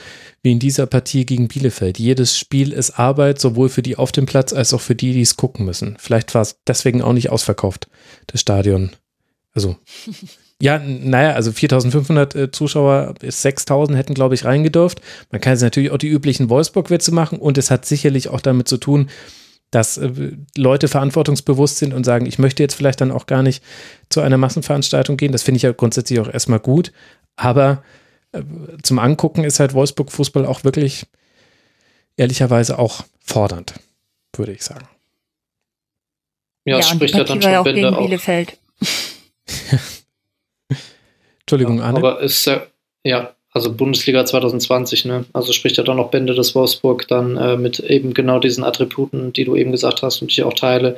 [0.44, 1.98] wie in dieser Partie gegen Bielefeld.
[1.98, 5.22] Jedes Spiel ist Arbeit, sowohl für die auf dem Platz als auch für die, die
[5.22, 5.98] es gucken müssen.
[6.00, 7.88] Vielleicht war es deswegen auch nicht ausverkauft,
[8.28, 8.92] das Stadion.
[9.54, 9.76] Also,
[10.62, 15.02] ja, naja, also 4500 äh, Zuschauer, 6000 hätten, glaube ich, reingedurft.
[15.32, 18.68] Man kann jetzt natürlich auch die üblichen Wolfsburg-Witze machen und es hat sicherlich auch damit
[18.68, 19.10] zu tun,
[19.72, 23.64] dass äh, Leute verantwortungsbewusst sind und sagen, ich möchte jetzt vielleicht dann auch gar nicht
[24.10, 25.32] zu einer Massenveranstaltung gehen.
[25.32, 26.92] Das finde ich ja grundsätzlich auch erstmal gut.
[27.36, 27.84] Aber
[28.32, 28.42] äh,
[28.84, 31.06] zum Angucken ist halt Wolfsburg Fußball auch wirklich
[32.16, 33.74] ehrlicherweise auch fordernd,
[34.36, 34.88] würde ich sagen.
[36.66, 38.58] Ja, ja spricht ja dann schon ja auch Bände gegen Bielefeld.
[41.42, 41.98] Entschuldigung, Anne.
[41.98, 42.68] Aber ist ja,
[43.04, 45.26] ja, also Bundesliga 2020, ne?
[45.34, 49.34] Also spricht ja dann noch Bände des Wolfsburg dann äh, mit eben genau diesen Attributen,
[49.34, 50.96] die du eben gesagt hast und die ich auch teile,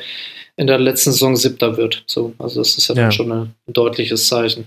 [0.57, 2.03] in der letzten Saison siebter wird.
[2.05, 3.03] So, also das ist ja, ja.
[3.03, 4.65] dann schon ein deutliches Zeichen.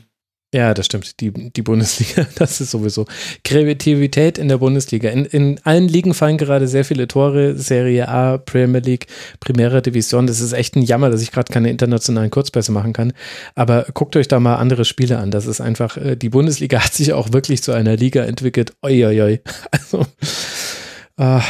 [0.55, 1.21] Ja, das stimmt.
[1.21, 3.07] Die, die Bundesliga, das ist sowieso.
[3.43, 5.09] Kreativität in der Bundesliga.
[5.09, 7.57] In, in allen Ligen fallen gerade sehr viele Tore.
[7.57, 9.07] Serie A, Premier League,
[9.41, 10.27] Primera Division.
[10.27, 13.15] Das ist echt ein Jammer, dass ich gerade keine internationalen Kurzpässe machen kann.
[13.55, 15.31] Aber guckt euch da mal andere Spiele an.
[15.31, 18.75] Das ist einfach, äh, die Bundesliga hat sich auch wirklich zu einer Liga entwickelt.
[18.83, 19.41] Oi, oi, oi.
[19.71, 20.07] Also,
[21.17, 21.41] äh,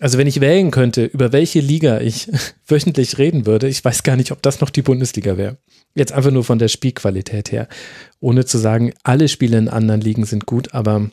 [0.00, 2.28] also wenn ich wählen könnte, über welche Liga ich
[2.66, 5.56] wöchentlich reden würde, ich weiß gar nicht, ob das noch die Bundesliga wäre.
[5.96, 7.68] Jetzt einfach nur von der Spielqualität her.
[8.20, 11.10] Ohne zu sagen, alle Spiele in anderen Ligen sind gut, aber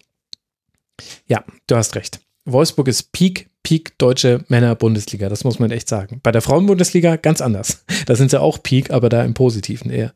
[1.26, 2.20] ja, du hast recht.
[2.46, 5.30] Wolfsburg ist Peak, Peak deutsche Männer-Bundesliga.
[5.30, 6.20] Das muss man echt sagen.
[6.22, 7.86] Bei der Frauen-Bundesliga ganz anders.
[8.06, 10.12] Da sind sie auch Peak, aber da im Positiven eher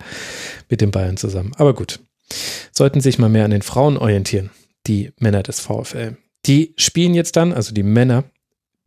[0.69, 1.53] mit den Bayern zusammen.
[1.55, 2.01] Aber gut.
[2.73, 4.49] Sollten sich mal mehr an den Frauen orientieren,
[4.87, 6.17] die Männer des VfL.
[6.45, 8.25] Die spielen jetzt dann, also die Männer,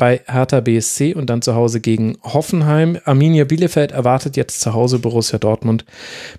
[0.00, 2.98] bei Hertha BSC und dann zu Hause gegen Hoffenheim.
[3.04, 5.84] Arminia Bielefeld erwartet jetzt zu Hause Borussia Dortmund,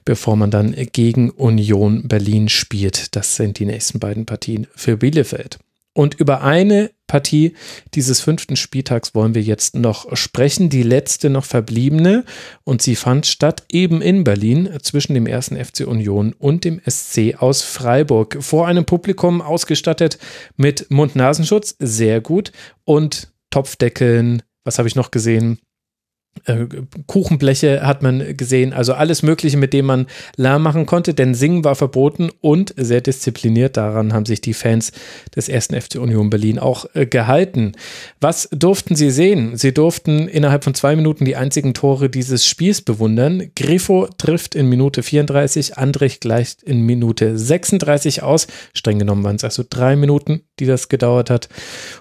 [0.03, 3.15] bevor man dann gegen Union Berlin spielt.
[3.15, 5.59] Das sind die nächsten beiden Partien für Bielefeld.
[5.93, 7.53] Und über eine Partie
[7.93, 12.23] dieses fünften Spieltags wollen wir jetzt noch sprechen, die letzte noch verbliebene.
[12.63, 17.35] Und sie fand statt eben in Berlin zwischen dem ersten FC Union und dem SC
[17.37, 18.37] aus Freiburg.
[18.39, 20.17] Vor einem Publikum ausgestattet
[20.57, 22.51] mit Mund-Nasenschutz, sehr gut.
[22.85, 25.59] Und Topfdeckeln, was habe ich noch gesehen?
[26.45, 26.65] Äh,
[27.07, 31.63] Kuchenbleche hat man gesehen, also alles Mögliche, mit dem man Lärm machen konnte, denn Singen
[31.63, 34.91] war verboten und sehr diszipliniert daran haben sich die Fans
[35.35, 37.73] des ersten FC Union Berlin auch äh, gehalten.
[38.19, 39.55] Was durften sie sehen?
[39.57, 43.51] Sie durften innerhalb von zwei Minuten die einzigen Tore dieses Spiels bewundern.
[43.55, 48.47] Grifo trifft in Minute 34, Andrich gleicht in Minute 36 aus.
[48.73, 51.49] Streng genommen waren es also drei Minuten, die das gedauert hat.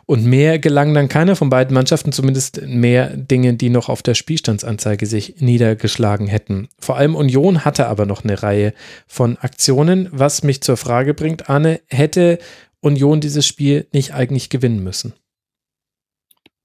[0.07, 4.15] Und mehr gelang dann keiner von beiden Mannschaften, zumindest mehr Dinge, die noch auf der
[4.21, 6.69] Spielstandsanzeige sich niedergeschlagen hätten.
[6.79, 8.73] Vor allem Union hatte aber noch eine Reihe
[9.09, 12.39] von Aktionen, was mich zur Frage bringt, Arne, hätte
[12.81, 15.13] Union dieses Spiel nicht eigentlich gewinnen müssen?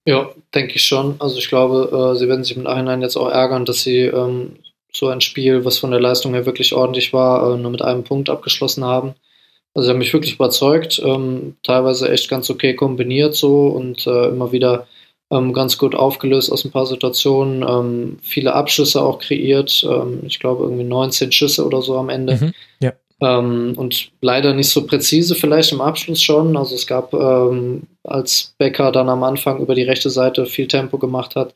[0.07, 1.15] Ja, denke ich schon.
[1.19, 4.57] Also ich glaube, äh, sie werden sich im Nachhinein jetzt auch ärgern, dass sie ähm,
[4.93, 8.03] so ein Spiel, was von der Leistung her wirklich ordentlich war, äh, nur mit einem
[8.03, 9.15] Punkt abgeschlossen haben.
[9.73, 14.27] Also sie haben mich wirklich überzeugt, ähm, teilweise echt ganz okay kombiniert so und äh,
[14.27, 14.87] immer wieder
[15.31, 19.85] ähm, ganz gut aufgelöst aus ein paar Situationen, ähm, viele Abschlüsse auch kreiert.
[19.89, 22.35] Ähm, ich glaube, irgendwie 19 Schüsse oder so am Ende.
[22.35, 22.93] Mhm, ja.
[23.21, 26.55] Ähm, und leider nicht so präzise vielleicht im Abschluss schon.
[26.57, 30.97] Also es gab, ähm, als Becker dann am Anfang über die rechte Seite viel Tempo
[30.97, 31.55] gemacht hat,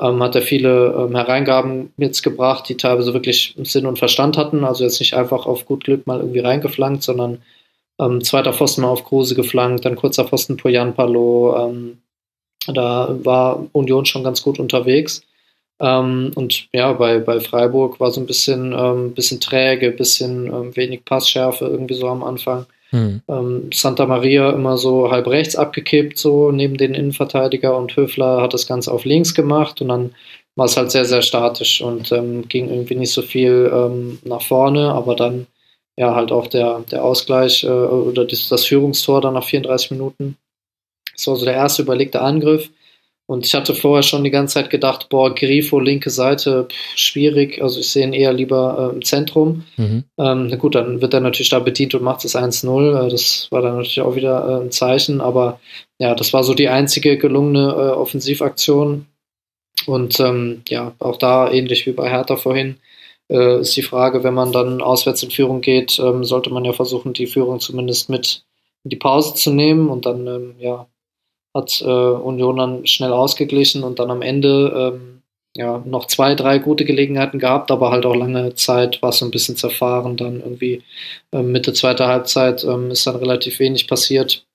[0.00, 4.64] ähm, hat er viele Hereingaben jetzt gebracht, die teilweise wirklich Sinn und Verstand hatten.
[4.64, 7.42] Also jetzt nicht einfach auf gut Glück mal irgendwie reingeflankt, sondern
[8.20, 11.72] zweiter Pfosten mal auf Kruse geflankt, dann kurzer Pfosten por Jan Palo,
[12.72, 15.22] da war Union schon ganz gut unterwegs.
[15.78, 20.76] Ähm, und ja, bei, bei Freiburg war so ein bisschen, ähm, bisschen träge, bisschen ähm,
[20.76, 22.66] wenig Passschärfe irgendwie so am Anfang.
[22.92, 23.20] Mhm.
[23.74, 28.68] Santa Maria immer so halb rechts abgekippt, so neben den Innenverteidiger und Höfler hat das
[28.68, 30.14] Ganze auf links gemacht und dann
[30.54, 34.40] war es halt sehr, sehr statisch und ähm, ging irgendwie nicht so viel ähm, nach
[34.40, 35.46] vorne, aber dann
[35.96, 40.36] ja halt auch der, der Ausgleich äh, oder das, das Führungstor dann nach 34 Minuten
[41.16, 42.70] das war so der erste überlegte Angriff.
[43.28, 47.60] Und ich hatte vorher schon die ganze Zeit gedacht, boah, Grifo, linke Seite, pff, schwierig.
[47.60, 49.64] Also ich sehe ihn eher lieber äh, im Zentrum.
[49.76, 50.04] Mhm.
[50.16, 53.06] Ähm, na gut, dann wird er natürlich da bedient und macht es 1-0.
[53.06, 55.20] Äh, das war dann natürlich auch wieder äh, ein Zeichen.
[55.20, 55.58] Aber
[55.98, 59.06] ja, das war so die einzige gelungene äh, Offensivaktion.
[59.86, 62.76] Und ähm, ja, auch da, ähnlich wie bei Hertha vorhin,
[63.28, 66.72] äh, ist die Frage, wenn man dann auswärts in Führung geht, ähm, sollte man ja
[66.72, 68.44] versuchen, die Führung zumindest mit
[68.84, 70.86] in die Pause zu nehmen und dann ähm, ja,
[71.56, 75.22] hat äh, Union dann schnell ausgeglichen und dann am Ende ähm,
[75.56, 79.30] ja, noch zwei, drei gute Gelegenheiten gehabt, aber halt auch lange Zeit war es ein
[79.30, 80.16] bisschen zerfahren.
[80.16, 80.82] Dann irgendwie
[81.32, 84.46] ähm, Mitte zweiter Halbzeit ähm, ist dann relativ wenig passiert.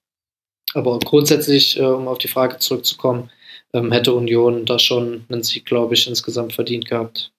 [0.74, 3.32] Aber grundsätzlich, äh, um auf die Frage zurückzukommen,
[3.74, 7.32] ähm, hätte Union da schon einen Sieg, glaube ich, insgesamt verdient gehabt.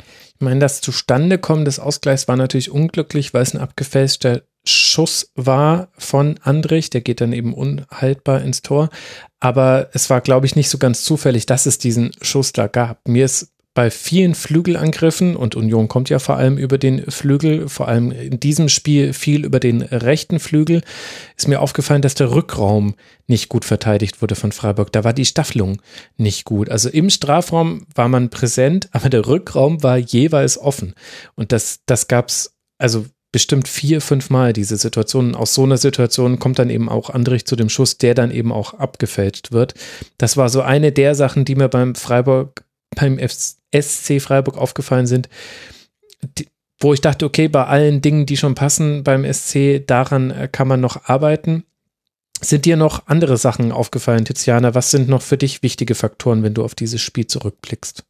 [0.00, 5.88] Ich meine, das Zustandekommen des Ausgleichs war natürlich unglücklich, weil es ein abgefälschter Schuss war
[5.98, 6.90] von Andrich.
[6.90, 8.88] Der geht dann eben unhaltbar ins Tor.
[9.40, 13.06] Aber es war, glaube ich, nicht so ganz zufällig, dass es diesen Schuss da gab.
[13.06, 17.88] Mir ist bei vielen Flügelangriffen, und Union kommt ja vor allem über den Flügel, vor
[17.88, 20.82] allem in diesem Spiel viel über den rechten Flügel,
[21.36, 22.94] ist mir aufgefallen, dass der Rückraum
[23.26, 24.92] nicht gut verteidigt wurde von Freiburg.
[24.92, 25.82] Da war die Staffelung
[26.16, 26.70] nicht gut.
[26.70, 30.94] Also im Strafraum war man präsent, aber der Rückraum war jeweils offen.
[31.34, 35.34] Und das, das gab's, also bestimmt vier, fünf Mal diese Situation.
[35.34, 38.52] Aus so einer Situation kommt dann eben auch Andrich zu dem Schuss, der dann eben
[38.52, 39.74] auch abgefälscht wird.
[40.18, 42.62] Das war so eine der Sachen, die mir beim Freiburg,
[42.94, 45.28] beim SC Freiburg aufgefallen sind,
[46.38, 46.46] die,
[46.78, 50.68] wo ich dachte, okay, bei allen Dingen, die schon passen beim SC, daran äh, kann
[50.68, 51.64] man noch arbeiten.
[52.40, 54.76] Sind dir noch andere Sachen aufgefallen, Tiziana?
[54.76, 58.04] Was sind noch für dich wichtige Faktoren, wenn du auf dieses Spiel zurückblickst?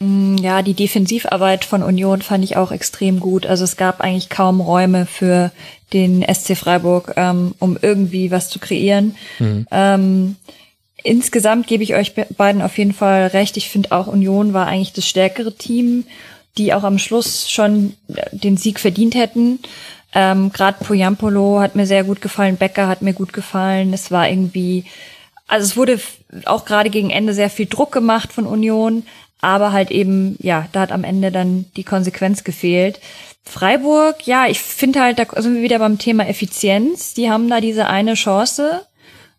[0.00, 3.46] Mm, ja, die Defensivarbeit von Union fand ich auch extrem gut.
[3.46, 5.50] Also es gab eigentlich kaum Räume für
[5.92, 9.16] den SC Freiburg, ähm, um irgendwie was zu kreieren.
[9.38, 9.66] Mhm.
[9.70, 10.36] Ähm,
[11.02, 13.56] insgesamt gebe ich euch beiden auf jeden Fall recht.
[13.56, 16.04] Ich finde auch Union war eigentlich das stärkere Team,
[16.58, 19.60] die auch am Schluss schon äh, den Sieg verdient hätten.
[20.14, 23.92] Ähm, Gerade Poyampolo hat mir sehr gut gefallen, Becker hat mir gut gefallen.
[23.92, 24.84] Es war irgendwie,
[25.46, 26.00] also es wurde
[26.44, 29.04] auch gerade gegen Ende sehr viel Druck gemacht von Union,
[29.40, 33.00] aber halt eben, ja, da hat am Ende dann die Konsequenz gefehlt.
[33.44, 37.14] Freiburg, ja, ich finde halt, da sind wir wieder beim Thema Effizienz.
[37.14, 38.84] Die haben da diese eine Chance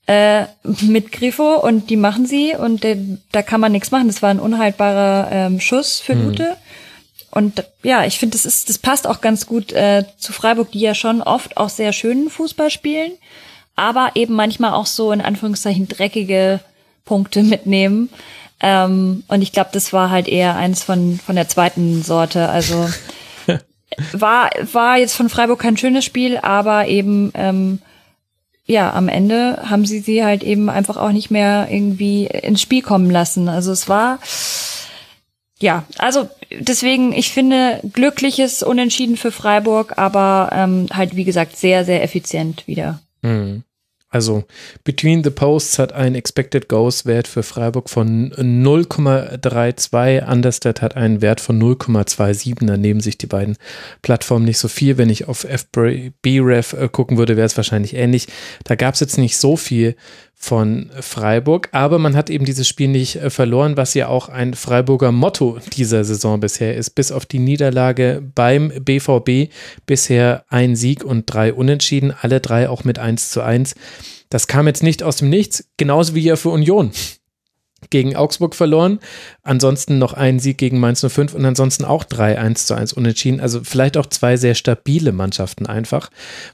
[0.08, 0.45] äh,
[0.82, 2.98] mit Grifo und die machen sie und äh,
[3.32, 4.08] da kann man nichts machen.
[4.08, 6.43] Das war ein unhaltbarer ähm, Schuss für Lute.
[6.43, 6.58] Mhm.
[7.30, 10.80] Und ja, ich finde, das ist, das passt auch ganz gut äh, zu Freiburg, die
[10.80, 13.11] ja schon oft auch sehr schönen Fußball spielen,
[13.76, 16.61] aber eben manchmal auch so in Anführungszeichen dreckige
[17.06, 18.09] Punkte mitnehmen.
[18.60, 22.50] Ähm, und ich glaube, das war halt eher eins von, von der zweiten Sorte.
[22.50, 22.90] Also
[24.14, 27.80] war, war jetzt von Freiburg kein schönes Spiel, aber eben, ähm,
[28.66, 32.82] ja, am Ende haben sie sie halt eben einfach auch nicht mehr irgendwie ins Spiel
[32.82, 33.48] kommen lassen.
[33.48, 34.19] Also es war,
[35.60, 41.86] ja, also deswegen, ich finde, glückliches Unentschieden für Freiburg, aber ähm, halt, wie gesagt, sehr,
[41.86, 43.00] sehr effizient wieder.
[43.22, 43.64] Mhm.
[44.10, 44.45] Also
[44.86, 50.32] Between the Posts hat einen Expected Goals Wert für Freiburg von 0,32.
[50.32, 52.66] Understat hat einen Wert von 0,27.
[52.66, 53.58] Da nehmen sich die beiden
[54.02, 54.98] Plattformen nicht so viel.
[54.98, 58.27] Wenn ich auf FBref äh, gucken würde, wäre es wahrscheinlich ähnlich.
[58.64, 59.98] Da gab es jetzt nicht so viel
[60.40, 64.54] von Freiburg, aber man hat eben dieses Spiel nicht äh, verloren, was ja auch ein
[64.54, 66.92] Freiburger Motto dieser Saison bisher ist.
[66.92, 69.52] Bis auf die Niederlage beim BVB
[69.88, 73.74] bisher ein Sieg und drei Unentschieden, alle drei auch mit 1 zu 1.
[74.30, 76.92] Das kam jetzt nicht aus dem Nichts, genauso wie ja für Union
[77.90, 79.00] gegen Augsburg verloren.
[79.44, 83.40] Ansonsten noch ein Sieg gegen Mainz 05 und ansonsten auch drei 1 zu 1 unentschieden.
[83.40, 86.10] Also vielleicht auch zwei sehr stabile Mannschaften einfach.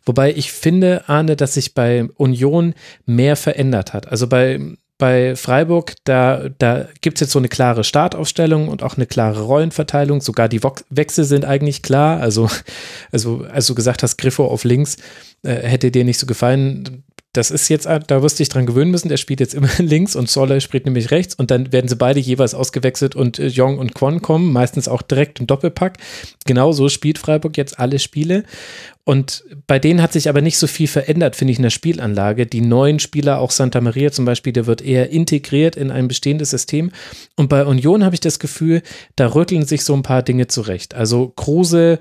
[0.06, 2.74] Wobei ich finde, Arne, dass sich bei Union
[3.06, 4.10] mehr verändert hat.
[4.10, 4.60] Also bei,
[4.98, 9.42] bei Freiburg, da, da gibt es jetzt so eine klare Startaufstellung und auch eine klare
[9.42, 10.22] Rollenverteilung.
[10.22, 12.20] Sogar die Wechsel sind eigentlich klar.
[12.20, 12.50] Also,
[13.12, 14.98] also als du gesagt hast, Griffo auf links,
[15.44, 17.04] äh, hätte dir nicht so gefallen
[17.34, 20.16] das ist jetzt, da wirst du dich dran gewöhnen müssen, der spielt jetzt immer links
[20.16, 23.80] und Solle spielt nämlich rechts und dann werden sie beide jeweils ausgewechselt und äh, Jong
[23.80, 25.98] und Kwon kommen, meistens auch direkt im Doppelpack.
[26.46, 28.44] Genau so spielt Freiburg jetzt alle Spiele.
[29.06, 32.46] Und bei denen hat sich aber nicht so viel verändert, finde ich, in der Spielanlage.
[32.46, 36.52] Die neuen Spieler, auch Santa Maria zum Beispiel, der wird eher integriert in ein bestehendes
[36.52, 36.92] System.
[37.36, 38.82] Und bei Union habe ich das Gefühl,
[39.18, 40.94] da rütteln sich so ein paar Dinge zurecht.
[40.94, 42.00] Also Kruse,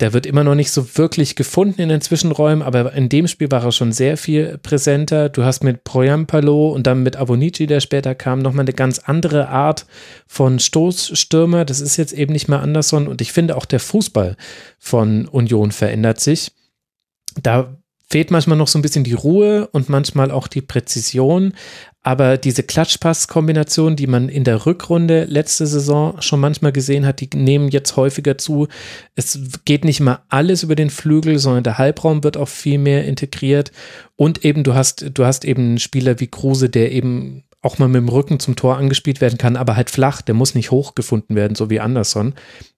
[0.00, 3.50] der wird immer noch nicht so wirklich gefunden in den Zwischenräumen, aber in dem Spiel
[3.50, 5.28] war er schon sehr viel präsenter.
[5.28, 9.48] Du hast mit Proyampalo und dann mit Avonici, der später kam, nochmal eine ganz andere
[9.48, 9.86] Art
[10.26, 11.64] von Stoßstürmer.
[11.64, 14.36] Das ist jetzt eben nicht mehr Anderson und ich finde auch der Fußball
[14.78, 16.52] von Union verändert sich.
[17.42, 17.76] Da
[18.10, 21.54] fehlt manchmal noch so ein bisschen die Ruhe und manchmal auch die Präzision.
[22.02, 27.28] Aber diese Klatschpass-Kombination, die man in der Rückrunde letzte Saison schon manchmal gesehen hat, die
[27.34, 28.68] nehmen jetzt häufiger zu.
[29.16, 33.04] Es geht nicht mal alles über den Flügel, sondern der Halbraum wird auch viel mehr
[33.04, 33.70] integriert.
[34.16, 37.88] Und eben, du hast, du hast eben einen Spieler wie Kruse, der eben auch mal
[37.88, 40.94] mit dem Rücken zum Tor angespielt werden kann, aber halt flach, der muss nicht hoch
[40.94, 42.34] gefunden werden, so wie Anderson.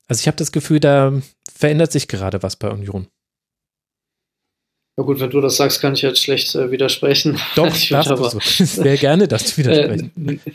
[0.09, 1.13] Also ich habe das Gefühl, da
[1.55, 3.07] verändert sich gerade was bei Union.
[4.97, 7.41] Ja gut, wenn du das sagst, kann ich jetzt schlecht äh, widersprechen.
[7.57, 8.39] Doch, ich darfst aber, so.
[8.43, 10.13] sehr gerne das widersprechen.
[10.47, 10.51] Äh,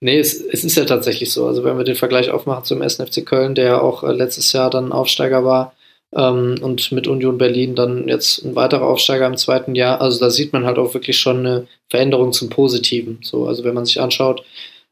[0.00, 1.46] Nee, es, es, ist ja tatsächlich so.
[1.46, 4.68] Also wenn wir den Vergleich aufmachen zum SNFC Köln, der ja auch äh, letztes Jahr
[4.68, 5.74] dann Aufsteiger war
[6.14, 10.28] ähm, und mit Union Berlin dann jetzt ein weiterer Aufsteiger im zweiten Jahr, also da
[10.28, 13.20] sieht man halt auch wirklich schon eine Veränderung zum Positiven.
[13.22, 14.44] So, also wenn man sich anschaut,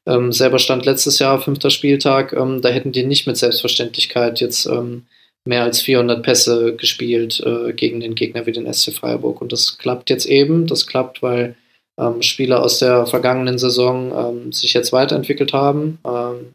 [0.06, 4.64] ähm, selber stand letztes Jahr, fünfter Spieltag, ähm, da hätten die nicht mit Selbstverständlichkeit jetzt
[4.66, 5.04] ähm,
[5.44, 9.40] mehr als 400 Pässe gespielt äh, gegen den Gegner wie den SC Freiburg.
[9.40, 10.66] Und das klappt jetzt eben.
[10.66, 11.56] Das klappt, weil
[11.98, 15.98] ähm, Spieler aus der vergangenen Saison ähm, sich jetzt weiterentwickelt haben.
[16.06, 16.54] Ähm,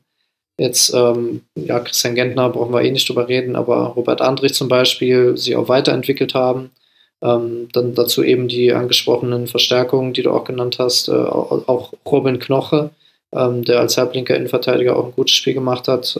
[0.57, 4.67] jetzt, ähm, ja, Christian Gentner brauchen wir eh nicht drüber reden, aber Robert Andrich zum
[4.67, 6.71] Beispiel sich auch weiterentwickelt haben.
[7.21, 12.39] Ähm, dann dazu eben die angesprochenen Verstärkungen, die du auch genannt hast, äh, auch, Robin
[12.39, 12.91] Knoche,
[13.33, 16.17] ähm, der als halblinker Innenverteidiger auch ein gutes Spiel gemacht hat,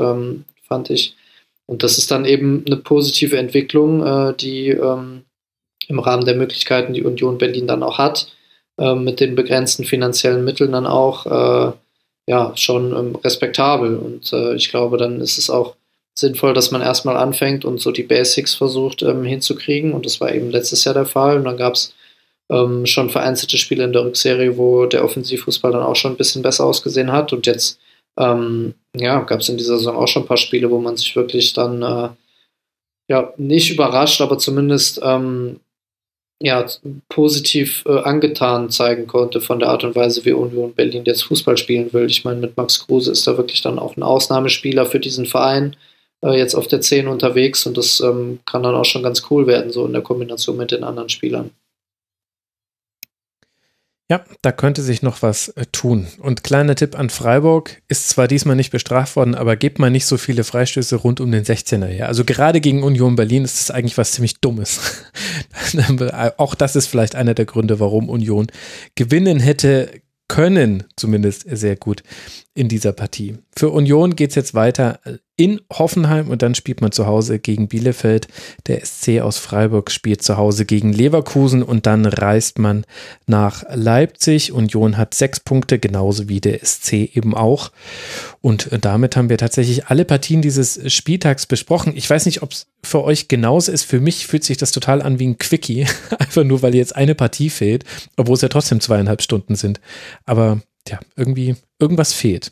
[0.68, 1.16] fand ich.
[1.70, 4.76] Und das ist dann eben eine positive Entwicklung, äh, die
[5.90, 8.32] im Rahmen der Möglichkeiten, die Union Berlin dann auch hat,
[8.78, 11.74] äh, mit den begrenzten finanziellen Mitteln dann auch äh,
[12.28, 13.98] ja schon ähm, respektabel.
[13.98, 15.76] Und äh, ich glaube, dann ist es auch
[16.16, 19.94] sinnvoll, dass man erstmal anfängt und so die Basics versucht ähm, hinzukriegen.
[19.94, 21.38] Und das war eben letztes Jahr der Fall.
[21.38, 21.96] Und dann gab es
[22.52, 26.44] ähm, schon vereinzelte Spiele in der Rückserie, wo der Offensivfußball dann auch schon ein bisschen
[26.44, 27.34] besser ausgesehen hat.
[27.34, 27.80] Und jetzt
[28.20, 31.16] ähm, ja, gab es in dieser Saison auch schon ein paar Spiele, wo man sich
[31.16, 32.10] wirklich dann äh,
[33.08, 35.60] ja nicht überrascht, aber zumindest ähm,
[36.42, 36.66] ja,
[37.10, 41.58] positiv äh, angetan zeigen konnte von der Art und Weise, wie Union Berlin jetzt Fußball
[41.58, 42.06] spielen will.
[42.06, 45.76] Ich meine, mit Max Kruse ist da wirklich dann auch ein Ausnahmespieler für diesen Verein
[46.24, 49.48] äh, jetzt auf der 10 unterwegs und das ähm, kann dann auch schon ganz cool
[49.48, 51.52] werden, so in der Kombination mit den anderen Spielern.
[54.12, 56.08] Ja, da könnte sich noch was äh, tun.
[56.18, 60.08] Und kleiner Tipp an Freiburg, ist zwar diesmal nicht bestraft worden, aber gebt mal nicht
[60.08, 62.08] so viele Freistöße rund um den 16er her.
[62.08, 64.80] Also gerade gegen Union Berlin ist das eigentlich was ziemlich Dummes.
[66.38, 68.48] Auch das ist vielleicht einer der Gründe, warum Union
[68.96, 69.92] gewinnen hätte
[70.28, 72.02] können, zumindest sehr gut
[72.56, 73.38] in dieser Partie.
[73.56, 75.00] Für Union geht es jetzt weiter
[75.40, 78.28] in Hoffenheim und dann spielt man zu Hause gegen Bielefeld.
[78.68, 82.84] Der SC aus Freiburg spielt zu Hause gegen Leverkusen und dann reist man
[83.26, 84.52] nach Leipzig.
[84.52, 87.72] Union hat sechs Punkte, genauso wie der SC eben auch.
[88.42, 91.94] Und damit haben wir tatsächlich alle Partien dieses Spieltags besprochen.
[91.96, 93.86] Ich weiß nicht, ob es für euch genauso ist.
[93.86, 95.88] Für mich fühlt sich das total an wie ein Quickie,
[96.20, 97.86] einfach nur weil jetzt eine Partie fehlt,
[98.18, 99.80] obwohl es ja trotzdem zweieinhalb Stunden sind.
[100.26, 100.60] Aber
[100.90, 102.52] ja, irgendwie, irgendwas fehlt.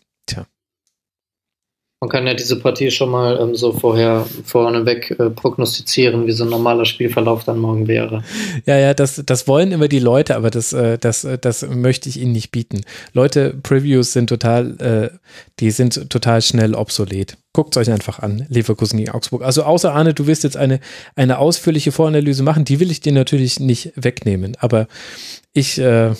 [2.00, 6.44] Man kann ja diese Partie schon mal ähm, so vorher vorneweg äh, prognostizieren, wie so
[6.44, 8.24] ein normaler Spielverlauf dann morgen wäre.
[8.68, 12.08] Ja, ja, das, das wollen immer die Leute, aber das, äh, das, äh, das möchte
[12.08, 12.82] ich ihnen nicht bieten.
[13.14, 15.18] Leute, Previews sind total, äh,
[15.60, 17.36] die sind total schnell obsolet.
[17.52, 19.42] Guckt es euch einfach an, Leverkusen gegen Augsburg.
[19.42, 20.80] Also außer Arne, du wirst jetzt eine,
[21.16, 24.86] eine ausführliche Voranalyse machen, die will ich dir natürlich nicht wegnehmen, aber
[25.52, 26.12] ich, äh,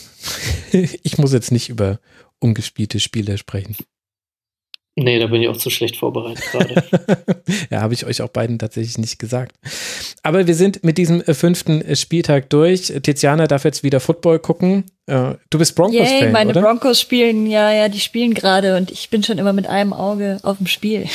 [0.72, 2.00] ich muss jetzt nicht über
[2.40, 3.76] ungespielte Spiele sprechen.
[5.00, 6.84] Nee, da bin ich auch zu schlecht vorbereitet gerade.
[7.70, 9.56] ja, habe ich euch auch beiden tatsächlich nicht gesagt.
[10.24, 12.92] Aber wir sind mit diesem äh, fünften äh, Spieltag durch.
[13.04, 14.86] Tiziana darf jetzt wieder Football gucken.
[15.08, 16.62] Äh, du bist Broncos-Fan, Yay, meine oder?
[16.62, 20.38] Broncos spielen, ja, ja, die spielen gerade und ich bin schon immer mit einem Auge
[20.44, 21.06] auf dem Spiel.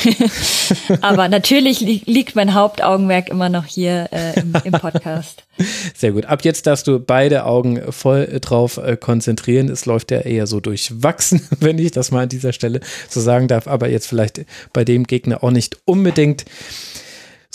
[1.01, 5.43] Aber natürlich li liegt mein Hauptaugenmerk immer noch hier äh, im, im, Podcast.
[5.95, 6.25] Sehr gut.
[6.25, 9.69] Ab jetzt darfst du beide Augen voll drauf äh, konzentrieren.
[9.69, 13.47] Es läuft ja eher so durchwachsen, wenn ich das mal an dieser Stelle so sagen
[13.47, 13.67] darf.
[13.67, 16.45] Aber jetzt vielleicht bei dem Gegner auch nicht unbedingt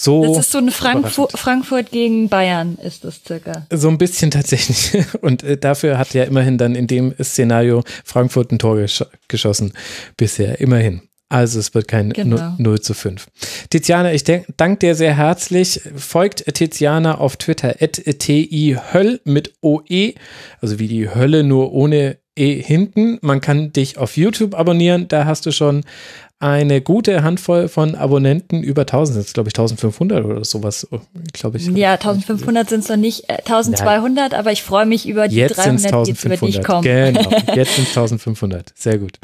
[0.01, 0.25] so.
[0.25, 3.67] Das ist so ein Frankfurt, Frankfurt gegen Bayern, ist das circa.
[3.73, 5.05] So ein bisschen tatsächlich.
[5.23, 9.73] Und äh, dafür hat ja immerhin dann in dem Szenario Frankfurt ein Tor gesch geschossen
[10.17, 10.61] bisher.
[10.61, 11.03] Immerhin.
[11.29, 12.55] Also es wird kein genau.
[12.59, 13.27] 0 zu 5.
[13.71, 15.81] Tiziana, ich danke dir sehr herzlich.
[15.97, 20.15] Folgt Tiziana auf Twitter at tihöll mit OE,
[20.61, 23.19] also wie die Hölle nur ohne E hinten.
[23.21, 25.83] Man kann dich auf YouTube abonnieren, da hast du schon
[26.41, 30.87] eine gute Handvoll von Abonnenten, über 1000 sind es, glaube ich, 1500 oder sowas,
[31.33, 31.67] glaube ich.
[31.67, 34.39] Ja, 1500 sind es noch nicht, äh, 1200, ja.
[34.39, 36.83] aber ich freue mich über die jetzt 300, die jetzt über dich kommen.
[36.83, 39.19] Genau, jetzt sind es 1500, sehr gut.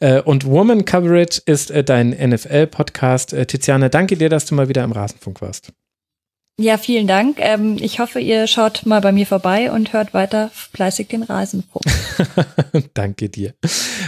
[0.00, 3.34] Äh, und Woman Coverage ist äh, dein NFL-Podcast.
[3.46, 5.72] Tiziane, danke dir, dass du mal wieder im Rasenfunk warst.
[6.60, 7.38] Ja, vielen Dank.
[7.38, 11.84] Ähm, ich hoffe, ihr schaut mal bei mir vorbei und hört weiter fleißig den Rasenfunk.
[12.94, 13.54] danke dir.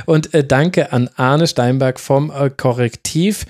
[0.04, 3.46] Und äh, danke an Arne Steinberg vom äh, Korrektiv.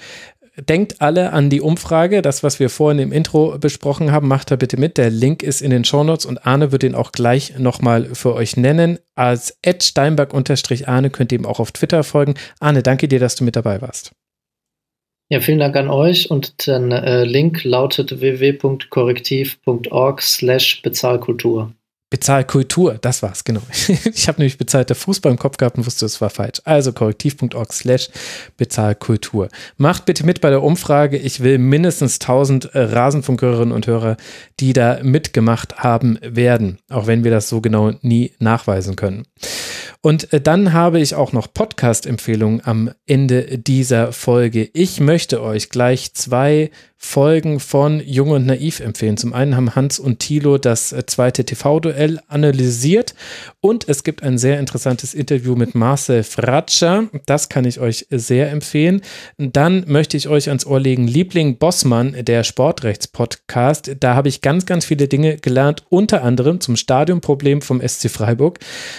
[0.69, 4.57] Denkt alle an die Umfrage, das, was wir vorhin im Intro besprochen haben, macht da
[4.57, 4.99] bitte mit.
[4.99, 8.59] Der Link ist in den Shownotes und Arne wird ihn auch gleich nochmal für euch
[8.59, 8.99] nennen.
[9.15, 12.35] Als Ed Steinberg-Arne könnt ihr ihm auch auf Twitter folgen.
[12.59, 14.13] Arne, danke dir, dass du mit dabei warst.
[15.33, 21.73] Ja, vielen Dank an euch und der äh, Link lautet www.korrektiv.org slash Bezahlkultur.
[22.11, 23.63] Bezahlkultur, das war's, genau.
[24.13, 26.61] Ich habe nämlich bezahlter Fußball im Kopf gehabt und wusste, es war falsch.
[26.65, 28.09] Also korrektiv.org slash
[28.57, 29.51] Bezahlkultur.
[29.77, 31.17] Macht bitte mit bei der Umfrage.
[31.17, 34.17] Ich will mindestens 1000 äh, Rasenfunkhörerinnen und Hörer,
[34.59, 39.29] die da mitgemacht haben werden, auch wenn wir das so genau nie nachweisen können.
[40.03, 44.71] Und äh, dann habe ich auch noch Podcast-Empfehlungen am Ende dieser Folge.
[44.73, 46.71] Ich möchte euch gleich zwei
[47.03, 49.17] Folgen von Jung und Naiv empfehlen.
[49.17, 53.15] Zum einen haben Hans und Thilo das äh, zweite TV-Duell analysiert
[53.61, 57.09] und es gibt ein sehr interessantes Interview mit Marcel Fratscher.
[57.25, 59.01] Das kann ich euch sehr empfehlen.
[59.39, 63.97] Dann möchte ich euch ans Ohr legen Liebling Bossmann, der Sportrechts-Podcast.
[63.99, 68.59] Da habe ich ganz, ganz viele Dinge gelernt, unter anderem zum Stadionproblem vom SC Freiburg.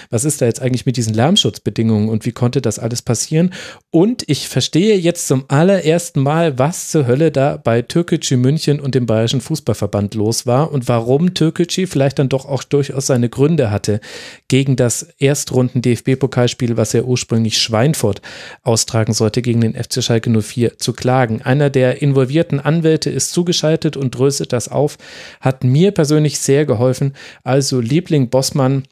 [0.09, 3.53] Was ist da jetzt eigentlich mit diesen Lärmschutzbedingungen und wie konnte das alles passieren?
[3.91, 8.95] Und ich verstehe jetzt zum allerersten Mal, was zur Hölle da bei Türkgücü München und
[8.95, 13.69] dem Bayerischen Fußballverband los war und warum Türkgücü vielleicht dann doch auch durchaus seine Gründe
[13.69, 13.99] hatte,
[14.47, 18.21] gegen das Erstrunden-DFB-Pokalspiel, was er ursprünglich Schweinfurt
[18.63, 21.41] austragen sollte, gegen den FC Schalke 04 zu klagen.
[21.41, 24.97] Einer der involvierten Anwälte ist zugeschaltet und dröselt das auf,
[25.41, 27.11] hat mir persönlich sehr geholfen.
[27.43, 28.83] Also Liebling Bossmann,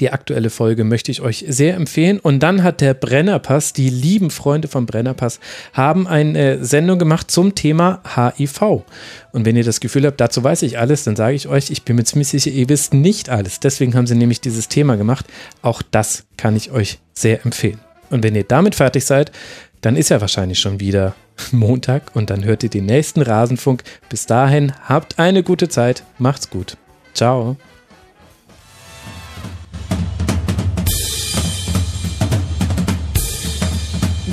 [0.00, 2.18] die aktuelle Folge möchte ich euch sehr empfehlen.
[2.18, 5.40] Und dann hat der Brennerpass, die lieben Freunde vom Brennerpass,
[5.72, 8.84] haben eine Sendung gemacht zum Thema HIV.
[9.32, 11.82] Und wenn ihr das Gefühl habt, dazu weiß ich alles, dann sage ich euch, ich
[11.82, 13.60] bin mir ziemlich sicher, ihr wisst nicht alles.
[13.60, 15.26] Deswegen haben sie nämlich dieses Thema gemacht.
[15.62, 17.80] Auch das kann ich euch sehr empfehlen.
[18.10, 19.32] Und wenn ihr damit fertig seid,
[19.80, 21.14] dann ist ja wahrscheinlich schon wieder
[21.52, 23.82] Montag und dann hört ihr den nächsten Rasenfunk.
[24.08, 26.76] Bis dahin, habt eine gute Zeit, macht's gut.
[27.12, 27.56] Ciao.